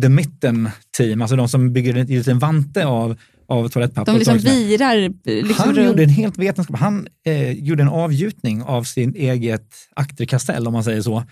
the 0.02 0.10
mitten 0.10 0.70
team, 0.98 1.22
alltså 1.22 1.36
de 1.36 1.50
som 1.50 1.74
bygger 1.74 1.98
en 1.98 2.06
liten 2.06 2.40
vante 2.40 2.86
av, 2.86 3.18
av 3.48 3.68
toalettpapper. 3.70 4.12
De 4.12 4.18
liksom 4.18 4.38
virar 4.38 4.98
eh, 4.98 5.10
liksom 5.26 5.56
han 5.58 5.76
runt. 5.76 5.88
gjorde 5.88 6.04
en 6.04 6.10
helt 6.10 6.38
vetenskap. 6.38 6.80
Han 6.80 7.08
eh, 7.26 7.52
gjorde 7.52 7.84
en 7.84 7.90
avgjutning 7.90 8.64
av 8.64 8.84
sin 8.84 9.16
eget 9.16 9.76
akterkastell, 9.96 10.68
om 10.68 10.74
man 10.74 10.84
säger 10.84 11.02
så. 11.02 11.24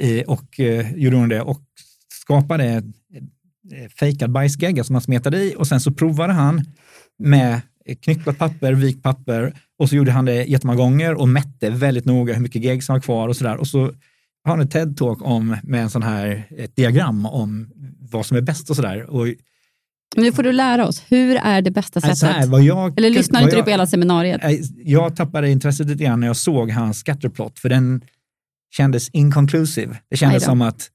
Eh, 0.00 0.22
och 0.26 0.60
eh, 0.60 0.94
gjorde 0.94 1.16
hon 1.16 1.28
det 1.28 1.40
och 1.40 1.62
skapade 2.22 2.64
eh, 2.64 3.88
fejkad 3.98 4.30
bajsgegga 4.30 4.84
som 4.84 4.94
han 4.94 5.02
smetade 5.02 5.44
i 5.44 5.54
och 5.56 5.66
sen 5.66 5.80
så 5.80 5.92
provade 5.92 6.32
han 6.32 6.64
med 7.18 7.60
knycklat 7.94 8.38
papper, 8.38 8.72
vikt 8.72 9.02
papper 9.02 9.54
och 9.78 9.88
så 9.88 9.96
gjorde 9.96 10.10
han 10.10 10.24
det 10.24 10.44
jättemånga 10.44 10.76
gånger 10.76 11.14
och 11.14 11.28
mätte 11.28 11.70
väldigt 11.70 12.04
noga 12.04 12.34
hur 12.34 12.42
mycket 12.42 12.64
gegg 12.64 12.84
som 12.84 12.92
var 12.92 13.00
kvar 13.00 13.28
och 13.28 13.36
sådär. 13.36 13.56
Och 13.56 13.68
så 13.68 13.80
har 14.44 14.56
han 14.56 14.60
ett 14.60 14.74
TED-talk 14.74 15.22
om, 15.22 15.56
med 15.62 15.82
en 15.82 15.90
sån 15.90 16.02
här, 16.02 16.44
ett 16.58 16.76
diagram 16.76 17.26
om 17.26 17.68
vad 18.10 18.26
som 18.26 18.36
är 18.36 18.40
bäst 18.40 18.70
och 18.70 18.76
sådär. 18.76 19.06
Nu 20.16 20.32
får 20.32 20.42
du 20.42 20.52
lära 20.52 20.86
oss. 20.86 21.04
Hur 21.08 21.36
är 21.36 21.62
det 21.62 21.70
bästa 21.70 22.00
sättet? 22.00 22.22
här, 22.22 22.60
jag, 22.60 22.98
Eller 22.98 23.10
lyssnar 23.10 23.42
inte 23.42 23.56
du 23.56 23.62
på 23.62 23.70
hela 23.70 23.86
seminariet? 23.86 24.40
Jag 24.84 25.16
tappade 25.16 25.50
intresset 25.50 25.86
lite 25.86 26.04
grann 26.04 26.20
när 26.20 26.26
jag 26.26 26.36
såg 26.36 26.70
hans 26.70 26.98
scatterplot, 26.98 27.58
för 27.58 27.68
den 27.68 28.00
kändes 28.76 29.08
inconclusive. 29.08 29.98
Det 30.10 30.16
kändes 30.16 30.44
som 30.44 30.62
att 30.62 30.90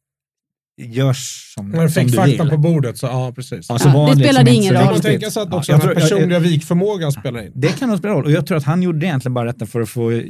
görs 0.77 1.53
som, 1.55 1.69
När 1.69 1.83
du 1.83 1.89
som 1.89 2.03
fick 2.03 2.11
du 2.11 2.17
fakta 2.17 2.43
vill. 2.43 2.49
på 2.51 2.57
bordet 2.57 2.97
så, 2.97 3.05
ja 3.05 3.31
precis. 3.35 3.65
Ja, 3.69 3.79
så 3.79 3.87
Ja, 3.89 3.93
det 3.93 4.05
liksom 4.05 4.23
spelade 4.23 4.51
inte 4.51 4.61
ingen 4.63 4.73
roll. 4.73 4.85
Man 4.85 5.01
tänka 5.01 5.31
sig 5.31 5.43
att 5.43 5.49
Ja, 5.51 5.57
också 5.57 5.71
jag 5.71 5.79
den 5.79 5.87
tror- 5.87 5.93
jag- 6.01 6.09
personliga 6.09 6.39
vikförmågan 6.39 7.11
spelar 7.11 7.45
in? 7.45 7.51
Det 7.55 7.67
kan 7.79 7.89
nog 7.89 7.97
spela 7.97 8.13
roll. 8.13 8.25
Och 8.25 8.31
jag 8.31 8.47
tror 8.47 8.57
att 8.57 8.63
han 8.63 8.83
gjorde 8.83 9.05
egentligen 9.05 9.33
bara 9.33 9.45
detta 9.53 9.65
för 9.65 9.81
att 9.81 9.89
få, 9.89 10.21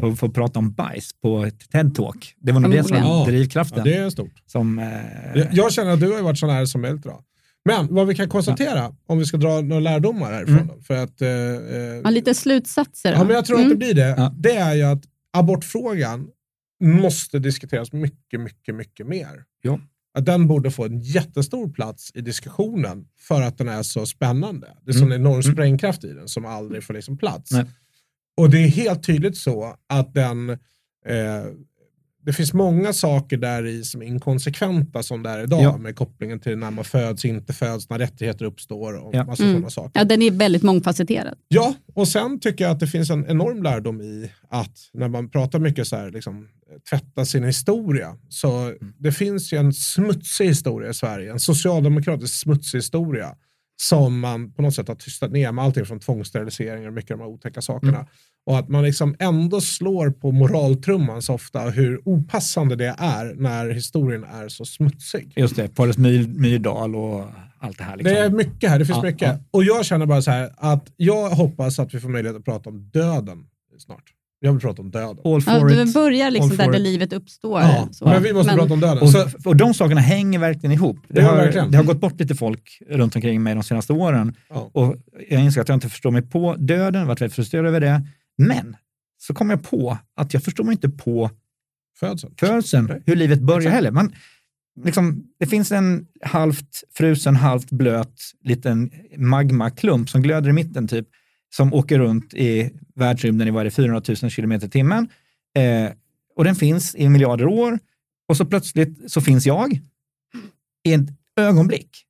få, 0.00 0.16
få 0.16 0.28
prata 0.28 0.58
om 0.58 0.72
bajs 0.72 1.10
på 1.22 1.44
ett 1.44 1.68
TED-talk. 1.72 2.34
Det 2.40 2.52
var 2.52 2.60
nog 2.60 2.70
det 2.70 2.84
som 2.84 2.96
var 2.96 3.02
Ja. 3.04 3.24
drivkraften. 3.28 3.78
Ja, 3.78 3.84
det 3.84 3.94
är 3.96 4.10
stort. 4.10 4.32
som, 4.46 4.78
eh, 4.78 4.84
Jag- 5.34 5.48
Jag 5.52 5.72
känner 5.72 5.90
att 5.90 6.00
du 6.00 6.10
har 6.10 6.16
ju 6.16 6.22
varit 6.22 6.38
sån 6.38 6.50
här 6.50 6.64
som 6.66 6.82
bra. 6.82 7.20
Men 7.64 7.94
vad 7.94 8.06
vi 8.06 8.14
kan 8.14 8.28
konstatera, 8.28 8.92
om 9.06 9.18
vi 9.18 9.24
ska 9.24 9.36
dra 9.36 9.60
några 9.60 9.80
lärdomar 9.80 10.32
härifrån. 10.32 10.54
Mm. 10.56 10.66
Då, 10.66 10.74
för 10.82 10.94
att, 11.02 11.22
eh, 11.22 11.28
eh, 11.28 12.00
Ja, 12.04 12.10
lite 12.10 12.34
slutsatser. 12.34 13.12
då. 13.12 13.18
ja, 13.18 13.24
men 13.24 13.34
jag 13.36 13.44
tror 13.44 13.56
Mm. 13.58 13.66
att 13.68 13.72
det 13.72 13.76
blir 13.78 13.94
det. 13.94 14.14
Ja. 14.16 14.34
Det 14.38 14.56
är 14.56 14.74
ju 14.74 14.82
att 14.82 15.02
abortfrågan 15.36 16.26
måste 16.80 17.38
diskuteras 17.38 17.92
mycket, 17.92 18.40
mycket, 18.40 18.74
mycket 18.74 19.06
mer. 19.06 19.44
Ja. 19.62 19.80
Att 20.14 20.26
den 20.26 20.46
borde 20.48 20.70
få 20.70 20.84
en 20.84 21.00
jättestor 21.00 21.68
plats 21.72 22.10
i 22.14 22.20
diskussionen 22.20 23.06
för 23.18 23.42
att 23.42 23.58
den 23.58 23.68
är 23.68 23.82
så 23.82 24.06
spännande. 24.06 24.66
Det 24.84 24.90
är 24.90 24.94
Mm. 24.96 25.08
sån 25.08 25.12
enorm 25.12 25.40
Mm. 25.40 25.52
sprängkraft 25.52 26.04
i 26.04 26.12
den 26.12 26.28
som 26.28 26.46
aldrig 26.46 26.84
får 26.84 26.94
liksom 26.94 27.18
plats. 27.18 27.50
Nej. 27.52 27.64
Och 28.36 28.50
det 28.50 28.58
är 28.58 28.68
helt 28.68 29.02
tydligt 29.02 29.36
så 29.36 29.76
att 29.86 30.14
den 30.14 30.50
eh, 30.50 30.56
det 32.26 32.32
finns 32.32 32.52
många 32.52 32.92
saker 32.92 33.36
där 33.36 33.66
i 33.66 33.84
som 33.84 34.02
är 34.02 34.06
inkonsekventa 34.06 35.02
som 35.02 35.22
det 35.22 35.30
är 35.30 35.42
idag 35.42 35.62
Ja. 35.62 35.76
med 35.76 35.96
kopplingen 35.96 36.40
till 36.40 36.58
när 36.58 36.70
man 36.70 36.84
föds, 36.84 37.24
inte 37.24 37.52
föds, 37.52 37.88
när 37.90 37.98
rättigheter 37.98 38.44
uppstår 38.44 38.94
och 38.96 39.14
Ja. 39.14 39.24
massa 39.24 39.42
Mm. 39.42 39.54
sådana 39.54 39.70
saker. 39.70 39.90
Ja, 40.00 40.04
den 40.04 40.22
är 40.22 40.30
väldigt 40.30 40.62
mångfacetterad. 40.62 41.34
Ja, 41.48 41.74
och 41.94 42.08
sen 42.08 42.40
tycker 42.40 42.64
jag 42.64 42.70
att 42.72 42.80
det 42.80 42.86
finns 42.86 43.10
en 43.10 43.26
enorm 43.30 43.62
lärdom 43.62 44.00
i 44.00 44.30
att 44.48 44.78
när 44.94 45.08
man 45.08 45.28
pratar 45.30 45.58
mycket 45.58 45.86
så 45.86 45.96
här, 45.96 46.10
liksom, 46.10 46.48
tvätta 46.90 47.24
sin 47.24 47.44
historia, 47.44 48.16
så 48.28 48.50
Mm. 48.60 48.76
det 48.98 49.12
finns 49.12 49.52
ju 49.52 49.58
en 49.58 49.72
smutsig 49.72 50.46
historia 50.46 50.90
i 50.90 50.94
Sverige, 50.94 51.32
en 51.32 51.40
socialdemokratisk 51.40 52.40
smutsig 52.40 52.78
historia 52.78 53.34
som 53.80 54.20
man 54.20 54.52
på 54.52 54.62
något 54.62 54.74
sätt 54.74 54.88
har 54.88 54.94
tystat 54.94 55.32
ner 55.32 55.52
med 55.52 55.64
allting 55.64 55.86
från 55.86 56.00
tvångssteriliseringar 56.00 56.88
och 56.88 56.94
mycket 56.94 57.10
av 57.10 57.18
de 57.18 57.24
här 57.24 57.30
otäcka 57.30 57.62
sakerna. 57.62 57.96
Mm. 57.98 58.06
Och 58.46 58.58
att 58.58 58.68
man 58.68 58.84
liksom 58.84 59.16
ändå 59.18 59.60
slår 59.60 60.10
på 60.10 60.32
moraltrumman 60.32 61.22
så 61.22 61.34
ofta 61.34 61.60
hur 61.60 62.00
opassande 62.04 62.76
det 62.76 62.94
är 62.98 63.34
när 63.34 63.70
historien 63.70 64.24
är 64.24 64.48
så 64.48 64.64
smutsig. 64.64 65.32
Just 65.36 65.56
det, 65.56 65.68
Paulus 65.68 65.98
My, 65.98 66.28
Myrdal 66.28 66.96
och 66.96 67.24
allt 67.58 67.78
det 67.78 67.84
här. 67.84 67.96
Liksom. 67.96 68.14
Det 68.14 68.20
är 68.20 68.30
mycket 68.30 68.70
här, 68.70 68.78
det 68.78 68.84
finns 68.84 68.98
Ja, 68.98 69.02
mycket. 69.02 69.28
ja. 69.28 69.38
Och 69.50 69.64
jag 69.64 69.84
känner 69.84 70.06
bara 70.06 70.22
så 70.22 70.30
här 70.30 70.50
att 70.56 70.92
jag 70.96 71.30
hoppas 71.30 71.78
att 71.78 71.94
vi 71.94 72.00
får 72.00 72.08
möjlighet 72.08 72.36
att 72.36 72.44
prata 72.44 72.70
om 72.70 72.90
döden 72.92 73.46
snart. 73.78 74.04
Jag 74.42 74.52
vill 74.52 74.60
prata 74.60 74.82
om 74.82 74.90
döden. 74.90 75.18
All 75.24 75.42
Ja, 75.46 75.64
du 75.84 75.92
börjar 75.92 76.30
liksom 76.30 76.56
där, 76.56 76.72
där 76.72 76.78
livet 76.78 77.12
uppstår. 77.12 77.60
Ja, 77.60 77.88
Så. 77.92 78.04
men 78.04 78.22
vi 78.22 78.32
måste 78.32 78.54
prata 78.54 78.72
om 78.72 78.80
döden. 78.80 79.02
Och, 79.02 79.46
och 79.46 79.56
de 79.56 79.74
sakerna 79.74 80.00
hänger 80.00 80.38
verkligen 80.38 80.72
ihop. 80.72 80.96
Det, 81.08 81.22
har, 81.22 81.36
verkligen. 81.36 81.70
det 81.70 81.76
har 81.76 81.84
gått 81.84 82.00
bort 82.00 82.20
lite 82.20 82.34
folk 82.34 82.78
runt 82.88 83.16
omkring 83.16 83.42
mig 83.42 83.54
de 83.54 83.62
senaste 83.62 83.92
åren. 83.92 84.34
ja. 84.48 84.70
Och 84.74 84.96
jag 85.28 85.40
inser 85.42 85.60
att 85.60 85.68
jag 85.68 85.76
inte 85.76 85.88
förstår 85.88 86.10
mig 86.10 86.22
på 86.22 86.56
döden, 86.56 87.06
varit 87.06 87.20
väldigt 87.20 87.34
frustrerad 87.34 87.66
över 87.66 87.80
det. 87.80 88.02
Men 88.38 88.76
så 89.18 89.34
kom 89.34 89.50
jag 89.50 89.62
på 89.62 89.98
att 90.16 90.34
jag 90.34 90.42
förstår 90.42 90.64
mig 90.64 90.72
inte 90.72 90.88
på 90.88 91.30
Födseln. 92.00 92.34
födseln, 92.40 93.02
hur 93.06 93.16
livet 93.16 93.40
börjar 93.40 93.60
Exakt. 93.60 93.74
heller. 93.74 93.90
Man, 93.90 94.12
liksom, 94.84 95.24
det 95.38 95.46
finns 95.46 95.72
en 95.72 96.06
halvt 96.24 96.82
frusen, 96.94 97.36
halvt 97.36 97.70
blöt 97.70 98.20
liten 98.44 98.90
magmaklump 99.16 100.10
som 100.10 100.22
glöder 100.22 100.50
i 100.50 100.52
mitten, 100.52 100.88
typ, 100.88 101.06
som 101.54 101.74
åker 101.74 101.98
runt 101.98 102.34
i 102.34 102.70
världsrymden 102.94 103.48
i 103.48 103.50
varje 103.50 103.70
400 103.70 104.02
000 104.22 104.30
kilometer 104.30 104.66
i 104.66 104.70
timmen. 104.70 105.08
Eh, 105.58 105.90
och 106.36 106.44
den 106.44 106.54
finns 106.54 106.94
i 106.94 107.08
miljarder 107.08 107.46
år 107.46 107.78
och 108.28 108.36
så 108.36 108.44
plötsligt 108.44 109.12
så 109.12 109.20
finns 109.20 109.46
jag 109.46 109.72
i 110.88 110.92
ett 110.92 111.00
ögonblick. 111.36 112.06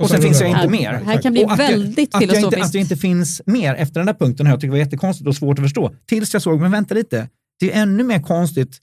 Och 0.00 0.08
sen 0.08 0.18
är 0.18 0.22
finns 0.22 0.40
jag 0.40 0.50
inte 0.50 0.68
mer. 0.68 0.92
Det 0.92 0.98
här 1.04 1.22
kan 1.22 1.32
bli 1.32 1.44
Och 1.44 1.52
att 1.52 1.58
jag- 1.58 1.68
väldigt 1.68 2.14
Att 2.14 2.20
jag, 2.20 2.22
inte, 2.22 2.34
filosofiskt. 2.36 2.66
att 2.68 2.74
jag 2.74 2.80
inte 2.80 2.96
finns 2.96 3.42
mer 3.46 3.74
efter 3.74 4.00
den 4.00 4.06
där 4.06 4.14
punkten 4.14 4.46
har 4.46 4.52
jag 4.52 4.60
tyckt 4.60 4.70
var 4.70 4.78
jättekonstigt 4.78 5.28
och 5.28 5.36
svårt 5.36 5.58
att 5.58 5.64
förstå. 5.64 5.94
Tills 6.06 6.32
jag 6.32 6.42
såg, 6.42 6.60
men 6.60 6.70
vänta 6.70 6.94
lite, 6.94 7.28
det 7.60 7.72
är 7.72 7.82
ännu 7.82 8.02
mer 8.04 8.22
konstigt 8.22 8.78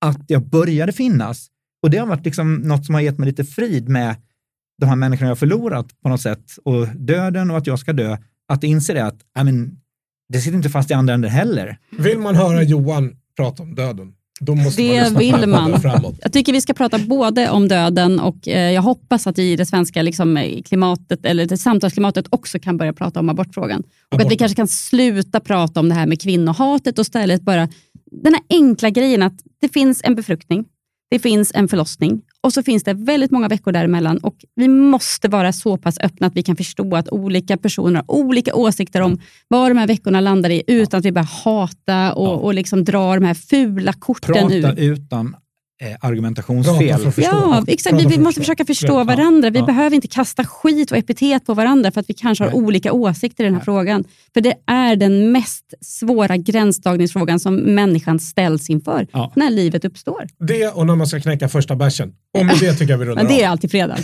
att 0.00 0.18
jag 0.26 0.46
började 0.46 0.92
finnas. 0.92 1.48
Och 1.82 1.90
det 1.90 1.98
har 1.98 2.06
varit 2.06 2.24
liksom 2.24 2.54
något 2.54 2.86
som 2.86 2.94
har 2.94 3.02
gett 3.02 3.18
mig 3.18 3.26
lite 3.26 3.44
frid 3.44 3.88
med 3.88 4.16
de 4.78 4.86
här 4.86 4.96
människorna 4.96 5.26
jag 5.26 5.30
har 5.30 5.36
förlorat 5.36 6.00
på 6.00 6.08
något 6.08 6.20
sätt 6.20 6.58
och 6.64 6.88
döden 6.88 7.50
och 7.50 7.56
att 7.58 7.66
jag 7.66 7.78
ska 7.78 7.92
dö. 7.92 8.16
Att 8.48 8.64
inse 8.64 8.92
det 8.94 9.06
att, 9.06 9.20
I 9.40 9.44
mean, 9.44 9.76
det 10.28 10.40
sitter 10.40 10.56
inte 10.56 10.70
fast 10.70 10.90
i 10.90 10.94
andra 10.94 11.14
änden 11.14 11.30
heller. 11.30 11.78
Vill 11.98 12.18
man 12.18 12.36
höra 12.36 12.62
Johan 12.62 13.12
prata 13.36 13.62
om 13.62 13.74
döden, 13.74 14.12
då 14.40 14.54
måste 14.54 14.82
Det 14.82 15.02
man 15.02 15.18
vill 15.18 15.48
man. 15.48 15.80
framåt. 15.80 16.18
Jag 16.22 16.32
tycker 16.32 16.52
vi 16.52 16.60
ska 16.60 16.74
prata 16.74 16.98
både 16.98 17.50
om 17.50 17.68
döden 17.68 18.20
och 18.20 18.48
eh, 18.48 18.72
jag 18.72 18.82
hoppas 18.82 19.26
att 19.26 19.38
vi 19.38 19.52
i 19.52 19.56
det 19.56 19.66
svenska 19.66 20.02
liksom, 20.02 20.36
eh, 20.36 20.62
klimatet, 20.62 21.24
eller 21.24 21.46
det 21.46 21.58
samtalsklimatet 21.58 22.26
också 22.30 22.58
kan 22.58 22.76
börja 22.76 22.92
prata 22.92 23.20
om 23.20 23.28
abortfrågan. 23.28 23.82
Och 24.10 24.20
att 24.20 24.32
vi 24.32 24.36
kanske 24.36 24.56
kan 24.56 24.68
sluta 24.68 25.40
prata 25.40 25.80
om 25.80 25.88
det 25.88 25.94
här 25.94 26.06
med 26.06 26.20
kvinnohatet 26.20 26.98
och 26.98 27.02
istället 27.02 27.42
bara 27.42 27.68
den 28.10 28.34
här 28.34 28.42
enkla 28.50 28.90
grejen 28.90 29.22
att 29.22 29.40
det 29.60 29.68
finns 29.68 30.00
en 30.04 30.14
befruktning, 30.14 30.64
det 31.10 31.18
finns 31.18 31.52
en 31.54 31.68
förlossning 31.68 32.22
och 32.42 32.52
så 32.52 32.62
finns 32.62 32.82
det 32.84 32.94
väldigt 32.94 33.30
många 33.30 33.48
veckor 33.48 33.72
däremellan 33.72 34.18
och 34.18 34.34
vi 34.54 34.68
måste 34.68 35.28
vara 35.28 35.52
så 35.52 35.76
pass 35.76 35.98
öppna 36.00 36.26
att 36.26 36.36
vi 36.36 36.42
kan 36.42 36.56
förstå 36.56 36.96
att 36.96 37.08
olika 37.08 37.56
personer 37.56 37.94
har 37.94 38.04
olika 38.10 38.54
åsikter 38.54 39.00
om 39.00 39.20
vad 39.48 39.70
de 39.70 39.78
här 39.78 39.86
veckorna 39.86 40.20
landar 40.20 40.50
i 40.50 40.62
utan 40.66 40.98
att 40.98 41.04
vi 41.04 41.12
börjar 41.12 41.44
hata 41.44 42.12
och, 42.12 42.26
Ja. 42.26 42.30
och 42.36 42.54
liksom 42.54 42.84
dra 42.84 43.14
de 43.14 43.24
här 43.24 43.34
fula 43.34 43.92
korten 43.92 44.34
Prata 44.48 44.54
ur. 44.80 44.92
utan 44.92 45.36
eh, 45.82 45.96
argumentationsfel. 46.00 47.12
Ja, 47.16 47.64
exakt. 47.66 47.96
Vi, 48.00 48.04
vi 48.06 48.18
måste 48.18 48.40
försöka 48.40 48.64
förstå 48.64 48.86
Ja. 48.98 49.04
varandra. 49.04 49.50
Vi 49.50 49.58
Ja. 49.58 49.64
behöver 49.66 49.94
inte 49.96 50.08
kasta 50.08 50.44
skit 50.44 50.90
och 50.90 50.96
epitet 50.96 51.46
på 51.46 51.54
varandra 51.54 51.90
för 51.90 52.00
att 52.00 52.10
vi 52.10 52.14
kanske 52.14 52.44
har 52.44 52.50
Nej. 52.50 52.60
olika 52.60 52.92
åsikter 52.92 53.44
i 53.44 53.46
den 53.46 53.54
här 53.54 53.58
Nej. 53.60 53.64
frågan. 53.64 54.04
För 54.34 54.40
det 54.40 54.54
är 54.66 54.96
den 54.96 55.32
mest 55.32 55.74
svåra 55.80 56.36
gränsdragningsfrågan 56.36 57.40
som 57.40 57.54
människan 57.56 58.18
ställs 58.20 58.70
inför 58.70 59.06
Ja. 59.12 59.32
när 59.36 59.50
livet 59.50 59.84
uppstår. 59.84 60.26
Det 60.38 60.68
och 60.68 60.86
när 60.86 60.96
man 60.96 61.06
ska 61.06 61.20
knäcka 61.20 61.48
första 61.48 61.76
bärsen. 61.76 62.12
Med 62.34 62.56
det 62.60 62.74
tycker 62.74 62.92
jag 62.92 62.98
vi 62.98 63.04
rundar 63.06 63.22
Men 63.24 63.32
det 63.32 63.42
är 63.42 63.46
av. 63.46 63.52
alltid 63.52 63.70
fredag. 63.70 63.96